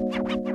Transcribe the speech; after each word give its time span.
Man, 0.00 0.10
that 0.12 0.22
was 0.22 0.46
a 0.46 0.47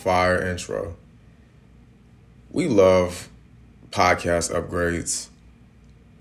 fire 0.00 0.40
intro. 0.40 0.96
We 2.50 2.68
love 2.68 3.28
podcast 3.90 4.50
upgrades. 4.50 5.28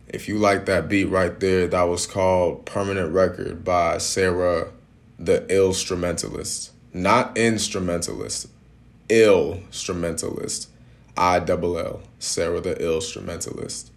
If 0.10 0.28
you 0.28 0.38
like 0.38 0.66
that 0.66 0.90
beat 0.90 1.06
right 1.06 1.40
there, 1.40 1.66
that 1.68 1.84
was 1.84 2.06
called 2.06 2.66
Permanent 2.66 3.14
Record 3.14 3.64
by 3.64 4.00
Sarah 4.00 4.72
the 5.18 5.48
Instrumentalist. 5.48 6.72
Not 6.94 7.38
instrumentalist, 7.38 8.48
instrumentalist. 9.08 10.70
I 11.16 11.40
double 11.40 11.78
L. 11.78 12.02
Sarah 12.18 12.60
the 12.60 12.76
Instrumentalist. 12.76 13.92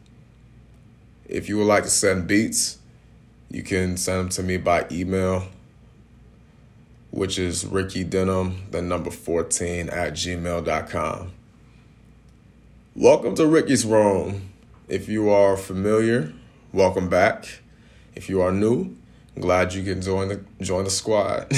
If 1.27 1.48
you 1.48 1.58
would 1.58 1.67
like 1.67 1.84
to 1.84 1.91
send 1.91 2.28
beats, 2.28 2.78
you 3.50 3.62
can 3.62 3.96
send 3.96 4.19
them 4.19 4.28
to 4.30 4.42
me 4.42 4.58
by 4.58 4.86
email 4.92 5.48
which 7.12 7.38
is 7.38 7.66
Ricky 7.66 8.05
Denham, 8.05 8.62
the 8.70 8.80
number 8.80 9.10
14 9.10 9.91
at 9.91 10.14
gmail.com. 10.14 11.30
Welcome 12.96 13.34
to 13.34 13.46
Ricky's 13.46 13.84
Room. 13.84 14.48
If 14.88 15.10
you 15.10 15.28
are 15.28 15.58
familiar, 15.58 16.33
welcome 16.72 17.10
back. 17.10 17.60
If 18.14 18.30
you 18.30 18.40
are 18.40 18.50
new, 18.50 18.96
glad 19.38 19.74
you 19.74 19.83
can 19.83 20.00
join 20.00 20.28
the 20.28 20.44
join 20.62 20.84
the 20.84 20.90
squad. 20.90 21.52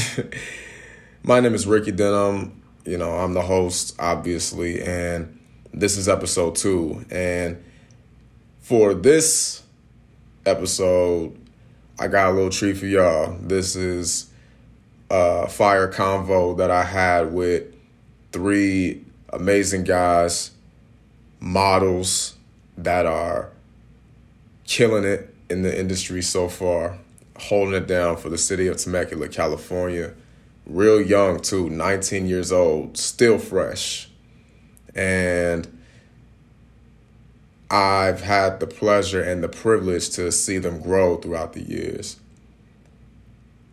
My 1.22 1.38
name 1.38 1.54
is 1.54 1.68
Ricky 1.68 1.92
Denham. 1.92 2.60
You 2.84 2.98
know, 2.98 3.12
I'm 3.12 3.32
the 3.32 3.42
host, 3.42 3.94
obviously, 3.98 4.82
and 4.82 5.38
this 5.72 5.96
is 5.96 6.08
episode 6.08 6.56
two. 6.56 7.04
And 7.10 7.62
for 8.60 8.92
this 8.92 9.62
episode, 10.44 11.38
I 11.98 12.08
got 12.08 12.32
a 12.32 12.34
little 12.34 12.50
treat 12.50 12.76
for 12.76 12.86
y'all. 12.86 13.38
This 13.40 13.76
is 13.76 14.30
uh, 15.14 15.46
fire 15.46 15.86
convo 15.86 16.56
that 16.56 16.72
I 16.72 16.82
had 16.82 17.32
with 17.32 17.72
three 18.32 19.04
amazing 19.32 19.84
guys, 19.84 20.50
models 21.38 22.34
that 22.76 23.06
are 23.06 23.50
killing 24.64 25.04
it 25.04 25.32
in 25.48 25.62
the 25.62 25.78
industry 25.78 26.20
so 26.20 26.48
far, 26.48 26.98
holding 27.38 27.74
it 27.74 27.86
down 27.86 28.16
for 28.16 28.28
the 28.28 28.38
city 28.38 28.66
of 28.66 28.76
Temecula, 28.76 29.28
California. 29.28 30.14
Real 30.66 31.00
young, 31.00 31.38
too, 31.38 31.70
19 31.70 32.26
years 32.26 32.50
old, 32.50 32.96
still 32.96 33.38
fresh. 33.38 34.08
And 34.96 35.80
I've 37.70 38.22
had 38.22 38.58
the 38.58 38.66
pleasure 38.66 39.22
and 39.22 39.44
the 39.44 39.48
privilege 39.48 40.10
to 40.10 40.32
see 40.32 40.58
them 40.58 40.80
grow 40.80 41.18
throughout 41.18 41.52
the 41.52 41.62
years. 41.62 42.18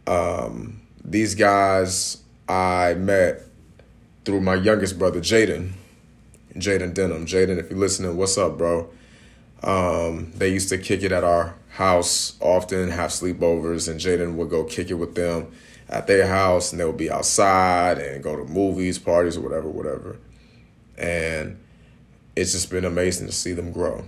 Um, 0.05 0.80
these 1.03 1.35
guys 1.35 2.21
I 2.47 2.93
met 2.95 3.41
through 4.25 4.41
my 4.41 4.55
youngest 4.55 4.99
brother, 4.99 5.19
Jaden. 5.19 5.71
Jaden 6.55 6.93
Denham. 6.93 7.25
Jaden, 7.25 7.57
if 7.57 7.69
you're 7.69 7.79
listening, 7.79 8.17
what's 8.17 8.37
up, 8.37 8.57
bro? 8.57 8.89
Um, 9.63 10.31
they 10.35 10.49
used 10.49 10.69
to 10.69 10.77
kick 10.77 11.03
it 11.03 11.11
at 11.11 11.23
our 11.23 11.55
house 11.69 12.37
often, 12.39 12.89
have 12.89 13.11
sleepovers, 13.11 13.89
and 13.89 13.99
Jaden 13.99 14.35
would 14.35 14.49
go 14.49 14.63
kick 14.63 14.89
it 14.89 14.95
with 14.95 15.15
them 15.15 15.51
at 15.87 16.07
their 16.07 16.27
house, 16.27 16.71
and 16.71 16.79
they 16.79 16.85
would 16.85 16.97
be 16.97 17.11
outside 17.11 17.97
and 17.97 18.23
go 18.23 18.35
to 18.35 18.43
movies, 18.45 18.99
parties, 18.99 19.37
or 19.37 19.41
whatever, 19.41 19.69
whatever. 19.69 20.17
And 20.97 21.57
it's 22.35 22.51
just 22.51 22.69
been 22.69 22.85
amazing 22.85 23.27
to 23.27 23.33
see 23.33 23.53
them 23.53 23.71
grow. 23.71 24.03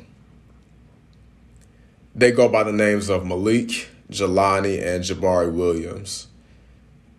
They 2.15 2.31
go 2.31 2.49
by 2.49 2.63
the 2.63 2.71
names 2.71 3.09
of 3.09 3.25
Malik, 3.25 3.89
Jelani, 4.11 4.85
and 4.85 5.03
Jabari 5.03 5.51
Williams 5.51 6.27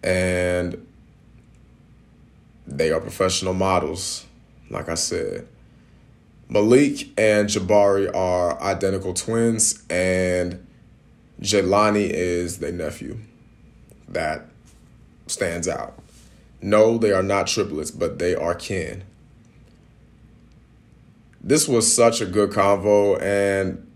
and 0.04 0.86
they 2.66 2.92
are 2.92 3.00
professional 3.00 3.54
models, 3.54 4.26
like 4.70 4.88
I 4.88 4.94
said. 4.94 5.48
Malik 6.48 7.08
and 7.18 7.48
Jabari 7.48 8.14
are 8.14 8.60
identical 8.62 9.14
twins, 9.14 9.82
and 9.88 10.64
Jelani 11.40 12.08
is 12.10 12.58
their 12.58 12.70
nephew. 12.70 13.18
That 14.08 14.46
stands 15.26 15.66
out. 15.66 15.98
No, 16.60 16.98
they 16.98 17.12
are 17.12 17.22
not 17.22 17.46
triplets, 17.46 17.90
but 17.90 18.18
they 18.18 18.34
are 18.34 18.54
kin. 18.54 19.04
This 21.42 21.66
was 21.66 21.92
such 21.92 22.20
a 22.20 22.26
good 22.26 22.50
convo, 22.50 23.20
and 23.20 23.90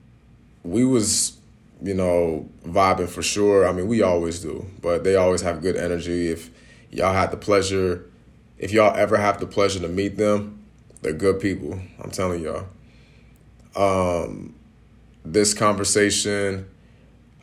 we 0.64 0.84
was 0.84 1.37
you 1.82 1.94
know, 1.94 2.48
vibing 2.66 3.08
for 3.08 3.22
sure. 3.22 3.66
I 3.66 3.72
mean, 3.72 3.86
we 3.86 4.02
always 4.02 4.40
do, 4.40 4.66
but 4.82 5.04
they 5.04 5.16
always 5.16 5.42
have 5.42 5.62
good 5.62 5.76
energy. 5.76 6.28
If 6.28 6.50
y'all 6.90 7.12
had 7.12 7.30
the 7.30 7.36
pleasure, 7.36 8.10
if 8.58 8.72
y'all 8.72 8.96
ever 8.96 9.16
have 9.16 9.40
the 9.40 9.46
pleasure 9.46 9.80
to 9.80 9.88
meet 9.88 10.16
them, 10.16 10.64
they're 11.02 11.12
good 11.12 11.40
people. 11.40 11.80
I'm 12.02 12.10
telling 12.10 12.42
y'all. 12.42 12.66
Um, 13.76 14.54
this 15.24 15.54
conversation 15.54 16.68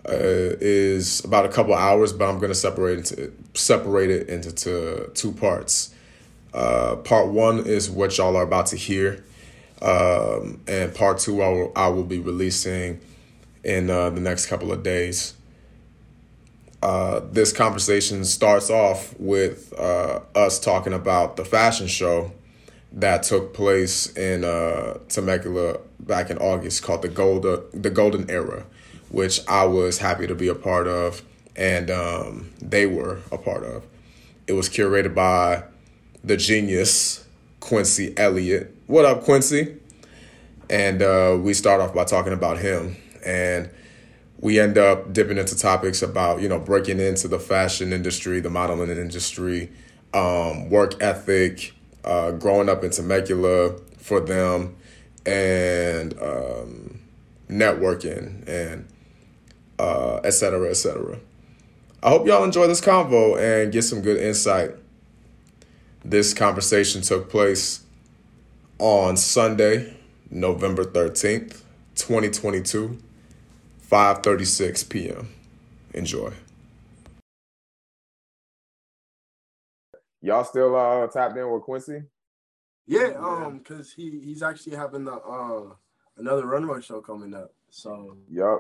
uh, 0.08 0.12
is 0.60 1.24
about 1.24 1.46
a 1.46 1.50
couple 1.50 1.74
hours, 1.74 2.12
but 2.12 2.28
I'm 2.28 2.40
gonna 2.40 2.54
separate 2.54 2.98
into 3.00 3.32
separate 3.54 4.10
it 4.10 4.28
into 4.28 4.52
two, 4.52 5.12
two 5.14 5.32
parts. 5.32 5.94
Uh, 6.54 6.98
part 6.98 7.28
one 7.28 7.60
is 7.66 7.90
what 7.90 8.18
y'all 8.18 8.36
are 8.36 8.44
about 8.44 8.68
to 8.68 8.76
hear, 8.76 9.24
um, 9.82 10.62
and 10.68 10.94
part 10.94 11.20
two 11.20 11.42
I 11.42 11.48
will, 11.48 11.72
I 11.76 11.88
will 11.88 12.04
be 12.04 12.20
releasing 12.20 13.00
in 13.66 13.90
uh, 13.90 14.12
the 14.12 14.22
next 14.22 14.46
couple 14.46 14.72
of 14.72 14.84
days. 14.84 15.34
Uh, 16.82 17.20
this 17.32 17.52
conversation 17.52 18.24
starts 18.24 18.70
off 18.70 19.20
with 19.20 19.74
uh, 19.78 20.20
us 20.36 20.60
talking 20.60 20.94
about 20.94 21.36
the 21.36 21.44
fashion 21.44 21.88
show 21.88 22.32
that 22.92 23.24
took 23.24 23.54
place 23.54 24.16
in 24.16 24.44
uh, 24.44 24.98
Temecula 25.10 25.80
back 26.00 26.30
in 26.30 26.38
August 26.38 26.84
called 26.84 27.02
the 27.02 27.10
Golden 27.10 27.64
the 27.74 27.90
Golden 27.90 28.30
Era, 28.30 28.66
which 29.10 29.42
I 29.48 29.66
was 29.66 29.98
happy 29.98 30.28
to 30.28 30.36
be 30.36 30.48
a 30.48 30.56
part 30.56 30.88
of, 30.88 31.24
and 31.56 31.90
um, 31.90 32.52
they 32.62 32.86
were 32.86 33.20
a 33.32 33.38
part 33.38 33.64
of. 33.64 33.84
It 34.46 34.54
was 34.54 34.70
curated 34.70 35.16
by 35.16 35.64
the 36.24 36.38
genius 36.38 37.26
Quincy 37.60 38.14
Elliott. 38.16 38.76
What 38.86 39.06
up, 39.06 39.24
Quincy? 39.24 39.78
And 40.70 41.02
uh, 41.02 41.38
we 41.42 41.56
start 41.56 41.82
off 41.82 41.96
by 41.96 42.04
talking 42.04 42.34
about 42.34 42.60
him 42.60 42.96
and 43.26 43.70
we 44.40 44.60
end 44.60 44.78
up 44.78 45.14
dipping 45.14 45.38
into 45.38 45.58
topics 45.58 46.02
about 46.02 46.42
you 46.42 46.50
know 46.50 46.60
breaking 46.60 47.00
into 47.00 47.28
the 47.28 47.40
fashion 47.40 47.94
industry, 47.94 48.40
the 48.40 48.50
modeling 48.50 48.90
industry, 48.90 49.72
um, 50.14 50.70
work 50.70 51.02
ethic, 51.02 51.74
uh, 52.04 52.32
growing 52.32 52.70
up 52.70 52.84
in 52.84 52.92
Temecula 52.92 53.78
for 53.98 54.20
them, 54.20 54.76
and 55.26 56.14
um, 56.22 57.00
networking 57.50 58.48
and 58.48 58.88
uh, 59.80 60.18
et 60.24 60.32
cetera, 60.32 60.70
et 60.70 60.76
cetera. 60.76 61.18
I 62.04 62.10
hope 62.10 62.28
y'all 62.28 62.44
enjoy 62.44 62.68
this 62.68 62.82
convo 62.82 63.38
and 63.40 63.72
get 63.72 63.82
some 63.82 64.02
good 64.02 64.22
insight. 64.22 64.72
This 66.04 66.36
conversation 66.36 67.02
took 67.02 67.30
place 67.30 67.84
on 68.78 69.18
Sunday, 69.18 69.98
November 70.30 70.86
13th, 70.86 71.62
2022 71.96 73.00
5:36 73.90 74.90
p.m. 74.90 75.30
Enjoy. 75.94 76.32
y'all 80.22 80.44
still 80.44 80.76
uh 80.76 81.08
tapped 81.08 81.38
in 81.38 81.50
with 81.52 81.62
Quincy? 81.62 82.02
Yeah, 82.88 83.14
um, 83.20 83.60
cause 83.60 83.94
he 83.96 84.20
he's 84.24 84.42
actually 84.44 84.76
having 84.76 85.06
the 85.06 85.14
uh 85.14 85.74
another 86.18 86.46
runway 86.46 86.82
show 86.82 87.00
coming 87.02 87.34
up. 87.34 87.54
So 87.70 88.18
yep. 88.30 88.58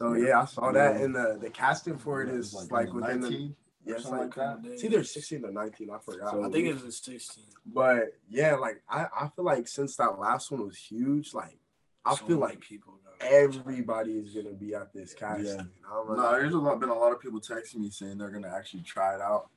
so 0.00 0.14
yeah, 0.14 0.40
I 0.42 0.44
saw 0.44 0.70
that 0.72 0.96
and 0.96 1.14
the 1.14 1.38
the 1.40 1.50
casting 1.50 1.98
for 1.98 2.22
it 2.22 2.28
is 2.28 2.54
It's 2.54 2.70
like, 2.70 2.92
within 2.92 3.20
the 3.20 3.30
19 3.30 3.56
yeah, 3.84 3.94
or 3.94 3.96
it's 3.96 4.04
like 4.08 4.20
like 4.20 4.34
that. 4.36 4.60
it's 4.64 4.84
either 4.84 5.02
sixteen 5.02 5.44
or 5.44 5.50
nineteen. 5.50 5.90
I 5.90 5.98
forgot. 5.98 6.30
So 6.30 6.44
I 6.44 6.50
think 6.50 6.68
it 6.68 6.82
was 6.84 6.98
16. 6.98 7.44
but 7.66 8.12
yeah, 8.28 8.54
like 8.54 8.80
I 8.88 9.06
I 9.22 9.28
feel 9.34 9.44
like 9.44 9.66
since 9.66 9.96
that 9.96 10.20
last 10.20 10.52
one 10.52 10.64
was 10.64 10.76
huge, 10.78 11.34
like 11.34 11.58
I 12.04 12.14
So 12.14 12.26
feel 12.26 12.38
like 12.38 12.60
people. 12.60 12.94
Got- 13.22 13.32
everybody 13.32 14.12
is 14.18 14.34
gonna 14.34 14.52
be 14.54 14.74
at 14.74 14.92
this 14.92 15.14
casting. 15.14 15.44
Yeah. 15.46 15.62
I'm 15.90 16.08
No, 16.08 16.14
like, 16.22 16.40
there's 16.40 16.54
a 16.54 16.58
lot, 16.58 16.80
been 16.80 16.88
a 16.88 16.94
lot 16.94 17.12
of 17.12 17.20
people 17.20 17.40
texting 17.40 17.76
me 17.76 17.90
saying 17.90 18.18
they're 18.18 18.30
gonna 18.30 18.52
actually 18.54 18.82
try 18.82 19.14
it 19.14 19.20
out 19.20 19.48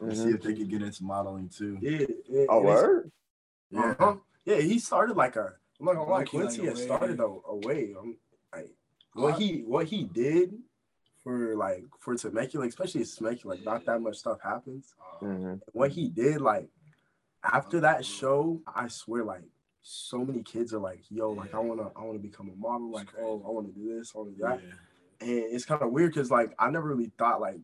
and 0.00 0.16
see 0.16 0.30
if 0.30 0.42
they 0.42 0.54
could 0.54 0.68
get 0.68 0.82
into 0.82 1.04
modeling 1.04 1.48
too. 1.48 1.78
yeah, 1.80 2.06
yeah, 2.28 2.46
Oh 2.48 2.62
word? 2.62 3.10
Yeah, 3.70 3.80
Uh-huh. 3.98 4.16
Yeah, 4.44 4.56
he 4.60 4.78
started 4.78 5.16
like 5.16 5.36
a. 5.36 5.54
I'm 5.78 5.86
not 5.86 5.94
gonna 5.94 6.10
lie, 6.10 6.24
Quincy 6.24 6.62
like, 6.62 6.70
has 6.70 6.80
a 6.80 6.84
started 6.84 7.20
a, 7.20 7.24
a 7.24 7.56
way. 7.56 7.94
I'm 7.98 8.16
like 8.52 8.70
what 9.14 9.38
he 9.38 9.60
what 9.62 9.86
he 9.86 10.04
did 10.04 10.54
for 11.22 11.56
like 11.56 11.84
for 12.00 12.14
Temecula, 12.16 12.66
especially 12.66 13.04
Temecula, 13.04 13.54
like 13.54 13.64
not 13.64 13.84
that 13.86 14.00
much 14.00 14.16
stuff 14.16 14.38
happens. 14.42 14.94
hmm 15.20 15.54
What 15.72 15.90
he 15.90 16.08
did, 16.08 16.40
like 16.40 16.68
after 17.44 17.80
that 17.80 18.04
show, 18.04 18.60
I 18.66 18.88
swear, 18.88 19.24
like 19.24 19.44
so 19.82 20.24
many 20.24 20.42
kids 20.42 20.72
are 20.74 20.78
like, 20.78 21.00
"Yo, 21.10 21.30
like 21.32 21.54
I 21.54 21.58
wanna 21.58 21.90
I 21.96 22.04
wanna 22.04 22.18
become 22.18 22.50
a 22.50 22.54
model. 22.56 22.90
Like, 22.90 23.08
oh, 23.18 23.42
I 23.46 23.50
wanna 23.50 23.68
do 23.68 23.96
this, 23.98 24.12
I 24.14 24.18
wanna 24.18 24.30
do 24.32 24.36
yeah. 24.40 24.56
that." 24.56 24.60
And 25.22 25.30
it's 25.54 25.64
kind 25.64 25.82
of 25.82 25.90
weird 25.92 26.12
because 26.12 26.30
like 26.30 26.54
I 26.58 26.70
never 26.70 26.88
really 26.88 27.10
thought 27.18 27.40
like 27.40 27.60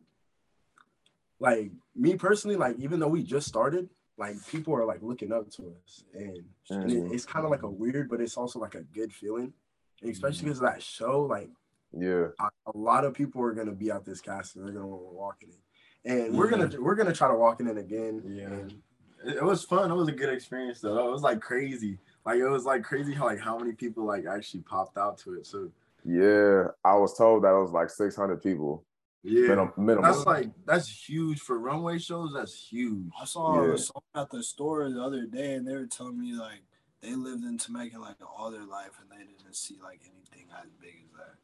like 1.39 1.71
me 1.95 2.15
personally, 2.15 2.55
like 2.55 2.77
even 2.79 2.99
though 2.99 3.07
we 3.07 3.23
just 3.23 3.47
started, 3.47 3.89
like 4.17 4.35
people 4.47 4.73
are 4.75 4.85
like 4.85 5.01
looking 5.03 5.31
up 5.31 5.49
to 5.51 5.73
us, 5.85 6.03
and, 6.13 6.43
and 6.71 6.91
it- 6.91 7.03
Mhm. 7.03 7.13
it's 7.13 7.25
kind 7.25 7.45
of 7.45 7.51
like 7.51 7.61
a 7.63 7.69
weird, 7.69 8.09
but 8.09 8.19
it's 8.21 8.37
also 8.37 8.59
like 8.59 8.75
a 8.75 8.81
good 8.81 9.13
feeling, 9.13 9.53
and 10.01 10.11
especially 10.11 10.45
because 10.45 10.57
of 10.59 10.65
that 10.65 10.81
show. 10.81 11.21
Like 11.23 11.49
Yeah. 11.93 12.29
a, 12.39 12.49
a 12.73 12.77
lot 12.77 13.05
of 13.05 13.13
people 13.13 13.41
are 13.43 13.53
gonna 13.53 13.71
be 13.73 13.91
at 13.91 14.05
this 14.05 14.21
cast 14.21 14.55
and 14.55 14.65
they're 14.65 14.73
gonna 14.73 14.87
want 14.87 15.03
to 15.03 15.13
walk 15.15 15.43
in 15.43 15.49
it, 15.49 15.61
and 16.05 16.37
we're 16.37 16.49
gonna 16.49 16.69
we're 16.81 16.95
gonna 16.95 17.13
try 17.13 17.27
to 17.27 17.35
walk 17.35 17.59
in 17.59 17.67
it 17.67 17.77
again. 17.77 18.23
Yeah. 18.25 18.47
and 18.49 18.81
it 19.23 19.43
was 19.43 19.63
fun. 19.63 19.91
It 19.91 19.95
was 19.95 20.07
a 20.07 20.11
good 20.11 20.29
experience 20.33 20.79
though. 20.81 21.07
It 21.07 21.11
was 21.11 21.21
like 21.23 21.39
crazy. 21.41 21.99
Like 22.27 22.39
it 22.39 22.49
was 22.49 22.65
like 22.65 22.83
crazy 22.83 23.13
how 23.13 23.25
like 23.25 23.39
how 23.39 23.57
many 23.57 23.71
people 23.71 24.03
like 24.05 24.25
actually 24.25 24.59
popped 24.61 24.97
out 24.97 25.17
to 25.19 25.35
it. 25.35 25.45
So 25.47 25.71
Yeah. 26.03 26.67
I 26.83 26.95
was 26.95 27.17
told 27.17 27.43
that 27.43 27.53
it 27.53 27.61
was 27.61 27.71
like 27.71 27.89
six 27.89 28.15
hundred 28.17 28.43
people. 28.43 28.83
yeah, 29.23 29.47
Minimum 29.47 29.71
minimum. 29.77 30.03
that's 30.03 30.25
like 30.25 30.49
that's 30.65 30.89
huge 31.07 31.39
for 31.39 31.57
runway 31.57 31.97
shows. 31.99 32.33
That's 32.33 32.53
huge. 32.53 33.09
I 33.19 33.25
saw 33.25 33.63
Yeah. 33.63 33.75
someone 33.77 34.03
at 34.15 34.29
the 34.29 34.43
store 34.43 34.89
the 34.89 35.01
other 35.01 35.25
day, 35.25 35.53
and 35.55 35.65
they 35.65 35.73
were 35.73 35.87
telling 35.87 36.19
me 36.19 36.33
like 36.33 36.61
they 37.01 37.15
lived 37.15 37.43
in 37.45 37.57
Temecula 37.57 38.03
like 38.03 38.17
all 38.37 38.51
their 38.51 38.65
life, 38.65 38.91
and 38.99 39.09
they 39.09 39.23
didn't 39.25 39.55
see 39.55 39.77
like 39.81 40.01
anything 40.03 40.47
as 40.61 40.69
big 40.81 40.95
as 41.05 41.11
that. 41.17 41.35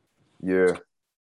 yeah. 0.42 0.78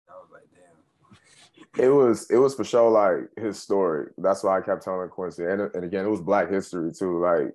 I 0.09 0.17
was 0.21 0.31
like, 0.33 0.49
damn. 0.55 1.85
It 1.85 1.89
was 1.91 2.31
it 2.31 2.39
was 2.39 2.55
for 2.55 2.65
sure 2.65 2.91
like 2.91 3.29
historic. 3.37 4.13
That's 4.17 4.43
why 4.43 4.57
I 4.59 4.63
kept 4.63 4.83
telling 4.85 5.09
Quincy. 5.11 5.45
And, 5.45 5.61
and 5.75 5.85
again, 5.85 6.07
it 6.07 6.11
was 6.11 6.21
black 6.23 6.49
history 6.51 6.93
too. 6.93 7.19
Like, 7.19 7.53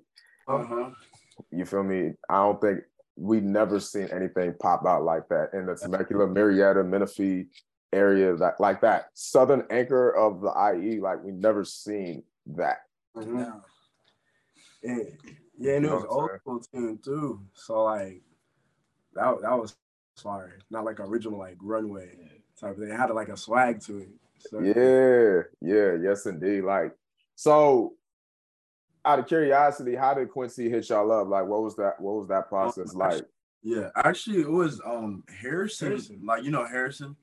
Uh 0.48 0.64
huh. 0.64 0.90
You 1.52 1.66
feel 1.66 1.84
me? 1.84 2.14
I 2.30 2.36
don't 2.38 2.62
think 2.62 2.82
we've 3.16 3.44
never 3.44 3.80
seen 3.80 4.08
anything 4.12 4.54
pop 4.60 4.86
out 4.86 5.04
like 5.04 5.28
that 5.30 5.50
in 5.54 5.66
the 5.66 5.76
Temecula, 5.76 6.28
Murrieta, 6.28 6.88
Menifee 6.88 7.48
area 7.92 8.36
that 8.36 8.60
like 8.60 8.82
that. 8.82 9.10
Southern 9.14 9.66
anchor 9.70 10.12
of 10.12 10.42
the 10.42 10.52
IE, 10.76 11.00
like 11.00 11.24
we 11.24 11.32
never 11.32 11.66
seen 11.66 12.24
that. 12.48 12.80
Mhm. 13.16 13.44
Down. 13.46 13.62
And, 14.84 15.18
yeah, 15.58 15.76
and 15.76 15.86
it 15.86 15.88
You 15.88 15.90
know 15.90 15.96
was 15.96 16.04
what 16.04 16.12
I'm 16.12 16.40
old 16.46 16.64
school 16.64 16.82
team 16.82 17.00
too. 17.04 17.42
So 17.54 17.84
like 17.84 18.22
that 19.14 19.42
that 19.42 19.60
was 19.60 19.76
fire. 20.16 20.60
Not 20.70 20.86
like 20.86 21.00
original 21.00 21.40
like 21.40 21.58
runway 21.62 22.42
type 22.60 22.72
of 22.72 22.78
thing. 22.78 22.90
It 22.90 22.98
had 22.98 23.10
like 23.12 23.30
a 23.30 23.38
swag 23.38 23.82
to 23.82 24.00
it. 24.00 24.10
So, 24.40 24.60
Yeah, 24.62 25.44
yeah, 25.62 25.96
yes, 26.02 26.26
indeed. 26.26 26.62
Like, 26.62 26.94
so 27.36 27.96
out 29.06 29.20
of 29.20 29.28
curiosity, 29.28 29.96
how 29.96 30.14
did 30.14 30.30
Quincy 30.30 30.70
hit 30.70 30.90
y'all 30.90 31.12
up? 31.12 31.28
Like, 31.28 31.46
what 31.46 31.64
was 31.64 31.76
that? 31.78 32.00
What 32.00 32.16
was 32.16 32.28
that 32.30 32.50
process 32.50 32.94
like? 32.94 33.24
Yeah, 33.62 33.90
actually, 33.96 34.42
it 34.42 34.50
was 34.50 34.82
um 34.86 35.24
Harrison. 35.42 35.90
Harrison. 35.90 36.22
Like 36.24 36.44
you 36.44 36.52
know 36.52 36.66
Harrison, 36.66 37.16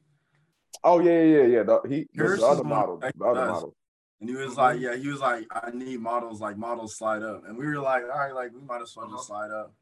Oh 0.84 1.00
yeah, 1.00 1.22
yeah, 1.22 1.42
yeah. 1.42 1.62
The, 1.62 1.80
he 1.88 1.88
this 1.88 2.02
is 2.02 2.16
Harrison's 2.16 2.40
the 2.40 2.46
other 2.46 2.64
model. 2.64 2.98
The 2.98 3.24
other 3.24 3.40
does. 3.40 3.48
model. 3.50 3.74
and 4.20 4.30
he 4.30 4.36
was 4.36 4.56
like, 4.56 4.80
yeah, 4.80 4.96
he 4.96 5.08
was 5.08 5.20
like, 5.20 5.46
I 5.50 5.70
need 5.72 6.00
models, 6.00 6.40
like 6.40 6.56
models 6.56 6.96
slide 6.96 7.22
up, 7.22 7.42
and 7.46 7.56
we 7.56 7.66
were 7.66 7.78
like, 7.78 8.02
all 8.02 8.18
right, 8.18 8.34
like 8.34 8.52
we 8.52 8.60
might 8.60 8.82
as 8.82 8.94
well 8.96 9.10
just 9.10 9.26
slide 9.26 9.50
up, 9.50 9.74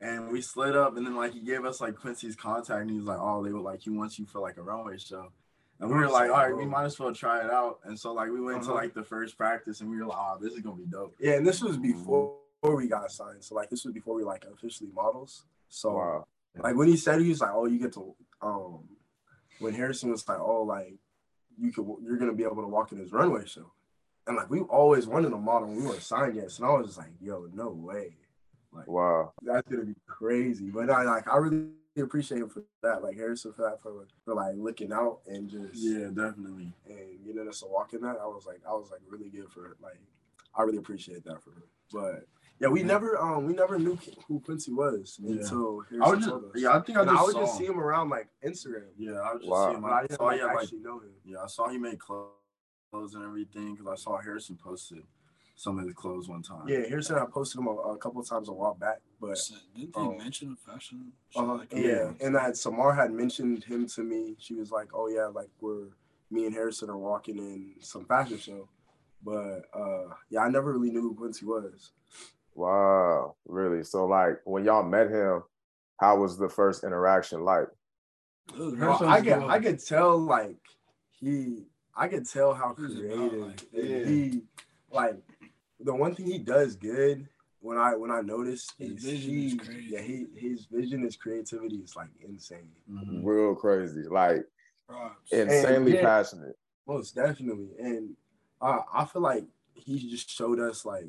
and 0.00 0.30
we 0.30 0.40
slid 0.40 0.76
up, 0.76 0.96
and 0.96 1.06
then 1.06 1.16
like 1.16 1.32
he 1.32 1.40
gave 1.40 1.64
us 1.64 1.80
like 1.80 1.96
Quincy's 1.96 2.36
contact, 2.36 2.80
and 2.80 2.90
he 2.90 2.96
was 2.96 3.06
like, 3.06 3.18
oh, 3.20 3.42
they 3.42 3.52
were 3.52 3.60
like, 3.60 3.80
he 3.80 3.90
wants 3.90 4.18
you 4.18 4.26
for 4.26 4.40
like 4.40 4.56
a 4.56 4.62
runway 4.62 4.98
show. 4.98 5.32
And 5.80 5.90
we 5.90 5.96
were 5.96 6.08
like, 6.08 6.30
all 6.30 6.36
right, 6.36 6.56
we 6.56 6.64
might 6.66 6.84
as 6.84 6.98
well 6.98 7.12
try 7.14 7.40
it 7.44 7.50
out. 7.50 7.80
And 7.84 7.98
so 7.98 8.12
like 8.12 8.30
we 8.30 8.40
went 8.40 8.62
to 8.62 8.68
Uh-huh. 8.70 8.76
like 8.82 8.94
the 8.94 9.02
first 9.02 9.36
practice 9.36 9.80
and 9.80 9.90
we 9.90 9.98
were 9.98 10.06
like, 10.06 10.18
oh, 10.18 10.38
this 10.40 10.52
is 10.54 10.60
gonna 10.60 10.76
be 10.76 10.86
dope. 10.86 11.14
Yeah, 11.18 11.32
and 11.34 11.46
this 11.46 11.60
was 11.62 11.76
before 11.76 12.38
we 12.62 12.88
got 12.88 13.10
signed. 13.10 13.42
So 13.44 13.54
like 13.54 13.70
this 13.70 13.84
was 13.84 13.92
before 13.92 14.14
we 14.14 14.22
like 14.24 14.44
officially 14.52 14.90
models. 14.94 15.44
So 15.68 15.96
Wow. 15.96 16.24
like 16.56 16.76
when 16.76 16.88
he 16.88 16.96
said 16.96 17.20
he 17.20 17.28
was 17.28 17.40
like, 17.40 17.50
oh, 17.52 17.66
you 17.66 17.78
get 17.78 17.92
to 17.94 18.14
um 18.40 18.84
when 19.58 19.74
Harrison 19.74 20.10
was 20.10 20.26
like, 20.28 20.38
oh, 20.40 20.62
like 20.62 20.94
you 21.58 21.72
could 21.72 21.86
you're 22.02 22.16
gonna 22.18 22.32
be 22.32 22.44
able 22.44 22.62
to 22.62 22.68
walk 22.68 22.92
in 22.92 22.98
his 22.98 23.12
runway 23.12 23.44
show. 23.46 23.72
And 24.26 24.36
like 24.36 24.48
we 24.50 24.60
always 24.60 25.06
wanted 25.06 25.32
a 25.32 25.36
model, 25.36 25.68
we 25.68 25.82
weren't 25.82 26.02
signed 26.02 26.36
yet. 26.36 26.50
So 26.50 26.64
I 26.64 26.78
was 26.78 26.86
just 26.86 26.98
like, 26.98 27.10
yo, 27.20 27.46
no 27.52 27.70
way. 27.70 28.16
Like 28.72 28.86
Wow. 28.88 29.32
that's 29.42 29.68
gonna 29.68 29.84
be 29.84 29.96
crazy. 30.06 30.70
But 30.70 30.88
I 30.88 31.02
like 31.02 31.28
I 31.28 31.36
really 31.36 31.66
appreciate 32.02 32.40
him 32.40 32.48
for 32.48 32.62
that. 32.82 33.02
Like 33.02 33.16
Harrison 33.16 33.52
for 33.52 33.62
that 33.62 33.80
for, 33.82 34.06
for 34.24 34.34
like 34.34 34.54
looking 34.56 34.92
out 34.92 35.20
and 35.26 35.48
just 35.48 35.74
Yeah, 35.74 36.08
definitely. 36.08 36.72
and 36.88 37.24
getting 37.24 37.48
us 37.48 37.60
to 37.60 37.66
walk 37.66 37.92
in 37.94 38.00
that. 38.02 38.16
I 38.20 38.26
was 38.26 38.44
like 38.46 38.60
I 38.68 38.72
was 38.72 38.90
like 38.90 39.00
really 39.08 39.30
good 39.30 39.48
for 39.50 39.66
it. 39.66 39.76
Like 39.80 39.98
I 40.56 40.62
really 40.62 40.78
appreciate 40.78 41.24
that 41.24 41.42
for 41.42 41.50
him. 41.50 41.62
But 41.92 42.26
yeah, 42.60 42.68
we 42.68 42.82
never 42.82 43.16
um 43.18 43.46
we 43.46 43.52
never 43.52 43.78
knew 43.78 43.98
who 44.26 44.40
Quincy 44.40 44.72
was 44.72 45.18
Yeah. 45.22 45.40
until 45.42 45.80
Harrison 45.88 46.02
I 46.02 46.08
was 46.10 46.18
just, 46.18 46.28
told 46.30 46.44
us. 46.46 46.50
yeah, 46.56 46.76
I 46.76 46.80
think 46.80 46.98
I 46.98 47.02
And 47.02 47.10
just 47.10 47.20
I 47.20 47.24
would 47.24 47.32
saw. 47.34 47.40
just 47.40 47.58
see 47.58 47.66
him 47.66 47.78
around 47.78 48.08
like 48.10 48.28
Instagram. 48.44 48.88
Yeah, 48.96 49.12
I 49.20 49.32
was 49.34 49.42
just 49.42 49.50
Wow. 49.50 49.68
seeing. 49.70 49.80
But 49.82 49.92
I 49.92 49.98
I 49.98 50.00
didn't 50.02 50.16
saw, 50.16 50.24
like, 50.24 50.38
yeah, 50.40 50.46
like 50.46 50.62
actually 50.62 50.78
know 50.80 50.98
him. 50.98 51.10
Yeah, 51.24 51.38
I 51.42 51.46
saw 51.46 51.68
he 51.68 51.78
made 51.78 51.98
clothes 52.00 53.14
and 53.14 53.24
everything 53.24 53.74
because 53.74 53.86
I 53.88 53.96
saw 53.96 54.18
Harrison 54.20 54.56
posted 54.56 55.02
some 55.56 55.78
of 55.78 55.84
his 55.84 55.94
clothes 55.94 56.28
one 56.28 56.42
time. 56.42 56.66
Yeah, 56.68 56.86
Harrison 56.88 57.16
I 57.16 57.26
posted 57.26 57.60
him 57.60 57.66
a, 57.68 57.70
a 57.72 57.96
couple 57.98 58.20
of 58.20 58.28
times 58.28 58.48
a 58.48 58.52
while 58.52 58.74
back, 58.74 59.00
but 59.26 59.38
So, 59.38 59.54
didn't 59.76 59.94
they 59.94 60.00
Oh. 60.00 60.16
mention 60.16 60.52
a 60.52 60.70
fashion? 60.70 61.12
show 61.30 61.40
Uh, 61.40 61.58
like 61.58 61.72
yeah. 61.72 61.80
that? 61.80 62.16
and 62.20 62.34
that 62.34 62.56
Samar 62.56 62.92
had 62.94 63.12
mentioned 63.12 63.64
him 63.64 63.86
to 63.88 64.02
me. 64.02 64.36
She 64.38 64.54
was 64.54 64.70
like, 64.70 64.88
"Oh 64.94 65.08
yeah, 65.08 65.26
like 65.26 65.50
we're 65.60 65.88
me 66.30 66.46
and 66.46 66.54
Harrison 66.54 66.90
are 66.90 66.98
walking 66.98 67.38
in 67.38 67.74
some 67.80 68.04
fashion 68.04 68.38
show." 68.38 68.68
But 69.22 69.62
uh, 69.72 70.14
yeah, 70.30 70.40
I 70.40 70.48
never 70.50 70.72
really 70.72 70.90
knew 70.90 71.00
who 71.02 71.14
Quincy 71.14 71.46
was. 71.46 71.92
Wow. 72.54 73.36
Really? 73.46 73.82
So 73.82 74.06
like 74.06 74.40
when 74.44 74.64
y'all 74.64 74.82
met 74.82 75.10
him, 75.10 75.42
how 75.98 76.18
was 76.18 76.36
the 76.38 76.48
first 76.48 76.84
interaction 76.84 77.42
like? 77.44 77.68
It 78.54 78.78
Well, 78.78 79.04
I 79.08 79.20
could. 79.20 79.42
I 79.44 79.58
could 79.58 79.84
tell 79.84 80.18
like 80.18 80.56
he 81.10 81.64
I 81.96 82.08
could 82.08 82.28
tell 82.28 82.52
how 82.54 82.74
He's 82.74 82.94
creative 82.96 83.32
like, 83.46 83.62
yeah. 83.72 84.04
he 84.04 84.42
like 84.90 85.16
the 85.80 85.94
one 85.94 86.14
thing 86.14 86.26
he 86.26 86.38
does 86.38 86.76
good 86.76 87.28
when 87.64 87.78
I 87.78 87.96
when 87.96 88.10
I 88.10 88.20
notice 88.20 88.68
His 88.78 89.02
vision 89.02 89.30
he 89.30 89.46
is 89.46 89.54
crazy. 89.54 89.86
yeah 89.88 90.00
he 90.02 90.26
his 90.36 90.66
vision 90.66 91.02
his 91.02 91.16
creativity 91.16 91.76
is 91.76 91.96
like 91.96 92.08
insane 92.20 92.70
Mhm. 92.90 93.22
Real 93.24 93.54
crazy. 93.54 94.02
Like 94.02 94.44
props. 94.86 95.32
insanely 95.32 95.94
yeah. 95.94 96.02
passionate. 96.02 96.56
most 96.86 97.14
definitely 97.14 97.70
and 97.78 98.14
uh, 98.60 98.80
I 98.92 99.04
feel 99.06 99.22
like 99.22 99.44
he 99.74 99.98
just 100.10 100.28
showed 100.30 100.60
us 100.60 100.84
like 100.84 101.08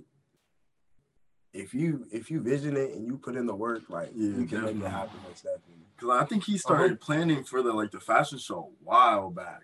if 1.53 1.74
you 1.74 2.05
if 2.12 2.31
you 2.31 2.39
vision 2.41 2.75
it 2.77 2.91
and 2.93 3.05
you 3.05 3.17
put 3.17 3.35
in 3.35 3.45
the 3.45 3.55
work 3.55 3.83
like 3.89 4.09
Yeah, 4.15 4.38
you 4.39 4.45
can 4.45 4.63
make 4.63 4.77
it 4.77 4.88
happen 4.88 5.19
most 5.27 5.43
definitely 5.43 5.83
Cause 5.97 6.09
I 6.09 6.25
think 6.25 6.43
he 6.43 6.57
started 6.57 7.00
planning 7.00 7.43
for 7.45 7.62
the 7.62 7.71
like 7.74 7.91
the 7.91 8.01
fashion 8.01 8.38
show 8.38 8.59
a 8.69 8.83
while 8.83 9.29
back. 9.29 9.62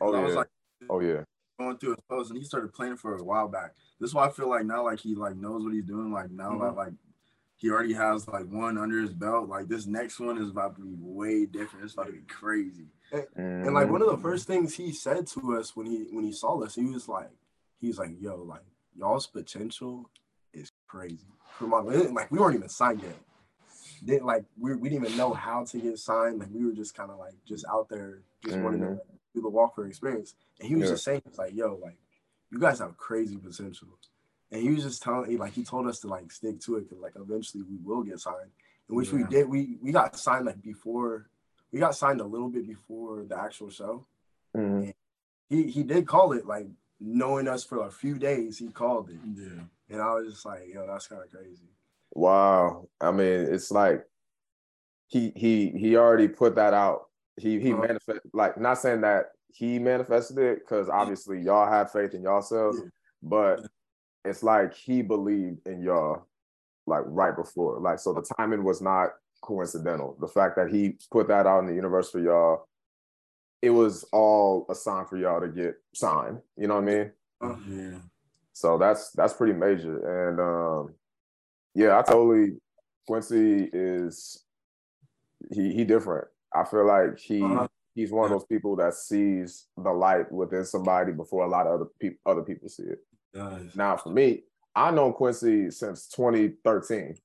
Oh 0.00 0.14
I 0.14 0.20
was 0.20 0.32
yeah. 0.32 0.38
like 0.38 0.48
Oh 0.90 1.00
yeah. 1.00 1.22
Going 1.62 1.78
through 1.78 1.90
his 1.90 2.04
posts 2.08 2.30
and 2.30 2.38
he 2.38 2.44
started 2.44 2.72
playing 2.72 2.96
for 2.96 3.16
a 3.16 3.22
while 3.24 3.48
back. 3.48 3.74
This 4.00 4.10
is 4.10 4.14
why 4.14 4.26
I 4.26 4.30
feel 4.30 4.48
like 4.48 4.64
now 4.64 4.84
like 4.84 5.00
he 5.00 5.14
like 5.14 5.36
knows 5.36 5.64
what 5.64 5.72
he's 5.74 5.84
doing. 5.84 6.12
Like 6.12 6.30
now 6.30 6.52
Mhm. 6.52 6.60
that 6.60 6.76
like 6.76 6.92
he 7.56 7.70
already 7.70 7.92
has 7.92 8.26
like 8.28 8.46
one 8.50 8.76
under 8.78 9.00
his 9.00 9.12
belt. 9.12 9.48
Like 9.48 9.68
this 9.68 9.86
next 9.86 10.18
one 10.18 10.38
is 10.38 10.50
about 10.50 10.74
to 10.76 10.82
be 10.82 10.94
way 10.98 11.46
different. 11.46 11.84
It's 11.84 11.94
about 11.94 12.06
to 12.06 12.12
be 12.12 12.22
crazy. 12.22 12.88
And 13.12 13.74
like 13.74 13.86
Mhm. 13.86 13.92
one 13.92 14.02
of 14.02 14.08
the 14.10 14.18
first 14.18 14.46
things 14.46 14.74
he 14.74 14.92
said 14.92 15.26
to 15.28 15.56
us 15.56 15.76
when 15.76 15.86
he 15.86 16.08
when 16.10 16.24
he 16.24 16.32
saw 16.32 16.60
us, 16.62 16.74
he 16.74 16.86
was 16.86 17.08
like, 17.08 17.30
he 17.80 17.88
was 17.88 17.98
like, 17.98 18.20
"Yo, 18.20 18.42
like 18.42 18.64
y'all's 18.96 19.26
potential 19.26 20.10
is 20.52 20.70
crazy." 20.88 21.26
For 21.58 21.66
my 21.68 21.78
like 21.78 22.30
we 22.32 22.38
weren't 22.38 22.56
even 22.56 22.68
signed 22.68 23.02
yet. 23.02 23.16
Didn't 24.04 24.26
like 24.26 24.44
we, 24.58 24.74
we 24.74 24.88
didn't 24.88 25.04
even 25.06 25.16
know 25.16 25.32
how 25.32 25.64
to 25.64 25.78
get 25.78 25.98
signed. 25.98 26.40
Like 26.40 26.48
we 26.50 26.64
were 26.64 26.72
just 26.72 26.94
kind 26.96 27.10
of 27.12 27.18
like 27.18 27.34
just 27.44 27.64
out 27.70 27.88
there, 27.88 28.22
just 28.44 28.58
wanting 28.64 28.80
to 28.80 29.00
Do 29.34 29.40
the 29.40 29.48
walk 29.48 29.74
for 29.74 29.86
experience. 29.86 30.34
And 30.60 30.68
he 30.68 30.74
was 30.76 30.84
Yeah. 30.84 30.90
just 30.94 31.04
saying, 31.04 31.22
"It's 31.26 31.38
like, 31.38 31.54
yo, 31.54 31.76
like 31.76 31.98
you 32.50 32.58
guys 32.58 32.78
have 32.80 32.96
crazy 32.96 33.36
potential. 33.36 33.88
And 34.50 34.60
he 34.62 34.70
was 34.70 34.82
just 34.84 35.02
telling, 35.02 35.38
like, 35.38 35.52
he 35.54 35.64
told 35.64 35.86
us 35.86 36.00
to 36.00 36.08
like 36.08 36.30
stick 36.30 36.60
to 36.60 36.76
it 36.76 36.82
because 36.82 36.98
like 37.00 37.16
eventually 37.16 37.62
we 37.62 37.76
will 37.82 38.02
get 38.02 38.20
signed, 38.20 38.50
and 38.88 38.96
which 38.96 39.10
we 39.12 39.24
did. 39.24 39.48
We 39.48 39.78
we 39.80 39.90
got 39.92 40.18
signed 40.18 40.44
like 40.44 40.60
before, 40.60 41.30
we 41.72 41.78
got 41.78 41.94
signed 41.96 42.20
a 42.20 42.26
little 42.26 42.50
bit 42.50 42.66
before 42.66 43.24
the 43.24 43.38
actual 43.38 43.70
show. 43.70 44.06
Mhm. 44.54 44.92
He 45.48 45.70
he 45.70 45.82
did 45.82 46.06
call 46.06 46.32
it 46.32 46.46
like 46.46 46.66
knowing 47.00 47.48
us 47.48 47.64
for 47.64 47.86
a 47.86 47.90
few 47.90 48.18
days. 48.18 48.58
He 48.58 48.68
called 48.68 49.08
it, 49.08 49.18
Yeah. 49.34 49.64
and 49.88 50.02
I 50.02 50.14
was 50.14 50.34
just 50.34 50.44
like, 50.44 50.68
yo, 50.68 50.86
that's 50.86 51.06
kind 51.08 51.22
of 51.22 51.30
crazy. 51.30 51.68
Wow. 52.14 52.88
I 53.00 53.10
mean, 53.10 53.46
it's 53.54 53.70
like 53.70 54.06
he 55.06 55.30
he 55.34 55.70
he 55.70 55.96
already 55.96 56.28
put 56.28 56.56
that 56.56 56.74
out. 56.74 57.08
He 57.36 57.60
he 57.60 57.72
Uh-huh. 57.72 57.82
manifest 57.82 58.20
like 58.32 58.58
not 58.58 58.74
saying 58.78 59.00
that 59.02 59.32
he 59.48 59.78
manifested 59.78 60.38
it 60.38 60.60
because 60.60 60.88
obviously 60.88 61.40
y'all 61.40 61.70
had 61.70 61.90
faith 61.90 62.14
in 62.14 62.22
yourselves, 62.22 62.78
Yeah. 62.82 62.88
but 63.22 63.66
it's 64.24 64.42
like 64.42 64.72
he 64.74 65.02
believed 65.02 65.66
in 65.66 65.80
y'all 65.82 66.26
like 66.86 67.02
right 67.06 67.34
before. 67.36 67.78
Like 67.80 67.98
so 67.98 68.12
the 68.12 68.22
timing 68.36 68.64
was 68.64 68.80
not 68.80 69.10
coincidental. 69.42 70.16
The 70.20 70.28
fact 70.28 70.56
that 70.56 70.70
he 70.70 70.98
put 71.10 71.28
that 71.28 71.46
out 71.46 71.60
in 71.60 71.66
the 71.66 71.74
universe 71.74 72.10
for 72.10 72.18
y'all, 72.20 72.66
it 73.60 73.70
was 73.70 74.04
all 74.12 74.66
a 74.68 74.74
sign 74.74 75.06
for 75.06 75.16
y'all 75.16 75.40
to 75.40 75.48
get 75.48 75.74
signed. 75.94 76.40
You 76.56 76.66
know 76.68 76.74
what 76.80 76.84
I 76.84 76.86
mean? 76.86 77.12
Uh, 77.40 77.56
Yeah. 77.68 77.98
So 78.54 78.76
that's 78.78 79.10
that's 79.12 79.32
pretty 79.32 79.54
major. 79.54 80.28
And 80.28 80.38
um 80.40 80.94
yeah, 81.74 81.98
I 81.98 82.02
totally 82.02 82.58
Quincy 83.06 83.68
is 83.72 84.44
he 85.50 85.72
he 85.74 85.84
different. 85.84 86.28
I 86.54 86.64
feel 86.64 86.86
like 86.86 87.18
he 87.18 87.42
Uh-huh. 87.42 87.68
he's 87.94 88.12
one 88.12 88.24
of 88.26 88.30
those 88.30 88.46
people 88.46 88.76
that 88.76 88.94
sees 88.94 89.66
the 89.76 89.90
light 89.92 90.30
within 90.32 90.64
somebody 90.64 91.12
before 91.12 91.44
a 91.44 91.48
lot 91.48 91.66
of 91.66 91.74
other 91.80 91.90
people 91.98 92.18
other 92.30 92.42
people 92.42 92.68
see 92.68 92.84
it. 92.84 92.98
Does. 93.34 93.74
Now 93.76 93.96
for 93.96 94.10
me, 94.10 94.44
I 94.74 94.90
know 94.90 95.12
Quincy 95.12 95.70
since 95.70 96.08
2013. 96.08 97.16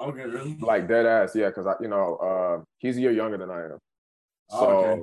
Okay, 0.00 0.24
really? 0.24 0.56
Like 0.60 0.88
dead 0.88 1.06
ass, 1.06 1.34
yeah, 1.34 1.48
because 1.48 1.66
I 1.66 1.74
you 1.80 1.88
know, 1.88 2.16
uh 2.16 2.64
he's 2.78 2.96
a 2.98 3.00
year 3.00 3.12
younger 3.12 3.38
than 3.38 3.50
I 3.50 3.64
am. 3.64 3.78
So 4.50 4.58
Oh, 4.58 4.74
okay. 4.74 5.02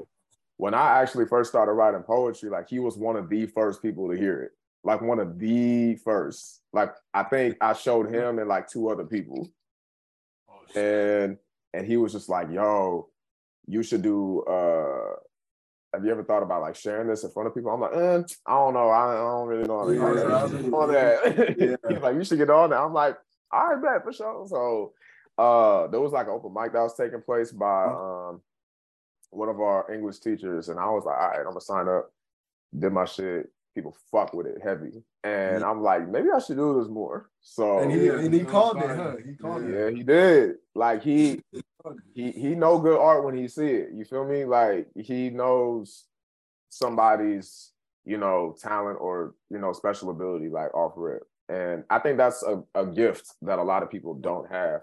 when 0.57 0.73
I 0.73 1.01
actually 1.01 1.25
first 1.25 1.49
started 1.49 1.73
writing 1.73 2.03
poetry, 2.03 2.49
like 2.49 2.69
he 2.69 2.79
was 2.79 2.97
one 2.97 3.15
of 3.15 3.29
the 3.29 3.45
first 3.47 3.81
people 3.81 4.09
to 4.09 4.15
hear 4.17 4.41
it. 4.43 4.51
Like 4.85 5.01
one 5.01 5.19
of 5.19 5.39
the 5.39 5.95
first. 5.95 6.61
Like 6.73 6.93
I 7.13 7.23
think 7.23 7.57
I 7.61 7.73
showed 7.73 8.13
him 8.13 8.37
and 8.39 8.47
like 8.49 8.67
two 8.67 8.89
other 8.89 9.05
people. 9.05 9.49
Oh. 10.49 10.79
And 10.79 11.37
and 11.73 11.87
he 11.87 11.97
was 11.97 12.11
just 12.13 12.29
like, 12.29 12.51
yo, 12.51 13.09
you 13.67 13.83
should 13.83 14.01
do 14.01 14.41
uh 14.43 15.15
have 15.93 16.03
you 16.03 16.11
ever 16.11 16.23
thought 16.23 16.41
about 16.43 16.61
like 16.61 16.75
sharing 16.75 17.07
this 17.07 17.23
in 17.23 17.29
front 17.29 17.47
of 17.47 17.53
people? 17.53 17.69
I'm 17.69 17.79
like, 17.81 17.95
eh, 17.95 18.23
I 18.47 18.55
don't 18.55 18.73
know. 18.73 18.89
I, 18.89 19.11
I 19.11 19.15
don't 19.15 19.47
really 19.47 19.67
know 19.67 19.87
Yeah, 19.91 20.13
do 20.13 20.27
that. 20.27 20.71
what 20.71 20.81
on 20.89 20.91
that. 20.93 21.55
Yeah. 21.59 21.75
He's 21.93 22.01
like, 22.01 22.15
you 22.15 22.23
should 22.23 22.39
get 22.39 22.49
on 22.49 22.71
that. 22.71 22.79
I'm 22.79 22.93
like, 22.93 23.15
all 23.51 23.67
right, 23.75 23.81
bet 23.81 24.03
for 24.03 24.11
sure. 24.11 24.47
So 24.47 24.93
uh 25.37 25.87
there 25.87 25.99
was 26.01 26.11
like 26.11 26.25
an 26.27 26.33
open 26.33 26.53
mic 26.53 26.73
that 26.73 26.81
was 26.81 26.95
taking 26.97 27.21
place 27.21 27.51
by 27.51 27.85
um 27.85 28.41
one 29.29 29.49
of 29.49 29.59
our 29.59 29.91
English 29.91 30.19
teachers, 30.19 30.69
and 30.69 30.79
I 30.79 30.85
was 30.89 31.05
like, 31.05 31.17
all 31.19 31.27
right, 31.29 31.39
I'm 31.39 31.45
gonna 31.45 31.61
sign 31.61 31.87
up, 31.87 32.11
did 32.77 32.91
my 32.93 33.05
shit. 33.05 33.49
People 33.75 33.95
fuck 34.11 34.33
with 34.33 34.45
it 34.45 34.61
heavy. 34.63 35.03
And 35.23 35.63
I'm 35.63 35.81
like, 35.81 36.07
maybe 36.07 36.27
I 36.35 36.37
should 36.37 36.57
do 36.57 36.79
this 36.79 36.87
more. 36.89 37.29
So 37.41 37.79
and 37.79 37.91
he 37.91 38.07
and 38.09 38.31
he 38.33 38.41
called 38.43 38.77
it, 38.77 38.95
huh? 38.95 39.15
He 39.25 39.33
called 39.35 39.63
it. 39.63 39.73
yeah, 39.73 39.89
he 39.95 40.03
did. 40.03 40.55
Like 40.75 41.01
he 41.01 41.41
he 42.13 42.31
he 42.31 42.55
know 42.55 42.79
good 42.79 42.99
art 42.99 43.25
when 43.25 43.35
he 43.35 43.47
see 43.47 43.67
it. 43.67 43.89
You 43.93 44.05
feel 44.05 44.25
me? 44.25 44.45
Like 44.45 44.87
he 44.95 45.29
knows 45.29 46.05
somebody's 46.69 47.71
you 48.05 48.17
know 48.17 48.55
talent 48.59 48.97
or 48.99 49.35
you 49.49 49.59
know 49.59 49.73
special 49.73 50.09
ability 50.09 50.49
like 50.49 50.73
off 50.73 50.93
rip. 50.95 51.23
And 51.49 51.83
I 51.89 51.99
think 51.99 52.17
that's 52.17 52.41
a, 52.43 52.63
a 52.73 52.85
gift 52.85 53.33
that 53.41 53.59
a 53.59 53.63
lot 53.63 53.83
of 53.83 53.91
people 53.91 54.13
don't 54.13 54.49
have. 54.49 54.81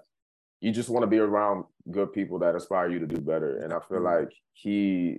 You 0.61 0.73
just 0.73 0.91
want 0.91 1.03
to 1.05 1.07
be 1.09 1.19
around 1.19 1.65
good 1.91 2.13
people 2.13 2.39
that 2.41 2.55
inspire 2.55 2.91
you 2.91 2.99
to 2.99 3.07
do 3.07 3.21
better. 3.21 3.59
And 3.59 3.73
I 3.73 3.81
feel 3.89 4.03
like 4.03 4.31
he 4.53 5.19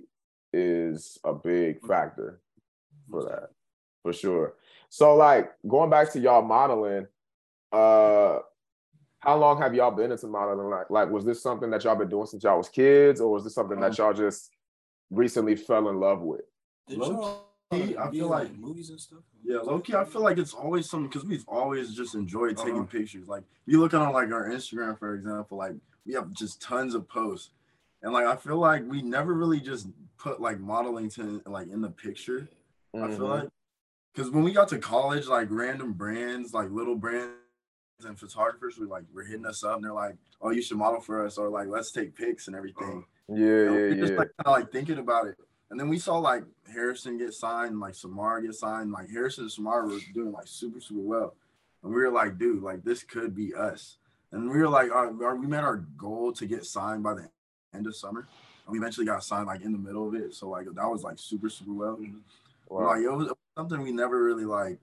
is 0.52 1.18
a 1.24 1.34
big 1.34 1.84
factor 1.84 2.40
for 3.10 3.24
that, 3.24 3.50
for 4.02 4.12
sure. 4.12 4.54
So 4.88 5.16
like 5.16 5.50
going 5.66 5.90
back 5.90 6.12
to 6.12 6.20
y'all 6.20 6.42
modeling, 6.42 7.08
uh 7.72 8.38
how 9.22 9.38
long 9.38 9.58
have 9.62 9.72
y'all 9.74 9.90
been 9.92 10.10
into 10.12 10.26
modeling? 10.26 10.68
Like, 10.68 10.90
like 10.90 11.08
was 11.10 11.24
this 11.24 11.40
something 11.42 11.70
that 11.70 11.84
y'all 11.84 11.94
been 11.96 12.08
doing 12.08 12.26
since 12.26 12.42
y'all 12.42 12.58
was 12.58 12.68
kids, 12.68 13.20
or 13.20 13.30
was 13.32 13.44
this 13.44 13.54
something 13.54 13.78
that 13.80 13.96
y'all 13.96 14.12
just 14.12 14.50
recently 15.10 15.54
fell 15.56 15.88
in 15.88 16.00
love 16.00 16.20
with? 16.22 16.40
Did 16.88 16.98
Low 16.98 17.40
key, 17.70 17.96
I 17.96 18.10
feel 18.10 18.24
in, 18.24 18.30
like- 18.30 18.58
movies 18.58 18.90
and 18.90 19.00
stuff. 19.00 19.20
Yeah, 19.44 19.58
low 19.58 19.78
key, 19.80 19.94
I 19.94 20.04
feel 20.04 20.22
like 20.22 20.38
it's 20.38 20.54
always 20.54 20.88
something 20.88 21.08
because 21.08 21.24
we've 21.24 21.44
always 21.48 21.94
just 21.94 22.14
enjoyed 22.14 22.56
taking 22.56 22.74
Uh-huh. 22.80 22.84
pictures. 22.84 23.28
Like 23.28 23.44
you 23.66 23.80
look 23.80 23.94
on 23.94 24.12
like 24.12 24.30
our 24.32 24.48
Instagram, 24.48 24.98
for 24.98 25.14
example, 25.14 25.56
like 25.58 25.74
we 26.06 26.14
have 26.14 26.32
just 26.32 26.60
tons 26.60 26.94
of 26.94 27.08
posts, 27.08 27.50
and 28.02 28.12
like 28.12 28.26
I 28.26 28.36
feel 28.36 28.56
like 28.58 28.82
we 28.88 29.02
never 29.02 29.34
really 29.34 29.60
just 29.60 29.86
put 30.18 30.40
like 30.40 30.58
modeling 30.60 31.08
to 31.10 31.40
like 31.46 31.68
in 31.68 31.80
the 31.80 31.90
picture. 31.90 32.48
I 32.94 33.08
feel 33.08 33.18
Mhm. 33.20 33.28
like 33.42 33.48
because 34.14 34.30
when 34.30 34.42
we 34.44 34.52
got 34.52 34.68
to 34.68 34.78
college, 34.78 35.26
like 35.28 35.48
random 35.50 35.92
brands, 35.92 36.52
like 36.52 36.70
little 36.70 36.96
brands 36.96 37.32
and 38.04 38.18
photographers 38.18 38.78
were 38.78 38.86
like 38.86 39.04
were 39.12 39.24
hitting 39.24 39.46
us 39.46 39.64
up 39.64 39.76
and 39.76 39.84
they're 39.84 39.92
like, 39.92 40.16
"Oh, 40.40 40.50
you 40.50 40.62
should 40.62 40.76
model 40.76 41.00
for 41.00 41.24
us," 41.24 41.38
or 41.38 41.48
like, 41.48 41.68
"Let's 41.68 41.90
take 41.92 42.14
pics 42.16 42.46
and 42.46 42.56
everything." 42.56 43.04
Oh. 43.28 43.34
yeah, 43.34 43.46
You 43.46 43.64
know, 43.66 43.86
yeah, 43.86 43.94
just 43.94 44.12
yeah. 44.12 44.18
like 44.18 44.28
kind 44.36 44.46
of 44.46 44.52
like 44.52 44.72
thinking 44.72 44.98
about 44.98 45.26
it. 45.26 45.36
And 45.70 45.80
then 45.80 45.88
we 45.88 45.98
saw 45.98 46.18
like 46.18 46.44
Harrison 46.72 47.16
get 47.16 47.32
signed, 47.32 47.80
like 47.80 47.94
Samara 47.94 48.42
get 48.42 48.54
signed. 48.54 48.92
Like 48.92 49.10
Harrison 49.10 49.44
and 49.44 49.52
Samara 49.52 49.86
were 49.86 49.98
doing 50.12 50.32
like 50.32 50.46
super, 50.46 50.80
super 50.80 51.00
well. 51.00 51.34
And 51.82 51.92
we 51.94 52.00
were 52.00 52.10
like, 52.10 52.38
dude, 52.38 52.62
like 52.62 52.84
this 52.84 53.02
could 53.02 53.34
be 53.34 53.54
us. 53.54 53.96
And 54.32 54.50
we 54.50 54.58
were 54.58 54.68
like, 54.68 54.90
right, 54.90 55.38
we 55.38 55.46
met 55.46 55.64
our 55.64 55.78
goal 55.96 56.32
to 56.32 56.46
get 56.46 56.66
signed 56.66 57.02
by 57.02 57.14
the 57.14 57.28
end 57.74 57.86
of 57.86 57.96
summer. 57.96 58.28
And 58.66 58.72
we 58.72 58.78
eventually 58.78 59.06
got 59.06 59.24
signed 59.24 59.46
like 59.46 59.62
in 59.62 59.72
the 59.72 59.78
middle 59.78 60.06
of 60.06 60.14
it. 60.14 60.34
So 60.34 60.48
like 60.48 60.66
that 60.66 60.88
was 60.88 61.02
like 61.04 61.18
super, 61.18 61.48
super 61.48 61.72
well. 61.72 61.96
Mm-hmm. 61.96 62.18
But, 62.68 62.74
Wow. 62.74 62.86
Like 62.88 63.02
it 63.02 63.10
was 63.10 63.32
something 63.56 63.82
we 63.82 63.92
never 63.92 64.22
really 64.22 64.44
like 64.46 64.78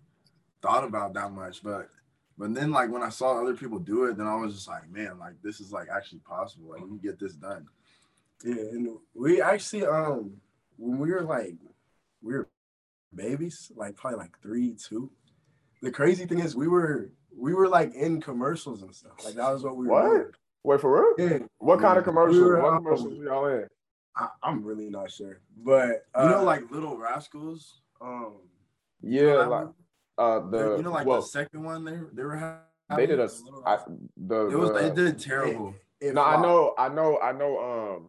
thought 0.61 0.83
about 0.83 1.13
that 1.13 1.31
much. 1.31 1.63
But 1.63 1.89
but 2.39 2.53
then 2.55 2.71
like 2.71 2.89
when 2.89 3.03
I 3.03 3.09
saw 3.09 3.39
other 3.41 3.53
people 3.53 3.77
do 3.79 4.05
it, 4.05 4.17
then 4.17 4.25
I 4.25 4.35
was 4.35 4.55
just 4.55 4.67
like, 4.69 4.89
man, 4.89 5.19
like 5.19 5.33
this 5.43 5.59
is 5.59 5.71
like 5.73 5.89
actually 5.95 6.19
possible. 6.19 6.69
Like 6.71 6.81
we 6.81 6.87
can 6.87 6.97
get 6.97 7.19
this 7.19 7.33
done. 7.33 7.67
Yeah, 8.45 8.53
and 8.55 8.87
we 9.13 9.41
actually 9.41 9.85
um 9.85 10.37
when 10.77 10.97
we 10.99 11.11
were 11.11 11.21
like 11.23 11.55
we 12.21 12.33
were 12.33 12.49
babies, 13.13 13.71
like 13.75 13.95
probably 13.97 14.19
like 14.19 14.39
three, 14.41 14.73
two. 14.75 15.11
The 15.81 15.91
crazy 15.91 16.25
thing 16.25 16.39
is 16.39 16.55
we 16.55 16.69
were 16.69 17.11
we 17.37 17.53
were 17.53 17.67
like 17.67 17.93
in 17.93 18.21
commercials 18.21 18.81
and 18.83 18.95
stuff. 18.95 19.23
Like 19.25 19.35
that 19.35 19.51
was 19.51 19.63
what 19.63 19.75
we 19.75 19.87
were 19.87 19.91
What? 19.91 20.09
doing. 20.09 20.25
Wait 20.63 20.81
for 20.81 21.15
real? 21.17 21.29
Yeah, 21.29 21.39
What 21.59 21.79
kind 21.79 21.97
of 21.97 22.05
We 22.05 22.39
were, 22.41 22.61
what 22.61 22.73
um, 22.73 22.83
commercials 22.83 23.17
were 23.17 23.23
y'all 23.23 23.45
in? 23.47 23.67
I, 24.15 24.27
I'm 24.43 24.63
really 24.63 24.89
not 24.89 25.09
sure. 25.11 25.39
But 25.57 26.03
uh, 26.13 26.23
You 26.23 26.29
know, 26.29 26.43
like 26.43 26.69
Little 26.71 26.97
Rascals. 26.97 27.81
um 28.01 28.33
You 29.01 29.21
know 29.21 29.27
Yeah, 29.27 29.45
like 29.45 29.65
one? 29.65 29.73
Uh 30.19 30.39
the 30.49 30.77
you 30.77 30.83
know, 30.83 30.91
like 30.91 31.07
well, 31.07 31.21
the 31.21 31.27
second 31.27 31.63
one 31.63 31.83
they 31.85 31.97
they 32.13 32.23
were 32.23 32.35
having. 32.35 32.59
they 32.97 33.05
did 33.05 33.19
a 33.19 33.27
the 33.27 33.33
Little 33.45 33.63
I, 33.65 33.77
the, 34.17 34.39
It 34.49 34.57
was 34.57 34.71
they 34.73 34.89
the- 34.89 34.95
did 34.95 35.19
terrible. 35.19 35.73
it 36.01 36.13
no, 36.13 36.21
I 36.23 36.41
know, 36.41 36.73
I 36.77 36.89
know, 36.89 37.19
I 37.19 37.31
know. 37.31 37.51
Um, 37.97 38.07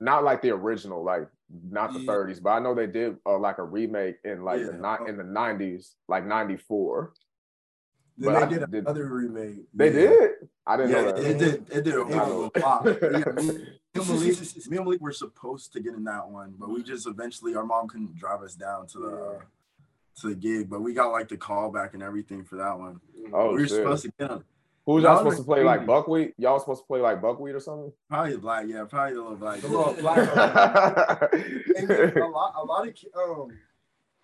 not 0.00 0.24
like 0.24 0.40
the 0.40 0.50
original, 0.50 1.04
like 1.04 1.28
not 1.70 1.92
the 1.92 2.00
Yeah. 2.00 2.10
30s, 2.12 2.42
but 2.42 2.50
I 2.50 2.58
know 2.58 2.74
they 2.74 2.86
did 2.86 3.18
uh, 3.26 3.38
like 3.38 3.58
a 3.58 3.62
remake 3.64 4.16
in 4.24 4.42
like 4.44 4.60
the 4.64 4.72
Yeah. 4.72 4.96
ni- 5.04 5.08
in 5.10 5.16
the 5.18 5.24
90s, 5.24 5.94
like 6.08 6.24
94. 6.24 7.12
Then 8.16 8.32
but 8.32 8.48
they 8.48 8.58
did 8.58 8.70
did- 8.70 8.84
another 8.84 9.06
remake. 9.08 9.56
They 9.74 9.86
Yeah. 9.88 10.08
did. 10.08 10.30
I 10.66 10.76
didn't 10.76 10.92
Yeah, 10.92 11.02
know 11.02 11.08
it, 11.08 11.16
that. 11.16 11.24
it 11.30 11.38
did. 11.38 11.54
It 11.76 11.84
did 11.84 11.94
a 11.94 12.00
It 12.00 12.14
horrible 12.14 12.40
was 12.42 12.50
flop. 12.56 12.82
flop. 12.84 12.98
Yeah, 13.02 13.08
me, 13.08 13.42
me 13.42 13.66
and 13.94 14.08
Malik, 14.08 14.38
me 14.68 14.76
and 14.76 14.84
Malik 14.84 15.00
were 15.00 15.12
supposed 15.12 15.72
to 15.72 15.80
get 15.80 15.94
in 15.94 16.04
that 16.04 16.28
one, 16.30 16.54
but 16.58 16.68
we 16.70 16.82
just 16.82 17.06
eventually 17.06 17.54
our 17.56 17.64
mom 17.66 17.88
couldn't 17.88 18.14
drive 18.16 18.42
us 18.42 18.54
down 18.54 18.86
to 18.88 18.98
the 18.98 19.16
uh, 19.16 19.40
to 20.16 20.28
the 20.28 20.34
gig, 20.34 20.68
but 20.68 20.80
we 20.82 20.92
got 20.94 21.12
like 21.12 21.28
the 21.28 21.36
call 21.36 21.70
back 21.70 21.94
and 21.94 22.02
everything 22.02 22.44
for 22.44 22.56
that 22.56 22.78
one. 22.78 23.00
Oh 23.32 23.54
we 23.54 23.62
were 23.62 23.68
shit. 23.68 23.70
supposed 23.70 24.02
to 24.04 24.12
get 24.18 24.30
on 24.30 24.44
Who 24.86 24.92
was 24.94 25.04
Y'all 25.04 25.12
y'all 25.12 25.18
supposed 25.18 25.36
to 25.38 25.44
play 25.44 25.62
like 25.62 25.78
crazy. 25.80 25.86
buckwheat? 25.86 26.34
Y'all 26.38 26.54
was 26.54 26.62
supposed 26.62 26.82
to 26.82 26.86
play 26.86 27.00
like 27.00 27.20
buckwheat 27.22 27.54
or 27.54 27.60
something? 27.60 27.92
probably 28.08 28.36
black, 28.36 28.66
yeah, 28.68 28.84
probably 28.84 29.14
the 29.14 29.20
little 29.22 29.36
black. 29.36 29.60
The 29.60 29.68
little 29.68 29.94
black 29.94 31.32
And 31.76 31.90
a 31.90 32.26
lot, 32.26 32.54
a 32.56 32.64
lot 32.64 32.88
of 32.88 32.94
um, 33.16 33.58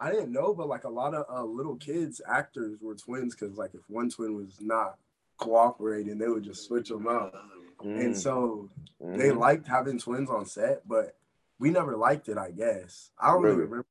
I 0.00 0.10
didn't 0.10 0.32
know, 0.32 0.54
but 0.54 0.68
like 0.68 0.84
a 0.84 0.88
lot 0.90 1.14
of 1.14 1.24
uh, 1.30 1.44
little 1.44 1.76
kids, 1.76 2.20
actors 2.28 2.78
were 2.80 2.94
twins 2.94 3.34
because 3.34 3.56
like 3.56 3.74
if 3.74 3.80
one 3.88 4.10
twin 4.10 4.36
was 4.36 4.58
not 4.60 4.98
cooperating, 5.38 6.18
they 6.18 6.28
would 6.28 6.42
just 6.44 6.66
switch 6.66 6.88
them 6.88 7.06
out. 7.08 7.32
And 7.80 8.14
Mm, 8.14 8.16
so 8.16 8.70
they 9.00 9.28
mhm. 9.28 9.38
liked 9.38 9.66
having 9.68 9.98
twins 9.98 10.28
on 10.30 10.46
set, 10.46 10.86
but 10.88 11.16
we 11.58 11.70
never 11.70 11.96
liked 11.96 12.28
it. 12.28 12.36
I 12.38 12.50
guess 12.50 13.10
I 13.18 13.28
don't 13.28 13.42
really 13.42 13.56
Really? 13.56 13.64
remember, 13.68 13.86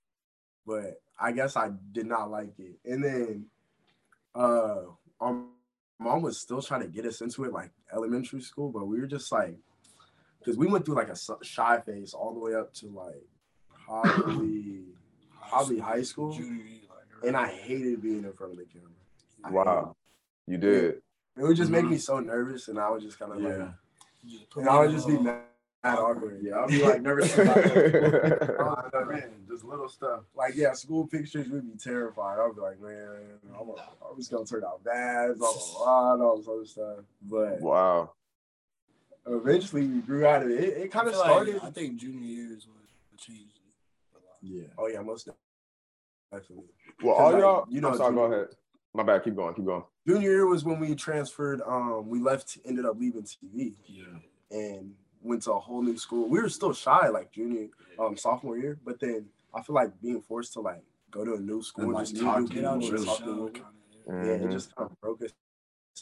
but 0.66 1.02
I 1.20 1.32
guess 1.32 1.56
I 1.56 1.72
did 1.92 2.06
not 2.08 2.30
like 2.30 2.54
it. 2.60 2.78
And 2.86 3.04
then, 3.04 3.46
uh, 4.34 4.82
our 5.20 5.44
mom 6.00 6.22
was 6.22 6.40
still 6.40 6.62
trying 6.62 6.82
to 6.82 6.88
get 6.88 7.06
us 7.06 7.22
into 7.22 7.44
it, 7.46 7.54
like 7.54 7.72
elementary 7.94 8.42
school, 8.42 8.70
but 8.70 8.86
we 8.86 9.00
were 9.00 9.08
just 9.08 9.32
like, 9.32 9.58
because 10.40 10.58
we 10.58 10.68
went 10.68 10.86
through 10.86 10.96
like 10.96 11.10
a 11.10 11.18
shy 11.44 11.80
phase 11.80 12.14
all 12.14 12.34
the 12.34 12.40
way 12.40 12.54
up 12.54 12.74
to 12.76 12.88
like 12.88 13.26
probably 13.86 14.84
probably 15.50 15.80
high 15.80 16.02
school. 16.02 16.34
Junior 16.34 16.64
year, 16.64 16.82
like, 16.90 17.28
and 17.28 17.38
I 17.38 17.48
hated 17.48 18.02
being 18.02 18.24
in 18.24 18.34
front 18.34 18.54
of 18.54 18.60
the 18.60 18.66
camera. 18.66 18.90
I 19.44 19.52
Wow. 19.52 19.96
You 20.48 20.58
did. 20.58 20.84
it. 20.84 21.04
It 21.38 21.44
would 21.44 21.58
just 21.58 21.72
make 21.72 21.86
Mhm. 21.86 21.92
me 21.92 21.98
so 21.98 22.20
nervous, 22.20 22.68
and 22.68 22.80
I 22.80 22.90
was 22.90 23.04
just 23.04 23.18
kind 23.20 23.32
of 23.32 23.42
Yeah. 23.42 23.48
like, 23.58 23.74
You 24.24 24.38
just 24.40 24.50
put 24.50 24.62
and 24.62 24.70
I 24.70 24.80
would 24.80 24.92
just 24.92 25.08
be 25.08 25.18
mad, 25.18 25.44
mad 25.86 26.00
awkward. 26.00 26.40
Yeah, 26.42 26.56
I'll 26.56 26.68
be 26.68 26.84
like 26.84 27.02
nervous 27.02 27.38
about 27.38 27.58
it. 27.58 28.56
Oh, 28.60 29.06
man, 29.10 29.24
just 29.50 29.64
little 29.64 29.90
stuff. 29.90 30.22
Like 30.36 30.56
yeah, 30.56 30.74
school 30.74 31.08
pictures 31.08 31.48
would 31.50 31.72
be 31.72 31.78
terrified. 31.78 32.40
I'd 32.40 32.56
be 32.56 32.62
like, 32.62 32.82
man, 32.82 33.08
I'm, 33.60 33.70
I'm 33.70 34.18
just 34.18 34.32
gonna 34.32 34.46
turn 34.46 34.64
out 34.64 34.84
bad, 34.84 35.38
blah 35.38 35.52
blah 35.52 35.78
blah, 35.78 36.14
and 36.14 36.22
all 36.24 36.38
this 36.38 36.48
other 36.48 36.66
stuff. 36.66 37.06
But 37.22 37.62
wow. 37.62 38.12
eventually, 39.28 39.88
we 39.88 40.02
grew 40.02 40.26
out 40.26 40.44
of 40.44 40.50
it. 40.50 40.60
It, 40.64 40.78
it 40.78 40.92
kind 40.92 41.08
of 41.08 41.16
started. 41.16 41.56
Like, 41.56 41.64
I 41.64 41.70
think 41.72 41.98
junior 41.98 42.20
year 42.20 42.56
is 42.56 42.68
what 42.68 42.78
what 43.12 43.20
changed 43.20 43.58
it 43.58 44.16
a 44.16 44.20
lot. 44.20 44.38
Yeah. 44.42 44.68
oh 44.78 44.88
yeah, 44.88 45.02
most 45.02 45.30
definitely. 46.32 46.66
Well, 47.02 47.16
all 47.16 47.32
like, 47.32 47.42
y'all. 47.42 47.66
you 47.70 47.82
know, 47.82 47.90
I'm 47.90 47.98
sorry. 47.98 48.16
Go 48.16 48.24
ahead. 48.24 48.48
My 48.94 49.04
bad. 49.04 49.24
Keep 49.24 49.36
going. 49.36 49.54
Keep 49.54 49.66
going. 49.66 49.84
Junior 50.08 50.30
year 50.30 50.48
was 50.48 50.64
when 50.64 50.80
we 50.80 50.96
transferred. 50.96 51.62
Um, 51.66 52.08
we 52.08 52.20
left, 52.20 52.58
ended 52.66 52.86
up 52.86 52.98
leaving 53.00 53.24
TV, 53.24 53.74
Yeah. 53.88 54.06
and 54.52 54.94
went 55.26 55.42
to 55.44 55.52
a 55.54 55.60
whole 55.60 55.82
new 55.82 55.98
school. 55.98 56.28
We 56.30 56.40
were 56.42 56.50
still 56.50 56.74
shy 56.74 57.08
like 57.10 57.32
junior, 57.32 57.68
um, 58.00 58.16
sophomore 58.18 58.58
year, 58.58 58.78
but 58.86 59.00
then 59.00 59.28
I 59.54 59.62
feel 59.62 59.76
like 59.76 60.00
being 60.02 60.22
forced 60.22 60.54
to 60.54 60.62
like 60.62 60.84
go 61.12 61.24
to 61.26 61.34
a 61.36 61.40
new 61.40 61.62
school, 61.62 61.86
And, 61.86 61.94
like, 61.94 62.04
just 62.04 62.14
meet 62.16 62.22
talk 62.24 62.40
new 62.42 62.48
to 62.48 62.54
Get 62.54 62.62
people, 62.64 62.82
your 62.82 62.92
really 62.94 63.06
talk 63.06 63.18
to 63.18 63.24
shell, 63.24 63.36
them. 63.46 63.54
kind 63.54 63.66
of. 64.22 64.26
Yeah, 64.28 64.46
it 64.48 64.52
just 64.52 64.76
kind 64.76 64.90
of 64.92 65.02
broke 65.02 65.22
us 65.24 65.32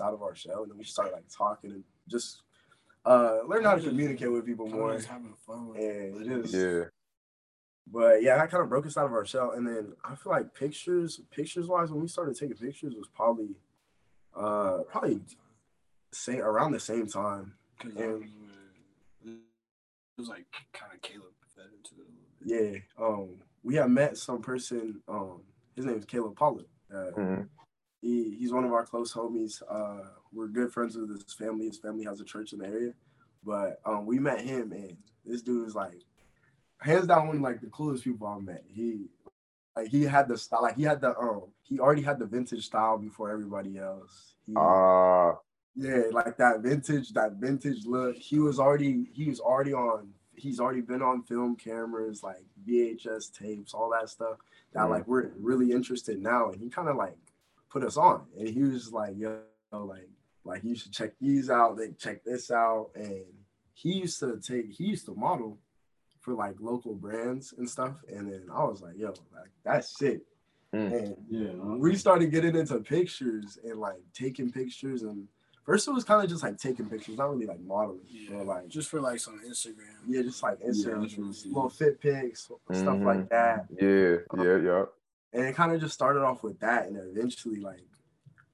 out 0.01 0.13
of 0.13 0.21
our 0.21 0.35
shell, 0.35 0.63
and 0.63 0.71
then 0.71 0.77
we 0.77 0.83
started 0.83 1.13
like 1.13 1.25
talking 1.29 1.71
and 1.71 1.83
just 2.09 2.41
uh 3.05 3.39
learn 3.47 3.63
how 3.63 3.75
to 3.75 3.81
communicate 3.81 4.31
with 4.31 4.45
people 4.45 4.67
more. 4.67 4.93
just 4.95 5.07
having 5.07 5.33
fun 5.45 5.67
with 5.69 5.77
And 5.79 6.25
it. 6.25 6.41
just 6.41 6.53
Yeah. 6.53 6.83
but 7.91 8.23
yeah, 8.23 8.37
that 8.37 8.49
kind 8.49 8.63
of 8.63 8.69
broke 8.69 8.85
us 8.87 8.97
out 8.97 9.05
of 9.05 9.13
our 9.13 9.25
shell. 9.25 9.51
And 9.51 9.67
then 9.67 9.93
I 10.03 10.15
feel 10.15 10.31
like 10.31 10.53
pictures, 10.53 11.19
pictures 11.31 11.67
wise, 11.67 11.91
when 11.91 12.01
we 12.01 12.07
started 12.07 12.35
taking 12.37 12.55
pictures 12.57 12.93
was 12.95 13.07
probably 13.07 13.55
uh 14.35 14.79
probably 14.91 15.21
say 16.11 16.39
around 16.39 16.71
the 16.71 16.79
same 16.79 17.07
time. 17.07 17.53
And- 17.81 17.93
that 17.97 18.07
was 18.07 18.21
when- 18.21 18.49
it 19.25 19.39
was 20.17 20.27
like 20.29 20.45
kind 20.73 20.91
of 20.93 21.01
Caleb 21.01 21.33
fed 21.55 21.65
into 21.75 22.01
it 22.01 22.07
a 22.07 22.45
little 22.51 22.71
bit. 22.71 22.83
Yeah. 22.99 23.05
Um 23.05 23.29
we 23.63 23.75
had 23.75 23.89
met 23.89 24.17
some 24.17 24.41
person, 24.41 25.01
um, 25.07 25.41
his 25.75 25.85
name 25.85 25.97
is 25.97 26.03
Caleb 26.03 26.35
Pollard. 26.35 26.65
Uh, 26.93 27.11
Mhm. 27.17 27.47
he, 28.01 28.35
he's 28.35 28.51
one 28.51 28.65
of 28.65 28.73
our 28.73 28.85
close 28.85 29.13
homies. 29.13 29.61
Uh, 29.69 30.09
we're 30.33 30.49
good 30.49 30.69
friends 30.73 30.97
with 30.97 31.09
his 31.09 31.33
family. 31.33 31.67
His 31.67 31.77
family 31.79 32.03
has 32.03 32.19
a 32.19 32.25
church 32.25 32.51
in 32.51 32.59
the 32.59 32.65
area, 32.67 32.93
but 33.41 33.79
um, 33.85 34.05
we 34.05 34.19
met 34.19 34.41
him, 34.41 34.73
and 34.73 34.97
this 35.23 35.41
dude 35.41 35.65
is 35.65 35.75
like, 35.75 36.01
hands 36.79 37.07
down, 37.07 37.27
one 37.27 37.37
of 37.37 37.41
like 37.41 37.61
the 37.61 37.67
coolest 37.67 38.03
people 38.03 38.27
I've 38.27 38.43
met. 38.43 38.65
He, 38.67 39.05
like, 39.77 39.87
he 39.87 40.03
had 40.03 40.27
the 40.27 40.37
style, 40.37 40.61
like 40.63 40.75
he 40.75 40.83
had 40.83 40.99
the 40.99 41.17
um, 41.17 41.43
he 41.61 41.79
already 41.79 42.01
had 42.01 42.19
the 42.19 42.25
vintage 42.25 42.65
style 42.65 42.97
before 42.97 43.31
everybody 43.31 43.77
else. 43.77 44.35
He, 44.45 44.53
Ah. 44.57 45.37
Yeah, 45.75 46.03
like 46.11 46.37
that 46.37 46.61
vintage, 46.61 47.09
that 47.13 47.33
vintage 47.33 47.85
look. 47.85 48.15
He 48.15 48.39
was 48.39 48.59
already, 48.59 49.09
he 49.13 49.25
was 49.25 49.39
already 49.39 49.73
on. 49.73 50.09
He's 50.35 50.59
already 50.59 50.81
been 50.81 51.01
on 51.01 51.23
film 51.23 51.55
cameras, 51.55 52.23
like 52.23 52.43
VHS 52.67 53.31
tapes, 53.37 53.73
all 53.73 53.91
that 53.91 54.09
stuff. 54.09 54.37
That 54.73 54.89
like 54.89 55.07
we're 55.07 55.31
really 55.39 55.71
interested 55.71 56.19
now, 56.19 56.49
and 56.49 56.59
he 56.59 56.69
kind 56.69 56.89
of 56.89 56.95
like 56.95 57.15
put 57.69 57.83
us 57.83 57.97
on, 57.97 58.23
and 58.37 58.47
he 58.47 58.63
was 58.63 58.73
just 58.73 58.93
like, 58.93 59.13
yo, 59.15 59.39
like, 59.71 60.09
like 60.43 60.63
you 60.63 60.75
should 60.75 60.91
check 60.91 61.11
these 61.21 61.49
out. 61.49 61.77
They 61.77 61.89
check 61.91 62.23
this 62.23 62.49
out, 62.51 62.89
and 62.95 63.25
he 63.73 63.93
used 63.93 64.19
to 64.19 64.39
take, 64.39 64.71
he 64.71 64.85
used 64.85 65.05
to 65.05 65.15
model 65.15 65.59
for 66.19 66.33
like 66.33 66.55
local 66.59 66.95
brands 66.95 67.53
and 67.57 67.69
stuff, 67.69 67.95
and 68.07 68.31
then 68.31 68.47
I 68.51 68.63
was 68.63 68.81
like, 68.81 68.97
yo, 68.97 69.09
like 69.09 69.51
that's 69.63 69.97
sick. 69.97 70.21
Mm. 70.73 70.91
And 70.91 71.17
Yeah. 71.29 71.51
we 71.53 71.95
started 71.95 72.31
getting 72.31 72.55
into 72.55 72.79
pictures 72.79 73.59
and 73.63 73.79
like 73.79 74.01
taking 74.13 74.51
pictures 74.51 75.03
and 75.03 75.27
first 75.65 75.87
it 75.87 75.91
was 75.91 76.03
kind 76.03 76.23
of 76.23 76.29
just 76.29 76.43
like 76.43 76.57
taking 76.57 76.85
pictures 76.89 77.17
not 77.17 77.29
really 77.31 77.45
like 77.45 77.59
modeling 77.61 77.99
Yeah, 78.09 78.37
or 78.37 78.43
like 78.43 78.67
just 78.67 78.89
for 78.89 78.99
like 79.01 79.19
some 79.19 79.39
Instagram. 79.47 79.95
yeah 80.07 80.21
just 80.21 80.41
like 80.43 80.59
Instagram 80.59 81.01
that's 81.01 81.17
really 81.17 81.53
little 81.53 81.69
fit 81.69 81.99
pics 82.01 82.41
stuff 82.43 82.57
Mhm. 82.69 83.05
like 83.05 83.29
that 83.29 83.65
Yeah. 83.79 84.17
Yeah. 84.43 84.57
Yeah. 84.57 84.85
and 85.33 85.45
it 85.45 85.55
kind 85.55 85.71
of 85.71 85.79
just 85.81 85.93
started 85.93 86.21
off 86.21 86.43
with 86.43 86.59
that 86.59 86.87
and 86.87 86.97
eventually 86.97 87.59
like 87.59 87.81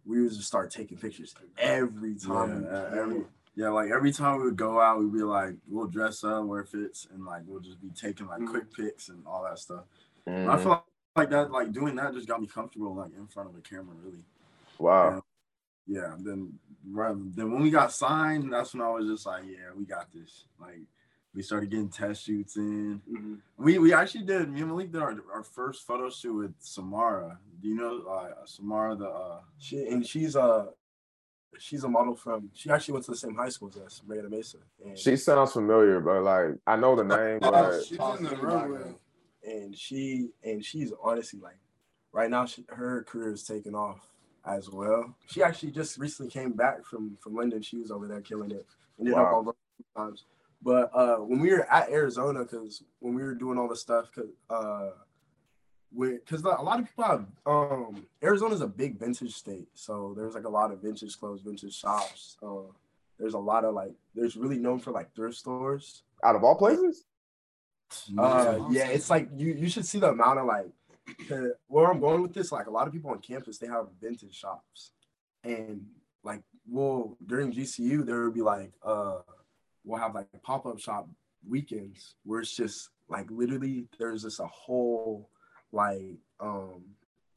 we 0.06 0.22
would 0.22 0.32
just 0.32 0.48
start 0.48 0.72
taking 0.72 0.98
pictures 0.98 1.36
every 1.58 2.15
time 2.15 2.63
Yeah, 2.63 2.89
every- 3.00 3.26
Yeah, 3.56 3.69
like 3.69 3.91
every 3.91 4.12
time 4.13 4.38
we 4.38 4.45
would 4.45 4.56
go 4.56 4.80
out, 4.80 5.00
we'd 5.00 5.12
be 5.12 5.22
like, 5.22 5.54
we'll 5.67 5.88
dress 5.88 6.24
up, 6.24 6.45
wear 6.45 6.63
fits, 6.63 7.08
and 7.13 7.26
like 7.26 7.41
we'll 7.45 7.60
just 7.60 7.82
be 7.82 7.89
taking 7.89 8.26
like 8.28 8.39
Mhm. 8.39 8.48
quick 8.50 8.72
pics 8.74 9.10
and 9.10 9.22
all 9.28 9.43
that 9.43 9.60
stuff. 9.60 9.84
Mhm. 10.26 10.48
I 10.50 10.58
feel 10.58 10.69
like, 10.69 10.84
like 11.17 11.30
that, 11.32 11.52
like 11.52 11.72
doing 11.74 11.95
that 11.95 12.13
just 12.13 12.26
got 12.28 12.39
me 12.39 12.48
comfortable 12.48 12.95
like 12.95 13.12
in 13.17 13.28
front 13.28 13.50
of 13.50 13.56
the 13.56 13.62
camera, 13.62 13.93
really. 14.02 14.24
Wow. 14.78 15.24
Yeah. 15.89 16.15
Then 16.19 16.54
right, 16.91 17.15
then 17.36 17.52
when 17.52 17.62
we 17.63 17.71
got 17.71 17.91
signed, 17.91 18.54
that's 18.54 18.73
when 18.73 18.84
I 18.84 18.89
was 18.89 19.08
just 19.08 19.25
like, 19.25 19.43
yeah, 19.47 19.73
we 19.75 19.86
got 19.86 20.08
this. 20.13 20.45
Like 20.62 20.82
we 21.34 21.41
started 21.41 21.69
getting 21.71 21.89
test 21.89 22.23
shoots 22.25 22.56
in. 22.58 23.02
Mhm. 23.12 23.38
We 23.58 23.80
we 23.80 23.93
actually 23.93 24.23
did. 24.25 24.52
Me 24.52 24.62
and 24.62 24.69
Malik 24.69 24.91
did 24.91 25.02
our, 25.02 25.15
our 25.34 25.43
first 25.43 25.86
photo 25.88 26.10
shoot 26.10 26.34
with 26.34 26.54
Samara. 26.60 27.39
Do 27.62 27.67
you 27.67 27.75
know 27.75 28.04
uh, 28.08 28.45
Samara 28.45 28.95
the? 28.95 29.10
Uh, 29.10 29.39
she 29.58 29.88
and 29.88 30.06
she's 30.06 30.36
a 30.36 30.69
she's 31.58 31.84
a 31.84 31.89
model 31.89 32.15
from 32.15 32.49
she 32.54 32.69
actually 32.69 32.93
went 32.93 33.06
to 33.06 33.12
the 33.12 33.17
same 33.17 33.36
high 33.36 33.49
school 33.49 33.69
as 33.69 33.78
us 33.78 34.02
Murrieta 34.08 34.30
Mesa 34.30 34.58
and 34.86 34.97
She 34.97 35.15
sounds 35.17 35.52
familiar, 35.54 35.99
but 35.99 36.21
like 36.21 36.56
I 36.67 36.75
know 36.75 36.95
the 36.95 37.04
name, 37.04 37.39
but 37.41 37.82
She's 37.84 37.97
in 37.97 38.23
the 38.25 38.38
runway. 38.39 38.93
and 39.43 39.75
she 39.75 40.30
and 40.43 40.63
she's 40.63 40.93
honestly 41.04 41.39
like 41.39 41.58
right 42.12 42.30
now 42.30 42.45
she, 42.45 42.63
her 42.69 43.04
career 43.04 43.34
is 43.34 43.43
taking 43.43 43.73
off 43.75 43.99
as 44.45 44.69
well. 44.69 45.15
She 45.28 45.43
actually 45.43 45.71
just 45.71 45.97
recently 45.97 46.32
came 46.32 46.52
back 46.54 46.86
from 46.86 47.17
from 47.21 47.36
london. 47.36 47.62
She 47.62 47.78
was 47.78 47.91
over 47.91 48.08
there 48.08 48.21
killing 48.21 48.52
it. 48.52 48.65
Ended 48.99 49.13
up 49.15 49.32
Wow. 49.32 49.54
on 49.95 50.06
times. 50.06 50.23
But 50.62 50.89
uh 50.93 51.17
when 51.17 51.39
we 51.39 51.52
were 51.52 51.69
at 51.71 51.89
arizona 51.89 52.43
because 52.43 52.84
when 52.99 53.13
we 53.15 53.23
were 53.23 53.36
doing 53.36 53.58
all 53.58 53.67
the 53.67 53.75
stuff 53.75 54.10
because 54.13 54.32
uh 54.49 54.89
because 55.97 56.43
a 56.43 56.47
lot 56.47 56.80
of 56.80 56.86
people 56.86 57.04
have 57.04 57.25
um 57.45 58.06
arizona's 58.21 58.62
a 58.62 58.67
big 58.67 58.99
vintage 58.99 59.34
state. 59.34 59.67
So 59.73 60.13
there's 60.15 60.36
like 60.36 60.45
a 60.45 60.49
lot 60.49 60.71
of 60.71 60.82
vintage 60.82 61.17
clothes 61.19 61.41
vintage 61.41 61.75
shops. 61.75 62.38
Uh 62.43 62.71
there's 63.17 63.34
a 63.34 63.39
lot 63.39 63.65
of 63.65 63.73
like 63.73 63.93
there's 64.15 64.38
really 64.38 64.58
known 64.58 64.80
for 64.80 64.91
like 64.91 65.13
thrift 65.15 65.38
stores. 65.38 66.04
Out 66.23 66.36
of 66.36 66.43
all 66.43 66.56
places, 66.56 67.06
uh, 68.17 68.60
yeah, 68.71 68.88
it's 68.89 69.10
like 69.10 69.30
you 69.36 69.54
you 69.54 69.69
should 69.69 69.86
see 69.86 69.99
the 69.99 70.10
amount 70.10 70.39
of 70.39 70.45
like 70.45 70.67
where 71.67 71.89
I'm 71.91 72.00
going 72.00 72.22
with 72.22 72.34
this. 72.34 72.52
Like 72.52 72.67
a 72.67 72.72
lot 72.72 72.88
of 72.88 72.93
people 72.93 73.12
on 73.12 73.19
campus, 73.19 73.58
they 73.58 73.67
have 73.67 73.88
vintage 74.02 74.36
shops, 74.36 74.91
and 75.43 75.86
like 76.24 76.41
well 76.67 77.17
during 77.26 77.52
GCU 77.52 78.06
there 78.06 78.24
would 78.26 78.34
be 78.34 78.41
like 78.41 78.72
uh 78.84 79.19
we'll 79.86 80.00
have 80.00 80.13
like 80.15 80.28
pop 80.43 80.65
up 80.65 80.80
shop 80.80 81.08
weekends 81.48 82.15
where 82.26 82.41
it's 82.41 82.56
just 82.56 82.89
like 83.08 83.26
literally 83.32 83.88
there's 83.98 84.24
just 84.24 84.39
a 84.41 84.45
whole 84.48 85.30
like 85.72 86.17
um 86.41 86.84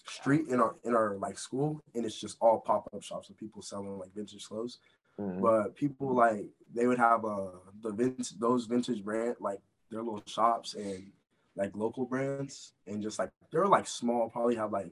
street 0.09 0.49
in 0.49 0.61
our 0.61 0.75
in 0.85 0.97
our 0.97 1.17
like 1.19 1.39
school 1.39 1.81
and 1.95 2.05
it's 2.05 2.21
just 2.21 2.37
all 2.41 2.59
pop 2.59 2.89
up 2.93 3.03
shops 3.03 3.31
of 3.31 3.37
people 3.39 3.63
selling 3.63 3.99
like 3.99 4.13
vintage 4.15 4.45
clothes 4.45 4.79
Mhm. 5.21 5.41
but 5.43 5.77
people 5.77 6.15
like 6.15 6.47
they 6.75 6.87
would 6.87 6.99
have 6.99 7.25
uh 7.25 7.51
the 7.83 7.93
vintage 7.93 8.31
those 8.39 8.65
vintage 8.65 9.05
brand 9.05 9.37
like 9.41 9.61
their 9.91 10.03
little 10.03 10.23
shops 10.27 10.75
and 10.75 11.13
like 11.57 11.75
local 11.77 12.05
brands 12.07 12.73
and 12.87 13.03
just 13.03 13.19
like 13.19 13.31
they're 13.51 13.67
like 13.67 13.87
small 13.87 14.29
probably 14.31 14.55
have 14.57 14.73
like 14.73 14.91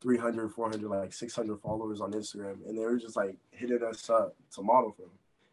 300 0.00 0.50
400 0.52 0.88
like 0.88 1.12
600 1.12 1.60
followers 1.60 2.00
on 2.00 2.12
instagram 2.12 2.66
and 2.66 2.76
they 2.78 2.82
were 2.82 2.96
just 2.98 3.16
like 3.16 3.36
hitting 3.50 3.82
us 3.82 4.08
up 4.08 4.34
to 4.54 4.62
model 4.62 4.92
for 4.92 5.02
them 5.02 5.10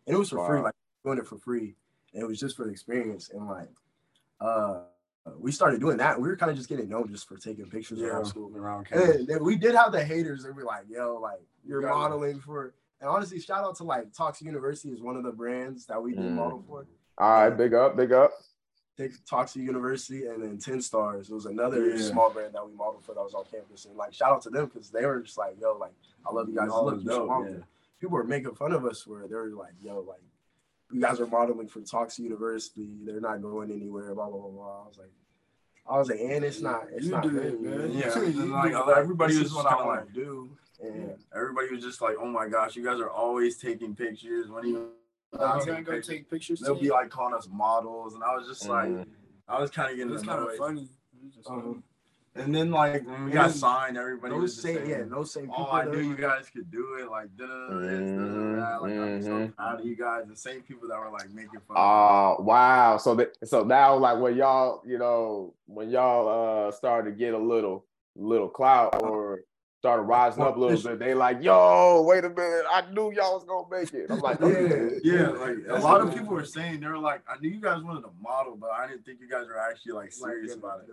and 0.08 0.16
it 0.16 0.20
was 0.20 0.30
for 0.30 0.46
free 0.48 0.62
like 0.62 0.74
doing 1.08 1.18
it 1.20 1.28
for 1.28 1.38
free. 1.38 1.76
And 2.14 2.24
it 2.24 2.26
was 2.26 2.40
just 2.40 2.56
for 2.56 2.66
the 2.66 2.72
experience. 2.72 3.30
And 3.34 3.48
like 3.48 3.70
uh 4.42 4.82
we 5.38 5.52
started 5.52 5.82
doing 5.82 5.98
that. 5.98 6.20
We 6.20 6.28
were 6.28 6.38
kind 6.38 6.50
of 6.50 6.56
just 6.58 6.70
getting 6.70 6.88
known 6.90 7.10
just 7.12 7.28
for 7.28 7.38
taking 7.38 7.70
pictures 7.70 8.00
yeah, 8.00 8.08
around. 8.08 8.26
school 8.26 8.52
around 8.56 8.88
and 8.92 9.28
then 9.28 9.44
we 9.44 9.58
did 9.58 9.76
have 9.76 9.92
the 9.92 10.04
haters. 10.04 10.44
That 10.44 10.56
were 10.56 10.64
like, 10.64 10.86
yo, 10.90 11.20
like 11.22 11.42
you're 11.66 11.82
You 11.82 11.88
modeling 11.90 12.40
for 12.40 12.74
and 13.02 13.10
honestly, 13.10 13.40
shout 13.40 13.64
out 13.64 13.76
to 13.78 13.84
like 13.84 14.14
Talks 14.14 14.42
University 14.42 14.90
is 14.90 15.02
one 15.02 15.18
of 15.18 15.24
the 15.24 15.32
brands 15.32 15.86
that 15.88 16.02
we 16.02 16.14
did 16.14 16.22
Mm. 16.24 16.36
model 16.36 16.64
for. 16.68 16.86
all 17.18 17.30
right, 17.30 17.50
big 17.50 17.74
up, 17.74 17.96
big 17.98 18.12
up. 18.12 18.32
Take 18.98 19.24
Talks 19.26 19.56
University 19.56 20.26
and 20.26 20.42
then 20.42 20.58
10 20.58 20.82
Stars. 20.82 21.30
It 21.30 21.34
was 21.34 21.46
another 21.46 21.90
Yeah. 21.90 21.98
small 22.04 22.32
brand 22.32 22.54
that 22.56 22.66
we 22.68 22.74
modeled 22.76 23.04
for 23.06 23.14
that 23.14 23.22
was 23.24 23.36
on 23.36 23.46
campus. 23.46 23.86
And 23.86 23.96
like 23.96 24.14
shout 24.14 24.32
out 24.32 24.42
to 24.44 24.50
them 24.50 24.66
because 24.66 24.90
they 24.90 25.06
were 25.06 25.22
just 25.22 25.38
like, 25.38 25.56
yo, 25.62 25.78
like 25.78 25.94
I 26.26 26.34
love 26.34 26.50
you 26.50 26.56
guys. 26.56 26.68
Y'all 26.68 26.86
Look, 26.86 26.96
was 26.96 27.04
you 27.04 27.12
should 27.12 27.18
dope, 27.28 27.46
yeah. 27.48 27.56
People 28.00 28.18
were 28.18 28.24
making 28.24 28.56
fun 28.56 28.72
of 28.72 28.86
us 28.86 29.06
where 29.06 29.28
they 29.28 29.36
were 29.36 29.50
like, 29.50 29.74
yo, 29.82 30.00
like 30.02 30.22
you 30.92 31.00
guys 31.02 31.20
are 31.20 31.28
modeling 31.28 31.68
for 31.68 31.82
Talks 31.82 32.18
University. 32.18 32.98
They're 33.04 33.20
not 33.22 33.42
going 33.42 33.72
anywhere, 33.72 34.16
blah 34.16 34.30
blah 34.30 34.40
blah 34.40 34.50
blah. 34.50 34.84
I 34.84 34.88
was 34.88 34.98
like, 34.98 35.12
I 35.90 36.00
was 36.00 36.10
like, 36.10 36.20
and 36.20 36.44
it's 36.44 36.60
not, 36.62 36.88
it's 36.92 37.06
You 37.06 37.12
not 37.12 37.24
do 37.24 37.32
me, 37.32 37.42
it, 37.48 37.62
man. 37.62 37.92
Yeah, 37.94 38.16
You 38.20 38.24
and 38.26 38.34
do 38.36 38.46
like, 38.48 38.98
everybody 38.98 39.34
was 39.34 39.38
is 39.38 39.44
just 39.52 39.56
what 39.56 39.66
I 39.68 39.70
kind 39.70 39.82
of 39.82 39.88
want 39.88 40.00
like, 40.06 40.08
to 40.08 40.14
do. 40.14 40.50
And 40.84 40.96
Yeah. 41.08 41.14
Everybody 41.36 41.70
was 41.74 41.84
just 41.84 42.02
like, 42.02 42.16
"Oh 42.20 42.28
my 42.28 42.48
gosh, 42.48 42.76
you 42.76 42.84
guys 42.84 43.00
are 43.00 43.10
always 43.10 43.58
taking 43.58 43.96
pictures." 43.96 44.48
When 44.50 44.66
you 44.68 44.90
Oh, 45.34 45.38
not 45.40 45.54
you 45.56 45.60
taking 45.60 45.74
gotta 45.74 45.84
go 45.84 45.92
pictures, 45.94 46.08
take 46.08 46.30
pictures. 46.30 46.60
they'll 46.62 46.76
too? 46.76 46.82
be 46.82 46.90
like 46.90 47.10
calling 47.10 47.34
us 47.34 47.48
models, 47.52 48.14
and 48.16 48.24
I 48.24 48.36
was 48.36 48.48
just 48.48 48.68
like, 48.68 48.90
Mhm. 48.90 49.06
I 49.48 49.60
was 49.60 49.72
kind 49.72 49.92
of 49.92 49.98
getting 49.98 50.14
it's 50.14 50.24
kind 50.24 50.42
of 50.42 50.56
funny. 50.56 50.90
It's 51.26 51.36
just 51.36 51.50
Uh-huh. 51.50 51.62
funny. 51.62 51.84
And 52.36 52.54
then 52.54 52.70
like 52.72 53.06
when 53.06 53.26
we 53.26 53.32
got 53.32 53.50
then 53.50 53.58
signed, 53.58 53.98
everybody 53.98 54.34
Those 54.34 54.42
was 54.42 54.52
just 54.56 54.64
same, 54.64 54.76
saying, 54.78 54.90
yeah, 54.90 55.04
those 55.04 55.32
same 55.32 55.48
people. 55.48 55.68
Oh, 55.70 55.76
I 55.76 55.86
knew 55.86 56.00
you 56.00 56.16
guys 56.16 56.50
could 56.50 56.70
do 56.70 56.96
it. 57.00 57.10
Like, 57.10 57.36
da 57.36 57.48
da 57.48 57.68
da 57.70 57.80
this, 57.80 58.12
da 58.12 58.24
da 58.26 58.56
that. 58.56 58.82
Like, 58.84 59.00
I'm 59.00 59.22
so 59.24 59.30
Mhm. 59.30 59.56
proud 59.56 59.80
of 59.80 59.86
you 59.88 59.96
guys. 59.96 60.28
The 60.28 60.36
same 60.36 60.62
people 60.62 60.88
that 60.88 61.00
were 61.00 61.10
like 61.10 61.30
making 61.32 61.60
fun. 61.68 61.78
of 61.78 61.78
Oh 61.78 62.44
wow! 62.44 62.98
So 62.98 63.16
that 63.16 63.36
so 63.48 63.64
now 63.64 63.96
like 63.98 64.20
when 64.20 64.36
y'all 64.36 64.84
you 64.86 64.98
know 65.00 65.56
when 65.66 65.90
y'all 65.90 66.68
uh 66.68 66.72
started 66.72 67.10
to 67.12 67.16
get 67.18 67.34
a 67.34 67.38
little 67.40 67.86
little 68.16 68.50
clout 68.50 69.02
or 69.02 69.40
started 69.80 70.04
rising 70.04 70.44
up 70.44 70.56
a 70.56 70.60
little 70.60 70.82
bit, 70.92 71.00
they 71.00 71.14
like 71.14 71.42
yo 71.42 72.04
wait 72.08 72.26
a 72.26 72.30
minute 72.30 72.64
I 72.72 72.84
knew 72.92 73.12
y'all 73.12 73.36
was 73.36 73.46
gonna 73.46 73.68
make 73.70 73.94
it. 73.94 74.10
I'm 74.10 74.20
like 74.20 74.40
no, 74.40 74.48
Yeah. 74.48 74.90
Yeah, 75.04 75.28
like 75.30 75.58
a 75.70 75.80
lot 75.80 76.02
of 76.02 76.14
people 76.14 76.34
were 76.34 76.46
saying 76.46 76.80
they 76.82 76.88
were 76.88 76.98
like, 76.98 77.22
I 77.30 77.40
knew 77.40 77.50
you 77.50 77.62
guys 77.62 77.84
wanted 77.84 78.02
to 78.02 78.10
model, 78.22 78.56
but 78.56 78.72
I 78.72 78.88
didn't 78.88 79.06
think 79.06 79.20
you 79.22 79.30
guys 79.30 79.48
were 79.48 79.60
actually 79.60 79.94
like 79.94 80.06
like, 80.20 80.32
serious 80.32 80.52
yeah, 80.52 80.58
about 80.58 80.80
it. 80.82 80.88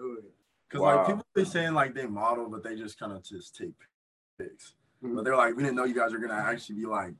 Because 0.68 0.81
Wow. 0.81 0.97
like 0.97 1.07
people 1.07 1.27
be 1.35 1.44
saying 1.44 1.73
like 1.75 1.94
they 1.94 2.07
model, 2.07 2.49
but 2.49 2.62
they 2.62 2.77
just 2.77 2.99
kind 2.99 3.12
of 3.12 3.23
just 3.23 3.57
take 3.57 3.75
pics. 4.38 4.75
Mhm. 5.03 5.16
But 5.16 5.25
they're 5.25 5.37
like, 5.37 5.57
we 5.57 5.62
didn't 5.62 5.77
know 5.77 5.85
you 5.85 5.94
guys 5.94 6.12
were 6.12 6.18
gonna 6.18 6.35
actually 6.35 6.77
be 6.77 6.87
like 6.87 7.14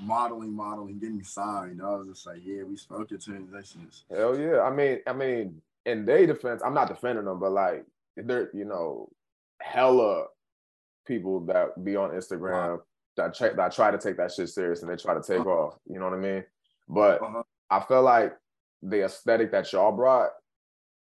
modeling, 0.00 0.52
modeling, 0.54 0.98
getting 0.98 1.22
signed. 1.22 1.80
I 1.82 1.94
was 1.94 2.08
just 2.08 2.26
like, 2.26 2.40
yeah, 2.44 2.62
we 2.62 2.76
spoke 2.76 3.10
it 3.12 3.22
to 3.22 3.30
musicians. 3.30 4.04
Hell 4.10 4.38
yeah! 4.38 4.60
I 4.60 4.70
mean 4.70 5.00
I 5.06 5.12
mean 5.12 5.62
in 5.86 6.04
their 6.04 6.26
defense, 6.26 6.62
I'm 6.64 6.74
not 6.74 6.88
defending 6.88 7.24
them, 7.24 7.38
but 7.40 7.52
like 7.52 7.86
they're 8.16 8.50
you 8.52 8.64
know 8.64 9.08
hella 9.60 10.26
people 11.06 11.40
that 11.46 11.82
be 11.84 11.96
on 11.96 12.10
Instagram 12.10 12.80
that 13.16 13.34
try, 13.34 13.52
that 13.52 13.72
try 13.72 13.90
to 13.90 13.98
take 13.98 14.16
that 14.18 14.32
shit 14.32 14.48
serious 14.48 14.82
and 14.82 14.90
they 14.90 14.96
try 14.96 15.14
to 15.14 15.22
take 15.22 15.46
off. 15.46 15.78
You 15.88 15.98
know 15.98 16.04
what 16.04 16.14
I 16.14 16.20
mean? 16.20 16.44
But 16.88 17.22
Uh-huh. 17.22 17.42
I 17.70 17.80
feel 17.80 18.02
like 18.02 18.36
the 18.82 19.04
aesthetic 19.04 19.50
that 19.52 19.72
y'all 19.72 19.90
brought, 19.92 20.30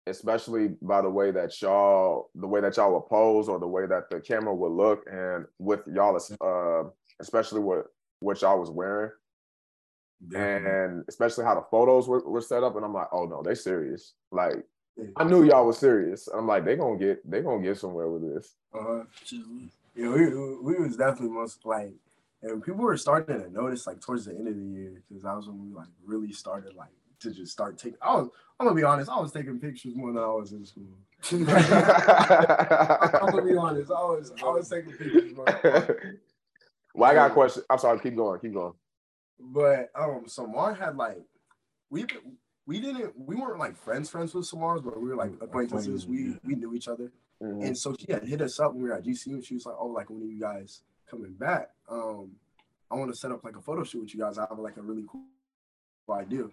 especially 0.08 0.76
by 0.82 1.02
the 1.02 1.10
way 1.10 1.32
that 1.32 1.60
y'all, 1.62 2.30
the 2.36 2.48
way 2.48 2.60
that 2.62 2.78
y'all 2.78 2.94
would 2.94 3.08
pose 3.08 3.48
or 3.48 3.60
the 3.60 3.68
way 3.68 3.86
that 3.88 4.10
the 4.10 4.20
camera 4.20 4.54
would 4.54 4.72
look, 4.72 5.06
and 5.12 5.46
with 5.58 5.82
y'all, 5.88 6.20
uh, 6.42 6.90
especially 7.20 7.62
what 7.62 7.86
what 8.20 8.42
y'all 8.42 8.60
was 8.60 8.70
wearing, 8.70 9.12
and 10.36 11.04
especially 11.08 11.46
how 11.46 11.56
the 11.56 11.66
photos 11.72 12.08
were, 12.08 12.28
were 12.30 12.42
set 12.42 12.64
up, 12.64 12.76
and 12.76 12.86
I'm 12.86 12.94
like, 12.94 13.08
oh 13.12 13.26
no, 13.26 13.42
they 13.42 13.56
serious. 13.56 14.14
Like 14.32 14.64
I 15.16 15.24
knew 15.24 15.44
y'all 15.46 15.66
was 15.66 15.80
serious. 15.80 16.28
I'm 16.28 16.46
like, 16.48 16.66
they 16.66 16.76
gonna 16.76 17.00
get 17.00 17.30
they 17.30 17.42
gonna 17.42 17.64
get 17.64 17.78
somewhere 17.78 18.10
with 18.10 18.36
this. 18.36 18.56
Uh-huh. 18.74 19.04
Just- 19.96 20.04
Yeah, 20.08 20.10
we, 20.14 20.34
we 20.34 20.76
we 20.76 20.76
was 20.84 20.96
definitely 20.98 21.30
most 21.36 21.66
like, 21.66 21.94
and 22.42 22.64
people 22.64 22.82
were 22.82 22.98
starting 22.98 23.40
to 23.40 23.50
notice 23.52 23.86
like 23.88 24.00
towards 24.02 24.26
the 24.26 24.32
end 24.32 24.48
of 24.48 24.56
the 24.56 24.62
year 24.62 25.04
because 25.08 25.24
that 25.24 25.36
was 25.36 25.48
when 25.48 25.60
we 25.68 25.74
like 25.74 25.88
really 26.06 26.32
started 26.32 26.76
like 26.76 26.90
to 27.20 27.32
just 27.32 27.52
start 27.52 27.78
taking. 27.78 27.98
I 28.02 28.16
was 28.16 28.30
I'm 28.60 28.68
gonna 28.68 28.76
be 28.76 28.84
honest, 28.84 29.10
I 29.10 29.20
was 29.20 29.32
taking 29.32 29.60
pictures 29.60 29.96
more 29.96 30.12
than 30.14 30.24
I 30.24 30.28
was 30.28 30.52
in 30.54 30.66
school. 30.66 30.98
I'm 31.32 33.30
gonna 33.32 33.42
be 33.44 33.56
honest, 33.56 33.92
I 33.92 34.04
was 34.04 34.32
I 34.42 34.50
was 34.50 34.70
taking 34.70 34.92
pictures, 34.94 35.36
more. 35.36 35.46
well, 36.96 37.12
I 37.12 37.14
got 37.14 37.32
a 37.32 37.34
question. 37.34 37.64
I'm 37.70 37.78
sorry. 37.80 38.00
Keep 38.00 38.16
going. 38.16 38.40
Keep 38.40 38.54
going. 38.54 38.74
but 39.40 39.90
um, 39.96 40.24
Samar 40.28 40.74
had 40.74 40.96
like 40.98 41.18
we 41.90 42.06
we 42.66 42.80
didn't 42.80 43.14
we 43.18 43.36
weren't 43.36 43.60
like 43.60 43.76
friends 43.78 44.10
friends 44.10 44.34
with 44.34 44.46
Samars, 44.46 44.84
but 44.84 45.00
we 45.02 45.10
were 45.10 45.16
like 45.16 45.34
acquaintances. 45.42 46.08
We 46.08 46.38
we 46.44 46.56
knew 46.56 46.74
each 46.74 46.88
other. 46.88 47.12
Mhm. 47.42 47.66
And 47.68 47.78
so 47.78 47.96
she 48.00 48.12
had 48.12 48.24
hit 48.24 48.42
us 48.42 48.60
up 48.60 48.74
when 48.74 48.84
we 48.84 48.90
were 48.90 48.96
at 48.96 49.04
GC 49.04 49.28
and 49.34 49.44
she 49.44 49.56
was 49.56 49.66
like, 49.66 49.76
Oh, 49.80 49.88
like 49.88 50.10
when 50.10 50.22
are 50.22 50.26
you 50.26 50.40
guys 50.40 50.82
coming 51.10 51.34
back? 51.34 51.72
Um, 51.90 52.32
I 52.90 52.96
want 52.96 53.12
to 53.12 53.18
set 53.18 53.32
up 53.32 53.44
like 53.44 53.56
a 53.56 53.62
photo 53.62 53.84
shoot 53.84 54.02
with 54.02 54.14
you 54.14 54.20
guys. 54.20 54.38
I 54.38 54.46
have 54.50 54.60
like 54.60 54.78
a 54.78 54.82
really 54.82 55.06
cool 55.08 55.24
idea. 56.10 56.46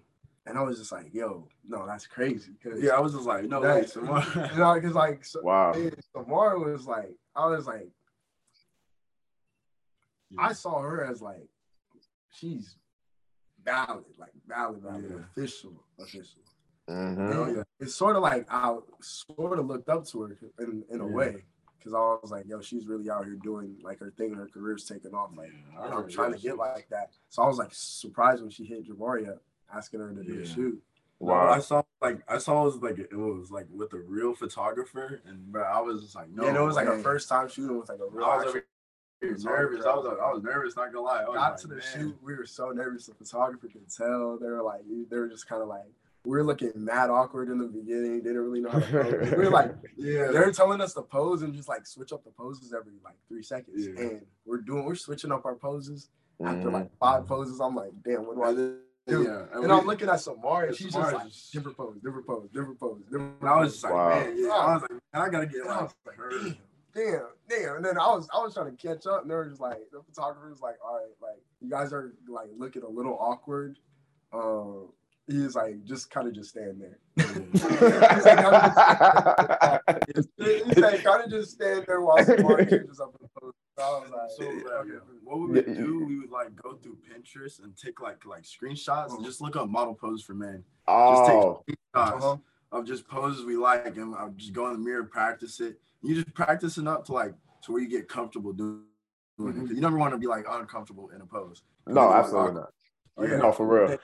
And 0.46 0.57
I 0.57 0.62
was 0.62 0.79
just 0.79 0.92
like, 0.92 1.12
yo, 1.12 1.46
no, 1.64 1.87
that's 1.87 2.07
crazy. 2.07 2.53
Cause 2.62 2.81
Yeah, 2.81 2.92
I 2.92 3.01
was 3.01 3.12
just 3.12 3.27
like, 3.27 3.44
no 3.44 3.61
way, 3.61 3.85
you 3.94 4.03
know, 4.57 4.81
cause 4.81 4.94
like 4.94 5.24
so, 5.24 5.42
Wow. 5.42 5.72
and 5.74 5.94
Samara 6.12 6.59
was 6.59 6.87
like, 6.87 7.14
I 7.37 7.46
was 7.48 7.66
like, 7.66 7.90
I 10.38 10.53
saw 10.53 10.81
her 10.81 11.05
as 11.05 11.20
like, 11.20 11.48
she's 12.31 12.77
valid, 13.62 14.05
like 14.18 14.31
valid, 14.46 14.81
valid, 14.83 15.07
Yeah. 15.11 15.16
official, 15.18 15.72
official. 15.98 16.40
And 16.87 17.57
yeah. 17.57 17.62
It's 17.81 17.95
sort 17.95 18.17
of 18.17 18.23
like 18.23 18.47
I 18.51 18.77
sort 19.01 19.59
of 19.59 19.67
looked 19.67 19.88
up 19.88 20.07
to 20.09 20.23
her 20.23 20.37
in, 20.59 20.85
in 20.91 21.01
a 21.01 21.07
Yeah. 21.07 21.12
way 21.14 21.45
because 21.79 21.95
I 21.95 21.99
was 21.99 22.31
like, 22.31 22.47
yo, 22.49 22.61
she's 22.61 22.87
really 22.87 23.09
out 23.09 23.25
here 23.25 23.35
doing 23.37 23.77
like 23.83 24.01
her 24.01 24.11
thing. 24.17 24.35
Her 24.35 24.49
career's 24.49 24.85
taking 24.85 25.14
off. 25.14 25.31
Like, 25.37 25.53
and 25.81 25.95
I'm 25.95 26.09
trying 26.09 26.33
to 26.33 26.38
get 26.38 26.57
like 26.57 26.88
that. 26.91 27.11
So 27.29 27.43
I 27.43 27.47
was 27.47 27.59
like 27.59 27.71
surprised 27.73 28.43
when 28.43 28.51
she 28.51 28.64
hit 28.64 28.88
Jabari 28.88 29.29
up, 29.29 29.43
asking 29.73 30.01
her 30.01 30.12
to 30.12 30.23
do 30.25 30.35
Yeah. 30.35 30.43
a 30.43 30.47
shoot. 30.47 30.83
Wow. 31.21 31.51
I 31.51 31.59
saw 31.59 31.83
like 32.01 32.21
I 32.29 32.38
saw 32.38 32.62
it 32.62 32.64
was 32.67 32.77
like 32.77 32.99
it 32.99 33.12
was 33.17 33.51
like 33.51 33.67
with 33.71 33.93
a 33.93 33.99
real 33.99 34.35
photographer, 34.35 35.21
and 35.27 35.51
bro, 35.53 35.62
I 35.64 35.81
was 35.81 36.03
just 36.03 36.14
like, 36.14 36.31
no. 36.31 36.47
and 36.47 36.57
it 36.57 36.61
was 36.61 36.77
like 36.77 36.88
way. 36.88 36.97
her 36.97 37.03
first 37.03 37.29
time 37.29 37.49
shooting 37.49 37.79
with 37.79 37.88
like 37.88 37.99
a 38.01 38.09
real. 38.09 38.25
I 38.25 38.37
was 38.37 39.45
nervous. 39.45 39.85
I 39.85 39.95
was 39.95 40.05
like, 40.07 40.19
I 40.21 40.33
was 40.33 40.43
nervous. 40.45 40.77
Not 40.77 40.93
gonna 40.93 41.05
lie. 41.05 41.23
I 41.23 41.25
got 41.25 41.35
like, 41.35 41.57
to 41.59 41.67
the 41.67 41.75
man. 41.77 41.85
shoot, 41.93 42.17
we 42.23 42.37
were 42.37 42.47
so 42.47 42.71
nervous. 42.71 43.07
The 43.07 43.14
photographer 43.14 43.67
could 43.67 43.93
tell. 43.93 44.38
They 44.38 44.47
were 44.47 44.62
like, 44.62 44.83
they 45.11 45.17
were 45.17 45.29
just 45.29 45.49
kind 45.49 45.61
of 45.61 45.67
like, 45.69 45.83
we 46.29 46.37
were 46.37 46.45
looking 46.45 46.71
mad 46.77 47.09
awkward 47.09 47.49
in 47.49 47.59
the 47.59 47.64
beginning. 47.67 48.19
They 48.19 48.29
didn't 48.31 48.38
really 48.45 48.61
know 48.61 48.69
how 48.71 48.81
to 48.81 48.87
pose. 48.87 49.31
we 49.31 49.37
were 49.45 49.51
like, 49.51 49.75
Yeah. 49.97 50.29
they're 50.31 50.53
telling 50.53 50.81
us 50.83 50.93
to 50.95 51.03
pose 51.03 51.41
and 51.43 51.55
just 51.55 51.69
like 51.69 51.87
switch 51.87 52.12
up 52.12 52.23
the 52.23 52.31
poses 52.31 52.75
every 52.75 52.93
like 53.03 53.14
three 53.29 53.43
seconds. 53.43 53.87
Yeah. 53.87 54.01
And 54.01 54.27
we're 54.45 54.59
doing, 54.59 54.85
we're 54.85 54.95
switching 54.95 55.33
up 55.33 55.47
our 55.47 55.55
poses. 55.55 56.11
After 56.45 56.69
Mhm. 56.69 56.73
like 56.73 56.91
five 56.99 57.27
poses, 57.27 57.61
I'm 57.61 57.75
like, 57.75 57.93
damn, 58.05 58.27
what 58.27 58.37
do 58.37 58.43
I 58.45 58.53
do? 58.55 58.79
Mm-hmm. 59.09 59.23
yeah. 59.25 59.47
And, 59.55 59.62
we- 59.64 59.71
I'm 59.71 59.87
looking 59.87 60.09
at 60.11 60.21
Samara, 60.21 60.67
and 60.69 60.77
she's 60.77 60.93
Samara's 60.93 61.12
just 61.12 61.25
like, 61.25 61.33
just- 61.33 61.53
different 61.55 61.77
pose, 61.79 61.97
different 62.05 62.27
pose, 62.27 62.49
different 62.53 62.79
pose, 62.79 63.01
different 63.11 63.35
and 63.41 63.49
I 63.49 63.61
was 63.61 63.73
just 63.73 63.85
like, 63.85 63.93
Wow. 63.95 64.09
man, 64.11 64.35
yeah. 64.37 64.49
I 64.51 64.75
was 64.75 64.83
like, 64.83 64.91
man, 64.91 65.01
I 65.14 65.29
gotta 65.31 65.47
get 65.47 65.61
And 65.62 65.71
I 65.71 65.75
like 65.77 65.83
was 65.83 65.95
like, 66.07 66.17
damn, 66.45 66.57
damn, 66.95 67.27
damn. 67.49 67.77
And 67.77 67.85
then 67.87 67.99
I 67.99 68.07
was, 68.09 68.29
I 68.35 68.38
was 68.45 68.53
trying 68.55 68.77
to 68.77 68.77
catch 68.77 69.07
up, 69.07 69.23
and 69.23 69.31
they 69.31 69.35
were 69.35 69.47
just 69.49 69.61
like, 69.62 69.79
the 69.91 70.03
photographer 70.03 70.51
was 70.51 70.61
like, 70.61 70.77
all 70.87 70.95
right, 70.97 71.07
like 71.23 71.41
you 71.62 71.71
guys 71.71 71.93
are 71.95 72.12
like 72.29 72.49
looking 72.59 72.83
a 72.83 72.88
little 72.88 73.17
awkward. 73.19 73.79
Um, 74.33 74.88
he's 75.29 75.55
like, 75.55 75.85
just 75.85 76.11
kind 76.11 76.27
of 76.29 76.35
just 76.35 76.51
stand 76.51 76.81
there. 76.81 76.99
He 80.38 80.73
said, 80.75 81.05
kind 81.05 81.25
of 81.25 81.31
just 81.31 81.53
stand 81.53 81.85
there 81.87 82.01
while 82.01 82.25
Samara 82.25 82.64
changes 82.69 83.01
up 83.01 83.12
the 83.21 83.29
pose. 83.41 83.53
So 83.79 83.85
I 83.85 84.01
was 84.01 84.11
like, 84.11 84.31
So 84.31 84.45
okay. 84.81 84.91
what 85.23 85.38
we 85.41 85.47
would 85.51 85.67
Yeah, 85.69 85.75
do, 85.75 86.05
we 86.05 86.19
would 86.19 86.31
like 86.31 86.55
go 86.62 86.75
through 86.77 86.99
Pinterest 87.09 87.62
and 87.62 87.77
take 87.77 88.01
like 88.01 88.25
like 88.27 88.43
screenshots 88.43 89.14
and 89.14 89.25
just 89.25 89.41
look 89.41 89.57
up 89.57 89.69
model 89.69 89.95
poses 89.95 90.25
for 90.25 90.35
men. 90.35 90.64
oh, 90.88 91.14
Shots 91.95 92.25
Uh-huh. 92.25 92.37
of 92.73 92.85
just 92.87 93.07
poses 93.09 93.45
we 93.45 93.57
like, 93.57 93.97
and 93.97 94.14
I'll 94.14 94.31
just 94.37 94.53
go 94.53 94.67
in 94.67 94.73
the 94.75 94.79
mirror, 94.79 95.05
practice 95.05 95.61
it. 95.61 95.81
You 96.03 96.14
just 96.14 96.35
practice 96.35 96.77
enough 96.79 97.05
to 97.05 97.12
like 97.12 97.35
to 97.62 97.73
where 97.73 97.81
you 97.83 97.88
get 97.88 98.09
comfortable 98.09 98.53
doing 98.53 98.83
it. 99.38 99.43
'Cause 99.43 99.71
You 99.71 99.81
never 99.81 99.97
want 99.97 100.12
to 100.12 100.19
be 100.19 100.27
like 100.27 100.45
uncomfortable 100.49 101.11
in 101.11 101.21
a 101.21 101.27
pose. 101.27 101.62
no, 101.87 102.12
absolutely 102.12 102.55
not. 102.61 102.73
Oh, 103.17 103.25
yeah. 103.25 103.37
No, 103.37 103.53
for 103.53 103.67
real. 103.67 103.99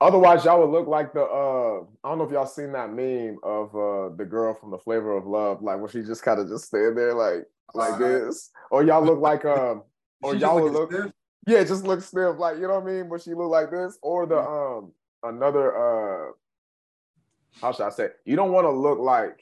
Otherwise, 0.00 0.44
y'all 0.44 0.60
would 0.60 0.70
look 0.78 0.86
like 0.86 1.12
the 1.14 1.22
uh 1.22 1.80
I 2.04 2.08
don't 2.10 2.18
know 2.18 2.24
if 2.24 2.30
y'all 2.30 2.46
seen 2.46 2.72
that 2.72 2.92
meme 2.92 3.38
of 3.42 3.74
uh 3.74 4.14
the 4.16 4.26
girl 4.28 4.52
from 4.54 4.70
the 4.70 4.78
flavor 4.78 5.16
of 5.16 5.26
love, 5.26 5.62
like 5.62 5.80
when 5.80 5.88
she 5.90 6.02
just 6.02 6.22
kind 6.22 6.38
of 6.38 6.48
just 6.48 6.66
stand 6.66 6.96
there 6.98 7.14
like 7.14 7.44
like 7.74 7.94
Uh, 7.94 7.98
this. 7.98 8.50
Or 8.70 8.82
y'all 8.84 9.02
look 9.04 9.20
like 9.20 9.44
um 9.46 9.82
or 10.22 10.34
y'all 10.34 10.60
would 10.60 10.72
look 10.72 10.92
stiff. 10.92 11.12
yeah, 11.46 11.64
just 11.64 11.84
look 11.84 12.02
stiff, 12.02 12.36
like 12.38 12.56
you 12.56 12.62
know 12.68 12.78
what 12.78 12.82
I 12.90 12.92
mean? 12.92 13.08
But 13.08 13.22
she 13.22 13.32
look 13.32 13.50
like 13.50 13.70
this, 13.70 13.98
or 14.02 14.26
the 14.26 14.38
um 14.38 14.92
another 15.22 15.74
uh 16.28 16.32
how 17.62 17.72
should 17.72 17.86
I 17.86 17.90
say? 17.90 18.08
You 18.26 18.36
don't 18.36 18.52
want 18.52 18.66
to 18.66 18.70
look 18.70 18.98
like 18.98 19.40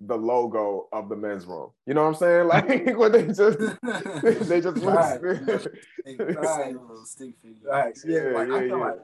the 0.00 0.16
logo 0.16 0.88
of 0.92 1.08
the 1.08 1.14
men's 1.16 1.44
room. 1.46 1.70
You 1.86 1.94
know 1.94 2.02
what 2.02 2.08
I'm 2.08 2.14
saying? 2.16 2.48
Like 2.48 2.98
when 2.98 3.12
they 3.12 3.26
just 3.28 3.58
they 4.48 4.60
just 4.60 4.76
look 4.78 4.94
Right. 4.96 5.18
stiff. 5.18 5.66
They 6.04 6.16
say 6.16 6.72
a 6.72 6.80
little 6.80 7.04
stick 7.04 7.34
figure. 7.40 7.68
Facts. 7.70 8.04
Yeah, 8.04 8.22
Yeah, 8.22 8.30
like 8.32 8.48
I 8.50 8.54
yeah, 8.54 8.60
feel 8.68 8.78
yeah. 8.78 8.84
like 8.84 8.96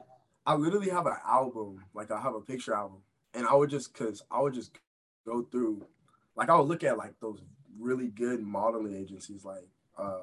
I 0.45 0.55
literally 0.55 0.89
have 0.89 1.07
an 1.07 1.17
album, 1.25 1.83
like 1.93 2.11
I 2.11 2.21
have 2.21 2.35
a 2.35 2.41
picture 2.41 2.73
album, 2.73 2.99
and 3.33 3.47
I 3.47 3.53
would 3.55 3.69
just 3.69 3.93
cause 3.93 4.23
I 4.29 4.41
would 4.41 4.53
just 4.53 4.77
go 5.25 5.43
through, 5.43 5.85
like 6.35 6.49
I 6.49 6.57
would 6.57 6.67
look 6.67 6.83
at 6.83 6.97
like 6.97 7.19
those 7.19 7.41
really 7.79 8.07
good 8.07 8.41
modeling 8.41 8.95
agencies, 8.95 9.43
like 9.43 9.67
uh, 9.97 10.19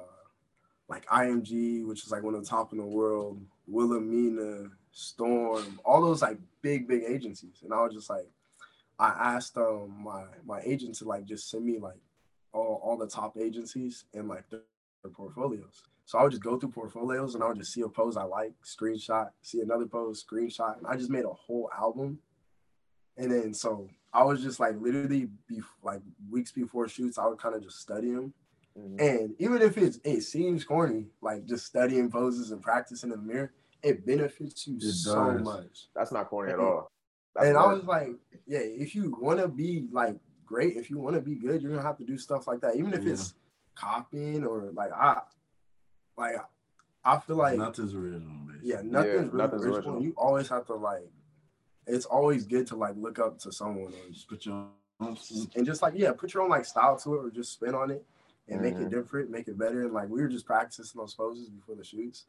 like 0.87 1.05
IMG, 1.07 1.85
which 1.85 2.03
is 2.05 2.11
like 2.11 2.23
one 2.23 2.35
of 2.35 2.43
the 2.43 2.49
top 2.49 2.71
in 2.71 2.77
the 2.77 2.85
world, 2.85 3.41
Wilhelmina, 3.67 4.69
Storm, 4.91 5.79
all 5.83 6.01
those 6.01 6.21
like 6.21 6.37
big 6.61 6.87
big 6.87 7.03
agencies, 7.05 7.61
and 7.63 7.73
I 7.73 7.81
was 7.83 7.93
just 7.93 8.09
like, 8.09 8.29
I 8.99 9.09
asked 9.35 9.57
um 9.57 9.93
my 10.03 10.23
my 10.45 10.61
agent 10.63 10.95
to 10.95 11.05
like 11.05 11.25
just 11.25 11.49
send 11.49 11.65
me 11.65 11.79
like 11.79 11.99
all 12.53 12.79
all 12.81 12.97
the 12.97 13.07
top 13.07 13.37
agencies 13.37 14.05
and 14.13 14.29
like 14.29 14.49
their, 14.49 14.61
their 15.01 15.11
portfolios. 15.11 15.83
So 16.05 16.17
I 16.19 16.23
would 16.23 16.31
just 16.31 16.43
go 16.43 16.59
through 16.59 16.71
portfolios 16.71 17.33
and 17.35 17.43
I 17.43 17.47
would 17.47 17.57
just 17.57 17.73
see 17.73 17.81
a 17.81 17.87
pose 17.87 18.17
I 18.17 18.23
like, 18.23 18.53
screenshot, 18.63 19.29
see 19.41 19.61
another 19.61 19.85
pose, 19.85 20.23
screenshot, 20.23 20.77
and 20.77 20.85
I 20.85 20.95
just 20.95 21.09
made 21.09 21.25
a 21.25 21.29
whole 21.33 21.69
album. 21.77 22.19
And 23.17 23.31
then 23.31 23.53
so 23.53 23.89
I 24.11 24.23
was 24.23 24.41
just 24.41 24.59
like 24.59 24.75
literally 24.79 25.27
be 25.47 25.61
like 25.81 26.01
weeks 26.29 26.51
before 26.51 26.87
shoots, 26.87 27.17
I 27.17 27.25
would 27.27 27.39
kind 27.39 27.55
of 27.55 27.63
just 27.63 27.79
study 27.79 28.11
them. 28.11 28.33
Mhm. 28.77 28.99
And 28.99 29.35
even 29.39 29.61
if 29.61 29.77
it's 29.77 29.99
it 30.03 30.21
seems 30.21 30.63
corny, 30.65 31.07
like 31.21 31.45
just 31.45 31.65
studying 31.65 32.11
poses 32.11 32.51
and 32.51 32.61
practicing 32.61 33.11
in 33.11 33.17
the 33.19 33.33
mirror, 33.33 33.53
it 33.81 34.05
benefits 34.05 34.67
you 34.67 34.77
It 34.77 34.81
so 34.81 35.31
does. 35.31 35.41
much. 35.43 35.89
That's 35.95 36.11
not 36.11 36.29
corny 36.29 36.51
at 36.53 36.59
all. 36.59 36.91
That's 37.35 37.47
and 37.47 37.57
I 37.57 37.65
was 37.65 37.83
like, 37.85 38.09
yeah, 38.45 38.59
if 38.59 38.93
you 38.95 39.15
want 39.19 39.39
to 39.39 39.47
be 39.47 39.87
like 39.91 40.17
great. 40.45 40.75
If 40.75 40.89
you 40.89 40.99
want 40.99 41.15
to 41.15 41.21
be 41.21 41.35
good, 41.35 41.61
you're 41.61 41.71
gonna 41.71 41.81
have 41.87 41.97
to 41.97 42.05
do 42.05 42.17
stuff 42.17 42.47
like 42.47 42.61
that, 42.61 42.75
even 42.75 42.93
if 42.93 43.05
Yeah. 43.05 43.13
it's 43.13 43.33
copying 43.75 44.43
or 44.45 44.71
like 44.73 44.91
I, 44.91 45.21
like 46.17 46.35
I 47.05 47.19
feel 47.19 47.35
like 47.37 47.57
nothing's 47.57 47.93
original. 47.93 48.31
Basically. 48.47 48.69
yeah, 48.69 48.81
nothing's 48.83 49.31
really 49.31 49.37
nothing's 49.43 49.61
original. 49.65 49.75
original. 49.77 50.03
You 50.03 50.13
always 50.17 50.47
have 50.49 50.65
to 50.67 50.75
like. 50.75 51.09
It's 51.85 52.05
always 52.05 52.45
good 52.45 52.67
to 52.67 52.75
like 52.77 52.95
look 52.95 53.19
up 53.19 53.39
to 53.39 53.51
someone 53.51 53.91
or 53.93 54.09
Just 54.11 54.29
put 54.29 54.45
your 54.45 54.53
own. 55.01 55.17
and 55.55 55.65
just 55.65 55.81
like 55.81 55.93
yeah, 55.97 56.13
put 56.13 56.33
your 56.33 56.43
own 56.43 56.49
like 56.49 56.65
style 56.65 56.97
to 56.99 57.15
it 57.15 57.25
or 57.25 57.29
just 57.29 57.51
spin 57.53 57.75
on 57.75 57.91
it 57.91 58.05
and 58.47 58.61
make 58.61 58.75
Mhm. 58.75 58.83
it 58.85 58.89
different, 58.89 59.29
make 59.29 59.47
it 59.49 59.57
better. 59.57 59.83
And 59.83 59.93
like 59.93 60.07
we 60.09 60.21
were 60.21 60.29
just 60.29 60.45
practicing 60.45 60.99
those 60.99 61.13
poses 61.13 61.49
before 61.49 61.75
the 61.75 61.83
shoots. 61.83 62.25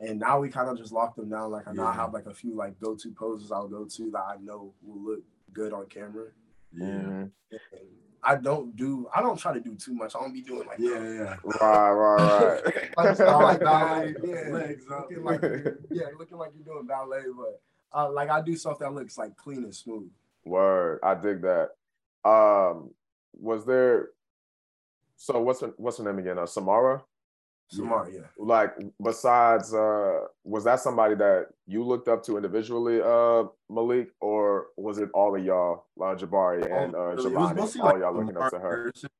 And 0.00 0.18
now 0.18 0.40
we 0.40 0.48
kind 0.48 0.68
of 0.70 0.76
just 0.78 0.90
locked 0.92 1.16
them 1.16 1.28
down. 1.28 1.50
Like 1.50 1.68
I 1.68 1.72
now 1.72 1.84
Yeah. 1.84 1.92
have 1.94 2.14
like 2.14 2.26
a 2.26 2.34
few 2.34 2.54
like 2.54 2.80
go 2.80 2.94
to 2.94 3.10
poses 3.12 3.52
I'll 3.52 3.68
go 3.68 3.84
to 3.84 4.10
that 4.12 4.24
I 4.26 4.36
know 4.42 4.72
will 4.82 5.00
look 5.02 5.22
good 5.52 5.72
on 5.74 5.86
camera. 5.86 6.28
Yeah. 6.72 6.86
Mhm. 6.86 7.30
And 7.52 7.60
I 8.24 8.36
don't 8.36 8.74
do 8.76 9.08
I 9.14 9.20
don't 9.20 9.38
try 9.38 9.52
to 9.52 9.60
do 9.60 9.74
too 9.74 9.94
much. 9.94 10.14
I 10.16 10.20
don't 10.20 10.32
be 10.32 10.42
doing 10.42 10.66
like 10.66 10.78
Yeah, 10.78 11.02
yeah. 11.02 11.36
Right, 11.60 11.90
right, 11.90 12.62
right. 12.64 12.90
like, 12.96 13.14
stuff 13.16 13.42
like 13.42 13.60
ballet, 13.60 14.14
yeah, 14.24 14.48
Legs 14.50 14.84
up. 14.90 15.08
looking 15.10 15.24
like 15.24 15.42
you're, 15.42 15.78
yeah, 15.90 16.06
looking 16.18 16.38
like 16.38 16.52
you're 16.54 16.64
doing 16.64 16.86
ballet, 16.86 17.22
but 17.36 17.60
uh, 17.96 18.10
like 18.10 18.30
I 18.30 18.40
do 18.40 18.56
stuff 18.56 18.78
that 18.80 18.92
looks 18.92 19.16
like 19.16 19.36
clean 19.36 19.64
and 19.64 19.74
smooth. 19.74 20.10
Word, 20.44 21.00
I 21.02 21.14
dig 21.14 21.42
that. 21.42 21.70
Um, 22.24 22.90
was 23.32 23.64
there? 23.64 24.08
So 25.16 25.40
what's 25.40 25.60
her, 25.60 25.72
what's 25.76 25.98
her 25.98 26.04
name 26.04 26.18
again? 26.18 26.38
Uh, 26.38 26.46
Samara. 26.46 27.02
Samara, 27.76 28.10
yeah. 28.12 28.20
Like 28.38 28.74
besides, 29.02 29.72
uh, 29.74 30.20
was 30.44 30.64
that 30.64 30.80
somebody 30.80 31.14
that 31.16 31.48
you 31.66 31.84
looked 31.84 32.08
up 32.08 32.22
to 32.24 32.36
individually, 32.36 33.00
uh, 33.02 33.44
Malik, 33.70 34.08
or 34.20 34.66
was 34.76 34.98
it 34.98 35.10
all 35.14 35.34
of 35.36 35.44
y'all, 35.44 35.84
uh, 36.00 36.14
Jabari 36.14 36.64
and 36.70 36.94
uh, 36.94 37.10
It 37.10 37.16
was 37.16 37.54
mostly 37.54 37.80
all 37.80 37.86
like 37.92 37.98
y'all 38.00 38.14
looking 38.14 38.36
up 38.36 38.50
to 38.50 38.58
her? 38.58 38.68
Harrison. 38.68 39.10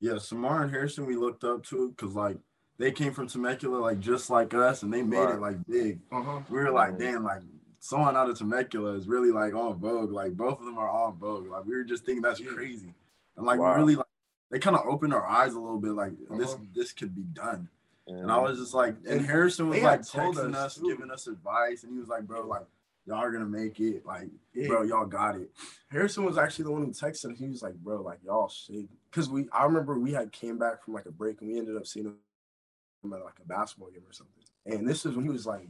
Yeah, 0.00 0.18
Samar 0.18 0.62
and 0.62 0.70
Harrison 0.70 1.06
we 1.06 1.16
looked 1.16 1.42
up 1.44 1.64
to 1.66 1.90
because 1.90 2.14
like 2.14 2.36
they 2.78 2.92
came 2.92 3.12
from 3.12 3.26
Temecula 3.26 3.78
like 3.78 3.98
just 4.00 4.30
like 4.30 4.54
us 4.54 4.82
and 4.84 4.92
they 4.92 5.02
made 5.02 5.18
Right. 5.18 5.34
it 5.34 5.40
like 5.40 5.66
big. 5.66 5.98
Uh-huh. 6.12 6.40
We 6.48 6.58
were 6.58 6.70
like, 6.70 6.92
Mhm. 6.94 6.98
damn, 7.00 7.24
like 7.24 7.42
someone 7.80 8.16
out 8.16 8.30
of 8.30 8.38
Temecula 8.38 8.92
is 8.92 9.08
really 9.08 9.30
like 9.32 9.54
on 9.54 9.78
Vogue. 9.80 10.12
Like 10.12 10.36
both 10.36 10.60
of 10.60 10.64
them 10.64 10.78
are 10.78 10.88
on 10.88 11.16
Vogue. 11.18 11.48
Like 11.48 11.64
we 11.64 11.74
were 11.74 11.82
just 11.84 12.04
thinking 12.04 12.22
that's 12.22 12.40
crazy. 12.40 12.94
And 13.36 13.44
like 13.46 13.58
Wow. 13.58 13.74
we 13.74 13.80
really 13.80 13.96
like 13.96 14.06
they 14.50 14.58
kind 14.60 14.76
of 14.76 14.86
opened 14.86 15.12
our 15.12 15.26
eyes 15.26 15.54
a 15.54 15.60
little 15.60 15.80
bit 15.80 15.92
like 15.92 16.12
this 16.30 16.54
Uh-huh. 16.54 16.64
this 16.74 16.92
could 16.92 17.14
be 17.14 17.22
done. 17.24 17.68
And 18.08 18.30
I 18.30 18.38
was 18.38 18.58
just 18.58 18.74
like, 18.74 18.96
and 19.06 19.24
Harrison 19.24 19.68
was 19.68 19.82
like 19.82 20.00
texting 20.00 20.54
us, 20.54 20.76
too. 20.76 20.88
giving 20.88 21.10
us 21.10 21.26
advice, 21.26 21.82
and 21.84 21.92
he 21.92 21.98
was 21.98 22.08
like, 22.08 22.26
bro, 22.26 22.46
like 22.46 22.66
y'all 23.06 23.18
are 23.18 23.30
gonna 23.30 23.44
make 23.46 23.78
it. 23.80 24.04
Like, 24.06 24.28
Yeah. 24.54 24.68
bro, 24.68 24.82
y'all 24.82 25.06
got 25.06 25.36
it. 25.36 25.50
Harrison 25.90 26.24
was 26.24 26.38
actually 26.38 26.64
the 26.64 26.70
one 26.72 26.82
who 26.84 26.90
texted. 26.90 27.36
He 27.36 27.48
was 27.48 27.62
like, 27.62 27.74
"Bro, 27.74 28.02
like 28.02 28.18
y'all 28.24 28.48
should," 28.48 28.88
because 29.10 29.28
we. 29.30 29.46
I 29.52 29.64
remember 29.64 29.98
we 29.98 30.12
had 30.12 30.32
came 30.32 30.58
back 30.58 30.82
from 30.84 30.94
like 30.94 31.06
a 31.06 31.12
break 31.12 31.40
and 31.40 31.50
we 31.50 31.58
ended 31.58 31.76
up 31.76 31.86
seeing 31.86 32.06
him 32.06 33.12
at 33.12 33.24
like 33.24 33.38
a 33.42 33.46
basketball 33.46 33.90
game 33.90 34.02
or 34.06 34.12
something. 34.12 34.34
And 34.66 34.86
this 34.88 35.06
is 35.06 35.14
when 35.14 35.24
he 35.24 35.30
was 35.30 35.46
like, 35.46 35.68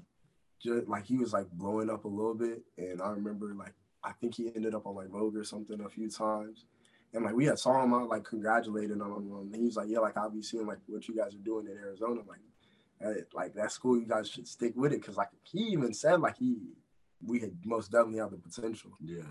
just 0.61 0.89
like 0.89 1.05
he 1.07 1.17
was 1.17 1.33
like 1.33 1.49
blowing 1.53 1.91
up 1.91 2.05
a 2.05 2.09
little 2.09 2.35
bit. 2.35 2.63
And 2.77 3.01
I 3.03 3.11
remember 3.11 3.55
like 3.55 3.75
I 4.03 4.13
think 4.13 4.35
he 4.35 4.53
ended 4.55 4.75
up 4.75 4.87
on 4.87 4.95
like 4.97 5.09
Vogue 5.09 5.37
or 5.37 5.45
something 5.45 5.81
a 5.81 5.89
few 5.89 6.09
times. 6.11 6.67
And 7.15 7.25
like 7.25 7.35
we 7.35 7.47
had 7.47 7.59
saw 7.59 7.83
him 7.83 7.95
out 7.95 8.09
like 8.09 8.25
congratulating 8.25 9.01
on 9.01 9.11
him. 9.23 9.33
And 9.53 9.57
he 9.57 9.65
was 9.65 9.77
like, 9.77 9.89
"Yeah, 9.89 10.01
like 10.01 10.17
I'll 10.17 10.31
be 10.31 10.43
seeing 10.43 10.67
like 10.67 10.79
what 10.87 11.09
you 11.09 11.17
guys 11.17 11.35
are 11.35 11.39
doing 11.39 11.67
in 11.67 11.77
Arizona. 11.79 12.21
Like, 12.29 12.41
eh, 13.01 13.23
like 13.33 13.55
that's 13.55 13.79
cool. 13.79 13.99
You 13.99 14.07
guys 14.07 14.29
should 14.29 14.47
stick 14.47 14.75
with 14.77 14.93
it." 14.93 15.01
Because 15.01 15.17
like 15.17 15.31
he 15.43 15.61
even 15.69 15.95
said 15.95 16.21
like 16.21 16.37
he 16.37 16.59
we 17.27 17.41
had 17.41 17.53
most 17.65 17.91
definitely 17.91 18.19
have 18.21 18.31
the 18.31 18.37
potential. 18.37 18.91
Yeah. 19.03 19.23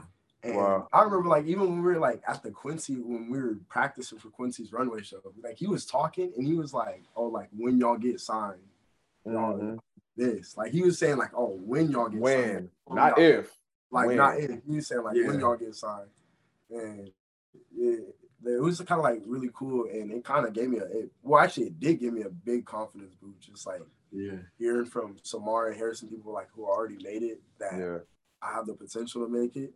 And 0.44 0.56
Wow. 0.56 0.88
I 0.92 1.04
remember 1.04 1.30
like 1.30 1.46
even 1.46 1.64
when 1.70 1.78
we 1.84 1.94
were 1.94 2.00
like 2.00 2.22
at 2.28 2.42
the 2.44 2.52
Quincy 2.52 2.96
when 2.96 3.30
we 3.30 3.40
were 3.40 3.58
practicing 3.70 4.18
for 4.20 4.30
Quincy's 4.30 4.72
runway 4.74 5.02
show, 5.04 5.22
like 5.44 5.58
he 5.58 5.68
was 5.68 5.86
talking 5.86 6.32
and 6.36 6.46
he 6.46 6.54
was 6.56 6.74
like, 6.74 7.04
"Oh, 7.16 7.26
like 7.28 7.50
when 7.56 7.78
y'all 7.78 7.98
get 7.98 8.20
signed, 8.20 8.62
y'all 9.26 9.58
Mhm. 9.60 9.80
this." 10.16 10.58
Like 10.58 10.72
he 10.72 10.82
was 10.82 10.98
saying 10.98 11.18
like, 11.18 11.32
"Oh, 11.36 11.60
when 11.64 11.90
y'all 11.92 12.10
get 12.10 12.22
When, 12.22 12.54
signed, 12.54 12.70
not 12.90 13.20
if. 13.20 13.56
like 13.92 14.08
when. 14.08 14.18
not 14.18 14.38
if." 14.40 14.64
He 14.64 14.76
was 14.76 14.88
saying 14.88 15.04
like 15.04 15.16
when 15.16 15.40
y'all 15.40 15.56
get 15.58 15.76
signed, 15.76 16.10
and 16.70 17.12
it, 17.76 18.16
it 18.46 18.62
was 18.62 18.80
kind 18.82 19.00
of 19.00 19.04
like 19.04 19.22
really 19.26 19.50
cool, 19.54 19.86
and 19.92 20.12
it 20.12 20.24
kind 20.24 20.46
of 20.46 20.54
gave 20.54 20.70
me 20.70 20.78
a 20.80 20.86
it, 20.86 21.12
well, 21.24 21.44
actually, 21.44 21.68
it 21.68 21.80
did 21.80 22.00
give 22.00 22.14
me 22.14 22.22
a 22.24 22.30
big 22.30 22.66
confidence 22.66 23.16
boost, 23.22 23.42
just 23.52 23.66
like 23.68 23.82
Yeah. 24.12 24.38
hearing 24.58 24.86
from 24.86 25.18
Samara 25.24 25.70
and 25.72 25.78
Harrison, 25.78 26.10
people 26.10 26.34
like 26.34 26.50
who 26.54 26.66
already 26.66 26.98
made 27.04 27.24
it, 27.24 27.42
that 27.60 27.78
Yeah. 27.78 27.98
I 28.42 28.54
have 28.54 28.66
the 28.68 28.74
potential 28.76 29.26
to 29.26 29.32
make 29.32 29.56
it, 29.56 29.74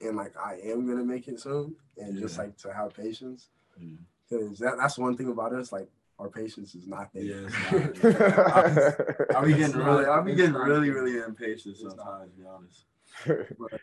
and 0.00 0.16
like 0.16 0.36
I 0.36 0.60
am 0.64 0.86
gonna 0.86 1.04
make 1.04 1.26
it 1.28 1.40
soon, 1.40 1.74
and 1.98 2.16
just 2.18 2.38
like 2.38 2.56
to 2.58 2.72
have 2.72 2.94
patience, 2.94 3.50
Yeah. 3.78 3.96
because 4.30 4.58
that, 4.60 4.76
that's 4.78 4.98
one 4.98 5.16
thing 5.16 5.28
about 5.28 5.52
us, 5.52 5.72
like 5.72 5.88
our 6.18 6.30
patience 6.30 6.74
is 6.74 6.86
not 6.86 7.12
there. 7.12 7.24
Yeah, 7.24 7.48
it's 7.48 8.02
not. 9.28 9.36
I 9.36 9.44
be 9.44 9.52
getting 9.52 9.76
really, 9.76 10.06
I 10.06 10.20
be 10.22 10.34
getting 10.34 10.54
really, 10.54 10.88
really 10.90 11.18
impatient 11.18 11.76
sometimes. 11.76 12.30
To 12.32 12.36
be 12.40 12.46
honest. 12.46 12.84
But, 13.58 13.80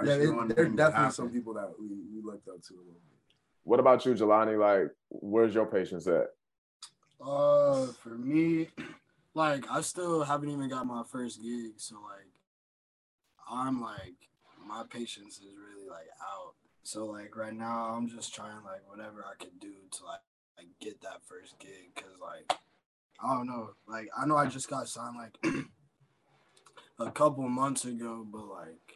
I 0.00 0.04
yeah, 0.04 0.16
just 0.16 0.30
there 0.56 0.64
are 0.64 0.68
definitely 0.68 0.92
happen. 0.92 1.10
some 1.12 1.30
people 1.30 1.54
that 1.54 1.70
we, 1.78 1.88
we 1.88 2.22
looked 2.22 2.48
up 2.48 2.62
to 2.62 2.74
a 2.74 2.78
little 2.78 2.92
bit. 2.92 3.18
what 3.64 3.80
about 3.80 4.04
you, 4.06 4.14
Jelani? 4.14 4.58
Like, 4.58 4.90
where's 5.10 5.54
your 5.54 5.66
patience 5.66 6.06
at? 6.06 6.28
Uh, 7.20 7.86
for 8.02 8.16
me, 8.16 8.68
like 9.34 9.70
I 9.70 9.82
still 9.82 10.22
haven't 10.22 10.50
even 10.50 10.68
got 10.68 10.86
my 10.86 11.02
first 11.10 11.42
gig, 11.42 11.72
so 11.76 11.96
like 11.96 12.26
I'm 13.50 13.80
like 13.80 14.14
my 14.66 14.84
patience 14.88 15.36
is 15.38 15.54
really 15.56 15.88
like 15.88 16.08
out. 16.22 16.54
So 16.82 17.06
like 17.06 17.36
right 17.36 17.54
now, 17.54 17.94
I'm 17.94 18.08
just 18.08 18.34
trying 18.34 18.64
like 18.64 18.82
whatever 18.86 19.24
I 19.24 19.42
can 19.42 19.50
do 19.60 19.72
to 19.92 20.04
like 20.04 20.20
like 20.56 20.68
get 20.80 21.00
that 21.02 21.20
first 21.26 21.58
gig, 21.58 21.94
cause 21.94 22.18
like 22.20 22.58
I 23.22 23.34
don't 23.34 23.46
know, 23.46 23.70
like 23.86 24.08
I 24.18 24.24
know 24.24 24.36
I 24.36 24.46
just 24.46 24.70
got 24.70 24.88
signed 24.88 25.16
like 25.16 25.54
a 26.98 27.10
couple 27.10 27.46
months 27.48 27.84
ago, 27.84 28.26
but 28.30 28.46
like 28.46 28.89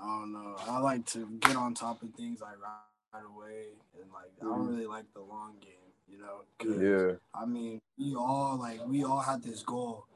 I 0.00 0.06
don't 0.06 0.32
know. 0.32 0.56
I 0.60 0.78
like 0.78 1.04
to 1.08 1.26
get 1.40 1.56
on 1.56 1.74
top 1.74 2.02
of 2.02 2.10
things 2.14 2.40
like 2.40 2.56
right, 2.60 3.22
away, 3.24 3.66
and 4.00 4.10
like 4.12 4.30
I 4.40 4.44
don't 4.44 4.60
Mhm. 4.66 4.68
really 4.70 4.86
like 4.86 5.12
the 5.14 5.20
long 5.20 5.58
game, 5.60 5.92
you 6.08 6.18
know. 6.18 6.44
'cause 6.58 6.80
Yeah. 6.80 7.16
I 7.34 7.44
mean, 7.44 7.80
we 7.98 8.14
all 8.14 8.56
like 8.56 8.84
we 8.86 9.04
all 9.04 9.20
had 9.20 9.42
this 9.42 9.62
goal, 9.62 10.06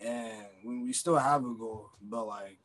and 0.00 0.46
when 0.62 0.80
we 0.82 0.92
still 0.92 1.18
have 1.18 1.44
a 1.44 1.54
goal, 1.54 1.90
but 2.00 2.24
like 2.26 2.58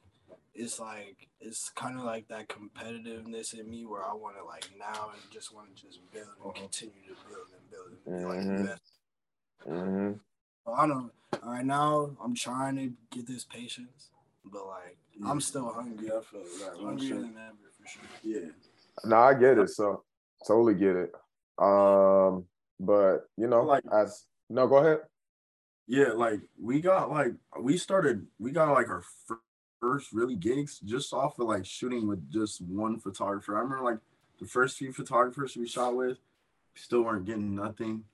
it's 0.53 0.79
like 0.79 1.29
it's 1.39 1.69
kind 1.69 1.97
of 1.97 2.05
like 2.05 2.27
that 2.29 2.47
competitiveness 2.49 3.53
in 3.57 3.69
me 3.69 3.85
where 3.85 4.03
I 4.05 4.13
want 4.13 4.37
to 4.37 4.43
like 4.45 4.69
now 4.77 5.11
and 5.13 5.21
just 5.31 5.53
want 5.53 5.75
to 5.75 5.81
just 5.83 5.99
build 6.11 6.29
and 6.43 6.55
continue 6.55 7.03
to 7.07 7.15
build 7.27 7.47
and 7.57 7.69
build 7.71 7.87
and 7.91 8.03
be 8.05 8.25
like 8.25 8.39
Mhm. 8.39 8.57
the 8.57 8.63
best. 8.65 8.99
hmm 9.65 10.13
I 10.67 10.87
don't. 10.87 11.11
All 11.43 11.51
right, 11.51 11.65
now 11.65 12.15
I'm 12.23 12.35
trying 12.35 12.75
to 12.77 12.93
get 13.15 13.25
this 13.27 13.43
patience, 13.45 14.10
but 14.45 14.65
like 14.67 14.97
Yeah. 15.13 15.29
I'm 15.29 15.41
still 15.41 15.71
hungry. 15.71 16.07
Yeah, 16.07 16.17
I 16.17 16.21
feel 16.21 16.41
like 16.41 16.77
I'm 16.79 16.85
hungrier 16.85 17.09
sure. 17.09 17.21
than 17.21 17.35
ever 17.37 17.71
for 17.77 17.87
sure. 17.87 18.03
Yeah. 18.23 18.49
No, 19.05 19.17
I 19.17 19.33
get 19.33 19.57
it. 19.57 19.69
So 19.69 20.03
totally 20.47 20.75
get 20.75 20.95
it. 20.95 21.11
Um, 21.57 22.45
but 22.79 23.27
you 23.37 23.47
know, 23.47 23.63
Like- 23.63 23.83
as 23.91 24.25
no, 24.49 24.67
go 24.67 24.77
ahead. 24.77 24.99
Yeah, 25.87 26.13
like 26.13 26.41
we 26.59 26.79
got 26.81 27.09
like 27.09 27.33
we 27.59 27.77
started 27.77 28.27
we 28.39 28.51
got 28.51 28.71
like 28.73 28.89
our 28.89 29.03
first 29.81 30.13
really 30.13 30.35
gigs 30.35 30.79
just 30.79 31.11
off 31.13 31.39
of 31.39 31.47
like 31.47 31.65
shooting 31.65 32.07
with 32.07 32.29
just 32.31 32.61
one 32.61 32.99
photographer. 32.99 33.55
I 33.57 33.61
remember 33.61 33.83
like 33.83 33.99
the 34.39 34.45
first 34.47 34.77
few 34.77 34.93
photographers 34.93 35.57
we 35.57 35.67
shot 35.67 35.95
with 35.95 36.17
still 36.75 37.01
weren't 37.03 37.25
getting 37.25 37.55
nothing. 37.55 38.05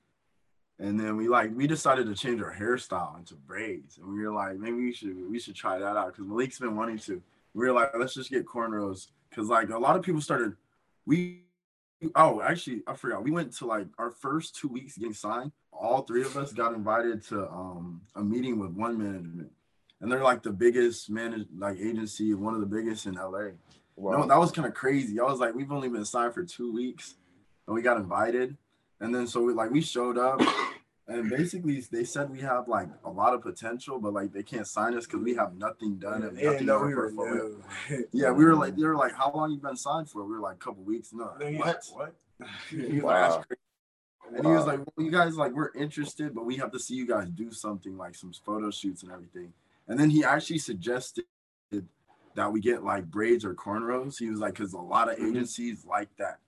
And 0.79 0.99
then 0.99 1.17
we 1.17 1.27
like 1.27 1.55
we 1.55 1.65
decided 1.65 2.05
to 2.05 2.15
change 2.15 2.41
our 2.41 2.53
hairstyle 2.53 3.17
into 3.17 3.35
braids. 3.35 3.97
And 3.97 4.13
we 4.13 4.23
were 4.23 4.33
like, 4.33 4.57
maybe 4.57 4.77
we 4.77 4.93
should 4.93 5.29
we 5.29 5.39
should 5.39 5.55
try 5.55 5.79
that 5.79 5.97
out 5.97 6.07
because 6.07 6.27
Malik's 6.27 6.59
been 6.59 6.75
wanting 6.75 6.99
to. 6.99 7.21
We 7.53 7.65
were 7.65 7.73
like, 7.73 7.91
let's 7.97 8.13
just 8.13 8.29
get 8.29 8.45
cornrows. 8.45 9.07
Cause 9.33 9.47
like 9.47 9.69
a 9.69 9.77
lot 9.77 9.95
of 9.95 10.03
people 10.03 10.21
started 10.21 10.55
we 11.05 11.43
oh 12.15 12.41
actually 12.41 12.83
I 12.85 12.93
forgot. 12.93 13.23
We 13.23 13.31
went 13.31 13.53
to 13.57 13.65
like 13.65 13.87
our 13.97 14.11
first 14.11 14.55
two 14.55 14.67
weeks 14.67 14.97
getting 14.97 15.13
signed. 15.13 15.51
All 15.71 16.03
three 16.03 16.21
of 16.21 16.37
us 16.37 16.53
got 16.53 16.73
invited 16.73 17.23
to 17.29 17.49
um 17.49 18.01
a 18.15 18.23
meeting 18.23 18.59
with 18.59 18.71
one 18.71 18.97
management. 18.97 19.51
And 19.99 20.11
they're 20.11 20.23
like 20.23 20.43
the 20.43 20.51
biggest 20.51 21.09
manage 21.09 21.47
like 21.57 21.77
agency, 21.79 22.33
one 22.35 22.53
of 22.53 22.59
the 22.59 22.67
biggest 22.67 23.07
in 23.07 23.15
LA. 23.15 23.49
Wow. 23.95 24.17
No, 24.17 24.27
that 24.27 24.37
was 24.37 24.51
kind 24.51 24.67
of 24.67 24.75
crazy. 24.75 25.19
I 25.19 25.23
was 25.23 25.39
like, 25.39 25.55
we've 25.55 25.71
only 25.71 25.89
been 25.89 26.05
signed 26.05 26.35
for 26.35 26.43
two 26.43 26.71
weeks, 26.71 27.15
and 27.65 27.75
we 27.75 27.81
got 27.81 27.97
invited, 27.97 28.55
and 28.99 29.13
then 29.13 29.25
so 29.25 29.41
we 29.41 29.53
like 29.53 29.71
we 29.71 29.81
showed 29.81 30.19
up, 30.19 30.39
and 31.08 31.30
basically 31.30 31.80
they 31.91 32.04
said 32.04 32.30
we 32.30 32.41
have 32.41 32.67
like 32.67 32.89
a 33.06 33.10
lot 33.10 33.34
of 33.34 33.41
potential, 33.41 34.00
but 34.00 34.13
like 34.13 34.34
they 34.34 34.43
can't 34.43 34.67
sign 34.67 34.96
us 34.98 35.06
because 35.06 35.22
we 35.22 35.36
have 35.36 35.56
nothing 35.56 35.96
done. 35.98 36.24
and 36.24 36.38
They 36.38 36.43
nothing 36.46 36.65
know 36.67 36.76
on 36.78 36.82
our 36.82 36.88
we 36.88 36.96
were 36.96 37.12
portfolio. 37.12 37.63
Yeah, 38.12 38.32
we 38.32 38.43
were 38.46 38.56
like, 38.56 38.76
they 38.76 38.84
were 38.84 38.96
like, 38.96 39.13
how 39.13 39.32
long 39.34 39.52
you 39.52 39.58
been 39.58 39.78
signed 39.78 40.10
for? 40.10 40.24
We 40.26 40.34
were 40.34 40.39
like, 40.41 40.56
a 40.56 40.60
couple 40.60 40.84
weeks. 40.84 41.13
No, 41.13 41.26
What? 41.39 41.58
what? 41.58 41.84
What? 41.93 42.15
He 42.70 42.78
was 43.02 43.04
like, 43.04 43.04
Wow. 43.04 43.43
And 44.36 44.46
he 44.46 44.52
was 44.52 44.65
like, 44.65 44.80
well, 44.80 45.06
you 45.06 45.10
guys 45.12 45.38
like 45.38 45.54
we're 45.54 45.72
interested, 45.74 46.36
but 46.36 46.46
we 46.46 46.58
have 46.58 46.72
to 46.74 46.80
see 46.80 46.96
you 46.96 47.08
guys 47.08 47.30
do 47.30 47.50
something 47.52 47.98
like 47.98 48.13
some 48.13 48.34
photo 48.46 48.70
shoots 48.70 49.02
and 49.04 49.12
everything. 49.12 49.54
And 49.88 49.98
then 49.98 50.10
he 50.10 50.26
actually 50.26 50.58
suggested 50.60 51.24
that 52.36 52.52
we 52.52 52.60
get 52.60 52.84
like 52.84 53.06
braids 53.06 53.46
or 53.46 53.54
cornrows. 53.56 54.20
He 54.20 54.30
was 54.30 54.39
like, 54.41 54.54
because 54.56 54.74
a 54.74 54.78
lot 54.80 55.10
of 55.10 55.17
Mhm. 55.17 55.30
agencies 55.30 55.86
like 55.86 56.10
that. 56.17 56.39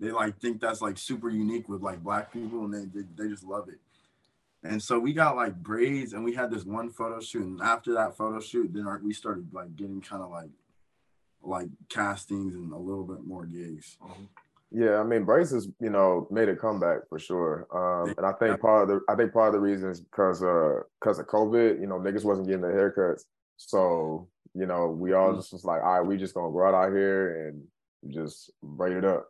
they 0.00 0.10
like 0.10 0.38
think 0.40 0.60
that's 0.60 0.80
like 0.82 0.98
super 0.98 1.28
unique 1.30 1.68
with 1.68 1.82
like 1.82 2.02
black 2.02 2.32
people, 2.32 2.64
and 2.64 2.72
they 2.74 2.84
they, 3.00 3.06
they 3.16 3.28
just 3.28 3.44
love 3.44 3.68
it. 3.68 3.78
And 4.62 4.82
so 4.82 4.98
we 4.98 5.12
got 5.12 5.36
like 5.36 5.54
braids, 5.54 6.12
and 6.12 6.24
we 6.24 6.34
had 6.34 6.50
this 6.50 6.64
one 6.64 6.90
photo 6.90 7.20
shoot, 7.20 7.44
and 7.44 7.60
after 7.60 7.92
that 7.94 8.16
photo 8.16 8.40
shoot, 8.40 8.72
then 8.72 8.86
our, 8.86 9.00
we 9.02 9.12
started 9.12 9.52
like 9.52 9.76
getting 9.76 10.00
kind 10.00 10.22
of 10.22 10.30
like 10.30 10.50
like 11.42 11.68
castings 11.88 12.54
and 12.54 12.72
a 12.72 12.76
little 12.76 13.04
bit 13.04 13.24
more 13.24 13.46
gigs. 13.46 13.96
Yeah, 14.72 14.98
I 14.98 15.04
mean, 15.04 15.24
braces, 15.24 15.68
you 15.80 15.90
know, 15.90 16.26
made 16.30 16.48
a 16.48 16.56
comeback 16.56 17.08
for 17.08 17.20
sure. 17.20 17.68
Um, 17.72 18.14
and 18.18 18.26
I 18.26 18.32
think 18.32 18.60
part 18.60 18.82
of 18.82 18.88
the, 18.88 19.00
I 19.08 19.14
think 19.14 19.32
part 19.32 19.48
of 19.48 19.54
the 19.54 19.60
reason 19.60 19.90
is 19.90 20.00
because, 20.00 20.42
uh, 20.42 20.80
because 21.00 21.20
of 21.20 21.26
COVID, 21.28 21.80
you 21.80 21.86
know, 21.86 22.00
niggas 22.00 22.24
wasn't 22.24 22.48
getting 22.48 22.62
their 22.62 22.72
haircuts, 22.72 23.22
so 23.56 24.28
you 24.56 24.64
know, 24.64 24.88
we 24.88 25.12
all 25.12 25.34
just 25.34 25.52
was 25.52 25.64
like, 25.64 25.82
all 25.82 26.00
right, 26.00 26.06
we 26.06 26.16
just 26.16 26.34
gonna 26.34 26.50
go 26.50 26.64
out 26.64 26.74
out 26.74 26.90
here 26.90 27.48
and 27.48 27.62
just 28.14 28.50
braid 28.62 28.96
it 28.96 29.04
up. 29.04 29.28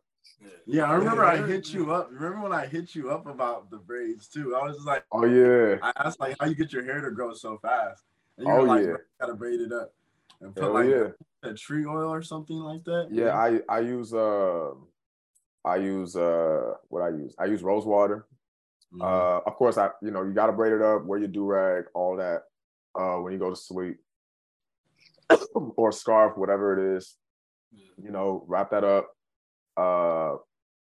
Yeah, 0.66 0.84
I 0.90 0.94
remember 0.94 1.24
I 1.24 1.36
hit 1.46 1.72
you 1.72 1.92
up. 1.96 2.08
Remember 2.10 2.40
when 2.40 2.52
I 2.52 2.66
hit 2.66 2.94
you 2.94 3.10
up 3.10 3.26
about 3.26 3.70
the 3.70 3.78
braids 3.78 4.28
too? 4.28 4.56
I 4.56 4.64
was 4.64 4.76
just 4.76 4.86
like, 4.86 5.04
Oh 5.12 5.24
yeah, 5.24 5.76
I 5.82 5.92
asked 6.04 6.20
like 6.20 6.36
how 6.40 6.46
you 6.46 6.54
get 6.54 6.72
your 6.72 6.84
hair 6.84 7.00
to 7.00 7.10
grow 7.10 7.32
so 7.34 7.58
fast. 7.58 8.02
And 8.38 8.46
you 8.46 8.52
Oh, 8.52 8.62
were 8.62 8.66
like, 8.66 8.86
yeah. 8.86 8.94
Gotta 9.20 9.34
braid 9.34 9.60
it 9.60 9.72
up 9.72 9.94
and 10.40 10.54
put 10.54 10.62
hell 10.64 10.72
like 10.74 10.88
yeah, 10.88 11.08
a 11.42 11.54
tree 11.54 11.86
oil 11.86 12.12
or 12.12 12.22
something 12.22 12.58
like 12.58 12.84
that. 12.84 13.08
yeah. 13.10 13.36
I 13.36 13.60
I 13.68 13.80
use 13.80 14.12
uh, 14.12 14.70
I 15.64 15.76
use 15.76 16.16
uh, 16.16 16.74
what 16.88 17.02
I 17.02 17.08
use. 17.10 17.34
I 17.38 17.46
use 17.46 17.62
rose 17.62 17.86
water. 17.86 18.26
Mhm. 18.92 19.02
Uh, 19.02 19.40
of 19.46 19.54
course, 19.56 19.78
I 19.78 19.90
you 20.02 20.10
know 20.10 20.22
you 20.22 20.32
got 20.32 20.46
to 20.46 20.52
braid 20.52 20.72
it 20.72 20.82
up, 20.82 21.04
wear 21.04 21.18
your 21.18 21.28
do 21.28 21.44
rag, 21.44 21.84
all 21.94 22.16
that. 22.16 22.42
Uh, 22.94 23.16
when 23.20 23.32
you 23.32 23.38
go 23.38 23.50
to 23.50 23.56
sleep, 23.56 23.98
or 25.76 25.92
scarf, 25.92 26.36
whatever 26.36 26.78
it 26.78 26.96
is, 26.96 27.16
you 28.02 28.10
know, 28.10 28.44
wrap 28.46 28.70
that 28.70 28.84
up. 28.84 29.15
Uh, 29.76 30.36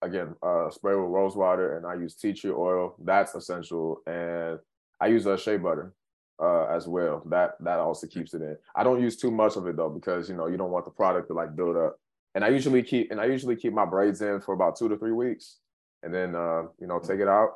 again, 0.01 0.35
uh, 0.43 0.69
spray 0.69 0.95
with 0.95 1.09
rose 1.09 1.35
water, 1.35 1.77
and 1.77 1.85
I 1.85 1.95
use 1.95 2.15
tea 2.15 2.33
tree 2.33 2.51
oil. 2.51 2.95
That's 3.03 3.35
essential, 3.35 4.01
and 4.05 4.59
I 4.99 5.07
use 5.07 5.25
a 5.25 5.37
shea 5.37 5.57
butter 5.57 5.93
uh, 6.41 6.65
as 6.65 6.87
well. 6.87 7.23
That 7.27 7.55
that 7.61 7.79
also 7.79 8.07
keeps 8.07 8.33
it 8.33 8.41
in. 8.41 8.57
I 8.75 8.83
don't 8.83 9.01
use 9.01 9.17
too 9.17 9.31
much 9.31 9.55
of 9.55 9.67
it 9.67 9.75
though, 9.75 9.89
because 9.89 10.29
you 10.29 10.35
know 10.35 10.47
you 10.47 10.57
don't 10.57 10.71
want 10.71 10.85
the 10.85 10.91
product 10.91 11.27
to 11.29 11.33
like 11.33 11.55
build 11.55 11.75
up. 11.75 11.99
And 12.35 12.43
I 12.43 12.49
usually 12.49 12.83
keep 12.83 13.11
and 13.11 13.19
I 13.19 13.25
usually 13.25 13.55
keep 13.55 13.73
my 13.73 13.85
braids 13.85 14.21
in 14.21 14.41
for 14.41 14.53
about 14.53 14.77
two 14.77 14.89
to 14.89 14.97
three 14.97 15.13
weeks, 15.13 15.57
and 16.03 16.13
then 16.13 16.35
uh, 16.35 16.63
you 16.79 16.87
know 16.87 16.99
take 16.99 17.19
it 17.19 17.27
out 17.27 17.55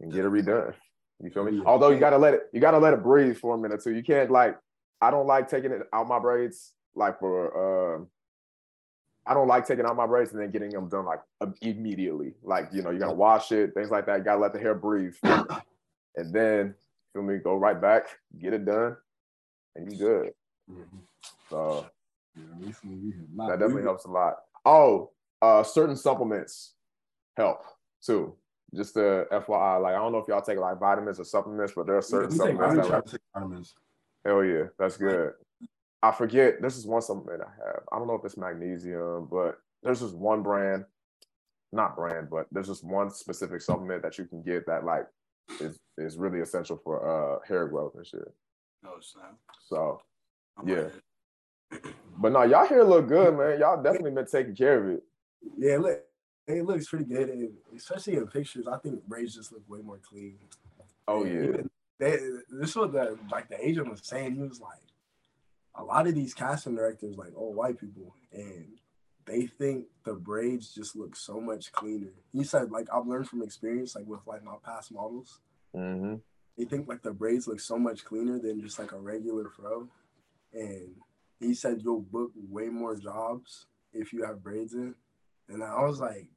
and 0.00 0.12
get 0.12 0.24
it 0.24 0.30
redone. 0.30 0.74
You 1.22 1.30
feel 1.30 1.44
me? 1.44 1.60
Although 1.64 1.90
you 1.90 2.00
gotta 2.00 2.18
let 2.18 2.34
it, 2.34 2.42
you 2.52 2.60
gotta 2.60 2.78
let 2.78 2.94
it 2.94 3.02
breathe 3.02 3.36
for 3.36 3.54
a 3.54 3.58
minute 3.58 3.82
too. 3.82 3.94
You 3.94 4.02
can't 4.02 4.30
like, 4.30 4.56
I 5.00 5.10
don't 5.10 5.26
like 5.26 5.48
taking 5.48 5.70
it 5.70 5.82
out 5.92 6.08
my 6.08 6.18
braids 6.18 6.72
like 6.94 7.18
for. 7.18 7.98
Uh, 8.00 8.04
I 9.30 9.34
don't 9.34 9.46
like 9.46 9.64
taking 9.64 9.86
out 9.86 9.94
my 9.96 10.08
braids 10.08 10.32
and 10.32 10.42
then 10.42 10.50
getting 10.50 10.70
them 10.70 10.88
done 10.88 11.04
like 11.04 11.20
immediately. 11.62 12.34
Like 12.42 12.68
you 12.72 12.82
know, 12.82 12.90
you 12.90 12.98
gotta 12.98 13.14
wash 13.14 13.52
it, 13.52 13.72
things 13.74 13.88
like 13.88 14.04
that. 14.06 14.18
You 14.18 14.24
gotta 14.24 14.40
let 14.40 14.52
the 14.52 14.58
hair 14.58 14.74
breathe, 14.74 15.14
and 15.22 16.34
then 16.34 16.74
feel 17.12 17.22
me, 17.22 17.38
go 17.38 17.54
right 17.54 17.80
back, 17.80 18.06
get 18.40 18.52
it 18.54 18.64
done, 18.64 18.96
and 19.76 19.92
you're 19.92 20.22
good. 20.22 20.32
Mhm. 20.68 20.84
So 21.48 21.86
Yeah, 22.34 22.42
recently 22.58 22.96
we 22.96 23.12
have 23.12 23.30
not- 23.32 23.48
that 23.50 23.58
definitely 23.60 23.84
helps 23.84 24.04
a 24.04 24.10
lot. 24.10 24.34
Oh, 24.64 25.12
uh, 25.40 25.62
certain 25.62 25.94
supplements 25.96 26.74
help 27.36 27.62
too. 28.02 28.34
Just 28.74 28.94
the 28.94 29.28
FYI, 29.30 29.80
like 29.80 29.94
I 29.94 29.98
don't 29.98 30.10
know 30.10 30.18
if 30.18 30.26
y'all 30.26 30.42
take 30.42 30.58
like 30.58 30.78
vitamins 30.78 31.20
or 31.20 31.24
supplements, 31.24 31.72
but 31.76 31.86
there 31.86 31.96
are 31.96 32.02
certain 32.02 32.30
take, 32.30 32.38
supplements 32.38 32.88
that 32.88 32.92
like, 32.92 33.04
vitamins. 33.34 33.74
hell 34.24 34.44
yeah, 34.44 34.64
that's 34.76 34.96
good. 34.96 35.34
I 36.02 36.12
forget. 36.12 36.62
This 36.62 36.76
is 36.76 36.86
one 36.86 37.02
supplement 37.02 37.42
I 37.42 37.50
have. 37.66 37.82
I 37.92 37.98
don't 37.98 38.06
know 38.06 38.14
if 38.14 38.24
it's 38.24 38.36
magnesium, 38.36 39.28
but 39.30 39.58
there's 39.82 40.00
just 40.00 40.14
one 40.14 40.42
brand, 40.42 40.84
not 41.72 41.96
brand, 41.96 42.28
but 42.30 42.46
there's 42.52 42.68
just 42.68 42.84
one 42.84 43.10
specific 43.10 43.60
supplement 43.60 44.02
that 44.02 44.18
you 44.18 44.24
can 44.24 44.42
get 44.42 44.66
that 44.66 44.84
like 44.84 45.06
is 45.60 45.78
is 45.98 46.16
really 46.16 46.40
essential 46.40 46.80
for 46.82 47.04
uh 47.36 47.38
hair 47.46 47.66
growth 47.68 47.94
and 47.96 48.06
shit. 48.06 48.32
Oh 48.86 48.96
snap! 49.00 49.36
So, 49.66 50.00
I'm 50.56 50.68
Yeah. 50.68 50.88
like, 51.72 51.82
but 52.18 52.32
no, 52.32 52.42
y'all 52.44 52.66
hair 52.66 52.84
look 52.84 53.08
good, 53.08 53.36
man. 53.36 53.60
Y'all 53.60 53.82
definitely 53.82 54.12
been 54.12 54.26
taking 54.26 54.56
care 54.56 54.82
of 54.82 54.90
it. 54.90 55.02
Yeah, 55.58 55.78
look, 55.78 56.00
it 56.46 56.64
looks 56.64 56.88
pretty 56.88 57.04
good, 57.04 57.28
and 57.28 57.50
especially 57.76 58.16
in 58.16 58.26
pictures. 58.26 58.66
I 58.66 58.78
think 58.78 59.04
braids 59.06 59.34
just 59.34 59.52
look 59.52 59.68
way 59.68 59.80
more 59.82 59.98
clean. 59.98 60.38
Oh 61.08 61.24
yeah. 61.24 61.62
They, 61.98 62.18
this 62.48 62.74
was 62.74 62.92
the 62.92 63.18
like 63.30 63.48
the 63.50 63.62
agent 63.62 63.90
was 63.90 64.00
saying. 64.02 64.34
He 64.34 64.40
was 64.40 64.60
like, 64.60 64.78
a 65.74 65.84
lot 65.84 66.06
of 66.06 66.14
these 66.14 66.34
casting 66.34 66.74
directors 66.74 67.16
like 67.16 67.36
all 67.36 67.54
white 67.54 67.78
people, 67.80 68.14
and 68.32 68.66
they 69.26 69.46
think 69.46 69.86
the 70.04 70.14
braids 70.14 70.74
just 70.74 70.96
look 70.96 71.14
so 71.14 71.40
much 71.40 71.72
cleaner. 71.72 72.12
He 72.32 72.44
said 72.44 72.70
like 72.70 72.88
I've 72.92 73.06
learned 73.06 73.28
from 73.28 73.42
experience, 73.42 73.94
like 73.94 74.06
with 74.06 74.26
like 74.26 74.42
my 74.44 74.54
past 74.64 74.92
models. 74.92 75.40
Mm-hmm. 75.76 76.16
They 76.58 76.64
think 76.64 76.88
like 76.88 77.02
the 77.02 77.12
braids 77.12 77.46
look 77.46 77.60
so 77.60 77.78
much 77.78 78.04
cleaner 78.04 78.38
than 78.38 78.60
just 78.60 78.78
like 78.78 78.92
a 78.92 78.98
regular 78.98 79.48
fro, 79.48 79.88
and 80.52 80.90
he 81.38 81.54
said 81.54 81.80
you'll 81.82 82.00
book 82.00 82.32
way 82.48 82.68
more 82.68 82.96
jobs 82.96 83.66
if 83.92 84.12
you 84.12 84.24
have 84.24 84.42
braids 84.42 84.74
in. 84.74 84.94
And 85.48 85.64
I 85.64 85.82
was 85.82 86.00
like, 86.00 86.28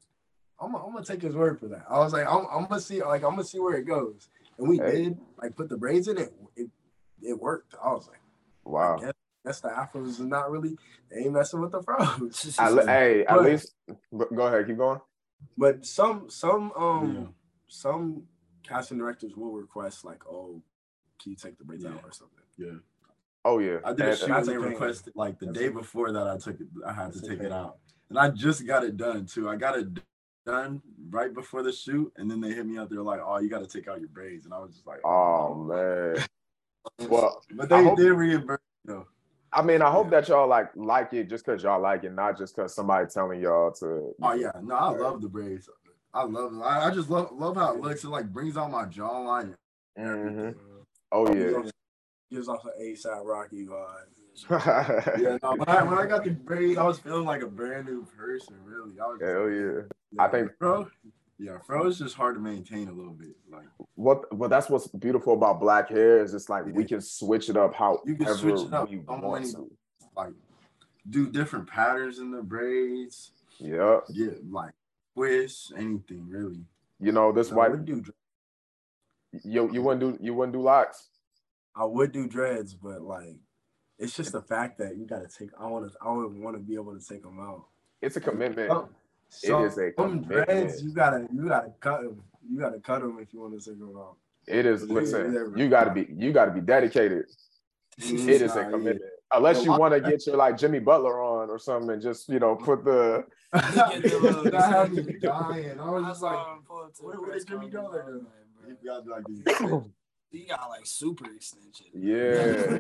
I'm, 0.60 0.76
I'm 0.76 0.94
gonna 0.94 1.04
take 1.04 1.22
his 1.22 1.36
word 1.36 1.60
for 1.60 1.68
that. 1.68 1.86
I 1.90 2.00
was 2.00 2.14
like, 2.14 2.26
I'm, 2.28 2.46
I'm 2.52 2.66
gonna 2.68 2.80
see, 2.80 3.02
like, 3.04 3.24
I'm 3.24 3.32
gonna 3.32 3.44
see 3.44 3.60
where 3.60 3.76
it 3.76 3.84
goes. 3.86 4.30
And 4.58 4.68
we 4.70 4.78
Hey. 4.78 5.04
did, 5.04 5.18
like, 5.42 5.56
put 5.56 5.70
the 5.70 5.78
braids 5.78 6.08
in 6.08 6.18
it. 6.18 6.34
It, 6.56 6.70
it 7.22 7.40
worked. 7.40 7.76
I 7.84 7.90
was 7.90 8.08
like, 8.08 8.20
Wow. 8.66 8.98
I 9.46 9.50
guess, 9.50 9.62
guess 9.62 9.62
the 9.62 9.70
afros 9.70 10.08
is 10.08 10.20
not 10.20 10.52
really. 10.52 10.78
They 11.10 11.22
ain't 11.22 11.34
messing 11.34 11.62
with 11.62 11.72
the 11.72 11.82
fros. 11.82 12.60
I, 12.60 12.86
hey, 12.86 13.26
at 13.26 13.42
least 13.42 13.74
go 14.14 14.48
ahead, 14.48 14.68
keep 14.68 14.78
going. 14.78 15.00
But 15.58 15.86
some, 15.86 16.30
some, 16.30 16.72
um, 16.78 17.16
Yeah. 17.16 17.28
some 17.68 18.24
casting 18.68 18.98
directors 18.98 19.36
will 19.36 19.52
request 19.52 20.06
like, 20.06 20.26
oh, 20.28 20.62
can 21.22 21.32
you 21.32 21.36
take 21.38 21.58
the 21.58 21.66
braids 21.66 21.86
out 21.86 21.94
Yeah. 21.96 22.08
or 22.08 22.12
something? 22.12 22.44
Yeah. 22.58 22.80
Oh 23.46 23.60
yeah. 23.60 23.80
I 23.84 23.92
did 23.92 24.06
a 24.06 24.10
And- 24.12 24.18
shoot 24.18 24.32
and 24.32 24.46
they 24.46 24.56
a 24.56 24.60
requested 24.60 25.14
like 25.18 25.38
the 25.40 25.48
That's 25.48 25.58
day 25.60 25.66
a- 25.68 25.72
before 25.72 26.12
that 26.14 26.28
I 26.28 26.38
took 26.38 26.62
it 26.62 26.68
I 26.86 26.94
had 26.94 27.12
to 27.12 27.20
That's 27.20 27.28
a 27.28 27.30
take 27.36 27.42
it 27.46 27.52
out. 27.52 27.78
And 28.10 28.18
I 28.18 28.30
just 28.30 28.66
got 28.66 28.86
it 28.86 28.96
done 28.96 29.26
too. 29.26 29.50
I 29.50 29.58
got 29.58 29.78
it 29.78 29.88
done 30.46 30.82
right 31.10 31.34
before 31.34 31.62
the 31.62 31.72
shoot 31.74 32.14
and 32.16 32.32
then 32.32 32.40
they 32.40 32.54
hit 32.54 32.66
me 32.66 32.78
up. 32.78 32.90
They're 32.90 33.02
like, 33.02 33.20
Oh, 33.22 33.40
you 33.40 33.50
gotta 33.50 33.68
take 33.68 33.90
out 33.90 34.00
your 34.00 34.08
braids. 34.10 34.46
And 34.46 34.54
I 34.54 34.60
was 34.60 34.72
just 34.74 34.88
like, 34.88 35.02
Oh 35.06 35.56
man. 35.56 36.16
Well, 37.10 37.42
But 37.54 37.68
they 37.70 37.84
hope- 37.84 37.98
did 37.98 38.12
reimburse 38.12 38.60
me 38.86 38.94
though. 38.94 39.08
I 39.54 39.62
mean, 39.62 39.82
I 39.82 39.92
hope 39.92 40.06
Yeah. 40.12 40.20
that 40.22 40.28
y'all 40.30 40.48
like 40.48 40.70
like 40.76 41.14
it 41.14 41.30
just 41.30 41.46
because 41.46 41.64
y'all 41.64 41.82
like 41.82 42.04
it, 42.04 42.14
not 42.14 42.38
just 42.38 42.56
because 42.56 42.74
somebody 42.74 43.08
telling 43.08 43.40
y'all 43.42 43.72
to. 43.74 44.14
Oh 44.22 44.34
yeah, 44.34 44.52
no, 44.62 44.76
I 44.76 44.90
love 44.90 45.22
the 45.22 45.30
braids. 45.30 45.70
I 46.14 46.24
love 46.24 46.54
it. 46.54 46.60
I, 46.62 46.88
I 46.88 46.92
just 46.94 47.10
love 47.10 47.30
love 47.34 47.56
how 47.56 47.74
it 47.74 47.80
looks. 47.82 48.04
It 48.04 48.10
like 48.10 48.32
brings 48.32 48.58
out 48.58 48.72
my 48.72 48.86
jawline. 48.86 49.56
Mhm. 49.98 50.56
Oh 51.12 51.34
yeah. 51.34 51.62
Gives 52.32 52.48
off 52.48 52.66
an 52.66 52.72
ASAP 52.82 53.24
Rocky 53.24 53.68
vibe. 53.68 54.08
Yeah, 55.22 55.38
no, 55.44 55.52
when 55.56 55.70
I 55.70 55.84
when 55.84 55.98
I 56.00 56.08
got 56.08 56.24
the 56.24 56.32
braids, 56.32 56.78
I 56.80 56.84
was 56.84 56.98
feeling 56.98 57.26
like 57.26 57.44
a 57.44 57.48
brand 57.48 57.86
new 57.86 58.04
person. 58.18 58.56
Really, 58.66 59.00
I 59.00 59.06
was. 59.06 59.22
Hell 59.22 59.50
yeah. 59.50 59.82
I 60.24 60.28
think- 60.28 60.52
bro. 60.60 60.88
Yeah, 61.44 61.58
fro 61.66 61.86
is 61.88 61.98
just 61.98 62.16
hard 62.16 62.36
to 62.36 62.42
maintain 62.42 62.88
a 62.88 62.94
little 62.94 63.12
bit. 63.14 63.36
Like 63.52 63.66
What? 63.96 64.26
But 64.38 64.50
that's 64.50 64.70
what's 64.70 64.88
beautiful 64.88 65.34
about 65.34 65.60
black 65.60 65.90
hair 65.90 66.24
is 66.24 66.34
it's 66.34 66.48
like 66.48 66.66
we 66.66 66.86
can 66.86 67.02
switch 67.02 67.50
it 67.50 67.58
up 67.58 67.74
how 67.74 68.00
You 68.06 68.16
can 68.16 68.34
switch 68.36 68.62
it 68.62 68.74
up 68.74 68.90
so 68.90 68.96
want 69.08 69.46
to. 69.52 69.70
like 70.16 70.34
do 71.10 71.30
different 71.30 71.68
patterns 71.68 72.20
in 72.20 72.32
the 72.32 72.42
braids. 72.42 73.32
Yeah. 73.60 74.00
Yeah, 74.10 74.32
like 74.50 74.72
twists, 75.16 75.74
anything 75.76 76.30
really. 76.30 76.62
You 77.02 77.12
know 77.12 77.34
this 77.34 77.52
I 77.52 77.56
white. 77.56 77.84
do, 77.84 78.02
You 79.44 79.70
you 79.74 79.82
wouldn't 79.82 80.00
do 80.00 80.24
you 80.24 80.34
wouldn't 80.34 80.54
do 80.54 80.62
locks. 80.62 81.10
I 81.76 81.84
would 81.86 82.12
do 82.14 82.28
dreads, 82.28 82.74
but 82.76 83.02
like, 83.02 83.36
it's 83.98 84.16
just 84.16 84.32
the 84.32 84.42
fact 84.44 84.78
that 84.78 84.96
you 84.96 85.06
gotta 85.06 85.28
take. 85.28 85.50
I 85.60 85.66
want 85.66 85.92
to. 85.92 85.98
I 86.02 86.12
would 86.12 86.34
want 86.40 86.56
to 86.56 86.62
be 86.62 86.76
able 86.76 86.98
to 86.98 87.06
take 87.06 87.24
them 87.24 87.40
out. 87.40 87.66
It's 88.02 88.16
a 88.16 88.22
commitment. 88.22 88.70
Oh, 88.70 88.90
Some, 89.34 89.66
It 89.66 89.72
some, 89.74 89.84
a 89.84 89.94
some 89.98 90.22
dreads. 90.24 90.84
You 90.84 90.92
gotta. 90.94 91.28
You 91.34 91.48
gotta 91.50 91.72
cut 91.80 92.02
them. 92.02 92.22
You 92.50 92.60
gotta 92.60 92.80
cut 92.80 93.02
them 93.02 93.18
if 93.22 93.34
you 93.34 93.40
want 93.42 93.60
to 93.60 93.70
take 93.70 93.80
them 93.80 93.94
out. 93.98 94.16
It 94.48 94.66
is. 94.66 94.86
Yeah, 94.88 94.94
Listen, 94.94 95.54
you 95.56 95.70
got 95.70 95.86
to 95.86 95.92
be 95.92 96.08
you 96.16 96.32
got 96.34 96.46
to 96.46 96.52
be 96.52 96.62
dedicated. 96.62 97.26
Mhm. 98.02 98.28
It 98.28 98.42
is 98.42 98.56
Nah, 98.56 98.62
a 98.62 98.64
yeah. 98.66 98.70
commitment. 98.72 99.02
Unless 99.34 99.64
you 99.66 99.72
want 99.72 99.94
to 99.94 100.02
get 100.10 100.26
your 100.28 100.36
like 100.36 100.58
Jimmy 100.58 100.80
Butler 100.80 101.22
on 101.22 101.50
or 101.50 101.58
something, 101.60 101.90
and 101.92 102.02
just 102.02 102.28
you 102.30 102.40
know 102.40 102.56
put 102.56 102.84
the 102.84 103.24
Get 103.54 104.02
the 104.04 104.20
little- 104.22 104.44
that 104.52 104.72
had 104.72 104.94
me 104.94 105.14
dying. 105.22 105.80
I 105.80 105.90
was 105.90 106.06
just 106.06 106.22
like, 106.24 106.34
saw 106.36 106.54
him 106.56 106.64
pull 106.68 106.80
up 106.84 106.94
to 106.96 107.02
the 107.02 107.08
where- 107.08 107.22
where 107.22 107.38
did 107.38 107.48
Jimmy 107.48 107.70
go 107.70 107.84
conference, 107.84 108.26
there? 108.84 108.94
I 108.94 109.00
was 109.00 109.08
like, 109.08 109.84
you 110.34 110.48
got 110.48 110.70
like. 110.70 110.70
He 110.70 110.70
got 110.70 110.70
like 110.70 110.86
super 110.86 111.26
extension. 111.32 111.88
yeah. 111.94 112.80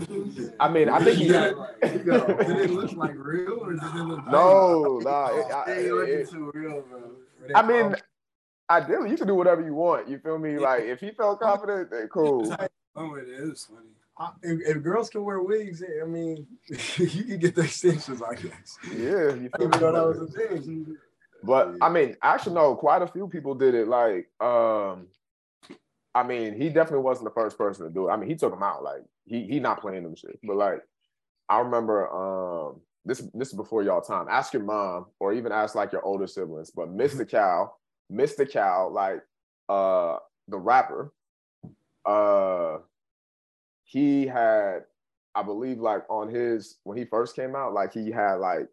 I 0.59 0.69
mean, 0.69 0.89
I 0.89 1.03
think 1.03 1.17
he 1.19 1.27
got. 1.29 1.57
like, 1.57 2.05
yo, 2.05 2.25
did 2.37 2.49
it 2.59 2.69
look 2.71 2.93
like 2.93 3.13
real 3.15 3.59
or 3.61 3.73
did 3.73 3.83
it 3.83 3.95
look 3.95 4.27
No, 4.27 4.99
nah. 5.01 5.27
It, 5.37 5.45
Oh, 5.49 5.55
I, 5.55 5.71
it 5.71 5.77
ain't 5.85 5.93
looking 5.93 6.13
it- 6.15 6.29
too 6.29 6.51
real, 6.53 6.81
bro. 6.81 7.11
I 7.55 7.61
mean, 7.61 7.95
ideally, 8.69 9.09
you 9.11 9.17
can 9.17 9.27
do 9.27 9.35
whatever 9.35 9.61
you 9.61 9.73
want. 9.73 10.07
You 10.07 10.17
feel 10.19 10.37
me? 10.37 10.57
Like 10.57 10.83
if 10.83 10.99
he 10.99 11.11
felt 11.11 11.39
confident, 11.39 11.91
then 11.91 12.07
cool. 12.07 12.55
Oh, 12.95 13.15
it 13.15 13.27
is 13.27 13.65
funny. 13.65 13.87
I, 14.19 14.29
if, 14.43 14.77
if 14.77 14.83
girls 14.83 15.09
can 15.09 15.23
wear 15.25 15.41
wigs, 15.41 15.83
I 15.83 16.05
mean, 16.05 16.45
you 16.67 17.23
can 17.25 17.39
get 17.39 17.55
the 17.55 17.63
extensions. 17.63 18.21
I 18.21 18.35
guess. 18.35 18.77
Yeah, 18.95 19.33
you 19.33 19.49
I 19.51 19.57
feel 19.57 19.67
didn't 19.69 19.75
even 19.75 19.79
know 19.81 19.91
that 20.13 20.19
was 20.19 20.29
a 20.29 20.31
thing. 20.31 20.95
But 21.41 21.73
I 21.81 21.89
mean, 21.89 22.15
actually, 22.21 22.53
no, 22.53 22.75
quite 22.75 23.01
a 23.01 23.07
few 23.07 23.27
people 23.27 23.55
did 23.55 23.73
it. 23.73 23.87
Like, 23.87 24.29
um, 24.39 25.07
I 26.15 26.23
mean, 26.23 26.53
he 26.53 26.69
definitely 26.69 27.03
wasn't 27.03 27.25
the 27.25 27.33
first 27.33 27.57
person 27.57 27.85
to 27.85 27.91
do 27.91 28.07
it. 28.07 28.11
I 28.11 28.17
mean, 28.17 28.29
he 28.29 28.35
took 28.35 28.53
him 28.53 28.63
out. 28.63 28.83
Like, 28.83 29.03
he 29.25 29.43
he 29.43 29.59
not 29.59 29.81
playing 29.81 30.03
them 30.03 30.15
shit. 30.15 30.39
But 30.43 30.57
like, 30.57 30.81
I 31.49 31.59
remember 31.59 32.09
um 32.11 32.81
this 33.05 33.19
this 33.33 33.49
is 33.49 33.53
before 33.53 33.83
y'all 33.83 34.01
time. 34.01 34.27
Ask 34.29 34.53
your 34.53 34.63
mom 34.63 35.07
or 35.19 35.33
even 35.33 35.51
ask 35.51 35.75
like 35.75 35.91
your 35.91 36.05
older 36.05 36.27
siblings. 36.27 36.71
But 36.71 36.95
Mr. 36.95 37.29
Cow, 37.29 37.73
Mr. 38.11 38.49
Cow, 38.49 38.89
like 38.89 39.21
uh 39.69 40.17
the 40.47 40.57
rapper, 40.57 41.13
uh 42.05 42.77
he 43.85 44.25
had, 44.25 44.85
I 45.35 45.43
believe, 45.43 45.79
like 45.79 46.03
on 46.09 46.29
his 46.29 46.77
when 46.83 46.97
he 46.97 47.05
first 47.05 47.35
came 47.35 47.55
out, 47.55 47.73
like 47.73 47.93
he 47.93 48.09
had 48.09 48.35
like, 48.35 48.67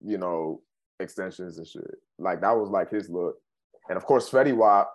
you 0.00 0.18
know, 0.18 0.62
extensions 0.98 1.58
and 1.58 1.66
shit. 1.66 1.96
Like 2.18 2.40
that 2.40 2.56
was 2.56 2.70
like 2.70 2.90
his 2.90 3.08
look. 3.08 3.36
And 3.88 3.96
of 3.96 4.04
course, 4.04 4.28
Fetty 4.28 4.56
Wap, 4.56 4.92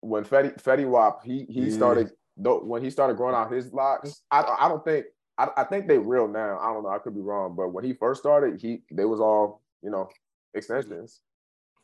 when 0.00 0.24
Fetty 0.24 0.60
Fetty 0.62 0.88
Wap, 0.88 1.24
he 1.24 1.44
he 1.48 1.66
Yeah. 1.68 1.76
started 1.76 2.10
though 2.36 2.60
when 2.62 2.82
he 2.82 2.90
started 2.90 3.16
growing 3.16 3.34
out 3.34 3.50
his 3.52 3.72
locks. 3.72 4.22
I 4.30 4.42
I 4.60 4.68
don't 4.68 4.84
think 4.84 5.06
I, 5.36 5.48
I 5.56 5.64
think 5.64 5.86
they 5.86 5.98
real 5.98 6.26
now. 6.28 6.58
I 6.58 6.72
don't 6.72 6.82
know. 6.82 6.88
I 6.90 6.98
could 6.98 7.14
be 7.14 7.20
wrong, 7.20 7.54
but 7.56 7.68
when 7.68 7.84
he 7.84 7.92
first 7.94 8.20
started, 8.20 8.60
he 8.60 8.82
they 8.92 9.04
was 9.04 9.20
all 9.20 9.62
you 9.82 9.90
know 9.90 10.08
extensions. 10.54 11.20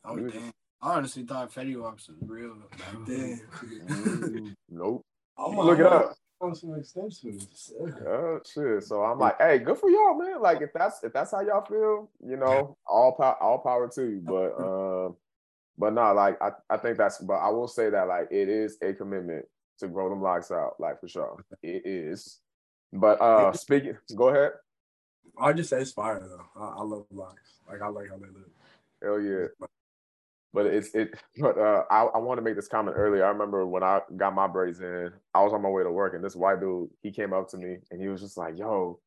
Oh 0.05 0.15
was- 0.15 0.33
damn! 0.33 0.51
I 0.83 0.95
honestly 0.97 1.25
thought 1.25 1.53
Fetty 1.53 1.81
Waps 1.81 2.09
was 2.09 2.19
real 2.27 2.55
back 2.55 3.07
then. 3.07 3.41
Mm, 3.85 4.55
nope. 4.71 5.03
I'm 5.39 5.57
Look 5.57 5.79
it 5.79 5.87
up. 5.87 6.15
On 6.41 6.55
some 6.55 6.75
extensions. 6.75 7.73
Oh 8.07 8.41
shit. 8.45 8.83
So 8.85 9.03
I'm 9.03 9.19
like, 9.19 9.41
hey, 9.41 9.59
good 9.61 9.79
for 9.79 9.89
y'all, 9.89 10.19
man. 10.19 10.43
Like 10.43 10.61
if 10.61 10.73
that's 10.75 11.03
if 11.03 11.13
that's 11.13 11.31
how 11.31 11.41
y'all 11.41 11.65
feel, 11.65 12.11
you 12.27 12.37
know, 12.37 12.77
all 12.87 13.13
power 13.13 13.37
all 13.43 13.59
power 13.59 13.89
to 13.95 14.03
you. 14.03 14.21
But 14.23 14.53
um, 14.59 15.17
but 15.77 15.93
no, 15.93 16.13
like 16.13 16.41
I, 16.41 16.51
I 16.71 16.77
think 16.77 16.99
that's 16.99 17.19
but 17.19 17.35
I 17.35 17.51
will 17.51 17.69
say 17.69 17.91
that 17.91 18.09
like 18.09 18.29
it 18.31 18.49
is 18.49 18.77
a 18.83 18.93
commitment 18.93 19.45
to 19.79 19.89
grow 19.89 20.09
them 20.09 20.23
locks 20.23 20.51
out, 20.51 20.75
like 20.79 21.01
for 21.01 21.09
sure. 21.09 21.45
It 21.63 21.83
is. 21.85 22.39
But 22.93 23.21
uh 23.21 23.53
speaking 23.53 23.97
go 24.15 24.29
ahead. 24.29 24.53
I 25.39 25.53
just 25.53 25.71
say 25.71 25.81
it's 25.81 25.93
fire 25.93 26.21
though. 26.21 26.63
I, 26.63 26.81
I 26.81 26.83
love 26.83 27.07
locks. 27.13 27.59
Like 27.69 27.83
I 27.83 27.89
like 27.89 28.09
how 28.09 28.19
they 28.19 28.27
look. 28.27 28.51
Hell 29.03 29.21
yeah. 29.21 29.47
But 30.53 30.67
it's 30.67 30.95
it 30.95 31.19
but 31.39 31.59
uh 31.59 31.83
I, 31.91 32.05
I 32.05 32.19
want 32.19 32.39
to 32.39 32.43
make 32.43 32.55
this 32.55 32.69
comment 32.69 32.97
earlier. 32.97 33.25
I 33.25 33.31
remember 33.31 33.67
when 33.67 33.83
I 33.83 34.01
got 34.17 34.35
my 34.35 34.47
braids 34.47 34.81
in, 34.81 35.11
I 35.35 35.43
was 35.43 35.53
on 35.53 35.63
my 35.63 35.69
way 35.69 35.83
to 35.83 35.91
work 35.91 36.15
and 36.15 36.23
this 36.23 36.37
white 36.37 36.61
dude, 36.61 36.91
he 37.03 37.11
came 37.11 37.33
up 37.33 37.49
to 37.51 37.57
me 37.57 37.79
and 37.91 38.01
he 38.01 38.07
was 38.07 38.21
just 38.21 38.37
like, 38.37 38.57
yo, 38.57 39.01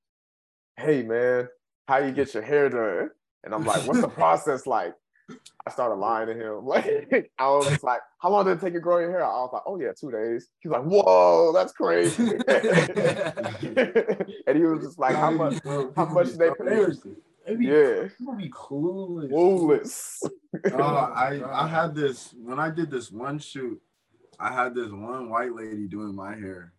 hey 0.75 1.01
man, 1.03 1.47
how 1.87 1.99
you 1.99 2.11
get 2.11 2.33
your 2.33 2.43
hair 2.43 2.67
done? 2.69 3.11
And 3.45 3.53
I'm 3.55 3.63
like, 3.63 3.87
what's 3.87 4.01
the 4.01 4.07
process 4.09 4.67
like? 4.67 4.93
I 5.65 5.71
started 5.71 5.95
lying 5.95 6.27
to 6.27 6.33
him. 6.33 6.65
Like 6.65 7.31
I 7.37 7.49
was 7.49 7.83
like, 7.83 7.99
how 8.19 8.29
long 8.29 8.45
did 8.45 8.57
it 8.57 8.61
take 8.61 8.73
you 8.73 8.79
to 8.79 8.83
grow 8.83 8.99
your 8.99 9.11
hair? 9.11 9.23
I 9.25 9.27
was 9.27 9.49
like, 9.53 9.63
oh 9.65 9.79
yeah, 9.79 9.91
two 9.99 10.11
days. 10.11 10.49
He's 10.59 10.71
like, 10.71 10.83
whoa, 10.83 11.51
that's 11.53 11.73
crazy. 11.73 12.23
and 14.47 14.57
he 14.57 14.63
was 14.63 14.83
just 14.85 14.99
like, 14.99 15.15
how 15.15 15.31
much 15.31 15.55
how 15.95 16.05
much 16.05 16.33
they 16.33 16.51
pay? 16.51 16.87
They 17.45 17.55
be, 17.55 17.65
Yeah. 17.65 18.07
people 18.17 18.35
be 18.35 18.49
clueless. 18.49 19.29
Clueless. 19.31 20.23
Oh, 20.73 20.83
I 20.83 21.41
I 21.63 21.67
had 21.67 21.95
this 21.95 22.33
when 22.37 22.59
I 22.59 22.69
did 22.69 22.89
this 22.91 23.11
one 23.11 23.39
shoot. 23.39 23.81
I 24.39 24.53
had 24.53 24.75
this 24.75 24.91
one 24.91 25.29
white 25.29 25.53
lady 25.53 25.87
doing 25.87 26.13
my 26.15 26.35
hair, 26.35 26.73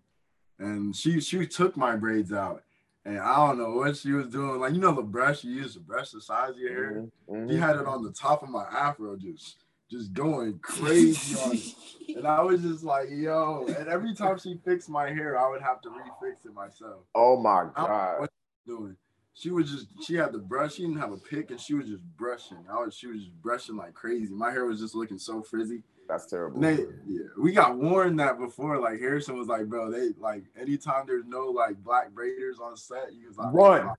and 0.59 0.95
she 0.95 1.21
she 1.21 1.47
took 1.47 1.77
my 1.77 1.97
braids 1.97 2.33
out, 2.33 2.63
and 3.09 3.19
I 3.19 3.47
don't 3.47 3.59
know 3.59 3.71
what 3.71 3.97
she 3.97 4.13
was 4.13 4.29
doing. 4.29 4.61
Like 4.61 4.75
you 4.75 4.81
know 4.81 4.95
the 4.95 5.03
brush 5.03 5.45
you 5.45 5.53
use 5.53 5.75
to 5.75 5.81
brush 5.81 6.11
the 6.11 6.21
size 6.21 6.51
of 6.51 6.59
your 6.59 6.73
hair. 6.75 7.05
Mhm. 7.29 7.51
She 7.51 7.57
had 7.57 7.77
it 7.77 7.87
on 7.87 8.03
the 8.05 8.13
top 8.13 8.43
of 8.43 8.49
my 8.51 8.65
afro, 8.65 9.17
just 9.17 9.57
just 9.91 10.13
going 10.13 10.59
crazy 10.61 11.39
on 11.41 11.53
it. 11.57 11.75
And 12.17 12.27
I 12.27 12.41
was 12.41 12.63
just 12.63 12.83
like, 12.85 13.09
yo. 13.11 13.67
And 13.69 13.87
every 13.87 14.15
time 14.15 14.39
she 14.39 14.59
fixed 14.65 14.89
my 14.89 15.11
hair, 15.11 15.39
I 15.39 15.47
would 15.51 15.61
have 15.61 15.83
to 15.83 15.91
refix 15.91 16.47
it 16.47 16.55
myself. 16.55 17.03
Oh 17.15 17.39
my 17.39 17.51
I 17.51 17.55
don't 17.65 17.77
know 17.77 17.87
god. 17.87 18.21
what 18.21 18.31
she 18.31 18.71
was 18.73 18.79
doing. 18.79 18.97
She 19.35 19.51
was 19.51 19.71
just 19.71 19.87
she 20.05 20.15
had 20.15 20.33
the 20.33 20.39
brush, 20.39 20.75
she 20.77 20.83
didn't 20.83 20.99
have 21.01 21.13
a 21.13 21.19
pick, 21.19 21.51
and 21.51 21.61
she 21.61 21.75
was 21.75 21.87
just 21.87 22.03
brushing. 22.17 22.57
I 22.71 22.77
was 22.83 22.95
she 22.95 23.07
was 23.09 23.19
just 23.21 23.43
brushing 23.43 23.77
like 23.77 23.93
crazy. 23.95 24.33
My 24.33 24.51
hair 24.51 24.65
was 24.65 24.81
just 24.81 24.95
looking 24.95 25.19
so 25.19 25.43
frizzy. 25.43 25.83
That's 26.09 26.27
terrible. 26.27 26.61
They, 26.61 26.79
yeah, 27.07 27.25
we 27.39 27.53
got 27.53 27.77
warned 27.77 28.19
that 28.19 28.39
before. 28.39 28.79
Like 28.79 28.99
Harrison 28.99 29.37
was 29.37 29.47
like, 29.47 29.67
bro, 29.67 29.91
they 29.91 30.11
like 30.19 30.45
anytime 30.59 31.05
there's 31.07 31.27
no 31.27 31.47
like 31.47 31.77
black 31.85 32.13
braiders 32.13 32.61
on 32.61 32.77
set, 32.77 33.13
you 33.13 33.29
was 33.29 33.37
like, 33.37 33.53
Run. 33.53 33.91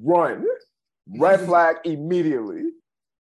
Run. 0.00 0.46
Red 1.06 1.40
flag 1.46 1.76
immediately. 1.84 2.70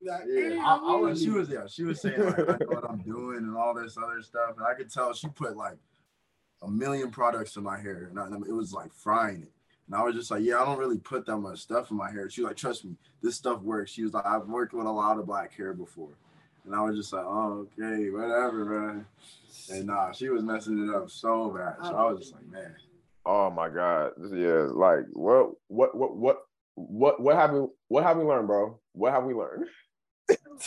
Yeah, 0.02 0.20
I, 0.64 0.76
I 0.76 0.96
was, 0.98 1.22
she 1.22 1.30
was 1.30 1.50
yeah, 1.50 1.66
she 1.68 1.84
was 1.84 2.02
saying 2.02 2.24
like 2.24 2.39
I 2.39 2.58
know 2.60 2.68
what 2.68 2.89
I'm 2.89 3.02
doing 3.02 3.38
and 3.38 3.56
all 3.56 3.74
this 3.74 3.98
other 3.98 4.22
stuff, 4.22 4.52
and 4.58 4.66
I 4.66 4.74
could 4.74 4.91
tell 4.91 5.14
she 5.14 5.30
put 5.30 5.56
like 5.56 5.78
a 6.62 6.70
million 6.70 7.10
products 7.12 7.56
in 7.56 7.64
my 7.64 7.80
hair, 7.80 8.12
and 8.12 8.20
I, 8.20 8.28
it 8.48 8.54
was 8.54 8.74
like 8.74 8.93
frying 8.93 9.41
it. 9.43 9.52
And 9.88 9.96
I 9.96 10.04
was 10.04 10.16
just 10.16 10.32
like, 10.32 10.43
yeah, 10.43 10.62
I 10.62 10.66
don't 10.66 10.80
really 10.80 10.98
put 10.98 11.26
that 11.28 11.38
much 11.38 11.60
stuff 11.60 11.91
in 11.91 11.98
my 11.98 12.12
hair. 12.12 12.30
She 12.30 12.41
was 12.41 12.50
like, 12.50 12.58
trust 12.58 12.86
me, 12.86 12.96
this 13.22 13.36
stuff 13.36 13.62
works. 13.62 13.91
She 13.91 14.04
was 14.04 14.14
like, 14.14 14.26
I've 14.26 14.48
worked 14.48 14.74
with 14.74 14.88
a 14.88 14.91
lot 14.91 15.20
of 15.20 15.28
black 15.28 15.54
hair 15.54 15.74
before, 15.74 16.18
and 16.66 16.76
I 16.76 16.82
was 16.82 16.95
just 16.95 17.13
like, 17.13 17.26
oh, 17.26 17.68
okay, 17.80 18.09
whatever, 18.09 18.66
man. 18.66 19.05
And 19.72 19.88
nah, 19.88 20.11
she 20.11 20.30
was 20.30 20.43
messing 20.43 20.88
it 20.88 20.93
up 20.95 21.09
so 21.09 21.49
bad. 21.49 21.76
So 21.84 21.95
I 21.95 22.11
was 22.11 22.20
just 22.20 22.34
like, 22.34 22.45
man. 22.47 22.76
Oh 23.26 23.49
my 23.49 23.70
god. 23.70 24.11
Yeah, 24.34 24.68
like 24.72 25.05
what 25.13 25.51
what 25.68 25.95
what 25.95 26.16
what 26.16 26.38
what 26.76 27.20
what 27.22 27.36
have 27.36 27.51
we 27.53 27.66
what 27.88 28.03
have 28.03 28.18
we 28.18 28.24
learned, 28.24 28.47
bro? 28.47 28.80
What 28.93 29.11
have 29.13 29.24
we 29.24 29.34
learned? 29.34 29.66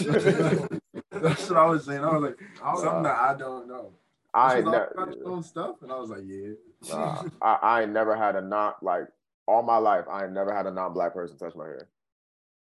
That's 1.11 1.49
what 1.49 1.59
I 1.59 1.65
was 1.67 1.85
saying. 1.85 2.05
I 2.05 2.13
was 2.13 2.23
like, 2.23 2.39
I 2.63 2.73
was- 2.73 2.83
something 2.83 3.03
that 3.05 3.17
I 3.19 3.35
don't 3.37 3.69
know. 3.69 3.93
I 4.35 4.51
She 4.53 4.57
ain't 4.59 4.67
was 4.67 4.75
like, 4.75 4.89
never 4.97 5.01
"I 5.01 5.05
got 5.07 5.17
your 5.19 5.29
own 5.31 5.43
stuff, 5.43 5.77
and 5.83 5.91
I 5.91 5.99
was 5.99 6.11
like, 6.11 6.21
yeah. 6.27 6.49
nah, 6.91 7.23
I, 7.41 7.81
I 7.81 7.85
never 7.87 8.15
had 8.15 8.37
a 8.37 8.43
not 8.43 8.83
like 8.83 9.05
all 9.47 9.63
my 9.63 9.79
life, 9.79 10.05
I 10.11 10.27
never 10.27 10.55
had 10.55 10.67
a 10.67 10.71
non-black 10.71 11.15
person 11.15 11.39
touch 11.39 11.55
my 11.57 11.65
hair. 11.65 11.89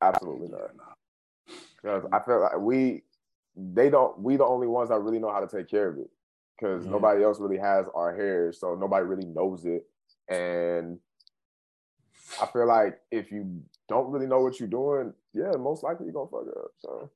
Absolutely 0.02 0.48
not. 0.48 0.72
Because 1.76 2.06
I 2.14 2.20
feel 2.22 2.40
like 2.42 2.58
we 2.58 3.04
they 3.58 3.90
don't 3.90 4.20
we 4.20 4.38
the 4.38 4.46
only 4.46 4.68
ones 4.68 4.90
that 4.90 5.00
really 5.00 5.20
know 5.20 5.32
how 5.32 5.40
to 5.40 5.48
take 5.48 5.68
care 5.68 5.90
of 5.90 5.98
it. 5.98 6.10
Because 6.58 6.86
Yeah. 6.86 6.92
nobody 6.92 7.24
else 7.24 7.40
really 7.40 7.58
has 7.58 7.86
our 7.94 8.16
hair, 8.16 8.52
so 8.52 8.76
nobody 8.76 9.06
really 9.06 9.26
knows 9.26 9.66
it. 9.66 9.88
And 10.30 11.00
I 12.42 12.46
feel 12.48 12.68
like 12.68 13.00
if 13.12 13.32
you 13.32 13.62
don't 13.88 14.12
really 14.12 14.28
know 14.28 14.42
what 14.42 14.60
you're 14.60 14.68
doing, 14.70 15.14
yeah, 15.34 15.52
most 15.52 15.84
likely 15.84 16.06
you're 16.06 16.14
gonna 16.14 16.30
fuck 16.30 16.56
up. 16.58 16.72
So 16.78 17.10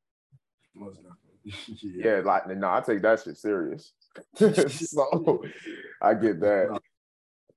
Most 0.74 1.02
definitely. 1.04 2.02
yeah, 2.04 2.22
like 2.24 2.48
no, 2.48 2.70
I 2.70 2.82
take 2.82 3.02
that 3.02 3.22
shit 3.22 3.38
serious. 3.38 3.94
so 4.36 5.44
I 6.02 6.14
get 6.14 6.39
that. 6.39 6.80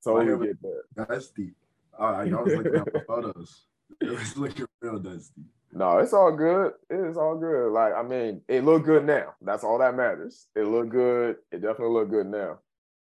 Totally 0.03 0.47
get 0.47 0.63
that. 0.63 0.83
That's 1.09 1.31
deep. 1.31 1.55
All 1.99 2.13
right, 2.13 2.33
I 2.33 2.43
was 2.43 2.55
looking 2.55 2.75
at 2.75 2.93
the 2.93 3.05
photos. 3.07 3.67
It 4.01 4.11
was 4.11 4.37
looking 4.37 4.67
real 4.81 4.99
dusty. 4.99 5.43
No, 5.77 5.99
it's 5.99 6.13
all 6.13 6.31
good. 6.31 6.73
It's 6.89 7.17
all 7.17 7.37
good. 7.37 7.73
Like 7.73 7.95
I 7.95 8.03
mean, 8.03 8.43
it 8.47 8.65
look 8.65 8.85
good 8.85 9.05
now. 9.05 9.35
That's 9.43 9.65
all 9.65 9.79
that 9.79 9.97
matters. 9.97 10.47
It 10.55 10.63
look 10.63 10.89
good. 10.89 11.37
It 11.51 11.63
definitely 11.63 11.95
look 11.95 12.11
good 12.11 12.29
now. 12.29 12.61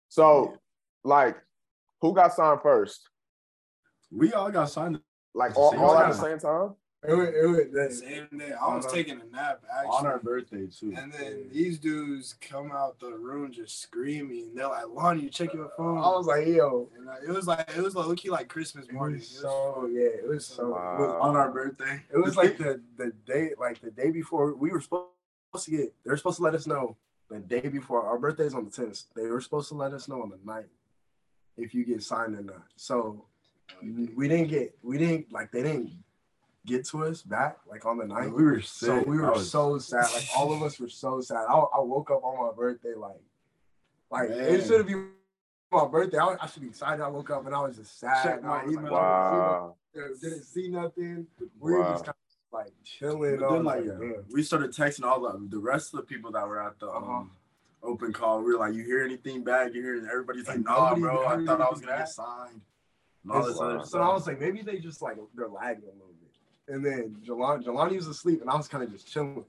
So, 0.07 0.57
like, 1.03 1.35
who 1.99 2.13
got 2.13 2.33
signed 2.33 2.61
first? 2.63 3.09
We 4.11 4.31
all 4.31 4.49
got 4.49 4.69
signed 4.69 4.99
Like 5.33 5.57
all, 5.57 5.77
all 5.77 5.97
at 5.97 6.13
the 6.13 6.13
same 6.13 6.39
time? 6.39 6.75
It 7.05 7.13
was, 7.13 7.27
it 7.29 7.47
was, 7.47 7.59
that- 7.73 7.93
Same 7.93 8.27
day. 8.39 8.51
I 8.53 8.75
was 8.75 8.85
taking 8.91 9.19
a 9.19 9.35
nap 9.35 9.61
actually. 9.69 9.89
on 9.89 10.05
our 10.05 10.19
birthday 10.19 10.67
too. 10.67 10.93
And 10.97 11.11
then 11.11 11.49
these 11.51 11.77
dudes 11.79 12.35
come 12.41 12.71
out 12.71 12.99
the 12.99 13.11
room 13.11 13.51
just 13.51 13.81
screaming. 13.81 14.51
They're 14.55 14.67
like, 14.69 14.85
Lonnie, 14.89 15.23
you 15.23 15.29
check 15.29 15.53
your 15.53 15.69
phone. 15.75 15.97
I 15.97 16.09
was 16.09 16.27
like, 16.27 16.47
yo, 16.47 16.89
and 16.97 17.09
uh, 17.09 17.13
it 17.27 17.31
was 17.31 17.47
like 17.47 17.69
it 17.75 17.81
was 17.81 17.95
like 17.95 18.07
looky 18.07 18.29
like 18.29 18.47
Christmas 18.47 18.85
it 18.87 18.93
morning. 18.93 19.19
was 19.19 19.31
It 19.31 19.35
was 19.35 19.41
so 19.41 19.89
yeah, 19.91 20.01
it 20.23 20.27
was 20.27 20.45
so. 20.45 20.69
Wow. 20.69 20.95
It 20.95 20.99
was, 21.01 21.17
on 21.21 21.35
our 21.35 21.51
birthday. 21.51 22.01
it 22.13 22.17
was 22.17 22.37
like 22.37 22.57
the 22.57 22.81
the 22.97 23.11
day, 23.25 23.51
like 23.59 23.81
the 23.81 23.91
day 23.91 24.11
before 24.11 24.53
we 24.55 24.69
were 24.71 24.81
supposed 24.81 25.09
to 25.65 25.71
get. 25.71 25.93
They 26.03 26.09
were 26.11 26.17
supposed 26.17 26.37
to 26.37 26.43
let 26.43 26.55
us 26.55 26.67
know 26.67 26.95
the 27.29 27.39
day 27.39 27.61
before 27.67 28.03
our 28.05 28.17
birthday's 28.17 28.53
on 28.53 28.65
the 28.65 28.71
tenth. 28.71 29.03
They 29.15 29.27
were 29.27 29.41
supposed 29.41 29.69
to 29.69 29.75
let 29.75 29.93
us 29.93 30.07
know 30.07 30.21
on 30.21 30.29
the 30.29 30.37
9th 30.37 30.65
if 31.57 31.73
you 31.73 31.85
get 31.85 32.03
signed 32.03 32.35
or 32.35 32.43
not. 32.43 32.63
So 32.75 33.25
we 33.81 34.27
didn't 34.27 34.47
get, 34.49 34.75
we 34.83 34.97
didn't 34.97 35.31
like 35.31 35.51
they 35.51 35.63
didn't 35.63 35.91
get 36.65 36.85
to 36.85 37.03
us 37.05 37.21
back 37.21 37.57
like 37.69 37.85
on 37.85 37.97
the 37.97 38.05
night. 38.05 38.31
we 38.31 38.43
were 38.43 38.61
sick. 38.61 38.87
So 38.87 39.03
we 39.05 39.17
were 39.17 39.31
was- 39.31 39.49
so 39.51 39.77
sad. 39.77 40.05
Like 40.13 40.27
all 40.37 40.53
of 40.53 40.61
us 40.63 40.79
were 40.79 40.87
so 40.89 41.19
sad. 41.21 41.45
I, 41.49 41.53
I 41.53 41.79
woke 41.81 42.09
up 42.11 42.23
on 42.23 42.45
my 42.47 42.53
birthday 42.53 42.93
like, 42.95 43.21
like 44.11 44.29
Man. 44.29 44.39
it 44.39 44.65
should 44.65 44.77
have 44.77 44.87
been 44.87 45.09
my 45.71 45.87
birthday. 45.87 46.17
I, 46.19 46.35
I 46.39 46.47
should 46.47 46.61
be 46.61 46.69
excited. 46.69 47.01
I 47.03 47.07
woke 47.09 47.29
up 47.31 47.45
and 47.45 47.53
I 47.55 47.61
was 47.61 47.77
just 47.77 47.99
sad. 47.99 48.23
Check 48.23 48.43
my 48.43 48.61
I 48.61 48.65
was 48.65 48.75
like, 48.75 48.83
email. 48.85 48.93
Wow. 48.93 49.75
Didn't, 49.93 50.21
didn't 50.21 50.43
see 50.43 50.69
nothing. 50.69 51.27
We 51.59 51.71
were 51.73 51.81
Wow. 51.81 51.91
just 51.93 52.05
kind 52.05 52.15
of 52.15 52.59
like 52.59 52.73
chilling. 52.83 53.39
But 53.39 53.49
then 53.49 53.63
like 53.63 53.85
like, 53.85 53.99
man. 53.99 54.15
we 54.31 54.43
started 54.43 54.71
texting 54.71 55.03
all 55.03 55.19
the 55.21 55.47
the 55.49 55.59
rest 55.59 55.93
of 55.93 55.97
the 56.01 56.05
people 56.05 56.31
that 56.31 56.47
were 56.47 56.61
at 56.61 56.79
the 56.79 56.87
Uh-huh. 56.87 57.11
um, 57.11 57.31
open 57.81 58.13
call. 58.13 58.41
We 58.41 58.53
were 58.53 58.59
like, 58.59 58.73
"You 58.75 58.83
hear 58.83 59.03
anything 59.03 59.43
back? 59.43 59.73
You 59.73 59.81
hear?" 59.81 59.97
And 59.97 60.07
everybody's 60.07 60.47
like, 60.47 60.55
And 60.57 60.65
"Nah, 60.65 60.95
bro. 60.95 61.25
I 61.27 61.43
thought 61.43 61.59
I 61.59 61.69
was 61.69 61.81
gonna 61.81 61.91
back. 61.91 61.99
get 62.05 62.09
signed." 62.09 62.61
And 63.23 63.31
all 63.31 63.43
this 63.45 63.57
Wow. 63.57 63.69
other 63.71 63.85
So. 63.85 63.99
I 64.01 64.13
was 64.13 64.25
like, 64.27 64.39
maybe 64.39 64.61
they 64.61 64.77
just 64.79 65.01
like 65.01 65.17
they're 65.35 65.47
lagging 65.49 65.83
a 65.89 65.91
little 65.93 66.07
bit. 66.07 66.12
And 66.67 66.85
then 66.85 67.17
Jelani, 67.25 67.63
Jelani 67.65 67.95
was 67.97 68.07
asleep, 68.07 68.41
and 68.41 68.49
I 68.49 68.55
was 68.55 68.67
kind 68.67 68.83
of 68.83 68.91
just 68.91 69.11
chilling. 69.11 69.45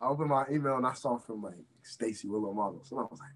I 0.00 0.08
opened 0.08 0.30
my 0.30 0.44
email 0.50 0.76
and 0.76 0.86
I 0.86 0.92
saw 0.94 1.16
from 1.18 1.42
like 1.42 1.54
Stacy 1.82 2.28
Willow 2.28 2.52
Models, 2.52 2.90
and 2.90 3.00
I 3.00 3.04
was 3.04 3.18
like, 3.20 3.30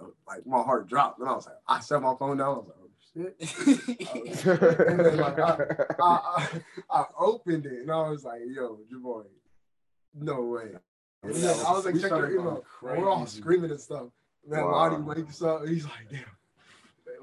oh, 0.00 0.14
like 0.28 0.46
my 0.46 0.62
heart 0.62 0.88
dropped, 0.88 1.18
and 1.20 1.28
I 1.28 1.32
was 1.32 1.46
like, 1.46 1.56
I 1.66 1.80
set 1.80 2.02
my 2.02 2.14
phone 2.18 2.36
down. 2.36 2.46
I 2.46 2.58
was 2.58 2.66
like, 2.66 2.76
oh 2.80 2.90
shit. 3.14 4.88
and 4.88 5.00
then 5.00 5.16
like 5.16 5.38
I, 5.38 5.56
I, 6.00 6.48
I, 6.90 7.00
I 7.00 7.04
opened 7.18 7.66
it 7.66 7.80
and 7.80 7.90
I 7.90 8.08
was 8.08 8.24
like, 8.24 8.40
yo, 8.46 8.78
Javoy, 8.92 9.24
no 10.14 10.42
way. 10.42 10.70
And 11.22 11.34
then 11.34 11.56
I 11.66 11.72
was 11.72 11.86
like, 11.86 12.00
check 12.00 12.10
your 12.10 12.30
email. 12.30 12.64
We're 12.82 13.08
all 13.08 13.26
screaming 13.26 13.70
and 13.70 13.80
stuff. 13.80 14.08
Man, 14.46 14.64
Wow. 14.64 14.98
Wakes 14.98 15.40
up. 15.42 15.66
He's 15.66 15.84
like, 15.84 16.10
damn. 16.10 16.24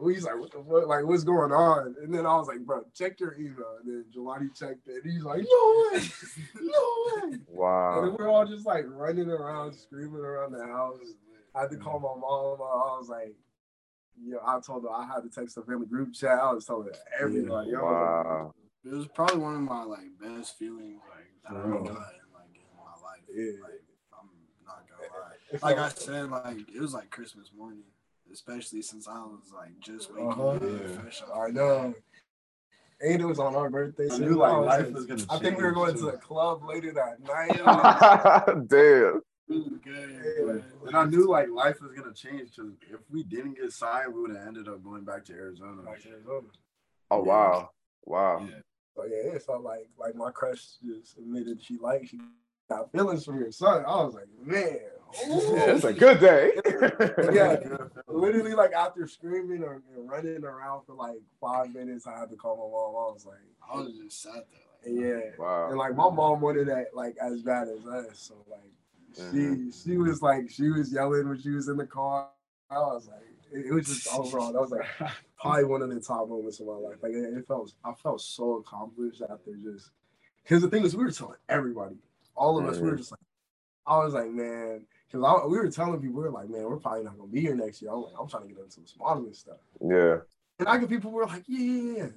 He's 0.05 0.23
like, 0.23 0.39
what 0.39 0.51
the 0.51 0.63
fuck? 0.63 0.87
Like, 0.87 1.05
what's 1.05 1.23
going 1.23 1.51
on? 1.51 1.95
And 2.01 2.13
then 2.13 2.25
I 2.25 2.35
was 2.35 2.47
like, 2.47 2.59
bro, 2.59 2.83
check 2.93 3.19
your 3.19 3.35
email. 3.35 3.77
And 3.83 3.87
then 3.87 4.05
Jelani 4.15 4.57
checked 4.57 4.87
it. 4.87 5.03
And 5.03 5.11
he's 5.11 5.23
like, 5.23 5.43
no 5.49 5.89
way, 5.91 6.01
no 6.61 7.29
way. 7.29 7.37
Wow. 7.47 7.99
And 7.99 8.07
then 8.07 8.15
we're 8.17 8.29
all 8.29 8.45
just 8.45 8.65
like 8.65 8.85
running 8.87 9.29
around, 9.29 9.73
screaming 9.73 10.21
around 10.21 10.53
the 10.53 10.65
house. 10.65 10.99
I 11.55 11.61
had 11.61 11.71
to 11.71 11.77
call 11.77 11.99
my 11.99 12.19
mom. 12.19 12.61
I 12.61 12.97
was 12.97 13.09
like, 13.09 13.35
yo, 14.23 14.37
I 14.45 14.59
told 14.59 14.83
her 14.83 14.91
I 14.91 15.05
had 15.05 15.21
to 15.21 15.29
text 15.29 15.55
the 15.55 15.61
family 15.63 15.87
group 15.87 16.13
chat. 16.13 16.39
I 16.41 16.53
was 16.53 16.65
telling 16.65 16.89
everybody. 17.19 17.75
I 17.75 17.81
was 17.81 18.25
Wow. 18.25 18.53
It 18.83 18.93
was 18.93 19.07
probably 19.07 19.37
one 19.37 19.55
of 19.55 19.61
my 19.61 19.83
like 19.83 20.07
best 20.19 20.57
feelings 20.57 20.99
like 21.09 21.27
that 21.43 21.57
I've 21.57 21.63
For 21.63 21.69
gotten 21.69 21.95
like 21.95 22.55
in 22.55 22.71
my 22.75 22.93
life. 23.03 23.21
Yeah. 23.31 23.61
Like 23.61 23.83
I'm 24.13 24.29
not 24.65 24.85
gonna 24.89 25.13
lie. 25.13 25.69
Like 25.69 25.77
I 25.77 25.89
said, 25.89 26.31
like 26.31 26.73
it 26.73 26.81
was 26.81 26.93
like 26.93 27.11
Christmas 27.11 27.51
morning, 27.55 27.83
especially 28.31 28.81
since 28.81 29.07
I 29.07 29.19
was 29.19 29.51
like 29.53 29.77
just 29.79 30.11
waking 30.11 30.29
Uh-huh. 30.29 30.47
up. 30.49 30.61
Yeah. 30.63 30.99
fresh 31.01 31.21
I 31.33 31.49
know. 31.51 31.81
bed. 31.93 31.95
And 33.03 33.21
it 33.21 33.25
was 33.25 33.39
on 33.39 33.55
our 33.55 33.69
birthday. 33.69 34.07
I 34.11 34.17
knew 34.19 34.35
like 34.35 34.57
life 34.57 34.85
like- 34.85 34.93
was 34.93 35.05
gonna. 35.07 35.23
I 35.29 35.39
think 35.39 35.57
we 35.57 35.63
were 35.63 35.69
change, 35.71 35.75
going 35.75 35.95
to 35.97 36.05
the 36.11 36.17
club 36.17 36.63
later 36.63 36.93
that 36.93 37.19
night. 37.19 37.57
Damn. 38.69 39.21
Good, 39.83 40.45
man. 40.47 40.63
And 40.87 40.95
I 40.95 41.05
knew 41.05 41.27
like 41.27 41.49
life 41.49 41.81
was 41.81 41.91
gonna 41.93 42.13
change 42.13 42.51
because 42.55 42.71
if 42.89 42.99
we 43.09 43.23
didn't 43.23 43.55
get 43.57 43.71
signed, 43.73 44.13
we 44.13 44.21
would 44.21 44.35
have 44.35 44.47
ended 44.47 44.67
up 44.67 44.83
going 44.83 45.03
back 45.03 45.25
to 45.25 45.33
Arizona. 45.33 45.81
Back 45.81 46.01
to 46.03 46.09
Arizona. 46.09 46.47
Oh 47.09 47.23
wow. 47.23 47.69
Wow. 48.05 48.47
Yeah. 48.49 48.59
So 48.95 49.05
yeah, 49.05 49.33
it 49.35 49.41
felt 49.43 49.63
like 49.63 49.89
like 49.99 50.15
my 50.15 50.31
crush 50.31 50.63
just 50.85 51.17
admitted 51.17 51.61
she 51.61 51.77
liked 51.77 52.07
she 52.09 52.19
got 52.69 52.91
feelings 52.91 53.25
from 53.25 53.39
your 53.39 53.51
son. 53.51 53.83
I 53.85 54.03
was 54.03 54.13
like, 54.13 54.27
man, 54.41 54.79
Yeah, 55.27 55.71
it's 55.75 55.83
a 55.83 55.93
good 55.93 56.19
day. 56.19 56.51
Yeah. 57.33 57.57
literally 58.07 58.53
like 58.53 58.73
after 58.73 59.07
screaming 59.07 59.63
or 59.63 59.81
and 59.95 60.09
running 60.09 60.43
around 60.43 60.85
for 60.85 60.93
like 60.95 61.19
five 61.39 61.73
minutes, 61.73 62.07
I 62.07 62.19
had 62.19 62.29
to 62.29 62.35
call 62.35 62.55
my 62.57 62.63
mom. 62.63 63.09
I 63.09 63.13
was 63.13 63.25
like, 63.25 63.37
I 63.71 63.77
was 63.77 63.93
just 63.97 64.21
sat 64.21 64.45
there. 64.51 64.93
Like, 64.93 65.03
yeah. 65.37 65.41
Wow. 65.43 65.69
And 65.69 65.77
like 65.77 65.95
my 65.95 66.09
mom 66.09 66.41
wanted 66.41 66.67
that 66.69 66.87
like 66.93 67.15
as 67.21 67.41
bad 67.41 67.67
as 67.67 67.85
us. 67.85 68.19
So 68.19 68.35
like 68.49 68.71
she 69.15 69.21
Mhm. 69.37 69.83
she 69.83 69.97
was 69.97 70.21
like 70.21 70.49
she 70.49 70.69
was 70.69 70.91
yelling 70.91 71.27
when 71.27 71.39
she 71.39 71.51
was 71.51 71.67
in 71.67 71.77
the 71.77 71.85
car. 71.85 72.29
I 72.69 72.77
was 72.79 73.07
like 73.07 73.27
it, 73.53 73.65
it 73.67 73.73
was 73.73 73.87
just 73.87 74.07
overall 74.07 74.53
that 74.53 74.61
was 74.61 74.71
like 74.71 74.87
probably 75.39 75.65
one 75.65 75.81
of 75.81 75.89
the 75.89 75.99
top 75.99 76.29
moments 76.29 76.59
of 76.59 76.67
my 76.67 76.73
life. 76.73 76.97
Like 77.01 77.11
it, 77.13 77.37
it 77.37 77.47
felt 77.47 77.73
I 77.83 77.93
felt 77.93 78.21
so 78.21 78.57
accomplished 78.57 79.21
after 79.21 79.53
just 79.55 79.91
because 80.43 80.61
the 80.61 80.69
thing 80.69 80.83
is 80.83 80.95
we 80.95 81.03
were 81.03 81.11
telling 81.11 81.37
everybody, 81.49 81.95
all 82.35 82.57
of 82.57 82.65
us, 82.65 82.79
we 82.79 82.89
were 82.89 82.95
Mhm. 82.95 82.99
just 82.99 83.11
like 83.11 83.19
I 83.85 83.97
was 83.97 84.13
like 84.13 84.29
man. 84.29 84.85
Cause 85.11 85.49
we 85.49 85.57
were 85.57 85.69
telling 85.69 85.99
people, 85.99 86.17
we 86.17 86.23
were 86.23 86.31
like, 86.31 86.49
man, 86.49 86.63
we're 86.63 86.77
probably 86.77 87.03
not 87.03 87.17
gonna 87.17 87.29
be 87.29 87.41
here 87.41 87.55
next 87.55 87.81
year. 87.81 87.91
I'm 87.91 88.01
like, 88.03 88.13
I'm 88.19 88.27
trying 88.27 88.43
to 88.47 88.53
get 88.53 88.63
into 88.63 88.75
some 88.85 88.99
modeling 88.99 89.33
stuff. 89.33 89.57
Yeah. 89.81 90.17
And 90.59 90.67
I 90.69 90.77
get 90.77 90.89
people 90.89 91.11
were 91.11 91.25
like, 91.25 91.43
yeah, 91.47 91.59
yeah, 91.59 91.97
yeah. 91.97 92.07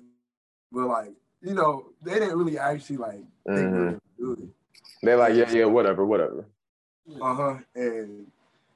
But 0.71 0.87
like, 0.87 1.13
you 1.41 1.55
know, 1.55 1.87
they 2.03 2.15
didn't 2.15 2.39
really 2.39 2.59
actually 2.59 2.99
like 2.99 3.15
think 3.15 3.27
we 3.47 3.55
Mhm. 3.55 3.73
were 3.73 3.85
gonna 3.85 4.01
do 4.19 4.33
it. 4.33 4.49
They're 5.03 5.17
like, 5.17 5.35
yeah, 5.35 5.51
yeah, 5.51 5.65
whatever, 5.65 6.07
whatever. 6.07 6.47
Uh 7.21 7.35
huh. 7.35 7.59
And 7.75 8.31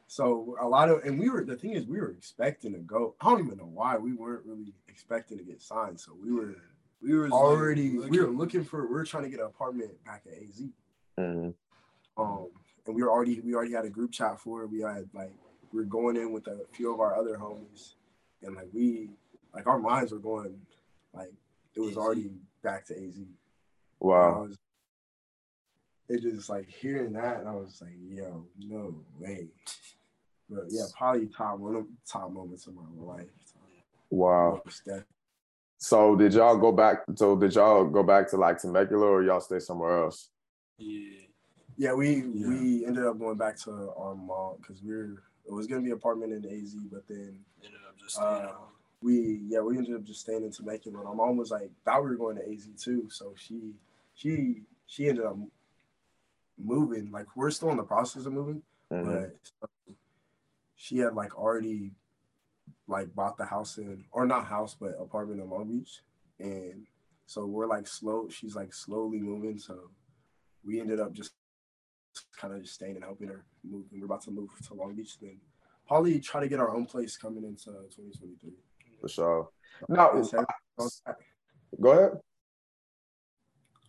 so 0.08 0.56
a 0.60 0.66
lot 0.66 0.88
of, 0.90 1.04
and 1.04 1.18
we 1.18 1.28
were, 1.30 1.44
the 1.44 1.56
thing 1.56 1.72
is, 1.72 1.86
we 1.86 2.00
were 2.00 2.10
expecting 2.10 2.72
to 2.72 2.78
go. 2.80 3.14
I 3.20 3.30
don't 3.30 3.44
even 3.44 3.58
know 3.58 3.70
why 3.72 3.96
we 3.98 4.14
weren't 4.14 4.44
really 4.46 4.74
expecting 4.88 5.38
to 5.38 5.44
get 5.44 5.62
signed. 5.62 6.00
So 6.00 6.12
we 6.20 6.32
were 6.32 6.56
we 7.00 7.14
were 7.16 7.28
already, 7.30 7.96
like, 7.96 8.10
we 8.10 8.18
were 8.18 8.26
looking 8.26 8.64
for, 8.64 8.84
we 8.86 8.94
were 8.94 9.04
trying 9.04 9.22
to 9.22 9.28
get 9.30 9.38
an 9.38 9.46
apartment 9.46 9.92
back 10.04 10.24
at 10.26 10.32
AZ. 10.42 10.62
Mhm. 11.18 11.54
Um, 12.16 12.48
and 12.88 12.96
we 12.96 13.02
were 13.02 13.10
already, 13.10 13.38
we 13.40 13.54
already 13.54 13.74
had 13.74 13.84
a 13.84 13.90
group 13.90 14.10
chat 14.10 14.40
for 14.40 14.62
it. 14.62 14.68
We 14.70 14.80
had 14.80 15.08
like, 15.12 15.32
we 15.72 15.80
were 15.80 15.84
going 15.84 16.16
in 16.16 16.32
with 16.32 16.48
a 16.48 16.62
few 16.72 16.92
of 16.92 16.98
our 16.98 17.14
other 17.14 17.36
homies. 17.36 17.92
And 18.42 18.56
like, 18.56 18.68
we, 18.72 19.10
like, 19.54 19.66
our 19.66 19.78
minds 19.78 20.10
were 20.10 20.18
going, 20.18 20.58
like, 21.12 21.32
it 21.76 21.80
was 21.80 21.92
AZ. 21.92 21.96
already 21.98 22.30
back 22.62 22.86
to 22.86 22.94
AZ. 22.94 23.20
Wow. 24.00 24.42
was- 24.44 24.56
it 26.08 26.22
just 26.22 26.48
like 26.48 26.66
hearing 26.66 27.12
that, 27.12 27.40
and 27.40 27.48
I 27.48 27.54
was 27.54 27.82
like, 27.82 27.92
"Yo, 28.08 28.46
no 28.66 28.94
way." 29.20 29.48
But 30.48 30.64
yeah, 30.70 30.84
probably 30.96 31.26
top 31.26 31.58
one 31.58 31.76
of 31.76 31.86
top 32.10 32.32
moments 32.32 32.66
of 32.66 32.74
my 32.74 32.82
life. 32.96 33.26
Wow. 34.08 34.62
So 35.76 36.16
did 36.16 36.32
y'all 36.32 36.56
go 36.56 36.72
back? 36.72 37.00
So 37.14 37.36
did 37.36 37.54
y'all 37.54 37.84
go 37.84 38.02
back 38.02 38.30
to 38.30 38.38
like 38.38 38.58
Temecula 38.58 39.06
or 39.06 39.22
y'all 39.22 39.40
stay 39.40 39.58
somewhere 39.58 40.04
else? 40.04 40.30
Yeah. 40.78 41.27
Yeah, 41.78 41.94
we 41.94 42.16
Yeah. 42.16 42.48
we 42.48 42.84
ended 42.84 43.04
up 43.04 43.18
going 43.18 43.38
back 43.38 43.56
to 43.60 43.92
our 43.96 44.14
mom 44.16 44.56
because 44.56 44.82
we 44.82 44.90
were 44.94 45.22
it 45.46 45.52
was 45.52 45.66
gonna 45.68 45.80
be 45.82 45.92
apartment 45.92 46.32
in 46.32 46.44
AZ, 46.44 46.74
but 46.90 47.06
then 47.06 47.44
Ended 47.64 47.80
up 47.88 47.96
just 47.96 48.18
Uh, 48.18 48.52
we 49.00 49.42
yeah 49.46 49.60
we 49.60 49.78
ended 49.78 49.94
up 49.94 50.02
just 50.02 50.20
staying 50.22 50.42
in 50.44 50.50
Temecula. 50.50 50.98
And 50.98 51.08
my 51.08 51.14
mom 51.14 51.36
was 51.36 51.50
like 51.52 51.70
thought 51.84 52.02
we 52.02 52.10
were 52.10 52.16
going 52.16 52.36
to 52.36 52.46
AZ 52.52 52.68
too, 52.76 53.08
so 53.10 53.32
she 53.36 53.74
she 54.14 54.64
she 54.86 55.08
ended 55.08 55.24
up 55.24 55.36
moving. 56.58 57.10
Like 57.12 57.36
we're 57.36 57.50
still 57.52 57.70
in 57.70 57.76
the 57.76 57.84
process 57.84 58.26
of 58.26 58.32
moving, 58.32 58.62
Mhm. 58.90 59.04
but 59.04 59.96
she 60.74 60.98
had 60.98 61.14
like 61.14 61.36
already 61.38 61.92
like 62.88 63.14
bought 63.14 63.36
the 63.38 63.44
house 63.44 63.78
in 63.78 64.04
or 64.10 64.26
not 64.26 64.46
house 64.46 64.74
but 64.74 64.96
apartment 65.00 65.40
in 65.40 65.48
Long 65.48 65.68
Beach, 65.68 66.02
and 66.40 66.86
so 67.26 67.46
we're 67.46 67.66
like 67.66 67.86
slow. 67.86 68.28
She's 68.28 68.56
like 68.56 68.74
slowly 68.74 69.20
moving, 69.20 69.58
so 69.60 69.90
we 70.64 70.80
ended 70.80 70.98
up 70.98 71.12
just 71.12 71.34
kind 72.36 72.54
of 72.54 72.62
just 72.62 72.74
staying 72.74 72.96
and 72.96 73.04
helping 73.04 73.28
her 73.28 73.44
move. 73.64 73.84
And 73.92 74.00
we're 74.00 74.06
about 74.06 74.22
to 74.22 74.30
move 74.30 74.50
to 74.66 74.74
Long 74.74 74.94
Beach 74.94 75.18
then. 75.20 75.38
Probably 75.86 76.20
try 76.20 76.40
to 76.40 76.48
get 76.48 76.60
our 76.60 76.74
own 76.74 76.86
place 76.86 77.16
coming 77.16 77.44
into 77.44 77.64
2023. 77.66 78.50
For 79.00 79.08
sure. 79.08 79.48
Now, 79.88 80.10
It's 80.18 80.32
everything's 80.34 81.02
go 81.80 81.90
ahead. 81.92 82.12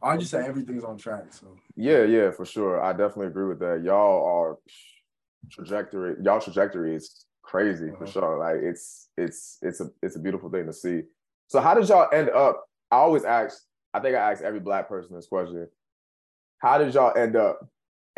I 0.01 0.15
just 0.17 0.31
say 0.31 0.45
everything's 0.45 0.83
on 0.83 0.97
track. 0.97 1.33
So 1.33 1.57
Yeah, 1.75 2.03
yeah, 2.03 2.31
for 2.31 2.45
sure. 2.45 2.81
I 2.81 2.91
definitely 2.93 3.27
agree 3.27 3.47
with 3.47 3.59
that. 3.59 3.81
Y'all 3.83 4.25
are 4.25 4.57
trajectory. 5.51 6.15
Y'all 6.23 6.39
trajectory 6.39 6.95
is 6.95 7.25
crazy 7.41 7.89
for 7.89 8.03
Uh-huh. 8.03 8.11
sure. 8.11 8.37
Like 8.39 8.61
it's 8.63 9.09
it's 9.17 9.57
it's 9.61 9.81
a 9.81 9.89
it's 10.01 10.15
a 10.15 10.19
beautiful 10.19 10.49
thing 10.49 10.67
to 10.67 10.73
see. 10.73 11.03
So 11.47 11.59
how 11.59 11.73
did 11.73 11.89
y'all 11.89 12.07
end 12.13 12.29
up? 12.29 12.65
I 12.91 12.97
always 12.97 13.25
ask. 13.25 13.61
I 13.93 13.99
think 13.99 14.15
I 14.15 14.31
ask 14.31 14.43
every 14.43 14.59
black 14.59 14.87
person 14.87 15.15
this 15.15 15.27
question. 15.27 15.67
How 16.59 16.77
did 16.77 16.93
y'all 16.93 17.15
end 17.17 17.35
up 17.35 17.67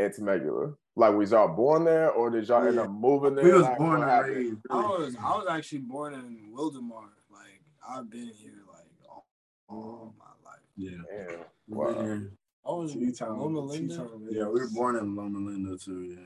in 0.06 0.12
Temecula? 0.14 0.74
Like, 0.96 1.16
was 1.16 1.32
y'all 1.32 1.56
born 1.56 1.86
there, 1.86 2.12
or 2.12 2.30
did 2.30 2.48
y'all 2.48 2.68
end 2.68 2.78
up 2.80 2.90
moving 2.90 3.36
there? 3.36 3.46
We 3.46 3.52
was 3.54 3.64
Like, 3.64 3.78
born 3.78 4.02
and 4.02 4.10
happened? 4.10 4.36
raised. 4.36 4.58
I 4.70 4.76
was 4.76 5.16
I 5.16 5.30
was 5.38 5.48
actually 5.50 5.80
born 5.80 6.14
in 6.14 6.52
Wildomar. 6.54 7.10
Like 7.32 7.62
I've 7.88 8.10
been 8.10 8.28
here 8.28 8.64
like 8.72 8.88
all, 9.10 9.26
all 9.70 10.14
my 10.20 10.26
life. 10.50 10.60
Yeah. 10.76 10.98
Damn. 11.10 11.40
Wow. 11.68 11.94
been 11.94 12.04
here. 12.06 12.32
I 12.66 12.72
was 12.72 12.94
T-Town, 12.94 13.40
Loma 13.40 13.60
Linda. 13.62 13.96
T-Town, 13.96 14.28
Yeah, 14.30 14.46
we 14.46 14.60
were 14.60 14.70
born 14.70 14.96
in 14.98 15.16
Loma 15.16 15.40
Linda 15.40 15.78
too. 15.78 16.02
Yeah. 16.04 16.18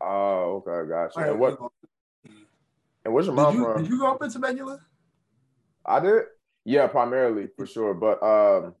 Oh, 0.00 0.64
okay, 0.66 0.88
gotcha. 0.88 1.16
All 1.16 1.22
right, 1.22 1.30
And 1.30 1.38
what? 1.40 1.58
And 3.04 3.14
what's 3.14 3.26
your 3.28 3.36
Did 3.36 3.42
mom 3.42 3.54
you, 3.54 3.62
from? 3.64 3.82
did 3.82 3.90
you 3.90 3.98
grow 3.98 4.12
up 4.12 4.22
in 4.22 4.30
Temecula? 4.30 4.80
I 5.84 6.00
did. 6.00 6.22
Yeah, 6.64 6.88
primarily 6.88 7.48
for 7.56 7.66
sure. 7.66 7.94
But 7.94 8.20
um, 8.22 8.74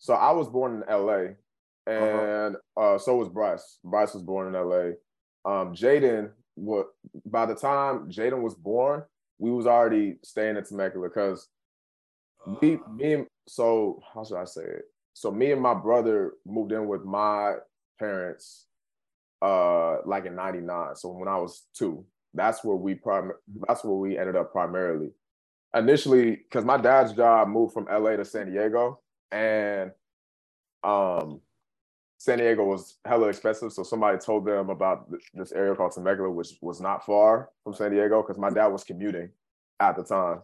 so 0.00 0.14
I 0.14 0.32
was 0.32 0.48
born 0.48 0.82
in 0.82 0.92
LA, 0.92 1.34
and 1.86 2.56
uh, 2.76 2.98
so 2.98 3.16
was 3.16 3.28
Bryce. 3.28 3.78
Bryce 3.84 4.14
was 4.14 4.22
born 4.22 4.48
in 4.48 4.54
LA. 4.54 4.92
Um, 5.44 5.74
Jaden, 5.74 6.30
what 6.54 6.88
by 7.26 7.46
the 7.46 7.54
time 7.54 8.08
Jaden 8.10 8.42
was 8.42 8.54
born, 8.54 9.02
we 9.38 9.50
was 9.50 9.66
already 9.66 10.16
staying 10.22 10.56
in 10.56 10.64
Temecula 10.64 11.08
because 11.08 11.48
me, 12.60 12.78
me 12.94 13.12
and 13.14 13.26
so 13.48 14.00
how 14.14 14.24
should 14.24 14.38
I 14.38 14.44
say 14.44 14.62
it? 14.62 14.84
So 15.14 15.30
me 15.30 15.52
and 15.52 15.60
my 15.60 15.74
brother 15.74 16.32
moved 16.46 16.72
in 16.72 16.86
with 16.86 17.04
my 17.04 17.54
parents 17.98 18.66
uh 19.42 19.96
like 20.06 20.24
in 20.24 20.36
99 20.36 20.94
so 20.94 21.08
when 21.08 21.28
i 21.28 21.36
was 21.36 21.64
two 21.74 22.04
that's 22.32 22.64
where 22.64 22.76
we 22.76 22.94
prim- 22.94 23.32
that's 23.66 23.84
where 23.84 23.94
we 23.94 24.16
ended 24.16 24.36
up 24.36 24.52
primarily 24.52 25.10
initially 25.74 26.36
because 26.36 26.64
my 26.64 26.76
dad's 26.76 27.12
job 27.12 27.48
moved 27.48 27.74
from 27.74 27.86
la 27.86 28.16
to 28.16 28.24
san 28.24 28.50
diego 28.50 29.00
and 29.32 29.90
um 30.84 31.40
san 32.22 32.38
diego 32.38 32.64
was 32.64 32.98
hella 33.04 33.28
expensive 33.28 33.72
so 33.72 33.82
somebody 33.82 34.16
told 34.18 34.44
them 34.44 34.70
about 34.70 35.10
this 35.34 35.52
area 35.52 35.74
called 35.74 35.92
temecula 35.92 36.30
which 36.30 36.50
was 36.60 36.80
not 36.80 37.04
far 37.04 37.50
from 37.64 37.74
san 37.74 37.90
diego 37.90 38.22
because 38.22 38.38
my 38.38 38.50
dad 38.50 38.68
was 38.68 38.84
commuting 38.84 39.28
at 39.82 39.96
the 39.96 40.04
time. 40.04 40.40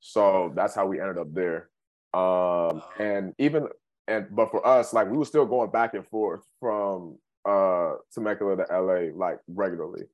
So 0.00 0.52
that's 0.54 0.74
how 0.74 0.86
we 0.86 1.00
ended 1.00 1.18
up 1.18 1.32
there. 1.34 1.68
Um 2.14 2.82
and 2.98 3.34
even 3.38 3.68
and 4.08 4.26
but 4.30 4.50
for 4.50 4.66
us, 4.66 4.92
like 4.92 5.10
we 5.10 5.18
were 5.18 5.24
still 5.24 5.44
going 5.44 5.70
back 5.70 5.94
and 5.94 6.06
forth 6.06 6.42
from 6.60 7.18
uh 7.44 7.94
Temecula 8.12 8.56
to 8.56 8.80
LA 8.80 9.10
like 9.14 9.38
regularly, 9.48 10.04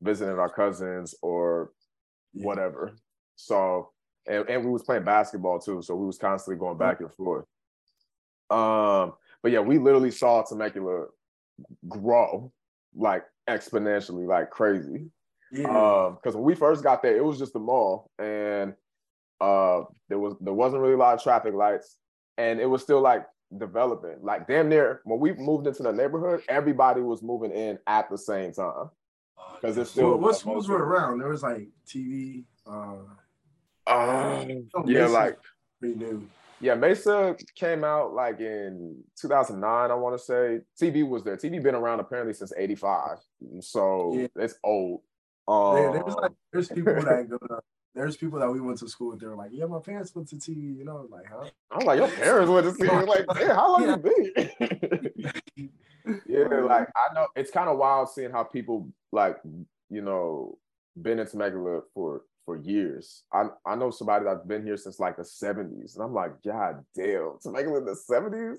visiting 0.00 0.38
our 0.38 0.48
cousins 0.48 1.14
or 1.22 1.72
whatever. 2.32 2.92
So 3.36 3.90
and, 4.26 4.48
and 4.48 4.64
we 4.64 4.70
was 4.70 4.82
playing 4.82 5.04
basketball 5.04 5.58
too, 5.58 5.82
so 5.82 5.94
we 5.94 6.06
was 6.06 6.18
constantly 6.18 6.58
going 6.58 6.78
back 6.78 7.00
and 7.00 7.12
forth. 7.12 7.44
Um, 8.50 9.14
but 9.42 9.52
yeah, 9.52 9.60
we 9.60 9.78
literally 9.78 10.10
saw 10.10 10.42
Temecula 10.42 11.06
grow 11.88 12.52
like 12.94 13.24
exponentially, 13.48 14.26
like 14.26 14.50
crazy. 14.50 15.06
Yeah. 15.50 15.68
Um, 15.68 16.14
because 16.14 16.34
when 16.34 16.44
we 16.44 16.54
first 16.54 16.82
got 16.82 17.02
there, 17.02 17.16
it 17.16 17.24
was 17.24 17.38
just 17.38 17.54
a 17.56 17.58
mall, 17.58 18.10
and 18.18 18.74
uh, 19.40 19.82
there 20.08 20.18
was 20.18 20.34
there 20.40 20.54
wasn't 20.54 20.80
really 20.82 20.94
a 20.94 20.98
lot 20.98 21.14
of 21.14 21.22
traffic 21.22 21.54
lights, 21.54 21.98
and 22.38 22.60
it 22.60 22.66
was 22.66 22.82
still 22.82 23.00
like 23.00 23.26
developing. 23.58 24.16
Like 24.22 24.46
damn 24.46 24.68
near 24.68 25.00
when 25.04 25.20
we 25.20 25.32
moved 25.34 25.66
into 25.66 25.82
the 25.82 25.92
neighborhood, 25.92 26.42
everybody 26.48 27.02
was 27.02 27.22
moving 27.22 27.52
in 27.52 27.78
at 27.86 28.08
the 28.10 28.16
same 28.16 28.52
time 28.52 28.88
Uh, 29.38 29.54
because 29.56 29.76
it's 29.76 29.90
So 29.90 29.94
still 29.94 30.18
what 30.18 30.36
schools 30.36 30.68
were 30.68 30.82
around? 30.84 31.18
There 31.18 31.28
was 31.28 31.42
like 31.42 31.68
TV. 31.86 32.44
Uh, 32.66 32.96
Um, 33.86 34.68
Oh, 34.74 34.84
yeah, 34.86 35.06
like 35.06 35.38
pretty 35.80 35.96
new. 35.96 36.26
Yeah, 36.62 36.74
Mesa 36.74 37.36
came 37.56 37.82
out 37.84 38.14
like 38.14 38.40
in 38.40 39.02
2009, 39.20 39.90
I 39.90 39.94
want 39.94 40.16
to 40.16 40.24
say. 40.24 40.60
TV 40.80 41.06
was 41.06 41.24
there. 41.24 41.36
TV 41.36 41.62
been 41.62 41.74
around 41.74 42.00
apparently 42.00 42.32
since 42.32 42.52
85, 42.56 43.18
so 43.60 44.14
Yeah. 44.14 44.28
it's 44.36 44.54
old. 44.64 45.02
Um, 45.48 45.92
there's 45.92 46.14
like 46.14 46.32
there's 46.52 46.68
people 46.68 46.94
that 46.94 47.28
go 47.30 47.38
to, 47.38 47.60
there's 47.94 48.16
people 48.16 48.38
that 48.38 48.50
we 48.50 48.60
went 48.60 48.78
to 48.78 48.88
school 48.88 49.10
with. 49.10 49.20
They 49.20 49.26
were 49.26 49.36
like, 49.36 49.50
yeah, 49.52 49.66
my 49.66 49.80
parents 49.80 50.14
went 50.14 50.28
to 50.28 50.36
TV. 50.36 50.76
You 50.78 50.84
know, 50.84 51.06
like 51.10 51.26
huh? 51.28 51.50
I'm 51.72 51.84
like, 51.84 51.98
your 51.98 52.08
parents 52.08 52.48
went 52.48 52.66
to 52.66 52.74
see 52.74 52.86
it. 52.86 53.08
Like, 53.08 53.26
damn, 53.38 53.56
how 53.56 53.72
long 53.72 53.88
you 53.88 53.96
been? 53.96 55.32
yeah, 56.26 56.46
like 56.60 56.88
I 56.96 57.14
know 57.14 57.26
it's 57.34 57.50
kind 57.50 57.68
of 57.68 57.76
wild 57.76 58.08
seeing 58.08 58.30
how 58.30 58.44
people 58.44 58.88
like, 59.10 59.36
you 59.90 60.00
know, 60.00 60.58
been 61.00 61.18
in 61.18 61.26
Temecula 61.26 61.80
for 61.92 62.22
for 62.44 62.56
years. 62.56 63.24
I 63.32 63.46
I 63.64 63.74
know 63.76 63.90
somebody 63.90 64.24
that's 64.24 64.44
been 64.46 64.64
here 64.64 64.76
since 64.76 64.98
like 64.98 65.16
the 65.16 65.22
70s, 65.22 65.94
and 65.94 66.04
I'm 66.04 66.14
like, 66.14 66.42
God 66.42 66.84
damn, 66.94 67.38
to 67.42 67.50
make 67.50 67.66
it 67.66 67.74
in 67.74 67.84
the 67.84 67.96
70s? 68.10 68.58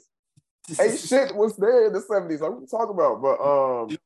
Hey, 0.78 0.96
shit 0.98 1.36
was 1.36 1.58
there 1.58 1.88
in 1.88 1.94
the 1.94 2.00
70s. 2.00 2.40
Like, 2.40 2.52
what 2.52 2.62
you 2.62 2.68
talking 2.68 2.96
about? 2.96 3.22
But 3.22 3.42
um, 3.42 3.98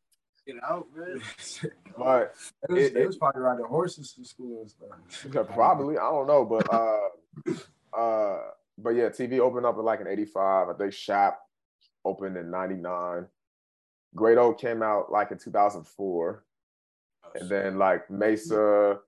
Get 0.46 0.56
out, 0.64 0.88
man. 0.96 1.22
but 1.98 2.34
It 2.70 2.72
was, 2.72 2.84
It- 2.86 2.94
they 2.94 3.02
it- 3.02 3.08
was 3.08 3.18
probably 3.18 3.42
riding 3.42 3.66
horses 3.66 4.14
to 4.14 4.24
school 4.26 4.62
and 4.62 4.70
stuff. 4.70 5.34
Yeah, 5.34 5.44
probably. 5.44 5.98
I 5.98 6.10
don't 6.10 6.28
know, 6.28 6.46
but 6.46 6.74
uh, 6.74 7.98
uh, 7.98 8.40
but 8.78 8.92
yeah, 8.92 9.10
TV 9.10 9.40
opened 9.40 9.66
up 9.66 9.78
in 9.78 9.84
like 9.84 10.00
an 10.02 10.08
'85. 10.08 10.70
I 10.70 10.74
think 10.74 10.94
Shop 10.94 11.40
opened 12.06 12.38
in 12.38 12.50
'99. 12.50 13.26
Great 14.16 14.38
Oak 14.38 14.58
came 14.60 14.82
out 14.82 15.12
like 15.12 15.32
in 15.32 15.38
2004, 15.38 16.44
and 17.36 17.50
then 17.50 17.78
like 17.78 18.10
Mesa, 18.10 19.00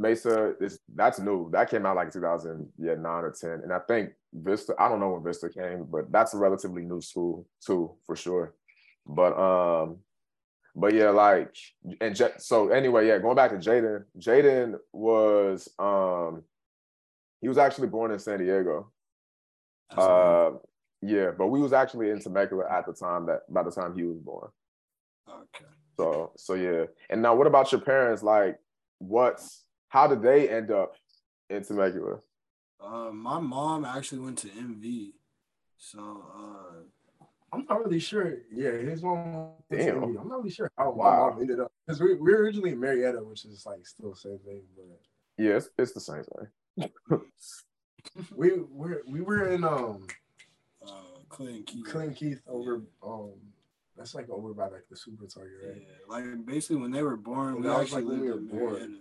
Mesa 0.00 0.54
is 0.60 0.80
that's 0.94 1.18
new. 1.20 1.50
That 1.52 1.70
came 1.70 1.84
out 1.84 1.96
like 1.96 2.10
2000, 2.10 2.68
yeah, 2.78 2.94
nine 2.94 3.24
or 3.24 3.30
ten. 3.38 3.60
And 3.62 3.72
I 3.72 3.80
think 3.80 4.12
Vista. 4.32 4.74
I 4.78 4.88
don't 4.88 5.00
know 5.00 5.10
when 5.10 5.24
Vista 5.24 5.48
came, 5.50 5.84
but 5.84 6.10
that's 6.10 6.34
a 6.34 6.38
relatively 6.38 6.82
new 6.82 7.00
school 7.00 7.46
too, 7.64 7.94
for 8.06 8.16
sure. 8.16 8.54
But 9.06 9.38
um, 9.38 9.98
but 10.74 10.94
yeah, 10.94 11.10
like 11.10 11.54
and 12.00 12.14
J- 12.16 12.38
so 12.38 12.68
anyway, 12.70 13.08
yeah, 13.08 13.18
going 13.18 13.36
back 13.36 13.50
to 13.50 13.56
Jaden. 13.58 14.04
Jaden 14.18 14.78
was 14.92 15.68
um 15.78 16.42
he 17.40 17.48
was 17.48 17.58
actually 17.58 17.88
born 17.88 18.10
in 18.10 18.18
San 18.18 18.38
Diego. 18.38 18.90
Uh 19.96 20.52
yeah, 21.02 21.30
but 21.36 21.48
we 21.48 21.60
was 21.60 21.72
actually 21.72 22.10
in 22.10 22.20
Temecula 22.20 22.64
at 22.70 22.86
the 22.86 22.92
time 22.92 23.26
that 23.26 23.40
by 23.52 23.62
the 23.62 23.70
time 23.70 23.94
he 23.96 24.04
was 24.04 24.18
born. 24.18 24.48
okay. 25.28 25.64
So 25.98 26.32
so 26.36 26.54
yeah. 26.54 26.84
And 27.10 27.20
now 27.20 27.34
what 27.34 27.46
about 27.46 27.72
your 27.72 27.80
parents? 27.80 28.22
Like 28.22 28.58
what's 28.98 29.64
how 29.90 30.06
did 30.06 30.22
they 30.22 30.48
end 30.48 30.70
up 30.70 30.94
in 31.50 31.62
Temecula? 31.62 32.20
Uh, 32.80 33.10
my 33.12 33.38
mom 33.38 33.84
actually 33.84 34.20
went 34.20 34.38
to 34.38 34.48
MV, 34.48 35.12
so 35.76 36.24
uh, 36.34 37.26
I'm 37.52 37.66
not 37.68 37.84
really 37.84 37.98
sure. 37.98 38.38
Yeah, 38.50 38.70
his 38.72 39.02
mom. 39.02 39.50
Damn. 39.70 40.02
I'm 40.16 40.28
not 40.28 40.38
really 40.38 40.50
sure 40.50 40.70
how 40.78 40.92
my 40.92 41.04
Wow. 41.04 41.30
mom 41.30 41.40
ended 41.42 41.60
up 41.60 41.70
because 41.86 42.00
we, 42.00 42.14
we 42.14 42.32
were 42.32 42.38
originally 42.42 42.70
in 42.70 42.78
Murrieta, 42.80 43.22
which 43.24 43.44
is 43.44 43.66
like 43.66 43.86
still 43.86 44.10
the 44.10 44.16
same 44.16 44.38
thing, 44.38 44.62
but 44.76 45.00
Yeah, 45.36 45.56
it's, 45.56 45.68
it's 45.76 45.92
the 45.92 46.00
same 46.00 46.24
thing. 46.24 46.90
we 48.34 48.52
were 48.70 49.02
we 49.06 49.20
were 49.20 49.48
in 49.52 49.64
um 49.64 50.06
uh, 50.86 50.88
Clinton 51.28 51.64
Keith. 51.64 51.84
Clinton 51.84 52.14
Keith 52.14 52.40
over 52.48 52.82
um 53.02 53.32
that's 53.96 54.14
like 54.14 54.30
over 54.30 54.54
by 54.54 54.68
like 54.68 54.86
the 54.88 54.96
super 54.96 55.26
target, 55.26 55.82
Yeah, 55.82 55.82
like 56.08 56.46
basically 56.46 56.76
when 56.76 56.90
they 56.92 57.02
were 57.02 57.16
born, 57.18 57.56
And 57.56 57.64
we 57.64 57.70
actually 57.70 58.02
like, 58.04 58.10
when 58.10 58.20
we 58.20 58.30
lived 58.30 58.50
in 58.50 58.56
were 58.56 58.70
born. 58.70 58.98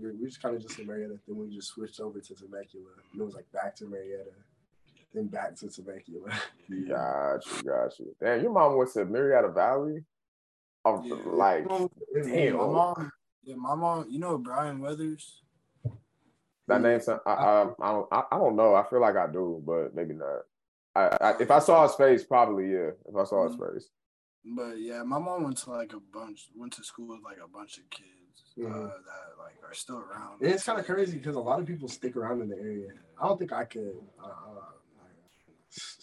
Murrieta. 0.00 0.02
Yeah. 0.02 0.10
We, 0.10 0.16
we 0.20 0.26
just 0.26 0.42
kind 0.42 0.56
of 0.56 0.62
just 0.62 0.78
in 0.78 0.86
Murrieta, 0.86 1.18
then 1.26 1.36
we 1.36 1.54
just 1.54 1.68
switched 1.68 2.00
over 2.00 2.20
to 2.20 2.34
Temecula. 2.34 2.90
And 3.12 3.20
it 3.20 3.24
was 3.24 3.34
like 3.34 3.50
back 3.52 3.76
to 3.76 3.84
Murrieta, 3.84 4.32
then 5.12 5.26
back 5.26 5.56
to 5.56 5.68
Temecula. 5.68 6.30
Got 6.88 7.46
you, 7.46 7.62
got 7.62 7.98
you. 7.98 8.16
Damn, 8.20 8.42
your 8.42 8.52
mom 8.52 8.76
went 8.76 8.92
to 8.92 9.04
Murrieta 9.06 9.54
Valley. 9.54 10.04
Oh, 10.84 11.02
Yeah. 11.04 11.16
like 11.26 11.66
Damn. 12.14 12.56
My 12.56 12.66
mom, 12.66 13.12
yeah, 13.42 13.54
my 13.56 13.74
mom. 13.74 14.06
You 14.10 14.18
know 14.18 14.38
Brian 14.38 14.80
Weathers. 14.80 15.42
That 16.66 16.80
name, 16.80 17.00
sound- 17.00 17.20
I, 17.26 17.32
I, 17.32 17.62
I 17.80 17.92
don't, 17.92 18.08
I, 18.10 18.22
I 18.32 18.38
don't 18.38 18.56
know. 18.56 18.74
I 18.74 18.84
feel 18.88 19.00
like 19.00 19.16
I 19.16 19.26
do, 19.26 19.62
but 19.66 19.94
maybe 19.94 20.14
not. 20.14 20.42
I, 20.96 21.16
I, 21.20 21.34
if 21.40 21.50
I 21.50 21.58
saw 21.58 21.82
his 21.86 21.94
face, 21.94 22.24
probably 22.24 22.70
yeah. 22.70 22.90
If 23.06 23.16
I 23.16 23.24
saw 23.24 23.46
his 23.46 23.56
mm-hmm. 23.56 23.74
face, 23.74 23.88
But 24.44 24.78
yeah, 24.78 25.02
my 25.02 25.18
mom 25.18 25.44
went 25.44 25.58
to 25.58 25.70
like 25.70 25.92
a 25.92 26.00
bunch, 26.00 26.48
went 26.56 26.72
to 26.74 26.84
school 26.84 27.08
with 27.08 27.22
like 27.22 27.38
a 27.44 27.48
bunch 27.48 27.78
of 27.78 27.90
kids 27.90 28.23
uh, 28.60 28.68
that 28.68 29.38
like 29.38 29.54
are 29.64 29.74
still 29.74 29.98
around. 29.98 30.40
And 30.40 30.50
it's 30.52 30.64
kind 30.64 30.78
of 30.78 30.86
crazy 30.86 31.18
because 31.18 31.36
a 31.36 31.40
lot 31.40 31.60
of 31.60 31.66
people 31.66 31.88
stick 31.88 32.16
around 32.16 32.40
in 32.42 32.48
the 32.48 32.56
area. 32.56 32.88
I 33.20 33.26
don't 33.26 33.38
think 33.38 33.52
I 33.52 33.64
could. 33.64 33.94
Uh, 34.22 34.28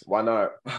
why 0.05 0.21
not? 0.21 0.51
uh, 0.65 0.77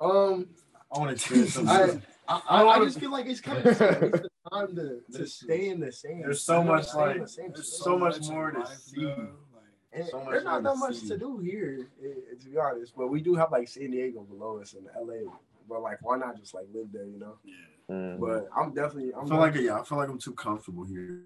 um, 0.00 0.48
I 0.94 0.98
want 0.98 1.08
to 1.10 1.14
experience 1.14 1.54
some. 1.54 1.68
I, 1.68 1.98
I, 2.28 2.40
I 2.48 2.68
I, 2.76 2.84
just 2.84 3.00
feel 3.00 3.10
like 3.10 3.26
it's 3.26 3.40
kind 3.40 3.58
of 3.66 3.78
the 3.78 4.28
time 4.50 4.76
to, 4.76 5.00
to 5.18 5.26
stay 5.26 5.68
in 5.68 5.80
the 5.80 5.92
same. 5.92 6.20
There's 6.22 6.42
so 6.44 6.62
much, 6.62 6.86
stay 6.86 7.00
in 7.02 7.08
like, 7.08 7.20
the 7.22 7.28
same 7.28 7.52
there's 7.54 7.72
spot. 7.72 7.84
so 7.84 7.98
much 7.98 8.18
in 8.18 8.26
more 8.34 8.50
to 8.52 8.60
life, 8.60 8.68
see. 8.68 9.04
like- 9.04 9.16
And 9.92 10.06
so 10.08 10.18
much 10.20 10.30
there's 10.30 10.44
not 10.44 10.62
that 10.62 10.76
much 10.76 10.96
see. 10.96 11.08
to 11.08 11.18
do 11.18 11.38
here, 11.38 11.88
to 12.40 12.48
be 12.48 12.56
honest. 12.58 12.92
But 12.96 13.08
we 13.08 13.20
do 13.20 13.34
have 13.34 13.50
like 13.50 13.68
San 13.68 13.90
Diego 13.90 14.22
below 14.22 14.58
us 14.60 14.74
and 14.74 14.86
LA. 14.96 15.30
But 15.68 15.82
like, 15.82 15.98
why 16.02 16.16
not 16.18 16.38
just 16.38 16.54
like 16.54 16.66
live 16.72 16.86
there, 16.92 17.06
you 17.06 17.18
know? 17.18 17.36
Yeah. 17.44 17.54
Mm. 17.92 18.20
But 18.20 18.48
I'm 18.56 18.72
definitely. 18.72 19.12
I 19.14 19.20
I'm 19.20 19.28
feel 19.28 19.36
like 19.38 19.54
yeah, 19.56 19.78
I 19.80 19.84
feel 19.84 19.98
like 19.98 20.08
I'm 20.08 20.18
too 20.18 20.32
comfortable 20.32 20.84
here. 20.84 21.20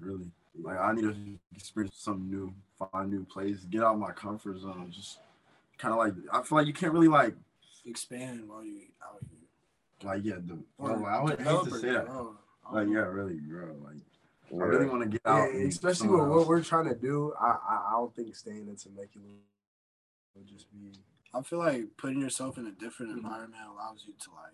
Really, 0.00 0.30
like 0.62 0.78
I 0.78 0.92
need 0.92 1.02
to 1.02 1.16
experience 1.56 1.96
something 1.98 2.30
new, 2.30 2.54
find 2.92 3.10
new 3.10 3.24
place, 3.24 3.64
get 3.64 3.82
out 3.82 3.94
of 3.94 3.98
my 4.00 4.12
comfort 4.12 4.58
zone. 4.60 4.92
Just 4.94 5.18
kind 5.78 5.92
of 5.92 5.98
like 5.98 6.14
I 6.32 6.42
feel 6.42 6.58
like 6.58 6.66
you 6.68 6.72
can't 6.72 6.92
really 6.92 7.08
like 7.08 7.34
Expand 7.84 8.48
while 8.48 8.62
you 8.62 8.82
out 9.02 9.18
here. 9.28 10.08
like 10.08 10.24
yeah. 10.24 10.34
The, 10.46 10.56
Or 10.78 10.92
well, 10.96 11.06
I 11.06 11.20
would 11.22 11.38
hate 11.40 11.44
to 11.46 11.74
or 11.74 11.78
say 11.80 11.90
that. 11.92 12.06
grow. 12.06 12.36
I 12.64 12.74
Like 12.76 12.88
yeah, 12.88 13.00
really, 13.00 13.34
bro. 13.40 13.74
Like 13.82 13.96
I 14.52 14.64
really 14.64 14.86
want 14.86 15.02
to 15.02 15.08
get 15.08 15.22
out. 15.26 15.48
and 15.50 15.66
especially 15.68 15.94
somewhere 16.06 16.22
with 16.28 16.36
what 16.38 16.46
we're 16.46 16.62
trying 16.62 16.88
to 16.88 16.94
do. 16.94 17.32
I 17.40 17.46
I, 17.46 17.74
I 17.88 17.90
don't 17.94 18.14
think 18.14 18.36
staying 18.36 18.68
in 18.68 18.76
Temecula 18.76 19.26
would 20.36 20.46
just 20.46 20.70
be 20.70 20.92
I 21.34 21.42
feel 21.42 21.58
like 21.58 21.88
putting 21.96 22.20
yourself 22.20 22.56
in 22.58 22.66
a 22.66 22.70
different 22.72 23.12
Mhm. 23.12 23.16
environment 23.24 23.62
allows 23.72 24.04
you 24.06 24.12
to 24.20 24.30
like 24.30 24.52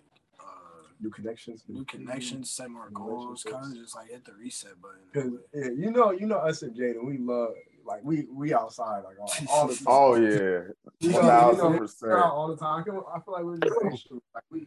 new 1.00 1.10
connections. 1.10 1.64
new 1.68 1.84
connections, 1.84 2.50
set 2.50 2.70
more 2.70 2.90
goals, 2.90 3.44
kind 3.44 3.64
of 3.72 3.74
just 3.76 3.94
like 3.96 4.10
hit 4.10 4.24
the 4.24 4.32
reset 4.34 4.72
button. 4.80 5.00
Cause 5.32 5.40
yeah, 5.54 5.70
you 5.70 5.90
know, 5.90 6.10
you 6.12 6.26
know 6.26 6.38
us 6.38 6.62
and 6.62 6.74
Jaden, 6.76 7.04
we 7.04 7.18
love 7.18 7.54
like 7.84 8.00
we 8.04 8.26
we 8.32 8.52
outside 8.54 9.02
like 9.04 9.18
all, 9.20 9.32
all 9.50 9.66
the 9.68 9.74
time. 9.76 9.84
Oh 9.86 10.14
yeah, 10.16 10.60
You 11.00 11.12
one 11.12 11.22
know, 11.22 11.28
thousand 11.28 11.64
you 11.66 11.72
know, 11.72 11.78
percent. 11.78 12.12
all 12.12 12.48
the 12.48 12.56
time. 12.56 12.80
I 12.80 12.84
feel- 12.84 13.06
I 13.14 13.20
feel 13.20 13.34
like 13.34 13.44
we're 13.44 13.90
just 13.90 14.10
like 14.34 14.44
we, 14.50 14.66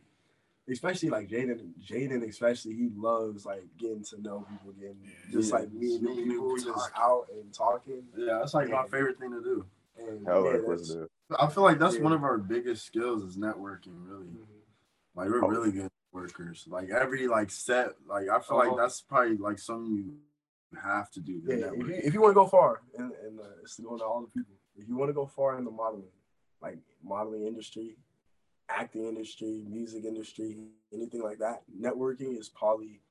especially 0.69 1.09
like 1.09 1.27
Jaden. 1.27 1.71
Jaden, 1.85 2.27
especially, 2.27 2.73
he 2.73 2.89
loves 2.95 3.45
like 3.45 3.63
getting 3.77 4.03
to 4.05 4.21
know 4.21 4.45
people, 4.49 4.71
getting 4.73 4.97
Yeah. 5.03 5.11
just 5.31 5.51
Yeah. 5.51 5.59
like 5.59 5.71
meeting 5.73 6.03
new 6.03 6.09
Meeting 6.09 6.29
people, 6.31 6.55
people, 6.55 6.73
just 6.73 6.93
talking. 6.95 7.01
out 7.03 7.27
and 7.33 7.53
talking. 7.53 8.03
Yeah, 8.17 8.37
that's 8.39 8.53
like 8.53 8.69
my 8.69 8.87
favorite 8.87 9.19
thing 9.19 9.31
to 9.31 9.41
do. 9.43 9.65
And 9.99 10.25
Hella 10.25 10.53
yeah, 10.53 10.57
that's- 10.67 10.95
I 11.39 11.47
feel 11.47 11.63
like 11.63 11.77
that's 11.79 11.95
Yeah. 11.97 12.01
one 12.03 12.13
of 12.13 12.23
our 12.23 12.37
biggest 12.37 12.85
skills 12.85 13.23
is 13.23 13.37
networking. 13.37 14.05
Really, 14.07 14.25
Mhm. 14.25 14.45
like 15.15 15.29
we're 15.29 15.43
Oh. 15.43 15.47
really 15.47 15.71
good 15.71 15.90
workers. 16.13 16.65
Like 16.67 16.89
every 16.89 17.27
like 17.27 17.49
set, 17.51 17.89
like 18.07 18.27
I 18.29 18.39
feel 18.39 18.57
Uh-huh. 18.57 18.69
like 18.69 18.77
that's 18.77 19.01
probably 19.01 19.37
like 19.37 19.59
something 19.59 19.95
you 20.71 20.77
have 20.81 21.09
to 21.11 21.19
do. 21.19 21.41
Yeah, 21.45 21.71
if 21.73 21.87
you, 21.87 21.93
if 22.03 22.13
you 22.13 22.21
want 22.21 22.31
to 22.31 22.35
go 22.35 22.47
far, 22.47 22.81
and, 22.97 23.11
and 23.25 23.39
uh, 23.39 23.43
it's 23.61 23.79
going 23.79 23.99
to 23.99 24.05
all 24.05 24.21
the 24.21 24.27
people. 24.27 24.55
If 24.75 24.87
you 24.87 24.95
want 24.97 25.09
to 25.09 25.13
go 25.13 25.25
far 25.25 25.57
in 25.57 25.65
the 25.65 25.71
modeling, 25.71 26.11
like 26.61 26.77
modeling 27.03 27.45
industry, 27.45 27.97
acting 28.69 29.05
industry, 29.05 29.63
music 29.69 30.05
industry, 30.05 30.57
anything 30.93 31.21
like 31.21 31.39
that, 31.39 31.61
networking 31.79 32.37
is 32.39 32.49
probably 32.49 33.01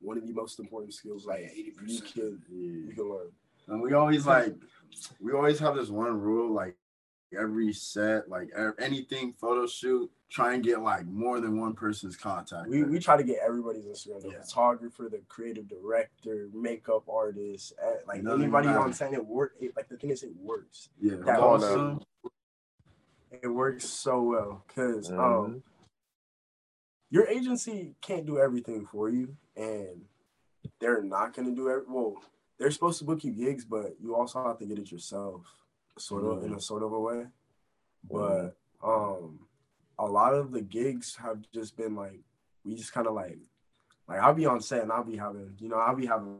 one 0.00 0.16
of 0.16 0.26
the 0.26 0.32
most 0.32 0.58
important 0.60 0.94
skills. 0.94 1.26
Like 1.26 1.50
you 1.54 1.72
80%. 1.72 2.12
can 2.14 2.42
Yeah. 2.50 2.88
you 2.88 2.92
can 2.94 3.10
learn. 3.10 3.30
And 3.68 3.82
we 3.82 3.92
always 3.92 4.26
like 4.26 4.54
we 5.20 5.32
always 5.32 5.58
have 5.58 5.74
this 5.76 5.90
one 5.90 6.18
rule 6.18 6.52
like 6.54 6.76
every 7.36 7.72
set, 7.72 8.28
like 8.28 8.50
anything 8.78 9.32
photo 9.32 9.66
shoot, 9.66 10.10
try 10.30 10.54
and 10.54 10.62
get 10.64 10.80
like 10.82 11.06
more 11.06 11.40
than 11.40 11.60
one 11.60 11.74
person's 11.74 12.16
contact. 12.16 12.68
We, 12.68 12.82
we 12.84 12.98
try 12.98 13.16
to 13.16 13.22
get 13.24 13.38
everybody's 13.44 13.84
Instagram, 13.84 14.22
the 14.22 14.28
Yeah. 14.30 14.40
photographer, 14.42 15.08
the 15.10 15.20
creative 15.28 15.68
director, 15.68 16.48
makeup 16.54 17.08
artist, 17.08 17.72
like 18.06 18.20
It 18.20 18.24
doesn't 18.24 18.42
anybody 18.42 18.68
matter. 18.68 18.80
on 18.80 18.92
set. 18.92 19.12
It 19.12 19.24
work. 19.26 19.54
It, 19.60 19.76
like 19.76 19.88
the 19.88 19.96
thing 19.96 20.10
is, 20.10 20.22
it 20.22 20.34
works. 20.36 20.90
yeah, 21.00 21.16
That 21.24 21.40
also, 21.40 22.00
It 23.42 23.48
works 23.48 23.84
so 23.84 24.22
well 24.22 24.64
because 24.66 25.10
Mhm. 25.10 25.18
um, 25.18 25.62
your 27.10 27.26
agency 27.28 27.94
can't 28.00 28.24
do 28.26 28.38
everything 28.38 28.86
for 28.86 29.10
you, 29.10 29.36
and 29.54 30.06
they're 30.78 31.02
not 31.02 31.34
gonna 31.34 31.54
do 31.54 31.68
it. 31.68 31.86
Well, 31.88 32.22
they're 32.56 32.70
supposed 32.70 32.98
to 33.00 33.04
book 33.04 33.22
you 33.24 33.32
gigs, 33.32 33.64
but 33.66 34.00
you 34.00 34.14
also 34.16 34.42
have 34.42 34.58
to 34.58 34.66
get 34.66 34.78
it 34.78 34.90
yourself, 34.90 35.42
sort 36.00 36.24
of 36.24 36.44
in 36.44 36.54
a 36.54 36.60
sort 36.60 36.82
of 36.82 36.92
a 36.92 37.00
way. 37.00 37.26
But 38.10 38.56
um, 38.82 39.40
a 39.98 40.06
lot 40.06 40.34
of 40.34 40.52
the 40.52 40.60
gigs 40.62 41.16
have 41.16 41.38
just 41.52 41.76
been 41.76 41.94
like 41.94 42.20
we 42.64 42.74
just 42.74 42.92
kind 42.92 43.06
of 43.06 43.14
like 43.14 43.38
like 44.08 44.20
I'll 44.20 44.34
be 44.34 44.46
on 44.46 44.60
set 44.60 44.82
and 44.82 44.92
I'll 44.92 45.04
be 45.04 45.16
having 45.16 45.54
you 45.58 45.68
know 45.68 45.76
I'll 45.76 45.96
be 45.96 46.06
having 46.06 46.38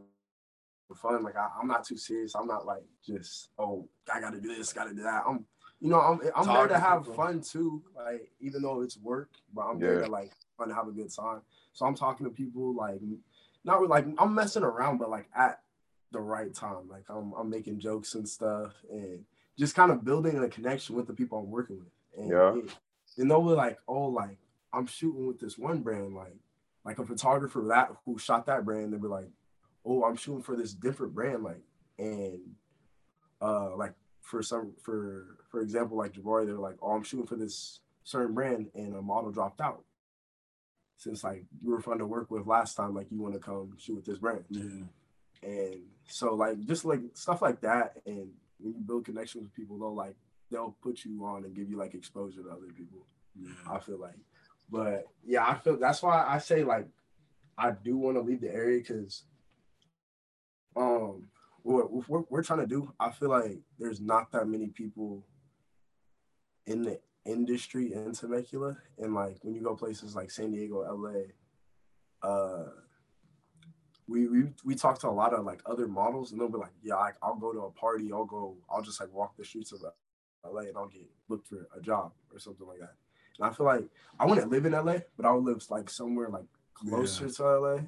fun. 0.95 1.23
Like 1.23 1.35
I, 1.35 1.49
I'm 1.59 1.67
not 1.67 1.83
too 1.85 1.97
serious. 1.97 2.35
I'm 2.35 2.47
not 2.47 2.65
like 2.65 2.83
just 3.05 3.49
oh 3.59 3.87
I 4.11 4.19
got 4.19 4.33
to 4.33 4.41
do 4.41 4.55
this, 4.55 4.73
got 4.73 4.85
to 4.85 4.93
do 4.93 5.03
that. 5.03 5.23
I'm 5.27 5.45
you 5.79 5.89
know 5.89 5.99
I'm 5.99 6.19
I'm 6.35 6.45
there 6.45 6.55
Talk 6.55 6.67
to 6.69 6.73
to 6.73 6.79
have 6.79 7.01
people. 7.01 7.13
fun 7.13 7.41
too. 7.41 7.83
Like 7.95 8.31
even 8.39 8.61
though 8.61 8.81
it's 8.81 8.97
work, 8.97 9.29
but 9.53 9.61
I'm 9.61 9.79
there 9.79 10.01
to 10.01 10.07
like 10.07 10.31
fun 10.57 10.69
to 10.69 10.75
have 10.75 10.87
a 10.87 10.91
good 10.91 11.13
time. 11.13 11.41
So 11.73 11.85
I'm 11.85 11.95
talking 11.95 12.25
to 12.25 12.31
people 12.31 12.73
like 12.75 13.01
not 13.63 13.87
like 13.87 14.05
I'm 14.17 14.33
messing 14.33 14.63
around, 14.63 14.97
but 14.97 15.09
like 15.09 15.27
at 15.35 15.59
the 16.11 16.19
right 16.19 16.53
time. 16.53 16.87
Like 16.89 17.05
I'm 17.09 17.33
I'm 17.33 17.49
making 17.49 17.79
jokes 17.79 18.15
and 18.15 18.27
stuff 18.27 18.73
and 18.91 19.23
just 19.59 19.75
kind 19.75 19.91
of 19.91 20.03
building 20.05 20.41
a 20.41 20.47
connection 20.47 20.95
with 20.95 21.05
the 21.05 21.13
people 21.13 21.37
I'm 21.37 21.51
working 21.51 21.77
with. 21.79 21.91
And 22.17 22.29
Yeah. 22.31 22.55
it- 22.55 22.75
then 23.17 23.27
they'll 23.27 23.41
be 23.43 23.49
like, 23.49 23.77
oh, 23.87 24.07
like 24.07 24.37
I'm 24.71 24.85
shooting 24.87 25.27
with 25.27 25.39
this 25.39 25.57
one 25.57 25.81
brand, 25.81 26.15
like 26.15 26.37
like 26.85 26.97
a 26.97 27.05
photographer 27.05 27.65
that 27.67 27.91
who 28.05 28.17
shot 28.17 28.45
that 28.45 28.63
brand, 28.65 28.93
they'll 28.93 28.99
be 29.01 29.07
like, 29.07 29.29
oh, 29.85 30.03
I'm 30.05 30.15
shooting 30.15 30.41
for 30.41 30.55
this 30.55 30.73
different 30.73 31.13
brand, 31.13 31.43
like 31.43 31.61
and 31.97 32.55
uh 33.41 33.75
like 33.75 33.93
for 34.21 34.41
some 34.41 34.73
for 34.81 35.37
for 35.49 35.61
example, 35.61 35.97
like 35.97 36.13
Jabari, 36.13 36.45
they're 36.45 36.55
like, 36.57 36.77
oh, 36.81 36.91
I'm 36.91 37.03
shooting 37.03 37.27
for 37.27 37.35
this 37.35 37.81
certain 38.03 38.33
brand 38.33 38.71
and 38.73 38.95
a 38.95 39.01
model 39.01 39.31
dropped 39.31 39.59
out. 39.59 39.83
Since 40.97 41.23
like 41.23 41.45
you 41.61 41.71
were 41.71 41.81
fun 41.81 41.97
to 41.99 42.05
work 42.05 42.29
with 42.31 42.45
last 42.47 42.75
time, 42.75 42.93
like 42.93 43.11
you 43.11 43.19
want 43.21 43.33
to 43.33 43.39
come 43.39 43.75
shoot 43.77 43.95
with 43.95 44.05
this 44.05 44.17
brand. 44.19 44.45
yeah, 44.49 44.83
And 45.43 45.81
so 46.07 46.35
like 46.35 46.59
just 46.65 46.85
like 46.85 47.01
stuff 47.13 47.41
like 47.41 47.61
that 47.61 48.01
and 48.05 48.31
when 48.59 48.73
you 48.73 48.81
build 48.81 49.05
connections 49.05 49.43
with 49.43 49.53
people, 49.53 49.77
they'll 49.77 49.95
like 49.95 50.15
they'll 50.51 50.75
put 50.81 51.05
you 51.05 51.23
on 51.25 51.45
and 51.45 51.55
give 51.55 51.69
you 51.69 51.77
like 51.77 51.93
exposure 51.93 52.41
to 52.43 52.49
other 52.49 52.71
people. 52.75 53.05
yeah. 53.39 53.49
I 53.69 53.79
feel 53.79 53.99
like. 53.99 54.17
But 54.69 55.05
yeah, 55.25 55.47
I 55.47 55.55
feel 55.55 55.77
that's 55.77 56.03
why 56.03 56.25
I 56.27 56.39
say 56.39 56.63
like 56.63 56.87
I 57.57 57.71
do 57.71 57.97
want 57.97 58.17
to 58.17 58.21
leave 58.21 58.41
the 58.41 58.53
area 58.53 58.79
because 58.79 59.23
um 60.75 61.23
what 61.63 61.91
we're, 61.91 62.23
we're 62.29 62.43
trying 62.43 62.59
to 62.59 62.67
do, 62.67 62.93
I 62.99 63.11
feel 63.11 63.29
like 63.29 63.59
there's 63.77 63.99
not 63.99 64.31
that 64.31 64.47
many 64.47 64.67
people 64.67 65.25
in 66.65 66.83
the 66.83 66.99
industry 67.25 67.93
in 67.93 68.13
Temecula. 68.13 68.77
And 68.97 69.13
like 69.13 69.37
when 69.41 69.55
you 69.55 69.61
go 69.61 69.75
places 69.75 70.15
like 70.15 70.31
San 70.31 70.51
Diego, 70.51 70.81
LA, 70.81 72.27
uh 72.27 72.69
we, 74.09 74.27
we 74.27 74.43
we 74.65 74.75
talk 74.75 74.99
to 74.99 75.07
a 75.07 75.11
lot 75.11 75.33
of 75.33 75.45
like 75.45 75.61
other 75.65 75.87
models 75.87 76.31
and 76.31 76.41
they'll 76.41 76.49
be 76.49 76.57
like, 76.57 76.73
yeah, 76.81 76.95
I, 76.95 77.11
I'll 77.21 77.35
go 77.35 77.53
to 77.53 77.59
a 77.61 77.71
party, 77.71 78.11
I'll 78.11 78.25
go, 78.25 78.55
I'll 78.69 78.81
just 78.81 78.99
like 78.99 79.13
walk 79.13 79.37
the 79.37 79.45
streets 79.45 79.71
of 79.71 79.83
LA 80.43 80.61
and 80.61 80.77
I'll 80.77 80.87
get 80.87 81.07
looked 81.27 81.47
for 81.47 81.67
a 81.77 81.81
job 81.81 82.11
or 82.33 82.39
something 82.39 82.67
like 82.67 82.79
that. 82.79 82.95
And 83.37 83.47
I 83.47 83.53
feel 83.53 83.65
like 83.65 83.85
I 84.19 84.25
wouldn't 84.25 84.49
live 84.49 84.65
in 84.65 84.71
LA, 84.73 84.97
but 85.15 85.25
I 85.25 85.31
would 85.31 85.43
live 85.43 85.63
like 85.69 85.89
somewhere 85.89 86.29
like 86.29 86.45
closer 86.73 87.29
to 87.29 87.43
LA. 87.43 87.79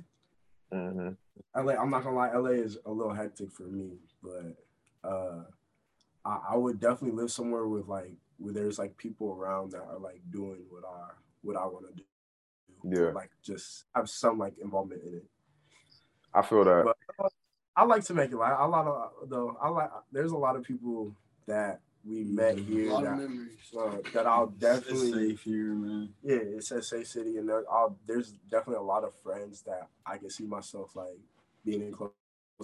Mhm. 0.74 1.17
LA, 1.55 1.74
I'm 1.74 1.89
not 1.89 2.03
gonna 2.03 2.15
lie, 2.15 2.32
LA 2.34 2.51
is 2.51 2.78
a 2.86 2.91
little 2.91 3.13
hectic 3.13 3.51
for 3.51 3.63
me, 3.63 3.97
but 4.22 4.55
uh 5.03 5.43
I, 6.24 6.39
I 6.51 6.55
would 6.55 6.80
definitely 6.80 7.19
live 7.19 7.32
somewhere 7.32 7.67
with 7.67 7.88
like 7.88 8.13
where 8.38 8.53
there's 8.53 8.78
like 8.80 8.95
people 8.97 9.32
around 9.34 9.72
that 9.72 9.82
are 9.82 9.97
like 9.99 10.22
doing 10.30 10.61
what 10.69 10.84
I 10.86 11.09
what 11.41 11.55
I 11.55 11.65
want 11.65 11.88
to 11.88 11.93
do. 11.93 12.03
Yeah. 12.84 13.11
Like 13.11 13.32
just 13.41 13.86
have 13.95 14.09
some 14.09 14.38
like 14.38 14.57
involvement 14.59 15.01
in 15.03 15.15
it. 15.15 15.26
I 16.34 16.41
feel 16.41 16.63
that. 16.65 16.84
But 16.86 16.97
uh, 17.25 17.29
I 17.75 17.84
like 17.86 18.03
to 18.05 18.13
make 18.13 18.32
it 18.32 18.38
like 18.38 18.53
a 18.57 18.67
lot 18.67 18.88
of 18.88 19.29
though 19.29 19.57
I 19.61 19.69
like 19.69 19.89
there's 20.11 20.32
a 20.32 20.38
lot 20.38 20.55
of 20.55 20.63
people 20.63 21.13
that 21.47 21.79
we 22.05 22.23
met 22.23 22.57
A 22.57 22.61
here 22.61 22.91
lot 22.91 23.03
of 23.03 23.09
that, 23.11 23.17
memories. 23.29 23.57
uh, 23.77 23.97
that 24.13 24.25
I'll 24.25 24.45
It's 24.49 24.59
definitely 24.59 25.11
safe 25.29 25.41
here, 25.43 25.73
man. 25.73 26.09
yeah, 26.23 26.36
it 26.38 26.63
says 26.63 26.88
Safe 26.88 27.07
City, 27.07 27.38
and 27.38 27.47
there, 27.47 27.63
I'll, 27.71 27.95
there's 28.07 28.32
definitely 28.49 28.77
a 28.77 28.88
lot 28.88 29.03
of 29.03 29.13
friends 29.21 29.61
that 29.63 29.88
I 30.05 30.17
can 30.17 30.29
see 30.32 30.45
myself 30.45 30.95
like 30.95 31.19
being 31.63 31.82
in 31.82 31.91
close 31.91 32.11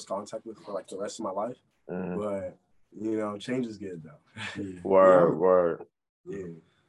contact 0.07 0.45
with 0.45 0.57
for 0.59 0.71
like 0.73 0.87
the 0.87 0.97
rest 0.97 1.19
of 1.19 1.25
my 1.25 1.31
life. 1.31 1.57
Mhm. 1.89 2.17
But 2.17 2.57
you 2.99 3.17
know, 3.17 3.37
change 3.37 3.67
is 3.67 3.77
good 3.77 4.01
though. 4.03 4.61
Yeah. 4.61 4.79
Word, 4.83 5.37
word. 5.37 5.85
yeah, 6.27 6.47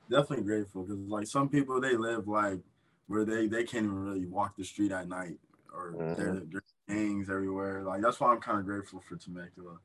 definitely 0.08 0.44
grateful 0.44 0.84
because 0.84 0.98
like 1.00 1.26
some 1.26 1.48
people 1.50 1.80
they 1.80 1.96
live 1.96 2.26
like 2.28 2.60
where 3.08 3.24
they 3.26 3.46
they 3.46 3.64
can't 3.64 3.84
even 3.84 4.04
really 4.04 4.24
walk 4.26 4.56
the 4.56 4.64
street 4.64 4.90
at 4.92 5.06
night 5.08 5.36
or 5.72 5.92
Mhm. 5.92 6.16
there 6.16 6.42
there's 6.50 6.74
gangs 6.88 7.28
everywhere. 7.30 7.82
Like 7.82 8.02
that's 8.02 8.18
why 8.20 8.32
I'm 8.32 8.40
kind 8.40 8.58
of 8.58 8.64
grateful 8.64 9.00
for 9.08 9.16
Temecula, 9.16 9.78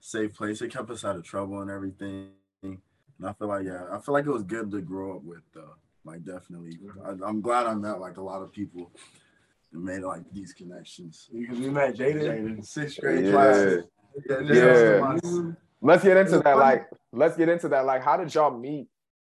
safe 0.00 0.34
place. 0.34 0.62
It 0.62 0.70
kept 0.72 0.90
us 0.90 1.04
out 1.04 1.16
of 1.16 1.24
trouble 1.24 1.60
and 1.60 1.70
everything. 1.70 2.30
And 2.62 2.78
I 3.24 3.32
feel 3.32 3.48
like 3.48 3.64
yeah, 3.66 3.86
I 3.90 3.98
feel 4.00 4.12
like 4.12 4.26
it 4.26 4.30
was 4.30 4.42
good 4.42 4.70
to 4.72 4.80
grow 4.80 5.16
up 5.16 5.22
with 5.22 5.42
though. 5.52 5.74
Like 6.04 6.24
definitely, 6.24 6.78
I, 7.04 7.10
I'm 7.26 7.40
glad 7.40 7.66
I 7.66 7.74
met 7.74 7.98
like 8.00 8.16
a 8.18 8.22
lot 8.22 8.42
of 8.42 8.52
people 8.52 8.90
and 9.72 9.82
made 9.82 10.02
like 10.02 10.22
these 10.32 10.52
connections. 10.52 11.28
because 11.32 11.58
we 11.58 11.70
met 11.70 11.94
Jaden. 11.96 12.22
Jaden, 12.22 12.66
sixth 12.66 13.00
grade 13.00 13.24
Yeah. 13.26 13.30
class. 13.32 13.84
Yeah, 14.28 14.40
Yeah. 14.40 15.52
Let's 15.80 16.02
get 16.04 16.16
into 16.16 16.38
that. 16.38 16.56
Like, 16.56 16.88
let's 17.12 17.36
get 17.36 17.48
into 17.48 17.68
that. 17.68 17.84
Like, 17.84 18.02
how 18.02 18.16
did 18.16 18.32
y'all 18.34 18.56
meet? 18.56 18.88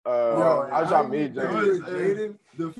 Uh, 0.06 0.10
Yo, 0.10 0.68
how 0.70 0.80
did 0.82 0.90
y'all 0.90 1.08
meet, 1.08 1.34
Jaden? 1.34 1.80
Jaden. 1.80 2.38
The 2.56 2.74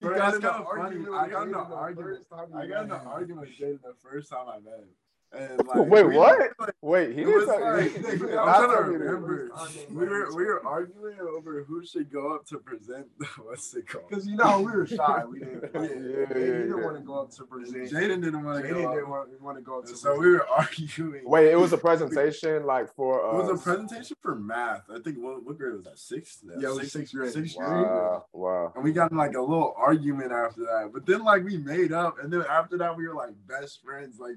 That's 0.00 0.38
got 0.38 0.60
in 0.60 0.66
funny. 0.66 0.80
argument 0.82 1.14
I 1.14 1.28
got 1.28 1.42
in 1.46 1.52
the 1.52 1.58
argument. 1.58 2.18
first 2.18 2.30
time 2.30 2.46
we 2.52 2.60
I 2.60 2.66
got 2.66 2.84
in 2.84 2.90
him. 2.90 3.00
argument 3.06 3.40
with 3.40 3.50
Jaden 3.58 3.82
the 3.82 3.94
first 4.02 4.30
time 4.30 4.48
I 4.48 4.58
met 4.60 4.78
him. 4.80 4.88
And 5.32 5.58
like, 5.66 5.76
Wait, 5.86 6.06
we- 6.06 6.16
what? 6.16 6.38
like, 6.58 6.74
Wait, 6.82 7.14
he 7.16 7.24
was 7.24 7.46
tell 7.46 7.60
like, 7.60 7.94
you. 7.94 8.00
I'm 8.08 8.08
trying 8.08 8.68
to 8.68 8.74
tell 8.74 8.86
me 8.86 8.92
this. 8.98 9.00
remember. 9.06 9.50
We 9.90 10.06
were 10.06 10.34
we 10.34 10.44
were 10.44 10.66
arguing 10.66 11.18
over 11.20 11.62
who 11.64 11.84
should 11.86 12.10
go 12.10 12.34
up 12.34 12.46
to 12.46 12.58
present. 12.58 13.06
What's 13.44 13.72
it 13.74 13.86
called? 13.88 14.08
Because 14.08 14.26
you 14.26 14.36
know 14.36 14.58
we 14.60 14.72
were 14.72 14.86
shy. 14.86 15.24
We 15.24 15.38
didn't. 15.40 15.70
Yeah, 15.72 15.80
Like, 15.80 15.90
yeah, 15.90 15.96
he 15.98 16.10
yeah, 16.10 16.26
didn't 16.26 16.68
yeah. 16.78 16.84
want 16.84 16.96
to 16.96 17.02
go 17.02 17.20
up 17.20 17.30
to 17.32 17.44
present. 17.44 17.90
Jaden 17.90 18.22
didn't 18.22 18.44
want 18.44 18.62
to 18.64 18.68
Jaden 18.68 18.82
go. 18.82 18.94
didn't 18.94 19.10
want, 19.10 19.40
want 19.42 19.56
to 19.58 19.62
go 19.62 19.78
up 19.78 19.84
to. 19.86 19.94
So 19.96 20.08
present. 20.16 20.20
we 20.20 20.30
were 20.32 20.48
arguing. 20.48 21.22
Wait, 21.24 21.46
it 21.52 21.56
was 21.58 21.72
a 21.72 21.78
presentation 21.78 22.64
like 22.66 22.92
for. 22.94 23.24
Uh, 23.24 23.38
It 23.38 23.42
was 23.48 23.60
a 23.60 23.62
presentation 23.62 24.16
for 24.20 24.34
math. 24.34 24.82
I 24.90 24.98
think 25.00 25.18
what, 25.18 25.44
what 25.44 25.56
grade 25.58 25.74
was 25.74 25.84
that? 25.84 25.98
Sixth. 25.98 26.42
Yeah, 26.58 26.70
it 26.70 26.74
was 26.74 26.90
sixth 26.92 27.14
grade. 27.14 27.32
Sixth 27.32 27.56
grade. 27.56 27.68
Wow, 27.70 28.24
wow. 28.32 28.72
And 28.74 28.82
we 28.82 28.92
got 28.92 29.12
in 29.12 29.16
like 29.16 29.34
a 29.34 29.40
little 29.40 29.74
argument 29.76 30.32
after 30.32 30.62
that. 30.62 30.90
But 30.92 31.06
then 31.06 31.22
like 31.22 31.44
we 31.44 31.56
made 31.58 31.92
up, 31.92 32.16
and 32.20 32.32
then 32.32 32.42
after 32.50 32.76
that 32.78 32.96
we 32.96 33.06
were 33.06 33.14
like 33.14 33.34
best 33.46 33.80
friends. 33.84 34.18
Like 34.18 34.36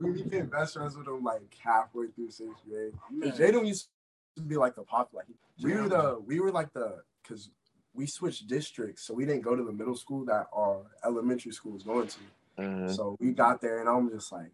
we 0.00 0.22
became 0.22 0.46
best 0.46 0.74
friends 0.74 0.96
with 0.96 1.06
him 1.06 1.22
like 1.22 1.42
halfway 1.62 2.06
through 2.08 2.30
sixth 2.30 2.62
grade. 2.68 2.94
And 3.10 3.32
Jaden 3.32 3.66
used 3.66 3.88
to 4.36 4.42
be 4.42 4.56
like 4.56 4.74
the 4.74 4.82
pop 4.82 5.10
like 5.12 5.26
we 5.62 5.74
were 5.74 5.88
the 5.88 6.20
we 6.24 6.40
were 6.40 6.50
like 6.50 6.72
the 6.72 7.02
because 7.22 7.50
we 7.94 8.06
switched 8.06 8.46
districts, 8.46 9.02
so 9.02 9.14
we 9.14 9.26
didn't 9.26 9.42
go 9.42 9.54
to 9.54 9.62
the 9.62 9.72
middle 9.72 9.96
school 9.96 10.24
that 10.24 10.46
our 10.52 10.82
elementary 11.04 11.52
school 11.52 11.72
was 11.72 11.82
going 11.82 12.08
to. 12.08 12.18
Mhm. 12.58 12.96
So 12.96 13.16
we 13.20 13.32
got 13.32 13.60
there, 13.60 13.80
and 13.80 13.88
I'm 13.88 14.10
just 14.10 14.32
like, 14.32 14.50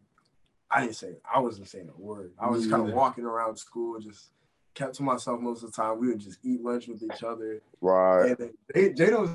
I 0.70 0.80
didn't 0.82 0.96
say 0.96 1.16
I 1.24 1.40
wasn't 1.40 1.68
saying 1.68 1.90
a 1.96 2.00
word. 2.00 2.32
I 2.38 2.50
was 2.50 2.66
kind 2.66 2.88
of 2.88 2.94
walking 2.94 3.24
around 3.24 3.56
school, 3.56 3.98
just 4.00 4.30
kept 4.74 4.94
to 4.96 5.02
myself 5.02 5.40
most 5.40 5.62
of 5.62 5.72
the 5.72 5.76
time. 5.76 5.98
We 5.98 6.08
would 6.08 6.20
just 6.20 6.38
eat 6.42 6.62
lunch 6.62 6.88
with 6.88 7.02
each 7.02 7.22
other. 7.22 7.60
Right. 7.80 8.30
And 8.30 8.36
then 8.38 8.94
Jaden 8.94 9.20
was 9.20 9.30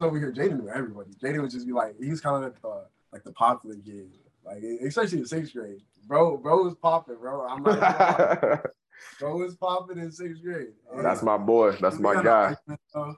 over 0.00 0.18
here. 0.18 0.32
Jaden 0.32 0.60
knew 0.60 0.68
everybody. 0.68 1.10
Jaden 1.12 1.42
would 1.42 1.50
just 1.50 1.66
be 1.66 1.72
like, 1.72 1.98
he 1.98 2.10
was 2.10 2.20
kind 2.20 2.36
of 2.36 2.42
like 2.42 2.60
the, 2.62 2.84
like 3.12 3.24
the 3.24 3.32
popular 3.32 3.76
kid, 3.76 4.10
like 4.46 4.62
especially 4.86 5.18
in 5.18 5.26
sixth 5.26 5.52
grade. 5.52 5.82
Bro, 6.06 6.38
bro 6.38 6.62
was 6.62 6.74
popping, 6.74 7.16
bro. 7.20 7.46
I'm 7.46 7.62
not 7.62 7.78
bro 9.20 9.36
was 9.36 9.56
popping 9.56 9.98
in 9.98 10.10
sixth 10.10 10.42
grade. 10.42 10.68
And 10.92 11.04
That's 11.04 11.22
my 11.22 11.36
boy. 11.36 11.72
That's 11.80 11.98
my 11.98 12.14
got 12.22 12.58
in 12.66 12.72
an 12.72 12.78
guy. 12.94 13.12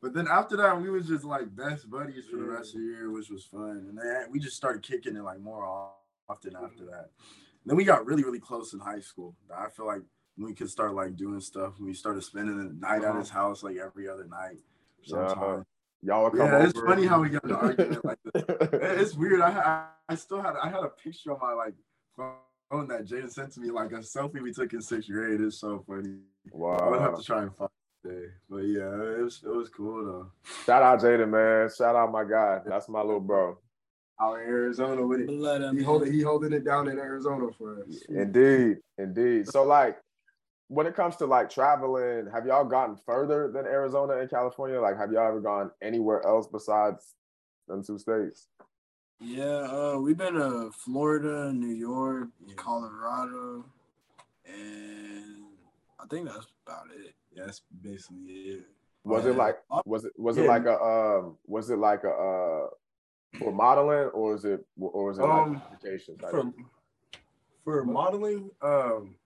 But 0.00 0.14
then 0.14 0.28
after 0.30 0.56
that, 0.58 0.80
we 0.80 0.90
was 0.90 1.08
just 1.08 1.24
like 1.24 1.54
best 1.56 1.90
buddies 1.90 2.26
for 2.30 2.36
the 2.36 2.44
rest 2.44 2.74
of 2.74 2.80
the 2.80 2.86
year, 2.86 3.10
which 3.10 3.30
was 3.30 3.44
fun. 3.44 3.86
And 3.88 3.98
then 3.98 4.26
we 4.30 4.38
just 4.38 4.56
started 4.56 4.82
kicking 4.82 5.16
it 5.16 5.22
like 5.22 5.40
more 5.40 5.66
often 6.28 6.54
after 6.54 6.84
that. 6.86 7.10
Then 7.66 7.76
we 7.76 7.84
got 7.84 8.06
really, 8.06 8.22
really 8.22 8.38
close 8.38 8.72
in 8.72 8.78
high 8.78 9.00
school. 9.00 9.34
I 9.54 9.68
feel 9.70 9.86
like 9.86 10.02
we 10.36 10.54
could 10.54 10.70
start 10.70 10.94
like 10.94 11.16
doing 11.16 11.40
stuff. 11.40 11.74
We 11.80 11.94
started 11.94 12.22
spending 12.22 12.56
the 12.56 12.72
night 12.74 13.02
at 13.02 13.10
uh-huh. 13.10 13.18
his 13.18 13.28
house 13.28 13.64
like 13.64 13.76
every 13.76 14.08
other 14.08 14.24
night. 14.24 14.58
Sometimes. 15.02 15.64
Y'all 16.02 16.24
would 16.24 16.32
come 16.38 16.46
Yeah, 16.46 16.64
it's 16.64 16.78
over. 16.78 16.86
funny 16.86 17.06
how 17.06 17.20
we 17.20 17.28
got 17.30 17.44
in 17.44 17.50
an 17.50 17.56
argument 17.56 18.04
like 18.04 18.18
this. 18.24 18.44
It's 19.00 19.14
weird. 19.14 19.40
I, 19.40 19.50
I 19.50 19.86
I 20.10 20.14
still 20.14 20.40
had 20.40 20.54
I 20.62 20.68
had 20.68 20.82
a 20.84 20.88
picture 20.88 21.32
on 21.32 21.38
my 21.40 21.52
like 21.52 21.74
phone 22.16 22.88
that 22.88 23.04
Jaden 23.06 23.30
sent 23.30 23.52
to 23.54 23.60
me, 23.60 23.70
like 23.70 23.92
a 23.92 23.96
selfie 23.98 24.42
we 24.42 24.52
took 24.52 24.72
in 24.72 24.80
sixth 24.80 25.10
grade. 25.10 25.40
It's 25.40 25.58
so 25.60 25.84
funny. 25.86 26.18
Wow. 26.52 26.76
I 26.76 26.90
would 26.90 27.00
have 27.00 27.16
to 27.18 27.22
try 27.22 27.42
and 27.42 27.54
find 27.54 27.70
it. 28.04 28.30
But 28.48 28.58
yeah, 28.58 28.94
it 29.18 29.22
was 29.22 29.42
it 29.44 29.54
was 29.54 29.68
cool 29.68 30.04
though. 30.04 30.32
Shout 30.64 30.82
out 30.82 31.00
Jaden, 31.00 31.28
man. 31.30 31.68
Shout 31.76 31.96
out 31.96 32.12
my 32.12 32.24
guy. 32.24 32.60
That's 32.66 32.88
my 32.88 33.00
little 33.02 33.20
bro. 33.20 33.58
Out 34.20 34.34
in 34.40 34.46
Arizona 34.46 35.06
with 35.06 35.20
it. 35.20 35.26
Blood 35.28 35.74
He 35.76 35.82
holding 35.82 36.12
he 36.12 36.22
holding 36.22 36.52
it 36.52 36.64
down 36.64 36.88
in 36.88 36.98
Arizona 36.98 37.48
for 37.56 37.82
us. 37.82 38.02
Indeed, 38.08 38.78
indeed. 38.98 39.48
So 39.48 39.64
like 39.64 39.98
when 40.68 40.86
it 40.86 40.94
comes 40.94 41.16
to 41.16 41.26
like 41.26 41.50
traveling, 41.50 42.28
have 42.32 42.46
y'all 42.46 42.64
gotten 42.64 42.96
further 43.06 43.50
than 43.50 43.66
Arizona 43.66 44.18
and 44.18 44.30
California? 44.30 44.80
Like 44.80 44.96
have 44.98 45.10
y'all 45.10 45.26
ever 45.26 45.40
gone 45.40 45.70
anywhere 45.82 46.24
else 46.26 46.46
besides 46.46 47.14
them 47.66 47.82
two 47.82 47.98
states? 47.98 48.48
Yeah, 49.20 49.44
uh, 49.94 49.98
we've 49.98 50.16
been 50.16 50.34
to 50.34 50.70
Florida, 50.72 51.52
New 51.52 51.74
York, 51.74 52.28
Colorado, 52.54 53.64
and 54.46 55.44
I 55.98 56.06
think 56.08 56.28
that's 56.28 56.46
about 56.66 56.86
it. 56.94 57.14
Yeah, 57.32 57.46
that's 57.46 57.62
basically 57.82 58.32
it. 58.32 58.66
Was 59.04 59.24
Yeah. 59.24 59.30
it 59.32 59.36
like 59.36 59.58
was 59.84 60.04
it 60.04 60.12
was 60.16 60.36
it 60.38 60.42
Yeah. 60.42 60.48
like 60.48 60.66
a 60.66 60.80
um 60.80 61.38
was 61.46 61.70
it 61.70 61.78
like 61.78 62.04
a 62.04 62.10
uh 62.10 62.68
for 63.38 63.52
modeling 63.52 64.08
or 64.10 64.34
is 64.34 64.44
it 64.44 64.64
or 64.78 65.10
is 65.10 65.18
it 65.18 65.22
Um, 65.24 65.62
like? 66.20 66.30
For 66.30 66.52
for 67.64 67.84
modeling, 67.84 68.50
um, 68.62 69.16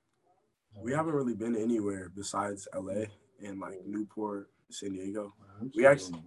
we 0.77 0.93
haven't 0.93 1.13
really 1.15 1.35
been 1.35 1.57
anywhere 1.57 2.11
besides 2.15 2.67
LA 2.75 3.05
and 3.45 3.61
like 3.61 3.85
Newport, 3.87 4.51
San 4.71 4.93
Diego. 4.93 5.35
We 5.77 5.87
actually, 5.87 6.21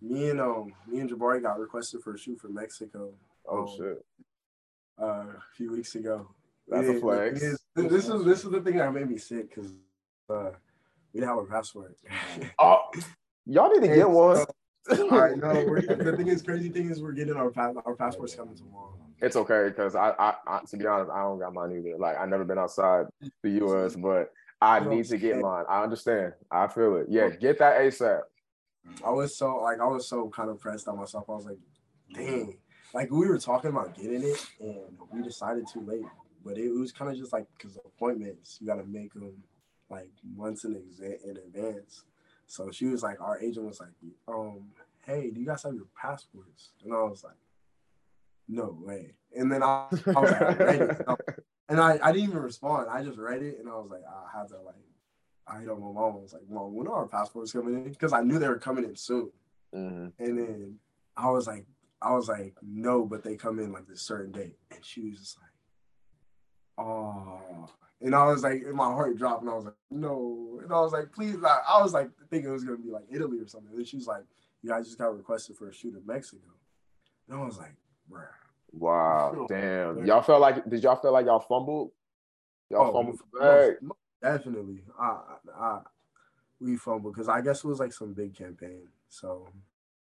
me 0.00 0.30
and 0.30 0.40
um, 0.40 0.72
me 0.86 1.00
and 1.00 1.10
Jabari 1.10 1.42
got 1.42 1.58
requested 1.58 2.00
for 2.02 2.14
a 2.14 2.18
shoot 2.18 2.38
for 2.40 2.48
Mexico. 2.48 3.12
oh 3.46 3.62
um, 3.62 3.68
shit. 3.76 4.04
uh, 5.00 5.04
a 5.04 5.42
few 5.56 5.72
weeks 5.72 5.94
ago. 5.94 6.28
That's 6.68 6.82
We 6.82 6.88
a 6.88 6.92
didn't- 6.92 7.02
flex. 7.02 7.42
it 7.42 7.46
is- 7.46 7.64
This 7.74 8.08
is 8.08 8.24
this 8.24 8.44
is 8.44 8.50
the 8.50 8.60
thing 8.60 8.76
that 8.76 8.92
made 8.92 9.08
me 9.08 9.18
sick 9.18 9.54
because 9.54 9.72
uh, 10.30 10.50
we 11.12 11.20
didn't 11.20 11.28
have 11.34 11.38
a 11.38 11.46
passport. 11.46 11.96
Oh 12.58 12.90
y'all 13.46 13.70
need 13.70 13.80
to 13.88 13.94
get 13.94 14.06
And 14.06 14.12
one. 14.14 14.44
I 14.90 15.34
know. 15.34 15.64
We're, 15.66 15.80
the 16.08 16.14
thing 16.16 16.28
is, 16.28 16.42
crazy 16.42 16.68
thing 16.68 16.90
is, 16.90 17.00
we're 17.02 17.12
getting 17.12 17.34
our 17.36 17.50
pa- 17.50 17.72
our 17.86 17.94
passports 17.94 18.34
coming 18.34 18.54
tomorrow. 18.56 18.98
It's 19.20 19.36
okay 19.36 19.68
because 19.68 19.94
I, 19.94 20.10
I, 20.10 20.34
I, 20.46 20.60
to 20.68 20.76
be 20.76 20.86
honest, 20.86 21.10
I 21.10 21.22
don't 21.22 21.38
got 21.38 21.52
mine 21.52 21.72
either. 21.72 21.98
Like 21.98 22.18
I 22.18 22.26
never 22.26 22.44
been 22.44 22.58
outside 22.58 23.06
the 23.42 23.50
U.S., 23.50 23.96
but 23.96 24.32
I 24.60 24.80
need 24.80 25.04
to 25.06 25.18
get 25.18 25.38
mine. 25.38 25.64
I 25.68 25.82
understand. 25.82 26.34
I 26.50 26.66
feel 26.68 26.96
it. 26.96 27.06
Yeah, 27.08 27.30
get 27.30 27.58
that 27.58 27.80
ASAP. 27.80 28.20
I 29.04 29.10
was 29.10 29.36
so 29.36 29.56
like 29.56 29.80
I 29.80 29.86
was 29.86 30.08
so 30.08 30.28
kind 30.30 30.50
of 30.50 30.60
pressed 30.60 30.88
on 30.88 30.98
myself. 30.98 31.24
I 31.28 31.32
was 31.32 31.46
like, 31.46 31.58
dang. 32.14 32.58
Like 32.94 33.10
we 33.10 33.26
were 33.26 33.38
talking 33.38 33.70
about 33.70 33.94
getting 33.94 34.22
it, 34.22 34.46
and 34.60 34.96
we 35.12 35.22
decided 35.22 35.66
too 35.72 35.80
late. 35.80 36.06
But 36.44 36.56
it 36.56 36.70
was 36.70 36.92
kind 36.92 37.10
of 37.10 37.16
just 37.18 37.32
like 37.32 37.46
because 37.56 37.76
appointments, 37.84 38.58
you 38.60 38.66
got 38.66 38.76
to 38.76 38.84
make 38.84 39.12
them 39.12 39.34
like 39.90 40.10
months 40.36 40.64
in 40.64 40.74
exa- 40.74 41.24
in 41.24 41.36
advance. 41.36 42.04
So 42.46 42.70
she 42.70 42.86
was 42.86 43.02
like, 43.02 43.20
our 43.20 43.38
agent 43.40 43.66
was 43.66 43.80
like, 43.80 43.90
um, 44.26 44.68
hey, 45.04 45.30
do 45.30 45.38
you 45.38 45.46
guys 45.46 45.62
have 45.64 45.74
your 45.74 45.86
passports? 46.00 46.70
And 46.82 46.94
I 46.94 47.02
was 47.02 47.22
like, 47.22 47.36
no 48.48 48.76
way. 48.80 49.14
And 49.36 49.52
then 49.52 49.62
I, 49.62 49.86
I 49.90 50.20
was 50.20 50.30
like, 50.30 50.42
I 50.42 50.52
read 50.54 50.80
it. 50.80 51.06
And 51.70 51.78
I, 51.78 51.98
I 52.02 52.12
didn't 52.12 52.30
even 52.30 52.40
respond. 52.40 52.88
I 52.90 53.04
just 53.04 53.18
read 53.18 53.42
it, 53.42 53.58
and 53.60 53.68
I 53.68 53.72
was 53.72 53.90
like, 53.90 54.00
I 54.02 54.38
had 54.38 54.48
to 54.48 54.56
like, 54.62 54.74
I 55.46 55.60
hit 55.60 55.68
on 55.68 55.80
my 55.80 55.92
mom. 55.92 56.14
I 56.14 56.22
was 56.22 56.32
like, 56.32 56.48
Mom, 56.48 56.74
when 56.74 56.86
are 56.88 56.94
our 56.94 57.06
passports 57.06 57.52
coming 57.52 57.74
in? 57.74 57.92
Because 57.92 58.14
I 58.14 58.22
knew 58.22 58.38
they 58.38 58.48
were 58.48 58.58
coming 58.58 58.84
in 58.84 58.96
soon. 58.96 59.30
Mhm. 59.74 60.12
And 60.18 60.38
then 60.38 60.78
I 61.14 61.28
was 61.28 61.46
like, 61.46 61.66
I 62.00 62.14
was 62.14 62.26
like, 62.26 62.54
no, 62.62 63.04
but 63.04 63.22
they 63.22 63.36
come 63.36 63.58
in 63.58 63.70
like 63.70 63.86
this 63.86 64.00
certain 64.00 64.32
date. 64.32 64.56
And 64.70 64.82
she 64.82 65.02
was 65.02 65.18
just 65.18 65.36
like, 65.36 66.86
oh. 66.86 67.68
And 68.00 68.14
I 68.14 68.24
was 68.28 68.42
like, 68.44 68.62
and 68.62 68.72
my 68.74 68.84
heart 68.86 69.18
dropped, 69.18 69.42
and 69.42 69.50
I 69.50 69.54
was 69.54 69.66
like, 69.66 69.74
no. 69.90 70.60
And 70.62 70.72
I 70.72 70.80
was 70.80 70.92
like, 70.92 71.12
please, 71.12 71.36
I, 71.44 71.58
I 71.68 71.82
was 71.82 71.92
like 71.92 72.08
thinking 72.30 72.48
it 72.48 72.54
was 72.54 72.64
gonna 72.64 72.78
be 72.78 72.90
like 72.90 73.04
Italy 73.10 73.40
or 73.40 73.46
something. 73.46 73.76
And 73.76 73.86
she 73.86 73.96
was 73.96 74.06
like, 74.06 74.22
you 74.62 74.70
guys 74.70 74.86
just 74.86 74.96
got 74.96 75.14
requested 75.14 75.58
for 75.58 75.68
a 75.68 75.74
shoot 75.74 75.94
in 75.94 76.06
Mexico. 76.06 76.48
And 77.28 77.38
I 77.38 77.44
was 77.44 77.58
like. 77.58 77.74
Wow, 78.72 79.46
damn. 79.48 80.04
Y'all 80.06 80.22
felt 80.22 80.40
like? 80.40 80.68
Did 80.68 80.82
y'all 80.82 80.96
feel 80.96 81.12
like 81.12 81.26
y'all 81.26 81.40
fumbled? 81.40 81.90
Y'all 82.70 82.88
Oh, 82.88 82.92
fumbled 82.92 83.18
the 83.32 83.78
most- 83.82 83.92
Definitely. 84.22 84.82
I, 84.98 85.04
I, 85.06 85.64
I 85.64 85.80
we 86.60 86.76
fumbled 86.76 87.14
because 87.14 87.28
I 87.28 87.40
guess 87.40 87.64
it 87.64 87.68
was 87.68 87.78
like 87.80 87.92
some 87.92 88.12
big 88.12 88.34
campaign. 88.36 88.88
So 89.08 89.48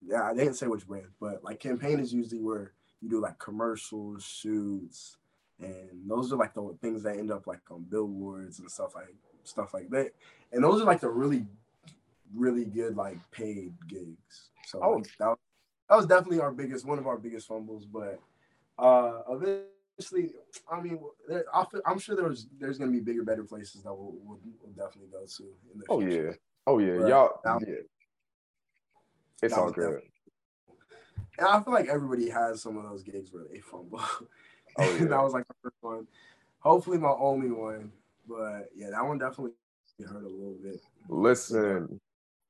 yeah, 0.06 0.22
I 0.22 0.34
didn't 0.34 0.54
say 0.54 0.66
which 0.68 0.86
brand, 0.86 1.08
but 1.20 1.42
like 1.44 1.58
campaign 1.60 1.98
is 2.00 2.12
usually 2.14 2.40
where 2.40 2.72
you 3.02 3.08
do 3.10 3.20
like 3.20 3.38
commercials, 3.38 4.24
shoots, 4.24 5.16
and 5.60 6.08
those 6.08 6.32
are 6.32 6.36
like 6.36 6.54
the 6.54 6.76
things 6.80 7.02
that 7.02 7.16
end 7.18 7.30
up 7.32 7.46
like 7.46 7.60
on 7.70 7.82
billboards 7.82 8.60
and 8.60 8.70
stuff 8.70 8.94
like 8.94 9.14
stuff 9.44 9.74
like 9.74 9.90
that. 9.90 10.12
And 10.52 10.62
those 10.64 10.80
are 10.80 10.84
like 10.84 11.00
the 11.00 11.10
really, 11.10 11.44
really 12.34 12.64
good 12.64 12.96
like 12.96 13.18
paid 13.32 13.72
gigs. 13.88 14.50
So 14.66 14.80
Oh. 14.82 14.90
like, 14.92 15.08
that, 15.18 15.28
was- 15.28 15.38
that 15.88 15.96
was 15.96 16.06
definitely 16.06 16.40
our 16.40 16.52
biggest 16.52 16.84
one 16.86 16.98
of 16.98 17.06
our 17.06 17.16
biggest 17.18 17.46
fumbles, 17.48 17.84
but 17.86 18.20
uh 18.78 19.22
eventually 19.30 20.34
I 20.70 20.80
mean, 20.80 21.00
there, 21.28 21.44
I 21.52 21.64
I'm 21.86 21.98
sure 21.98 22.14
there's 22.16 22.46
there's 22.58 22.78
gonna 22.78 22.92
be 22.92 23.00
bigger, 23.00 23.24
better 23.24 23.44
places 23.44 23.82
that 23.82 23.92
we'll, 23.94 24.14
we'll, 24.22 24.38
we'll 24.62 24.72
definitely 24.72 25.10
go 25.10 25.24
to 25.26 25.42
in 25.72 25.78
the 25.80 25.84
Oh 25.88 26.00
future. 26.00 26.26
yeah. 26.26 26.32
Oh 26.66 26.78
yeah. 26.78 26.90
Right. 26.92 27.08
Y'all. 27.08 27.40
Now- 27.44 27.58
Yeah. 27.66 27.74
It's 29.42 29.54
all 29.54 29.70
good. 29.70 30.00
And 31.38 31.46
I 31.46 31.62
feel 31.62 31.72
like 31.72 31.88
everybody 31.88 32.28
has 32.28 32.60
some 32.62 32.76
of 32.76 32.82
those 32.82 33.02
gigs 33.04 33.32
where 33.32 33.44
they 33.50 33.60
fumble. 33.60 34.00
Oh, 34.00 34.26
yeah. 35.00 35.06
that 35.06 35.22
was 35.22 35.32
like 35.32 35.46
the 35.46 35.54
first 35.62 35.76
one. 35.80 36.06
Hopefully, 36.60 36.98
my 36.98 37.10
only 37.10 37.50
one. 37.52 37.92
But 38.28 38.68
yeah, 38.74 38.90
that 38.90 39.04
one 39.06 39.18
definitely 39.18 39.52
hurt 40.04 40.24
a 40.24 40.28
little 40.28 40.56
bit. 40.62 40.80
Listen, 41.08 42.00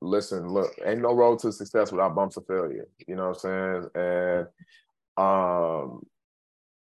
listen, 0.01 0.49
look, 0.49 0.73
ain't 0.85 1.01
no 1.01 1.13
road 1.13 1.39
to 1.41 1.53
success 1.53 1.93
without 1.93 2.15
bumps 2.15 2.37
of 2.37 2.47
failure. 2.47 2.89
You 3.07 3.17
know 3.17 3.29
what 3.31 3.45
I'm 3.45 3.83
saying? 3.85 3.91
And 3.95 4.47
um, 5.17 6.07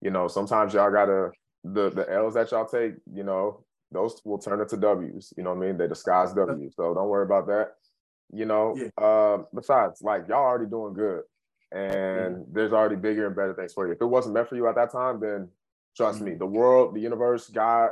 you 0.01 0.11
know, 0.11 0.29
sometimes 0.29 0.75
y'all 0.75 0.91
gotta 0.91 1.31
the 1.65 1.91
the 1.91 2.11
L's 2.13 2.35
that 2.35 2.51
y'all 2.51 2.67
take, 2.67 2.95
you 3.13 3.25
know, 3.25 3.65
those 3.93 4.21
will 4.25 4.39
turn 4.39 4.61
into 4.61 4.77
W's. 4.77 5.33
You 5.37 5.45
know 5.45 5.55
what 5.55 5.65
I 5.65 5.67
mean? 5.67 5.79
They 5.79 5.89
disguise 5.89 6.33
W's. 6.33 6.75
So 6.77 6.95
don't 6.95 7.09
worry 7.09 7.25
about 7.25 7.47
that. 7.47 7.73
You 8.33 8.45
know, 8.45 8.77
Yeah. 8.77 9.05
uh, 9.05 9.45
besides, 9.55 10.03
like 10.03 10.29
y'all 10.29 10.45
already 10.45 10.69
doing 10.69 10.95
good. 10.95 11.23
And 11.73 12.45
there's 12.53 12.73
already 12.73 12.97
bigger 12.97 13.27
and 13.27 13.35
better 13.37 13.55
things 13.55 13.73
for 13.73 13.87
you. 13.87 13.93
If 13.93 14.01
it 14.01 14.07
wasn't 14.07 14.35
meant 14.35 14.49
for 14.49 14.57
you 14.57 14.69
at 14.69 14.77
that 14.77 14.93
time, 14.93 15.21
then 15.21 15.49
trust 15.97 16.21
me, 16.21 16.35
the 16.35 16.47
world, 16.47 16.95
the 16.95 17.01
universe, 17.01 17.49
God, 17.49 17.91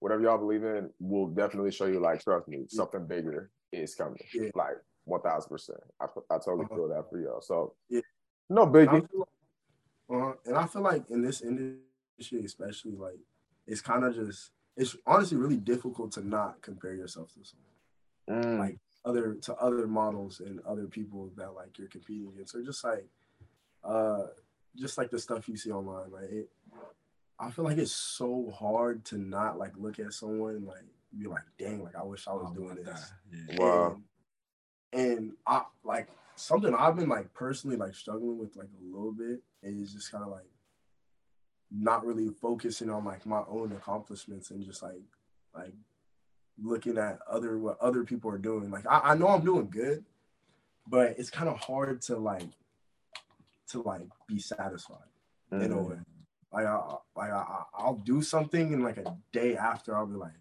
whatever 0.00 0.22
y'all 0.22 0.38
believe 0.38 0.64
in, 0.64 0.90
will 0.98 1.28
definitely 1.28 1.70
show 1.70 1.86
you, 1.86 2.00
like, 2.00 2.22
trust 2.22 2.48
me, 2.48 2.64
something 2.68 3.06
bigger 3.06 3.50
is 3.72 3.94
coming. 3.94 4.18
Yeah. 4.34 4.50
Like, 4.54 4.76
1000%. 5.08 5.70
I, 6.00 6.04
I 6.04 6.38
totally 6.38 6.64
Uh-huh. 6.64 6.74
feel 6.74 6.88
that 6.88 7.08
for 7.10 7.18
y'all. 7.18 7.40
So, 7.40 7.74
Yeah. 7.88 8.02
no 8.48 8.66
biggie. 8.66 9.06
uh, 10.10 10.32
and 10.44 10.56
I 10.56 10.66
feel 10.66 10.82
like 10.82 11.08
in 11.10 11.22
this 11.22 11.40
industry, 11.40 12.44
especially, 12.44 12.92
like 12.92 13.18
it's 13.66 13.80
kind 13.80 14.04
of 14.04 14.14
just 14.14 14.50
it's 14.76 14.96
honestly 15.06 15.36
really 15.36 15.56
difficult 15.58 16.12
to 16.12 16.26
not 16.26 16.60
compare 16.62 16.94
yourself 16.94 17.32
to 17.34 17.40
someone. 17.44 18.42
Mm, 18.44 18.58
like, 18.58 18.78
other 19.04 19.34
to 19.34 19.54
other 19.56 19.86
models 19.88 20.40
and 20.40 20.60
other 20.60 20.86
people 20.86 21.30
that 21.36 21.54
like 21.54 21.76
you're 21.78 21.88
competing 21.88 22.28
against 22.28 22.54
or 22.54 22.62
just 22.62 22.84
like 22.84 23.04
uh 23.82 24.26
just 24.76 24.96
like 24.96 25.10
the 25.10 25.18
stuff 25.18 25.48
you 25.48 25.56
see 25.56 25.72
online 25.72 26.08
like 26.12 26.30
it 26.30 26.48
i 27.40 27.50
feel 27.50 27.64
like 27.64 27.78
it's 27.78 27.90
so 27.90 28.48
hard 28.56 29.04
to 29.04 29.18
not 29.18 29.58
like 29.58 29.72
look 29.76 29.98
at 29.98 30.12
someone 30.12 30.64
like 30.64 30.84
be 31.18 31.26
like 31.26 31.42
dang 31.58 31.82
like 31.82 31.96
i 31.96 32.02
wish 32.02 32.26
i 32.26 32.32
was 32.32 32.52
doing 32.54 32.76
this 32.76 33.12
Yeah. 33.50 33.56
Wow. 33.58 33.96
and, 34.92 35.02
and 35.18 35.32
i 35.46 35.62
like 35.84 36.08
something 36.36 36.74
i've 36.74 36.96
been 36.96 37.08
like 37.08 37.32
personally 37.34 37.76
like 37.76 37.94
struggling 37.94 38.38
with 38.38 38.56
like 38.56 38.68
a 38.68 38.84
little 38.84 39.12
bit 39.12 39.42
is 39.62 39.92
just 39.92 40.10
kind 40.10 40.24
of 40.24 40.30
like 40.30 40.48
not 41.70 42.04
really 42.04 42.28
focusing 42.28 42.90
on 42.90 43.04
like 43.04 43.24
my 43.24 43.42
own 43.48 43.72
accomplishments 43.72 44.50
and 44.50 44.64
just 44.64 44.82
like 44.82 45.00
like 45.54 45.72
looking 46.62 46.98
at 46.98 47.18
other 47.30 47.58
what 47.58 47.80
other 47.80 48.04
people 48.04 48.30
are 48.30 48.38
doing. 48.38 48.70
Like 48.70 48.86
I, 48.86 49.12
I 49.12 49.14
know 49.14 49.28
I'm 49.28 49.44
doing 49.44 49.70
good, 49.70 50.04
but 50.86 51.14
it's 51.18 51.30
kind 51.30 51.48
of 51.48 51.58
hard 51.58 52.02
to 52.02 52.16
like 52.16 52.48
to 53.68 53.82
like 53.82 54.08
be 54.28 54.38
satisfied 54.38 54.98
in 55.50 55.72
a 55.72 55.76
mm. 55.76 55.90
way. 55.90 55.96
Like 56.52 56.66
I 56.66 56.74
like 57.16 57.30
I, 57.30 57.36
I- 57.36 57.64
I'll 57.74 58.02
do 58.04 58.22
something 58.22 58.74
and 58.74 58.84
like 58.84 58.98
a 58.98 59.16
day 59.32 59.56
after 59.56 59.96
I'll 59.96 60.06
be 60.06 60.14
like, 60.16 60.32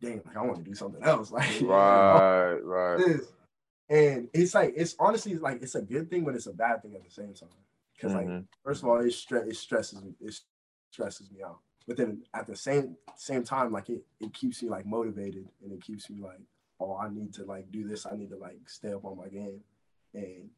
dang, 0.00 0.22
like 0.26 0.36
I 0.36 0.42
want 0.42 0.58
to 0.58 0.68
do 0.70 0.74
something 0.74 1.02
else. 1.02 1.30
Like 1.36 1.60
Right, 1.62 2.54
right. 2.62 2.96
this. 2.98 3.32
And 3.88 4.28
it's 4.32 4.54
like 4.54 4.74
it's 4.76 4.96
honestly 4.98 5.34
like 5.36 5.62
it's 5.62 5.74
a 5.76 5.82
good 5.82 6.10
thing, 6.10 6.24
but 6.24 6.34
it's 6.34 6.46
a 6.46 6.52
bad 6.52 6.82
thing 6.82 6.94
at 6.94 7.04
the 7.04 7.10
same 7.10 7.34
time. 7.34 7.48
Because 7.94 8.14
like 8.14 8.26
Mhm. 8.26 8.46
first 8.64 8.82
of 8.82 8.88
all, 8.88 8.98
it 8.98 9.06
stre- 9.06 9.46
it 9.48 9.56
stresses 9.56 10.02
me. 10.02 10.14
It 10.20 10.34
stresses 10.90 11.30
me 11.30 11.42
out. 11.42 11.60
But 11.86 11.96
then 11.96 12.22
at 12.34 12.46
the 12.48 12.56
same 12.56 12.96
same 13.16 13.44
time, 13.44 13.70
like 13.72 13.88
it 13.88 14.04
it 14.20 14.32
keeps 14.34 14.62
me 14.62 14.68
like 14.68 14.86
motivated 14.86 15.48
and 15.62 15.72
it 15.72 15.80
keeps 15.82 16.10
me 16.10 16.20
like, 16.20 16.40
oh, 16.80 16.96
I 16.96 17.08
need 17.08 17.32
to 17.34 17.44
like 17.44 17.70
do 17.70 17.86
this. 17.86 18.06
I 18.06 18.16
need 18.16 18.30
to 18.30 18.36
like 18.36 18.58
stay 18.68 18.92
up 18.92 19.04
on 19.04 19.16
my 19.16 19.28
game 19.28 19.60
and 20.14 20.50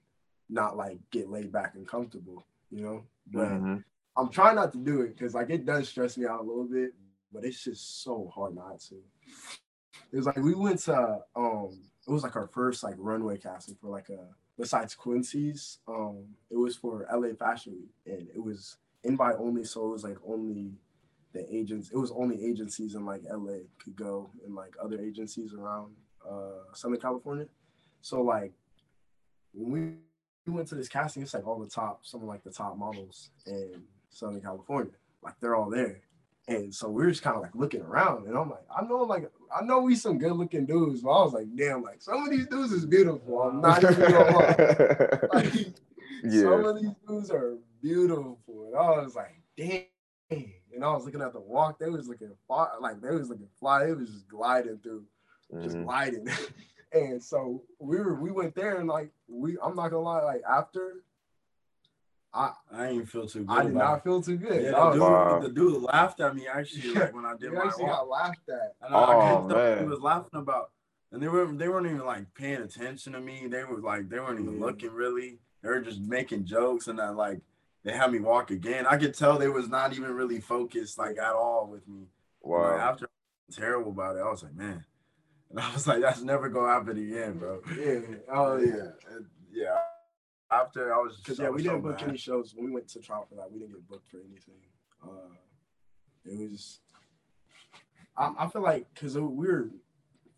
not 0.49 0.77
like 0.79 0.99
get 1.11 1.29
laid 1.29 1.53
back 1.53 1.75
and 1.75 1.87
comfortable, 1.87 2.47
you 2.71 2.81
know. 2.83 3.05
But 3.27 3.49
Mhm. 3.51 3.85
I'm 4.17 4.31
trying 4.31 4.57
not 4.57 4.73
to 4.73 4.79
do 4.79 5.03
it 5.03 5.09
because 5.17 5.35
like 5.35 5.51
it 5.51 5.67
does 5.67 5.87
stress 5.89 6.17
me 6.17 6.27
out 6.27 6.41
a 6.41 6.43
little 6.43 6.65
bit, 6.65 6.95
but 7.33 7.45
it's 7.45 7.63
just 7.63 8.03
so 8.03 8.31
hard 8.35 8.55
not 8.55 8.81
to. 8.81 8.97
It 10.13 10.17
was 10.17 10.27
like 10.27 10.37
we 10.37 10.55
went 10.55 10.81
to 10.81 11.21
um 11.37 11.81
it 12.07 12.11
was 12.11 12.23
like 12.23 12.37
our 12.37 12.49
first 12.49 12.83
like 12.83 12.95
runway 12.99 13.37
casting 13.37 13.77
for 13.81 13.89
like 13.89 14.09
a 14.09 14.29
besides 14.59 14.95
Quincy's, 14.95 15.79
um, 15.87 16.25
it 16.51 16.57
was 16.57 16.77
for 16.77 17.07
LA 17.15 17.35
Fashion 17.39 17.75
Week 17.75 17.95
and 18.07 18.29
it 18.35 18.43
was 18.43 18.77
invite 19.05 19.37
only, 19.39 19.65
so 19.65 19.87
it 19.87 19.93
was 19.93 20.05
like 20.05 20.17
only 20.27 20.73
the 21.33 21.47
agents, 21.55 21.91
it 21.91 21.97
was 21.97 22.11
only 22.11 22.45
agencies 22.45 22.95
in 22.95 23.07
like 23.07 23.23
LA 23.31 23.61
could 23.83 23.95
go 23.95 24.31
and 24.45 24.55
like 24.55 24.75
other 24.83 25.01
agencies 25.01 25.55
around 25.55 25.95
uh 26.29 26.75
Southern 26.75 26.99
California. 26.99 27.47
So 28.03 28.21
like 28.21 28.53
when 29.55 29.71
we 29.71 29.81
we 30.47 30.55
went 30.55 30.69
to 30.69 30.75
this 30.75 30.89
casting, 30.89 31.23
it's 31.23 31.35
like 31.35 31.47
all 31.47 31.61
the 31.61 31.69
top, 31.69 32.01
some 32.05 32.23
of 32.23 32.27
like 32.27 32.43
the 32.43 32.51
top 32.51 32.77
models 32.77 33.31
in 33.47 33.83
Southern 34.11 34.41
California. 34.41 34.93
Like 35.23 35.35
they're 35.41 35.55
all 35.55 35.71
there. 35.71 36.01
And 36.49 36.75
so 36.75 36.89
we 36.89 37.05
are 37.05 37.11
just 37.11 37.23
kind 37.23 37.37
of 37.37 37.43
like 37.43 37.55
looking 37.55 37.83
around, 37.83 38.27
and 38.27 38.37
I'm 38.37 38.49
like, 38.49 38.65
I 38.75 38.83
know, 38.83 39.03
like, 39.03 39.31
I 39.55 39.63
know 39.63 39.81
we 39.81 39.95
some 39.95 40.17
good 40.19 40.33
looking 40.33 40.65
dudes, 40.65 41.03
but 41.03 41.11
I 41.11 41.23
was 41.25 41.35
like, 41.35 41.47
damn, 41.55 41.83
like 41.83 42.01
some 42.01 42.25
of 42.25 42.31
these 42.31 42.47
dudes 42.47 42.73
is 42.73 42.87
beautiful. 42.87 43.43
I'm 43.43 43.61
not 43.61 43.83
even 43.85 44.01
gonna 44.13 44.37
lie. 44.37 45.19
Like, 45.35 45.67
Yeah. 46.25 46.43
Some 46.43 46.65
of 46.65 46.81
these 46.81 46.91
dudes 47.07 47.31
are 47.31 47.59
beautiful, 47.83 48.39
and 48.67 48.77
I 48.77 48.91
was 49.03 49.15
like, 49.15 49.41
damn. 49.57 49.83
And 50.31 50.85
I 50.85 50.91
was 50.93 51.05
looking 51.05 51.21
at 51.23 51.33
the 51.35 51.41
walk, 51.41 51.79
they 51.79 51.91
was 51.91 52.09
looking 52.09 52.33
far, 52.47 52.73
like 52.81 53.01
they 53.03 53.11
was 53.11 53.29
looking 53.29 53.49
fly. 53.61 53.85
It 53.87 53.99
was 53.99 54.09
just 54.11 54.29
gliding 54.29 54.79
through, 54.79 55.05
just 55.63 55.77
Mhm. 55.77 55.85
gliding. 55.85 56.29
and 56.93 57.23
so 57.23 57.63
we 57.79 57.99
were, 57.99 58.15
we 58.15 58.31
went 58.31 58.55
there, 58.55 58.77
and 58.79 58.89
like 58.89 59.11
we, 59.29 59.59
I'm 59.63 59.77
not 59.77 59.91
gonna 59.91 60.03
lie, 60.03 60.23
like 60.25 60.43
after, 60.49 61.05
I 62.35 62.53
I 62.73 62.89
didn't 62.89 63.07
feel 63.07 63.27
too 63.27 63.45
good. 63.45 63.59
I 63.59 63.63
did 63.63 63.71
about 63.73 63.79
not 63.93 64.05
feel 64.05 64.23
too 64.23 64.37
good. 64.37 64.63
Yeah, 64.63 64.71
the 64.73 64.77
oh, 64.79 64.93
dude, 64.93 65.03
Wow. 65.03 65.41
the 65.41 65.49
dude 65.49 65.83
laughed 65.83 66.21
at 66.21 66.35
me 66.37 66.47
actually 66.47 66.91
like 66.95 67.15
when 67.15 67.25
I 67.25 67.35
did 67.37 67.51
we 67.51 67.57
my 67.57 67.65
actually 67.65 67.85
walk. 67.85 67.93
got 67.93 68.09
laughed 68.09 68.49
at. 68.49 68.75
And 68.83 68.95
I, 68.95 68.99
I 68.99 69.15
Oh, 69.15 69.21
couldn't 69.21 69.49
tell 69.49 69.57
what 69.57 69.57
man. 69.77 69.79
he 69.79 69.85
was 69.89 70.01
laughing 70.01 70.31
about. 70.41 70.71
And 71.11 71.23
they 71.23 71.29
were 71.29 71.47
they 71.47 71.69
weren't 71.69 71.87
even 71.87 72.05
like 72.05 72.33
paying 72.35 72.61
attention 72.63 73.15
to 73.15 73.21
me. 73.21 73.47
They 73.47 73.65
were 73.65 73.79
like 73.81 74.09
they 74.11 74.21
weren't 74.21 74.41
even 74.41 74.59
Yeah. 74.59 74.65
looking 74.67 74.91
really. 74.93 75.39
They 75.63 75.69
were 75.71 75.81
just 75.81 76.01
making 76.03 76.45
jokes 76.45 76.87
and 76.89 76.99
then 76.99 77.17
like 77.17 77.41
they 77.85 77.93
had 77.93 78.13
me 78.13 78.21
walk 78.21 78.51
again. 78.51 78.87
I 78.87 78.99
could 78.99 79.15
tell 79.15 79.39
they 79.39 79.49
was 79.49 79.69
not 79.69 79.93
even 79.95 80.13
really 80.13 80.41
focused 80.41 80.99
like 80.99 81.17
at 81.19 81.33
all 81.33 81.67
with 81.67 81.87
me. 81.89 82.09
And, 82.45 82.53
like, 82.53 82.61
Wow. 82.63 82.77
after 82.79 83.07
I 83.07 83.09
was 83.47 83.57
terrible 83.57 83.91
about 83.93 84.17
it, 84.17 84.21
I 84.21 84.31
was 84.31 84.43
like, 84.43 84.55
man. 84.55 84.85
And 85.51 85.59
I 85.61 85.73
was 85.73 85.87
like, 85.87 86.03
that's 86.03 86.21
never 86.21 86.51
gonna 86.51 86.69
happen 86.75 86.99
again, 86.99 87.39
bro. 87.39 87.63
Yeah. 87.75 88.01
Oh 88.31 88.57
yeah. 88.59 88.67
yeah. 88.77 89.15
And, 89.15 89.27
yeah. 89.51 89.79
After 90.51 90.95
I 90.95 90.99
was 90.99 91.17
Because 91.19 91.41
I 91.41 91.45
yeah, 91.45 91.49
we 91.51 91.55
was 91.55 91.63
didn't 91.65 91.81
book 91.83 92.01
mad. 92.01 92.09
any 92.09 92.19
shows 92.19 92.55
when 92.55 92.65
we 92.67 92.71
went 92.73 92.89
to 92.89 93.01
trial 93.01 93.27
for 93.29 93.35
that. 93.37 93.51
We 93.53 93.59
didn't 93.59 93.73
get 93.75 93.89
booked 93.89 94.09
for 94.11 94.19
anything. 94.19 94.55
Uh, 95.03 95.09
it 96.25 96.51
was. 96.51 96.81
I, 98.17 98.33
I 98.39 98.49
feel 98.49 98.63
like 98.63 98.87
because 98.95 99.17
we 99.17 99.23
were 99.47 99.69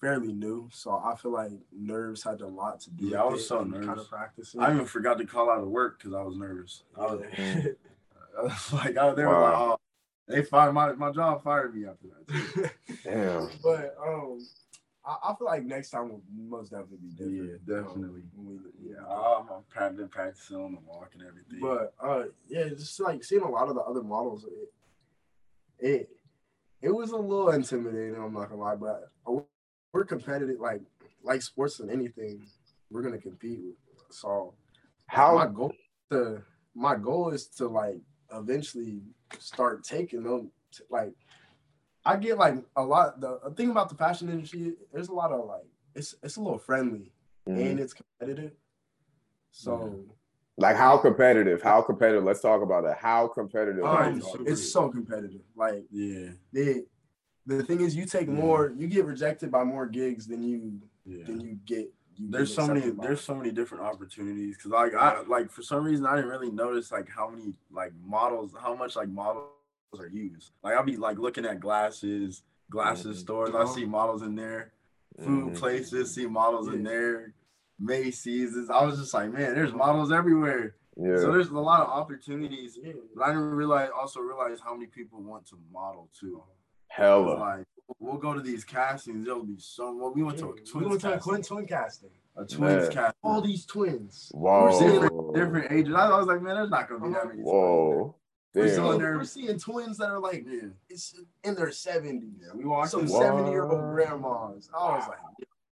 fairly 0.00 0.32
new, 0.32 0.68
so 0.72 0.92
I 1.04 1.14
feel 1.16 1.32
like 1.32 1.52
nerves 1.72 2.22
had 2.24 2.40
a 2.40 2.46
lot 2.46 2.80
to 2.80 2.90
do. 2.90 3.06
Yeah, 3.08 3.22
I 3.22 3.26
was 3.26 3.42
it 3.42 3.44
so 3.44 3.60
and 3.60 3.72
Kind 3.72 3.86
nervous. 3.86 4.04
of 4.04 4.10
practicing. 4.10 4.60
I 4.60 4.72
even 4.72 4.84
forgot 4.86 5.18
to 5.18 5.26
call 5.26 5.48
out 5.50 5.60
of 5.60 5.68
work 5.68 5.98
because 5.98 6.12
I 6.14 6.22
was 6.22 6.36
nervous. 6.36 6.82
I 6.96 7.00
was, 7.02 7.22
I 7.38 8.42
was 8.42 8.72
like, 8.72 8.96
oh, 8.98 9.14
they 9.14 9.24
were 9.24 9.40
like, 9.40 9.54
oh, 9.54 9.78
they 10.26 10.42
fired 10.42 10.72
my 10.72 10.92
my 10.92 11.10
job 11.12 11.42
fired 11.42 11.74
me 11.74 11.86
after 11.86 12.06
that. 12.08 12.28
Too. 12.54 12.70
Damn. 13.04 13.48
but 13.62 13.96
um, 14.04 14.40
I, 15.04 15.16
I 15.30 15.34
feel 15.36 15.46
like 15.46 15.64
next 15.64 15.90
time 15.90 16.10
will 16.10 16.22
most 16.36 16.70
definitely 16.70 16.98
be 16.98 17.10
different. 17.10 17.60
Yeah, 17.66 17.76
um, 17.78 17.84
definitely. 17.84 18.22
when 18.34 18.60
we, 18.80 18.90
Yeah, 18.90 19.06
I'm, 19.06 19.48
I'm 19.50 19.62
prac- 19.68 19.96
been 19.96 20.08
practicing 20.08 20.56
on 20.56 20.72
the 20.72 20.80
walk 20.86 21.10
and 21.14 21.22
everything. 21.22 21.60
But 21.60 21.94
uh, 22.02 22.24
yeah, 22.48 22.68
just 22.68 23.00
like 23.00 23.24
seeing 23.24 23.42
a 23.42 23.48
lot 23.50 23.68
of 23.68 23.74
the 23.74 23.82
other 23.82 24.02
models, 24.02 24.44
it 24.44 24.72
it, 25.78 26.10
it 26.82 26.90
was 26.90 27.10
a 27.12 27.16
little 27.16 27.50
intimidating. 27.50 28.16
I'm 28.16 28.34
not 28.34 28.50
gonna 28.50 28.60
lie, 28.60 28.76
but 28.76 29.10
we're 29.92 30.04
competitive. 30.04 30.60
Like 30.60 30.82
like 31.22 31.42
sports 31.42 31.80
and 31.80 31.90
anything, 31.90 32.42
we're 32.90 33.02
gonna 33.02 33.18
compete. 33.18 33.60
With. 33.62 33.76
So 34.10 34.54
how 35.06 35.34
my 35.34 35.40
How 35.44 35.48
goal 35.48 35.72
to 36.10 36.42
my 36.74 36.96
goal 36.96 37.30
is 37.30 37.46
to 37.56 37.68
like 37.68 38.00
eventually 38.32 39.00
start 39.38 39.82
taking 39.84 40.22
them. 40.22 40.50
To, 40.72 40.82
like 40.90 41.12
I 42.04 42.16
get 42.16 42.38
like 42.38 42.56
a 42.76 42.82
lot. 42.82 43.20
The 43.20 43.52
thing 43.56 43.70
about 43.70 43.88
the 43.88 43.94
fashion 43.94 44.28
industry, 44.30 44.74
there's 44.92 45.08
a 45.08 45.12
lot 45.12 45.32
of 45.32 45.44
like 45.46 45.66
it's 45.94 46.14
it's 46.22 46.36
a 46.36 46.40
little 46.40 46.58
friendly 46.58 47.12
Mhm. 47.48 47.70
and 47.70 47.80
it's 47.80 47.94
competitive. 47.94 48.52
So. 49.50 50.04
like 50.58 50.76
how 50.76 50.98
competitive? 50.98 51.62
How 51.62 51.80
competitive? 51.82 52.22
Let's 52.24 52.40
talk 52.40 52.62
about 52.62 52.84
it. 52.84 52.96
How 52.98 53.28
competitive? 53.28 53.82
All 53.84 53.94
right, 53.94 54.12
Um, 54.12 54.20
so- 54.20 54.44
it's 54.46 54.70
so 54.72 54.90
competitive. 54.90 55.40
Like 55.56 55.84
yeah, 55.90 56.30
the 56.52 56.86
the 57.46 57.62
thing 57.64 57.80
is, 57.80 57.96
you 57.96 58.04
take 58.06 58.28
Yeah. 58.28 58.34
more, 58.34 58.68
you 58.76 58.86
get 58.86 59.04
rejected 59.06 59.50
by 59.50 59.64
more 59.64 59.86
gigs 59.86 60.26
than 60.26 60.42
you 60.42 60.80
yeah. 61.04 61.24
than 61.24 61.40
you 61.40 61.54
get. 61.64 61.92
You 62.16 62.30
There's 62.30 62.54
get 62.54 62.66
so 62.66 62.74
many. 62.74 62.90
by. 62.90 63.06
There's 63.06 63.22
so 63.22 63.34
many 63.34 63.50
different 63.50 63.84
opportunities 63.84 64.56
because 64.56 64.70
like 64.70 64.94
I 64.94 65.22
like 65.22 65.50
for 65.50 65.62
some 65.62 65.82
reason 65.84 66.04
I 66.06 66.16
didn't 66.16 66.30
really 66.30 66.50
notice 66.50 66.92
like 66.92 67.08
how 67.08 67.28
many 67.30 67.54
like 67.70 67.92
models, 68.04 68.54
how 68.60 68.74
much 68.74 68.94
like 68.96 69.08
models 69.08 69.48
are 69.98 70.06
used. 70.08 70.52
Like 70.62 70.76
I'll 70.76 70.84
be 70.84 70.96
like 70.96 71.18
looking 71.18 71.44
at 71.44 71.58
glasses, 71.60 72.42
glasses 72.70 73.16
Mhm. 73.18 73.20
stores. 73.20 73.54
I 73.54 73.64
see 73.66 73.84
models 73.84 74.22
in 74.22 74.34
there. 74.36 74.72
Food 75.18 75.52
Mhm. 75.54 75.58
places, 75.58 76.14
see 76.14 76.26
models 76.26 76.68
in 76.68 76.82
there. 76.84 77.34
Macy's. 77.78 78.54
I 78.70 78.84
was 78.84 78.98
just 78.98 79.12
like, 79.14 79.32
man, 79.32 79.54
there's 79.54 79.72
models 79.72 80.12
everywhere. 80.12 80.76
Yeah. 80.96 81.16
So 81.16 81.32
there's 81.32 81.48
a 81.48 81.54
lot 81.58 81.80
of 81.80 81.88
opportunities. 81.88 82.78
But 83.16 83.22
I 83.24 83.28
didn't 83.28 83.50
realize 83.54 83.90
also 83.98 84.20
realize 84.20 84.60
how 84.60 84.74
many 84.74 84.86
people 84.86 85.22
want 85.22 85.46
to 85.46 85.58
model 85.72 86.08
too. 86.18 86.42
Hella. 86.88 87.34
Like 87.38 87.66
we'll 87.98 88.18
go 88.18 88.34
to 88.34 88.40
these 88.40 88.64
castings. 88.64 89.24
There'll 89.24 89.44
be 89.44 89.58
so. 89.58 89.94
Well, 89.94 90.12
we 90.14 90.22
went 90.22 90.38
to 90.38 90.50
a 90.50 90.78
we 90.78 90.86
went 90.86 91.00
to 91.00 91.08
a 91.08 91.12
casting. 91.14 91.32
twin 91.32 91.42
twin 91.42 91.66
casting. 91.66 92.10
A 92.36 92.44
twins 92.44 92.60
Man. 92.84 92.92
casting. 92.92 93.18
All 93.24 93.40
these 93.40 93.66
twins. 93.66 94.30
Whoa. 94.34 94.78
different, 94.78 95.34
different 95.34 95.72
ages. 95.72 95.94
I, 95.94 96.06
I 96.08 96.18
was 96.18 96.26
like, 96.28 96.42
man, 96.42 96.54
there's 96.54 96.70
not 96.70 96.88
gonna 96.88 97.04
be 97.06 97.12
that 97.14 97.26
many. 97.26 97.42
Whoa. 97.42 98.14
We're 98.54 98.66
Damn. 98.66 98.74
seeing, 98.74 98.98
we're 98.98 99.24
seeing 99.24 99.58
twins 99.58 99.96
that 99.98 100.10
are 100.10 100.18
like 100.18 100.44
Yeah. 100.46 100.68
it's 100.88 101.14
in 101.44 101.54
their 101.54 101.70
seventies. 101.70 102.34
Yeah, 102.40 102.48
we 102.54 102.64
walked 102.64 102.90
Some 102.90 103.06
seventy 103.06 103.50
year 103.50 103.64
old 103.64 103.80
grandmas. 103.94 104.68
I 104.76 104.96
was 104.98 105.08
like, 105.08 105.18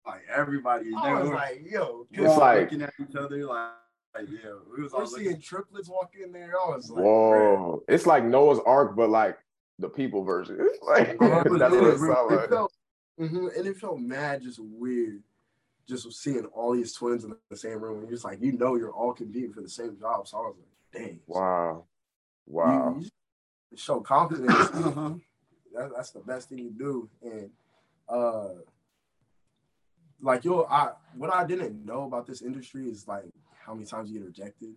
like 0.07 0.23
everybody. 0.33 0.91
I 0.97 1.21
was 1.21 1.31
like, 1.31 1.63
yo, 1.69 2.07
were 2.17 2.27
It's 2.27 2.37
like- 2.37 2.61
looking 2.61 2.83
at 2.83 2.93
each 3.01 3.17
other, 3.17 3.45
like, 3.45 3.71
like 4.15 4.29
yeah, 4.29 4.51
we 4.77 4.83
was 4.85 4.93
we're 4.93 5.05
looking. 5.05 5.25
seeing 5.25 5.41
triplets 5.41 5.89
walk 5.89 6.13
in 6.23 6.33
there. 6.33 6.53
I 6.61 6.69
was 6.77 6.91
like, 6.91 7.05
Whoa. 7.05 7.83
It's 7.89 8.07
like 8.07 8.25
Noah's 8.25 8.61
Ark, 8.65 8.95
but 8.97 9.11
like 9.11 9.37
the 9.81 9.89
people 9.89 10.23
version. 10.23 10.57
It's 10.61 10.79
like 10.83 11.21
Uh, 11.21 11.43
that's 11.59 11.75
what 11.75 11.85
it 11.85 11.95
it 11.95 11.99
sounds 11.99 12.31
like. 12.33 12.49
felt, 12.51 12.73
mhm, 13.19 13.57
and 13.57 13.67
it 13.67 13.77
felt 13.79 13.99
mad, 13.99 14.43
just 14.43 14.59
weird, 14.61 15.23
just 15.89 16.11
seeing 16.13 16.45
all 16.47 16.73
these 16.73 16.93
twins 16.93 17.25
in 17.25 17.35
the 17.51 17.57
same 17.57 17.81
room. 17.81 17.95
And 17.99 18.03
you're 18.05 18.13
just 18.13 18.25
like, 18.25 18.41
you 18.41 18.53
know, 18.53 18.77
you're 18.77 18.93
all 18.93 19.13
competing 19.13 19.53
for 19.53 19.61
the 19.61 19.69
same 19.69 19.99
job. 19.99 20.29
So 20.29 20.39
I 20.39 20.41
was 20.43 20.57
like, 20.59 21.03
dang, 21.03 21.21
Wow. 21.27 21.85
You- 22.51 22.57
Wow. 22.57 22.97
you 22.99 23.09
just 23.73 23.85
show 23.85 24.01
confidence. 24.01 24.51
Uh-huh. 24.75 25.15
that, 25.75 25.91
that's 25.95 26.11
the 26.11 26.21
best 26.21 26.49
thing 26.49 26.59
you 26.59 26.71
do. 26.71 27.09
And 27.23 27.51
uh, 28.09 28.49
like 30.21 30.45
yo, 30.45 30.65
I 30.65 30.93
what 31.17 31.33
I 31.33 31.47
didn't 31.47 31.85
know 31.85 32.05
about 32.05 32.27
this 32.27 32.43
industry 32.43 32.89
is 32.89 33.07
like 33.09 33.25
how 33.65 33.75
many 33.75 33.87
times 33.87 34.11
you 34.11 34.19
get 34.19 34.27
rejected. 34.27 34.75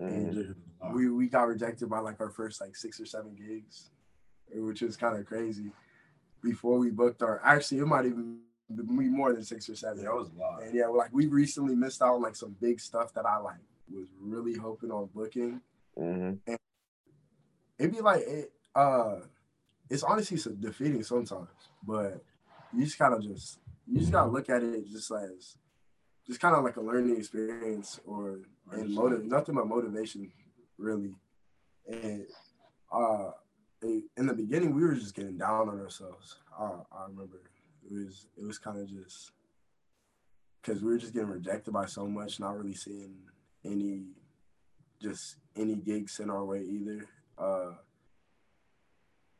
Mhm. 0.00 0.54
Uh, 0.80 0.90
We 0.94 1.10
we 1.10 1.28
got 1.28 1.48
rejected 1.48 1.88
by 1.90 1.98
like 1.98 2.20
our 2.20 2.30
first 2.30 2.60
like 2.60 2.76
six 2.76 3.00
or 3.00 3.06
seven 3.06 3.34
gigs, 3.34 3.90
which 4.54 4.82
is 4.82 4.96
kind 4.96 5.18
of 5.18 5.26
crazy. 5.26 5.72
Before 6.40 6.78
we 6.78 6.90
booked 6.90 7.20
our, 7.22 7.40
actually, 7.44 7.80
it 7.80 7.86
might 7.86 8.06
even 8.06 8.38
be 8.70 9.08
more 9.08 9.32
than 9.32 9.42
six 9.42 9.68
or 9.68 9.74
seven. 9.74 10.04
yeah, 10.04 10.10
it 10.10 10.14
was 10.14 10.30
a 10.30 10.38
lot. 10.38 10.62
And 10.62 10.72
yeah, 10.72 10.86
like 10.86 11.12
we 11.12 11.26
recently 11.26 11.74
missed 11.74 12.00
out 12.00 12.14
on 12.14 12.22
like 12.22 12.36
some 12.36 12.54
big 12.60 12.78
stuff 12.78 13.12
that 13.14 13.26
I 13.26 13.38
like 13.38 13.58
was 13.92 14.06
really 14.20 14.54
hoping 14.54 14.92
on 14.92 15.06
booking. 15.12 15.60
Mhm. 15.98 16.38
It'd 17.78 17.92
be 17.92 18.00
like 18.00 18.22
it, 18.26 18.52
uh, 18.74 19.16
it's 19.88 20.02
honestly 20.02 20.36
so 20.36 20.50
defeating 20.50 21.02
sometimes, 21.02 21.48
but 21.86 22.22
you 22.72 22.84
just 22.84 22.98
kind 22.98 23.14
of 23.14 23.22
just 23.22 23.58
you 23.86 24.00
just 24.00 24.12
gotta 24.12 24.30
look 24.30 24.50
at 24.50 24.62
it 24.62 24.86
just 24.88 25.10
as 25.10 25.56
just 26.26 26.40
kind 26.40 26.54
of 26.54 26.64
like 26.64 26.76
a 26.76 26.80
learning 26.80 27.16
experience 27.16 28.00
or 28.06 28.40
and 28.72 28.94
motive 28.94 29.24
nothing 29.24 29.54
but 29.54 29.66
motivation 29.66 30.30
really. 30.76 31.14
And 31.86 32.26
uh, 32.92 33.30
in 33.82 34.26
the 34.26 34.34
beginning, 34.34 34.74
we 34.74 34.82
were 34.82 34.94
just 34.94 35.14
getting 35.14 35.38
down 35.38 35.68
on 35.68 35.80
ourselves. 35.80 36.36
Uh, 36.58 36.80
I 36.92 37.04
remember 37.08 37.40
it 37.84 37.92
was 37.92 38.26
it 38.36 38.46
was 38.46 38.58
kind 38.58 38.78
of 38.78 38.88
just 38.88 39.32
because 40.60 40.82
we 40.82 40.90
were 40.90 40.98
just 40.98 41.14
getting 41.14 41.30
rejected 41.30 41.72
by 41.72 41.86
so 41.86 42.06
much, 42.06 42.40
not 42.40 42.58
really 42.58 42.74
seeing 42.74 43.14
any 43.64 44.02
just 45.00 45.36
any 45.56 45.76
gigs 45.76 46.12
sent 46.12 46.30
our 46.30 46.44
way 46.44 46.62
either. 46.62 47.06
Uh, 47.38 47.72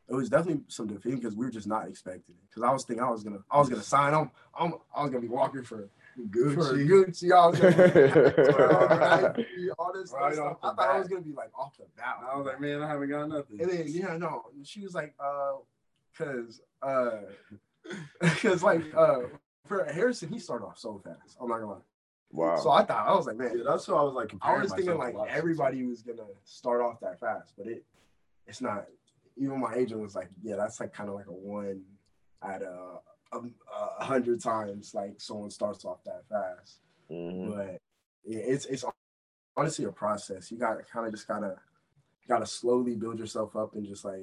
it 0.09 0.15
was 0.15 0.31
definitely 0.31 0.63
some 0.69 0.87
defeating 0.87 1.19
because 1.19 1.35
we 1.35 1.45
were 1.45 1.51
just 1.51 1.67
not 1.67 1.87
expecting 1.87 2.35
it. 2.35 2.49
Because 2.49 2.63
I 2.63 2.73
was 2.73 2.85
thinking 2.85 3.05
I 3.05 3.11
was 3.11 3.23
gonna 3.23 3.41
I 3.51 3.59
was 3.59 3.69
gonna 3.69 3.83
sign. 3.83 4.15
I'm, 4.15 4.31
I'm 4.59 4.75
I 4.95 5.03
was 5.03 5.11
gonna 5.11 5.21
be 5.21 5.29
walking 5.29 5.63
for 5.63 5.91
for 6.15 6.23
Gucci. 6.23 6.89
Gucci. 6.89 7.33
I 7.33 7.47
was 7.47 7.61
gonna 7.61 9.35
be, 9.37 9.71
all 9.79 9.93
this 9.93 10.13
Right 10.13 10.35
stuff. 10.35 10.57
I 10.63 10.75
thought 10.75 10.97
it 10.97 10.99
was 11.01 11.09
gonna 11.09 11.21
be 11.21 11.33
like 11.33 11.51
off 11.57 11.77
the 11.77 11.85
bat. 11.97 12.17
I 12.31 12.37
was 12.37 12.47
like, 12.47 12.61
man, 12.61 12.83
I 12.83 12.89
haven't 12.89 13.11
got 13.11 13.29
nothing. 13.29 13.61
And 13.61 13.71
then 13.71 13.85
yeah, 13.87 14.17
no, 14.17 14.45
she 14.65 14.81
was 14.81 14.95
like, 14.95 15.15
uh, 15.21 15.57
cause 16.17 16.63
uh, 16.83 17.19
cause 18.41 18.63
like 18.63 18.83
uh, 18.97 19.21
for 19.67 19.85
Harrison, 19.85 20.31
he 20.31 20.39
started 20.39 20.65
off 20.65 20.79
so 20.79 21.01
fast. 21.05 21.37
I'm 21.41 21.49
not 21.49 21.59
gonna 21.59 21.73
lie. 21.73 21.88
Wow. 22.33 22.57
So 22.57 22.71
I 22.71 22.85
thought 22.85 23.07
I 23.07 23.15
was 23.15 23.27
like, 23.27 23.37
man, 23.37 23.59
Yeah, 23.59 23.65
that's 23.67 23.89
what 23.89 23.99
I 23.99 24.03
was 24.03 24.15
like. 24.15 24.33
I 24.43 24.59
was 24.59 24.73
thinking 24.73 24.97
like 24.99 25.13
to 25.13 25.19
lots 25.19 25.31
of 25.31 25.37
everybody 25.37 25.85
was 25.85 26.03
gonna 26.03 26.29
start 26.45 26.81
off 26.81 27.01
that 27.01 27.21
fast, 27.21 27.55
but 27.57 27.67
it 27.67 27.85
it's 28.47 28.61
not. 28.61 28.87
Even 29.37 29.61
my 29.61 29.75
agent 29.75 30.01
was 30.01 30.17
like, 30.17 30.31
yeah, 30.43 30.57
that's 30.57 30.81
like 30.81 30.93
kind 30.93 31.09
of 31.09 31.15
like 31.15 31.29
a 31.29 31.33
one 31.33 31.83
at 32.43 32.61
a, 32.63 32.99
a, 33.33 33.41
a 34.01 34.05
hundred 34.05 34.41
times 34.43 34.95
like 34.95 35.21
someone 35.21 35.51
starts 35.51 35.85
off 35.85 36.03
that 36.05 36.23
fast. 36.29 36.81
Mhm. 37.11 37.55
But 37.55 37.81
yeah, 38.25 38.41
it's 38.41 38.67
it's 38.67 38.85
honestly 39.57 39.85
a 39.85 39.93
process. 39.93 40.51
You 40.51 40.59
got 40.59 40.75
to 40.75 40.83
kind 40.83 41.07
of 41.07 41.13
just 41.13 41.29
gotta 41.29 41.57
gotta 42.29 42.47
slowly 42.47 42.95
build 42.97 43.19
yourself 43.19 43.57
up 43.57 43.75
and 43.75 43.87
just 43.87 44.05
like 44.05 44.21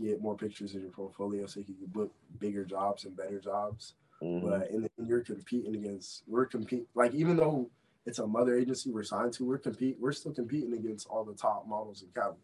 get 0.00 0.20
more 0.20 0.36
pictures 0.36 0.74
in 0.74 0.80
your 0.80 0.90
portfolio 0.90 1.46
so 1.46 1.60
you 1.60 1.66
can 1.66 1.76
book 1.86 2.12
bigger 2.38 2.64
jobs 2.64 3.04
and 3.04 3.16
better 3.16 3.38
jobs. 3.38 3.94
Mhm. 4.24 4.42
But 4.42 4.70
in 4.70 4.82
the, 4.82 4.90
and 4.98 5.06
you're 5.06 5.20
competing 5.20 5.74
against 5.76 6.22
we're 6.26 6.46
compete 6.46 6.86
like 6.94 7.12
even 7.14 7.36
though 7.36 7.70
it's 8.06 8.18
a 8.18 8.26
mother 8.26 8.56
agency 8.56 8.90
we're 8.90 9.02
signed 9.02 9.32
to, 9.34 9.44
we're 9.44 9.58
compete 9.58 9.96
we're 10.00 10.12
still 10.12 10.32
competing 10.32 10.72
against 10.72 11.06
all 11.08 11.24
the 11.24 11.34
top 11.34 11.66
models 11.68 12.02
in 12.02 12.08
Cali. 12.14 12.36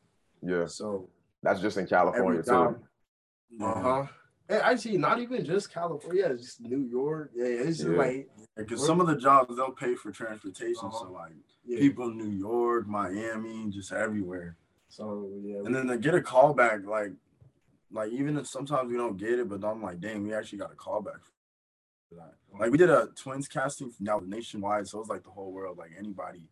Yeah, 0.43 0.67
So 0.67 1.09
that's 1.43 1.61
just 1.61 1.77
in 1.79 1.87
California 1.87 2.41
every 2.41 2.45
too. 2.45 3.65
uh 3.65 3.81
huh. 3.81 4.07
And 4.49 4.63
actually, 4.63 4.99
not 4.99 5.21
even 5.21 5.45
just 5.45 5.73
California, 5.73 6.27
it's 6.27 6.43
just 6.43 6.61
New 6.61 6.81
York. 6.81 7.31
Yeah, 7.35 7.45
it's 7.47 7.79
just 7.79 7.91
Yeah. 7.91 7.97
like 7.97 8.31
Because 8.57 8.85
some 8.85 9.01
of 9.01 9.07
the 9.07 9.17
jobs 9.17 9.57
they'll 9.57 9.71
pay 9.71 9.95
for 9.95 10.11
transportation, 10.11 10.87
Uh-huh. 10.87 11.07
so 11.07 11.13
like 11.13 11.33
yeah. 11.65 11.79
people 11.79 12.09
in 12.11 12.19
New 12.19 12.31
York, 12.37 12.87
Miami, 12.87 13.71
just 13.71 13.93
everywhere. 13.93 14.57
So 14.89 15.31
yeah, 15.43 15.59
And 15.65 15.75
then 15.75 15.87
to 15.87 15.97
get 15.97 16.15
a 16.15 16.21
call 16.21 16.53
back, 16.53 16.85
like, 16.85 17.13
like 17.93 18.11
even 18.13 18.37
if 18.37 18.47
sometimes 18.49 18.91
we 18.91 18.97
don't 18.97 19.17
get 19.17 19.39
it, 19.39 19.49
but 19.49 19.65
I'm 19.65 19.83
like, 19.83 20.01
dang, 20.01 20.25
we 20.25 20.35
actually 20.35 20.59
got 20.59 20.73
a 20.73 20.77
call 20.77 21.01
back 21.01 21.23
for 21.25 21.33
that. 22.17 22.35
Like 22.59 22.71
we 22.71 22.79
did 22.79 22.91
a 22.91 23.09
twins 23.17 23.49
casting 23.49 23.93
now 24.01 24.21
nationwide, 24.25 24.89
so 24.89 24.99
it 24.99 25.01
was 25.01 25.09
like 25.09 25.25
the 25.25 25.31
whole 25.31 25.53
world, 25.53 25.79
like 25.79 25.93
anybody. 25.99 26.49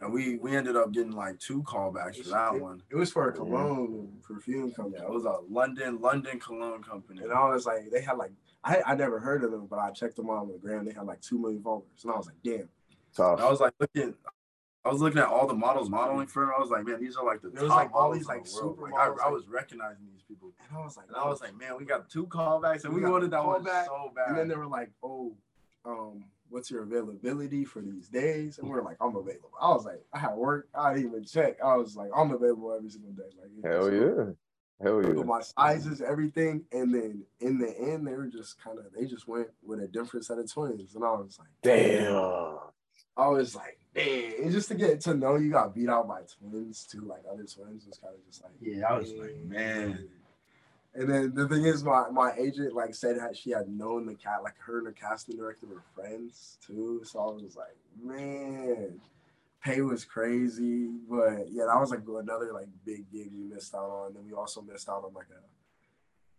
And 0.00 0.12
we 0.12 0.38
we 0.38 0.54
ended 0.54 0.76
up 0.76 0.92
getting 0.92 1.12
like 1.12 1.38
two 1.40 1.62
callbacks 1.64 2.22
for 2.22 2.30
that 2.30 2.60
one. 2.60 2.82
it 2.90 2.96
was 2.96 3.10
for 3.10 3.28
a 3.28 3.32
cologne 3.32 4.18
perfume 4.22 4.72
company. 4.72 4.98
Yeah, 5.00 5.08
it 5.08 5.12
was 5.12 5.24
a 5.24 5.38
London 5.48 6.00
London 6.00 6.38
cologne 6.38 6.82
company. 6.82 7.22
And 7.22 7.32
I 7.32 7.48
was 7.48 7.66
like, 7.66 7.90
they 7.90 8.00
had 8.00 8.16
like, 8.16 8.30
I, 8.62 8.80
I 8.86 8.94
never 8.94 9.18
heard 9.18 9.42
of 9.42 9.50
them, 9.50 9.66
but 9.68 9.78
I 9.80 9.90
checked 9.90 10.16
them 10.16 10.30
out 10.30 10.42
on 10.42 10.48
the 10.48 10.58
gram. 10.58 10.84
They 10.84 10.92
had 10.92 11.04
like 11.04 11.20
two 11.20 11.38
million 11.38 11.62
followers, 11.62 12.04
and 12.04 12.12
I 12.12 12.16
was 12.16 12.26
like, 12.26 12.36
damn. 12.44 12.68
Tough. 13.16 13.38
And 13.38 13.46
I 13.46 13.50
was 13.50 13.60
like 13.60 13.72
looking, 13.80 14.14
I 14.84 14.90
was 14.90 15.00
looking 15.00 15.18
at 15.18 15.26
all 15.26 15.46
the 15.46 15.54
models 15.54 15.90
modeling 15.90 16.26
for. 16.28 16.46
her. 16.46 16.54
I 16.54 16.58
was 16.58 16.70
like, 16.70 16.86
man, 16.86 17.00
these 17.00 17.16
are 17.16 17.24
like 17.24 17.42
the 17.42 17.50
There 17.50 17.62
was, 17.64 17.70
top 17.70 17.78
like, 17.78 17.94
all 17.94 18.12
these, 18.12 18.26
like, 18.26 18.44
the 18.44 18.50
super 18.50 18.82
Like, 18.90 18.94
I, 18.94 19.26
I 19.26 19.28
was 19.28 19.46
recognizing 19.48 20.06
these 20.12 20.22
people, 20.26 20.52
And 20.68 20.78
I 20.78 20.82
was 20.82 20.96
like, 20.96 21.06
and 21.08 21.16
I 21.16 21.28
was 21.28 21.40
like, 21.40 21.56
man, 21.58 21.76
we 21.78 21.84
got 21.84 22.08
two 22.08 22.26
callbacks, 22.26 22.84
and 22.84 22.94
We 22.94 23.02
we, 23.02 23.10
wanted 23.10 23.30
that 23.32 23.44
one 23.44 23.64
callback, 23.64 23.86
so 23.86 24.12
bad. 24.14 24.28
and 24.28 24.38
then 24.38 24.48
they 24.48 24.54
were 24.56 24.66
like, 24.66 24.90
oh, 25.02 25.34
um, 25.84 26.24
what's 26.48 26.70
your 26.70 26.84
availability 26.84 27.64
for 27.64 27.82
these 27.82 28.08
days? 28.08 28.58
And 28.58 28.68
we 28.68 28.76
are 28.78 28.82
like, 28.82 28.96
I'm 29.00 29.14
available. 29.16 29.50
I 29.60 29.68
was 29.70 29.84
like, 29.84 30.02
I 30.12 30.18
had 30.18 30.34
work. 30.34 30.68
I 30.74 30.94
didn't 30.94 31.10
even 31.10 31.24
check. 31.24 31.58
I 31.62 31.76
was 31.76 31.96
like, 31.96 32.10
I'm 32.16 32.30
available 32.30 32.72
every 32.74 32.90
single 32.90 33.12
day. 33.12 33.24
Like, 33.40 33.72
Hell 33.72 33.92
yeah. 33.92 34.32
Hell 34.80 35.02
yeah. 35.02 35.22
my 35.24 35.40
sizes, 35.40 36.00
everything, 36.00 36.62
and 36.70 36.94
then 36.94 37.24
in 37.40 37.58
the 37.58 37.76
end, 37.78 38.06
they 38.06 38.12
were 38.12 38.28
just 38.28 38.62
kind 38.62 38.78
of 38.78 38.84
they 38.96 39.06
just 39.06 39.26
went 39.26 39.48
with 39.62 39.80
a 39.80 39.88
different 39.88 40.24
set 40.24 40.38
of 40.38 40.50
twins, 40.50 40.94
and 40.94 41.04
I 41.04 41.10
was 41.10 41.36
like, 41.38 41.48
Damn. 41.62 42.58
I 43.16 43.26
was 43.28 43.56
like, 43.56 43.77
damn, 43.98 44.42
and 44.42 44.52
just 44.52 44.68
to 44.68 44.74
get 44.74 45.00
to 45.02 45.14
know 45.14 45.36
you 45.36 45.50
got 45.50 45.74
beat 45.74 45.88
out 45.88 46.08
by 46.08 46.20
twins 46.38 46.86
too, 46.90 47.00
like 47.00 47.22
other 47.30 47.44
twins 47.44 47.86
was 47.86 47.98
kind 47.98 48.14
of 48.14 48.26
just 48.26 48.42
like, 48.42 48.52
Yeah, 48.60 48.86
I 48.88 48.98
was 48.98 49.12
like, 49.12 49.36
man. 49.44 50.08
And 50.94 51.08
then 51.08 51.34
the 51.34 51.46
thing 51.48 51.64
is, 51.64 51.84
my 51.84 52.08
my 52.10 52.32
agent 52.38 52.74
like 52.74 52.94
said 52.94 53.18
that 53.18 53.36
she 53.36 53.50
had 53.50 53.68
known 53.68 54.06
the 54.06 54.14
cat, 54.14 54.42
like 54.42 54.56
her 54.58 54.78
and 54.78 54.86
the 54.86 54.92
casting 54.92 55.36
director 55.36 55.66
were 55.66 55.82
friends 55.94 56.58
too. 56.66 57.02
So 57.04 57.20
I 57.20 57.32
was 57.32 57.56
like, 57.56 57.76
man, 58.02 59.00
pay 59.62 59.80
was 59.80 60.04
crazy, 60.04 60.88
but 61.08 61.50
yeah, 61.50 61.64
that 61.66 61.78
was 61.78 61.90
like 61.90 62.00
another 62.08 62.52
like 62.52 62.68
big 62.84 63.10
gig 63.12 63.30
we 63.32 63.44
missed 63.44 63.74
out 63.74 63.90
on. 63.90 64.14
Then 64.14 64.24
we 64.26 64.32
also 64.32 64.62
missed 64.62 64.88
out 64.88 65.04
on 65.04 65.12
like 65.14 65.26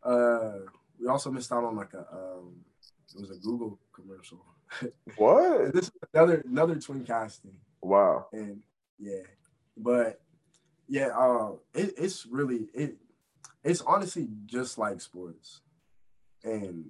a, 0.04 0.08
uh, 0.10 0.60
we 1.00 1.08
also 1.08 1.32
missed 1.32 1.52
out 1.52 1.64
on 1.64 1.76
like 1.76 1.94
a, 1.94 2.06
um, 2.12 2.56
it 3.16 3.22
was 3.22 3.32
a 3.32 3.40
Google 3.40 3.80
commercial. 3.94 4.40
What? 5.16 5.74
this 5.74 5.86
is 5.86 5.92
another 6.14 6.44
another 6.48 6.76
twin 6.80 7.04
casting 7.06 7.56
Wow. 7.82 8.28
and 8.34 8.62
yeah 9.00 9.24
but 9.78 10.22
yeah 10.88 11.08
uh 11.18 11.54
it, 11.74 11.94
it's 11.98 12.26
really 12.26 12.68
it 12.74 12.96
it's 13.64 13.82
honestly 13.82 14.28
just 14.46 14.78
like 14.78 15.02
sports 15.02 15.62
and 16.44 16.86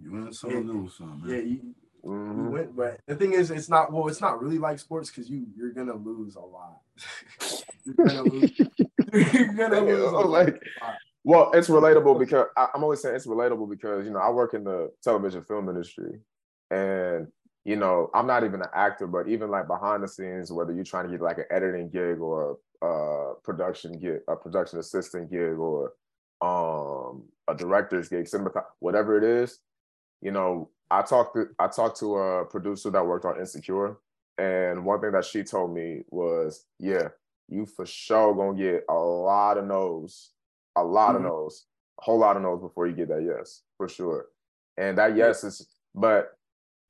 You 0.00 0.12
win 0.12 0.32
some, 0.32 0.50
Yeah. 0.50 0.58
lose 0.58 0.94
some, 0.96 1.22
yeah 1.26 1.36
man. 1.36 1.46
you, 1.48 1.54
you 1.54 1.74
Mhm. 2.10 2.50
win 2.50 2.72
but 2.74 3.00
the 3.06 3.14
thing 3.16 3.32
is 3.32 3.50
it's 3.50 3.68
not 3.68 3.92
well 3.92 4.08
it's 4.08 4.20
not 4.20 4.40
really 4.42 4.58
like 4.58 4.78
sports 4.78 5.10
because 5.10 5.28
you 5.28 5.46
you're 5.56 5.72
gonna 5.72 5.94
lose 5.96 6.36
a 6.36 6.40
lot 6.40 6.80
you're 7.84 7.94
gonna 7.96 8.22
lose 8.22 8.50
you're 9.12 9.54
gonna 9.54 9.80
lose 9.80 10.12
a 10.12 10.16
lot. 10.16 10.28
like, 10.30 10.62
well, 11.24 11.50
it's 11.52 11.68
relatable 11.68 12.18
because 12.18 12.46
I, 12.56 12.68
I'm 12.74 12.82
always 12.82 13.02
saying 13.02 13.16
it's 13.16 13.26
relatable 13.26 13.68
because 13.68 14.06
you 14.06 14.12
know 14.12 14.20
I 14.20 14.30
work 14.30 14.54
in 14.54 14.64
the 14.64 14.90
television 15.02 15.42
film 15.44 15.68
industry, 15.68 16.20
and 16.70 17.28
you 17.64 17.76
know 17.76 18.10
I'm 18.14 18.26
not 18.26 18.44
even 18.44 18.62
an 18.62 18.68
actor, 18.74 19.06
but 19.06 19.28
even 19.28 19.50
like 19.50 19.66
behind 19.66 20.02
the 20.02 20.08
scenes, 20.08 20.52
whether 20.52 20.72
you're 20.72 20.84
trying 20.84 21.06
to 21.06 21.10
get 21.12 21.20
like 21.22 21.38
an 21.38 21.44
editing 21.50 21.90
gig 21.90 22.18
or 22.20 22.58
a 22.82 23.34
production 23.42 23.92
gig, 23.98 24.20
a 24.28 24.36
production 24.36 24.78
assistant 24.78 25.30
gig, 25.30 25.58
or 25.58 25.92
um 26.40 27.24
a 27.48 27.54
director's 27.54 28.08
gig, 28.08 28.24
cinematography, 28.24 28.64
whatever 28.78 29.18
it 29.18 29.24
is, 29.24 29.58
you 30.22 30.30
know, 30.30 30.70
I 30.90 31.02
talked 31.02 31.34
to 31.36 31.48
I 31.58 31.68
talked 31.68 31.98
to 32.00 32.16
a 32.16 32.44
producer 32.46 32.90
that 32.90 33.06
worked 33.06 33.24
on 33.26 33.38
Insecure, 33.38 33.98
and 34.38 34.84
one 34.84 35.00
thing 35.00 35.12
that 35.12 35.24
she 35.24 35.42
told 35.42 35.74
me 35.74 36.02
was, 36.08 36.64
yeah, 36.78 37.08
you 37.48 37.66
for 37.66 37.84
sure 37.84 38.34
gonna 38.34 38.56
get 38.56 38.84
a 38.88 38.94
lot 38.94 39.58
of 39.58 39.66
no's, 39.66 40.32
a 40.76 40.82
lot 40.82 41.12
Mhm. 41.12 41.16
of 41.16 41.22
no's, 41.22 41.66
a 42.00 42.04
whole 42.04 42.18
lot 42.18 42.36
of 42.36 42.42
no's 42.42 42.60
before 42.60 42.86
you 42.86 42.94
get 42.94 43.08
that 43.08 43.22
yes, 43.22 43.62
for 43.76 43.88
sure. 43.88 44.28
And 44.78 44.96
that 44.96 45.14
yes 45.16 45.44
is, 45.44 45.68
but 45.94 46.38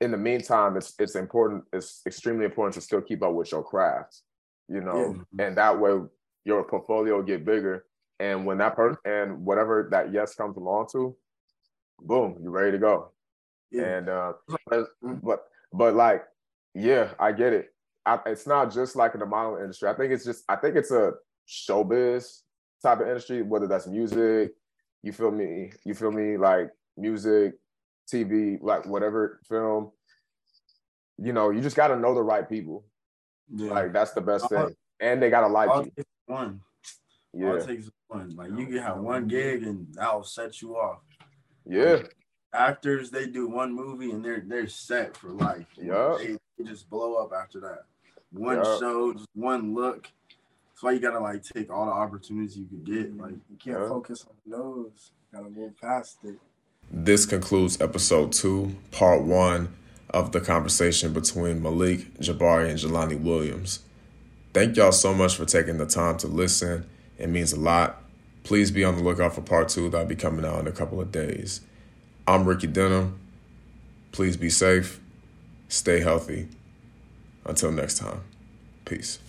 in 0.01 0.11
the 0.11 0.17
meantime, 0.17 0.77
it's 0.77 0.95
it's 0.99 1.15
important, 1.15 1.65
it's 1.73 2.03
extremely 2.07 2.45
important 2.45 2.75
to 2.75 2.81
still 2.81 3.01
keep 3.03 3.23
up 3.23 3.35
with 3.35 3.53
your 3.53 3.63
craft, 3.63 4.23
you 4.69 4.81
know, 4.81 5.17
and 5.39 5.57
that 5.57 5.79
way 5.79 5.99
your 6.45 6.65
portfolio 6.65 7.17
will 7.17 7.23
get 7.23 7.45
bigger. 7.45 7.85
And 8.19 8.45
when 8.47 8.59
that 8.59 8.77
person 8.77 8.99
and 9.05 9.45
whatever 9.45 9.89
that 9.91 10.13
yes 10.13 10.35
comes 10.35 10.57
along 10.57 10.89
to, 10.93 11.17
boom, 12.01 12.39
you're 12.43 12.51
ready 12.51 12.73
to 12.73 12.79
go. 12.79 13.13
yeah 13.71 13.83
And 13.99 14.09
uh, 14.09 14.33
but, 14.67 14.89
Mhm. 15.03 15.21
but 15.23 15.45
but 15.73 15.95
like, 15.95 16.25
yeah, 16.75 17.13
I 17.19 17.33
get 17.33 17.53
it. 17.53 17.75
I, 18.07 18.19
it's 18.27 18.47
not 18.47 18.73
just 18.73 18.97
like 18.97 19.15
in 19.15 19.21
the 19.21 19.27
modeling 19.27 19.63
industry. 19.63 19.89
I 19.89 19.95
think 19.95 20.13
it's 20.13 20.25
just 20.25 20.45
I 20.49 20.57
think 20.57 20.77
it's 20.77 20.91
a 20.91 21.13
showbiz 21.49 22.41
type 22.83 23.01
of 23.01 23.09
industry, 23.09 23.43
whether 23.43 23.67
that's 23.67 23.87
music, 23.87 24.53
you 25.03 25.13
feel 25.13 25.31
me, 25.31 25.73
you 25.85 25.95
feel 25.95 26.11
me, 26.11 26.37
like 26.37 26.71
music, 26.97 27.55
TV, 28.11 28.59
like 28.61 28.87
whatever 28.87 29.41
film. 29.49 29.91
You 31.19 31.33
know, 31.33 31.51
you 31.51 31.61
just 31.61 31.77
got 31.77 31.89
to 31.89 31.97
know 31.97 32.15
the 32.15 32.23
right 32.23 32.49
people. 32.49 32.85
Yeah. 33.53 33.73
Like 33.73 33.93
that's 33.93 34.13
the 34.13 34.21
best 34.21 34.49
thing, 34.49 34.75
and 35.01 35.21
they 35.23 35.29
gotta 35.29 35.49
like 35.49 35.69
all 35.69 35.83
you. 35.85 35.93
it 35.97 35.97
takes 35.97 36.09
is 36.09 36.15
one. 36.27 36.61
All 37.35 37.41
Yeah, 37.41 37.55
it 37.55 37.67
takes 37.67 37.85
is 37.87 37.91
one. 38.09 38.37
Like 38.37 38.51
you 38.51 38.67
can 38.67 38.77
have 38.79 38.99
one 38.99 39.27
gig 39.27 39.65
and 39.65 39.89
that'll 39.93 40.23
set 40.23 40.63
you 40.63 40.77
off. 40.77 41.01
yeah, 41.67 42.03
Actors, 42.55 43.11
they 43.11 43.27
do 43.27 43.49
one 43.49 43.73
movie 43.75 44.13
and 44.13 44.25
they're 44.25 44.43
they're 44.47 44.69
set 44.69 45.17
for 45.17 45.31
life. 45.31 45.67
Yeah, 45.77 46.17
They, 46.19 46.37
they 46.59 46.65
just 46.65 46.89
blow 46.89 47.17
up 47.17 47.33
after 47.33 47.59
that. 47.61 47.85
One 48.33 48.59
Yup. 48.59 48.79
show, 48.79 49.13
just 49.15 49.27
one 49.35 49.75
look. 49.75 50.03
That's 50.05 50.83
why 50.83 50.93
you 50.93 51.01
gotta 51.01 51.19
like 51.21 51.43
take 51.43 51.73
all 51.73 51.87
the 51.87 51.93
opportunities 51.93 52.57
you 52.57 52.67
can 52.67 52.85
get. 52.85 53.17
Like 53.17 53.33
you 53.51 53.57
can't 53.63 53.81
Yeah. 53.81 53.89
focus 53.89 54.25
on 54.29 54.37
those 54.47 55.11
gotta 55.35 55.51
move 55.51 55.73
past 55.81 56.19
it 56.25 56.37
This 56.93 57.25
concludes 57.25 57.81
episode 57.81 58.33
two, 58.33 58.75
part 58.91 59.23
one 59.23 59.73
of 60.09 60.33
the 60.33 60.41
conversation 60.41 61.13
between 61.13 61.63
Malik 61.63 62.13
Jabari 62.19 62.69
and 62.69 62.77
Jelani 62.77 63.21
Williams. 63.21 63.79
Thank 64.53 64.77
y'all 64.77 64.91
so 64.91 65.15
much 65.15 65.37
for 65.37 65.45
taking 65.45 65.79
the 65.79 65.87
time 65.87 66.17
to 66.19 66.27
listen. 66.27 66.85
It 67.17 67.29
means 67.29 67.53
a 67.53 67.61
lot. 67.61 68.03
Please 68.43 68.73
be 68.73 68.83
on 68.83 68.97
the 68.97 69.05
lookout 69.05 69.37
for 69.37 69.41
part 69.41 69.69
two 69.69 69.89
that'll 69.89 70.09
be 70.09 70.17
coming 70.17 70.45
out 70.45 70.59
in 70.59 70.67
a 70.67 70.73
couple 70.73 71.01
of 71.01 71.13
days. 71.13 71.61
I'm 72.27 72.45
Ricky 72.45 72.67
Denham. 72.67 73.21
Please 74.11 74.37
be 74.37 74.51
safe, 74.51 74.99
stay 75.69 76.01
healthy. 76.01 76.49
Until 77.45 77.71
next 77.71 77.99
time, 77.99 78.23
peace. 78.85 79.21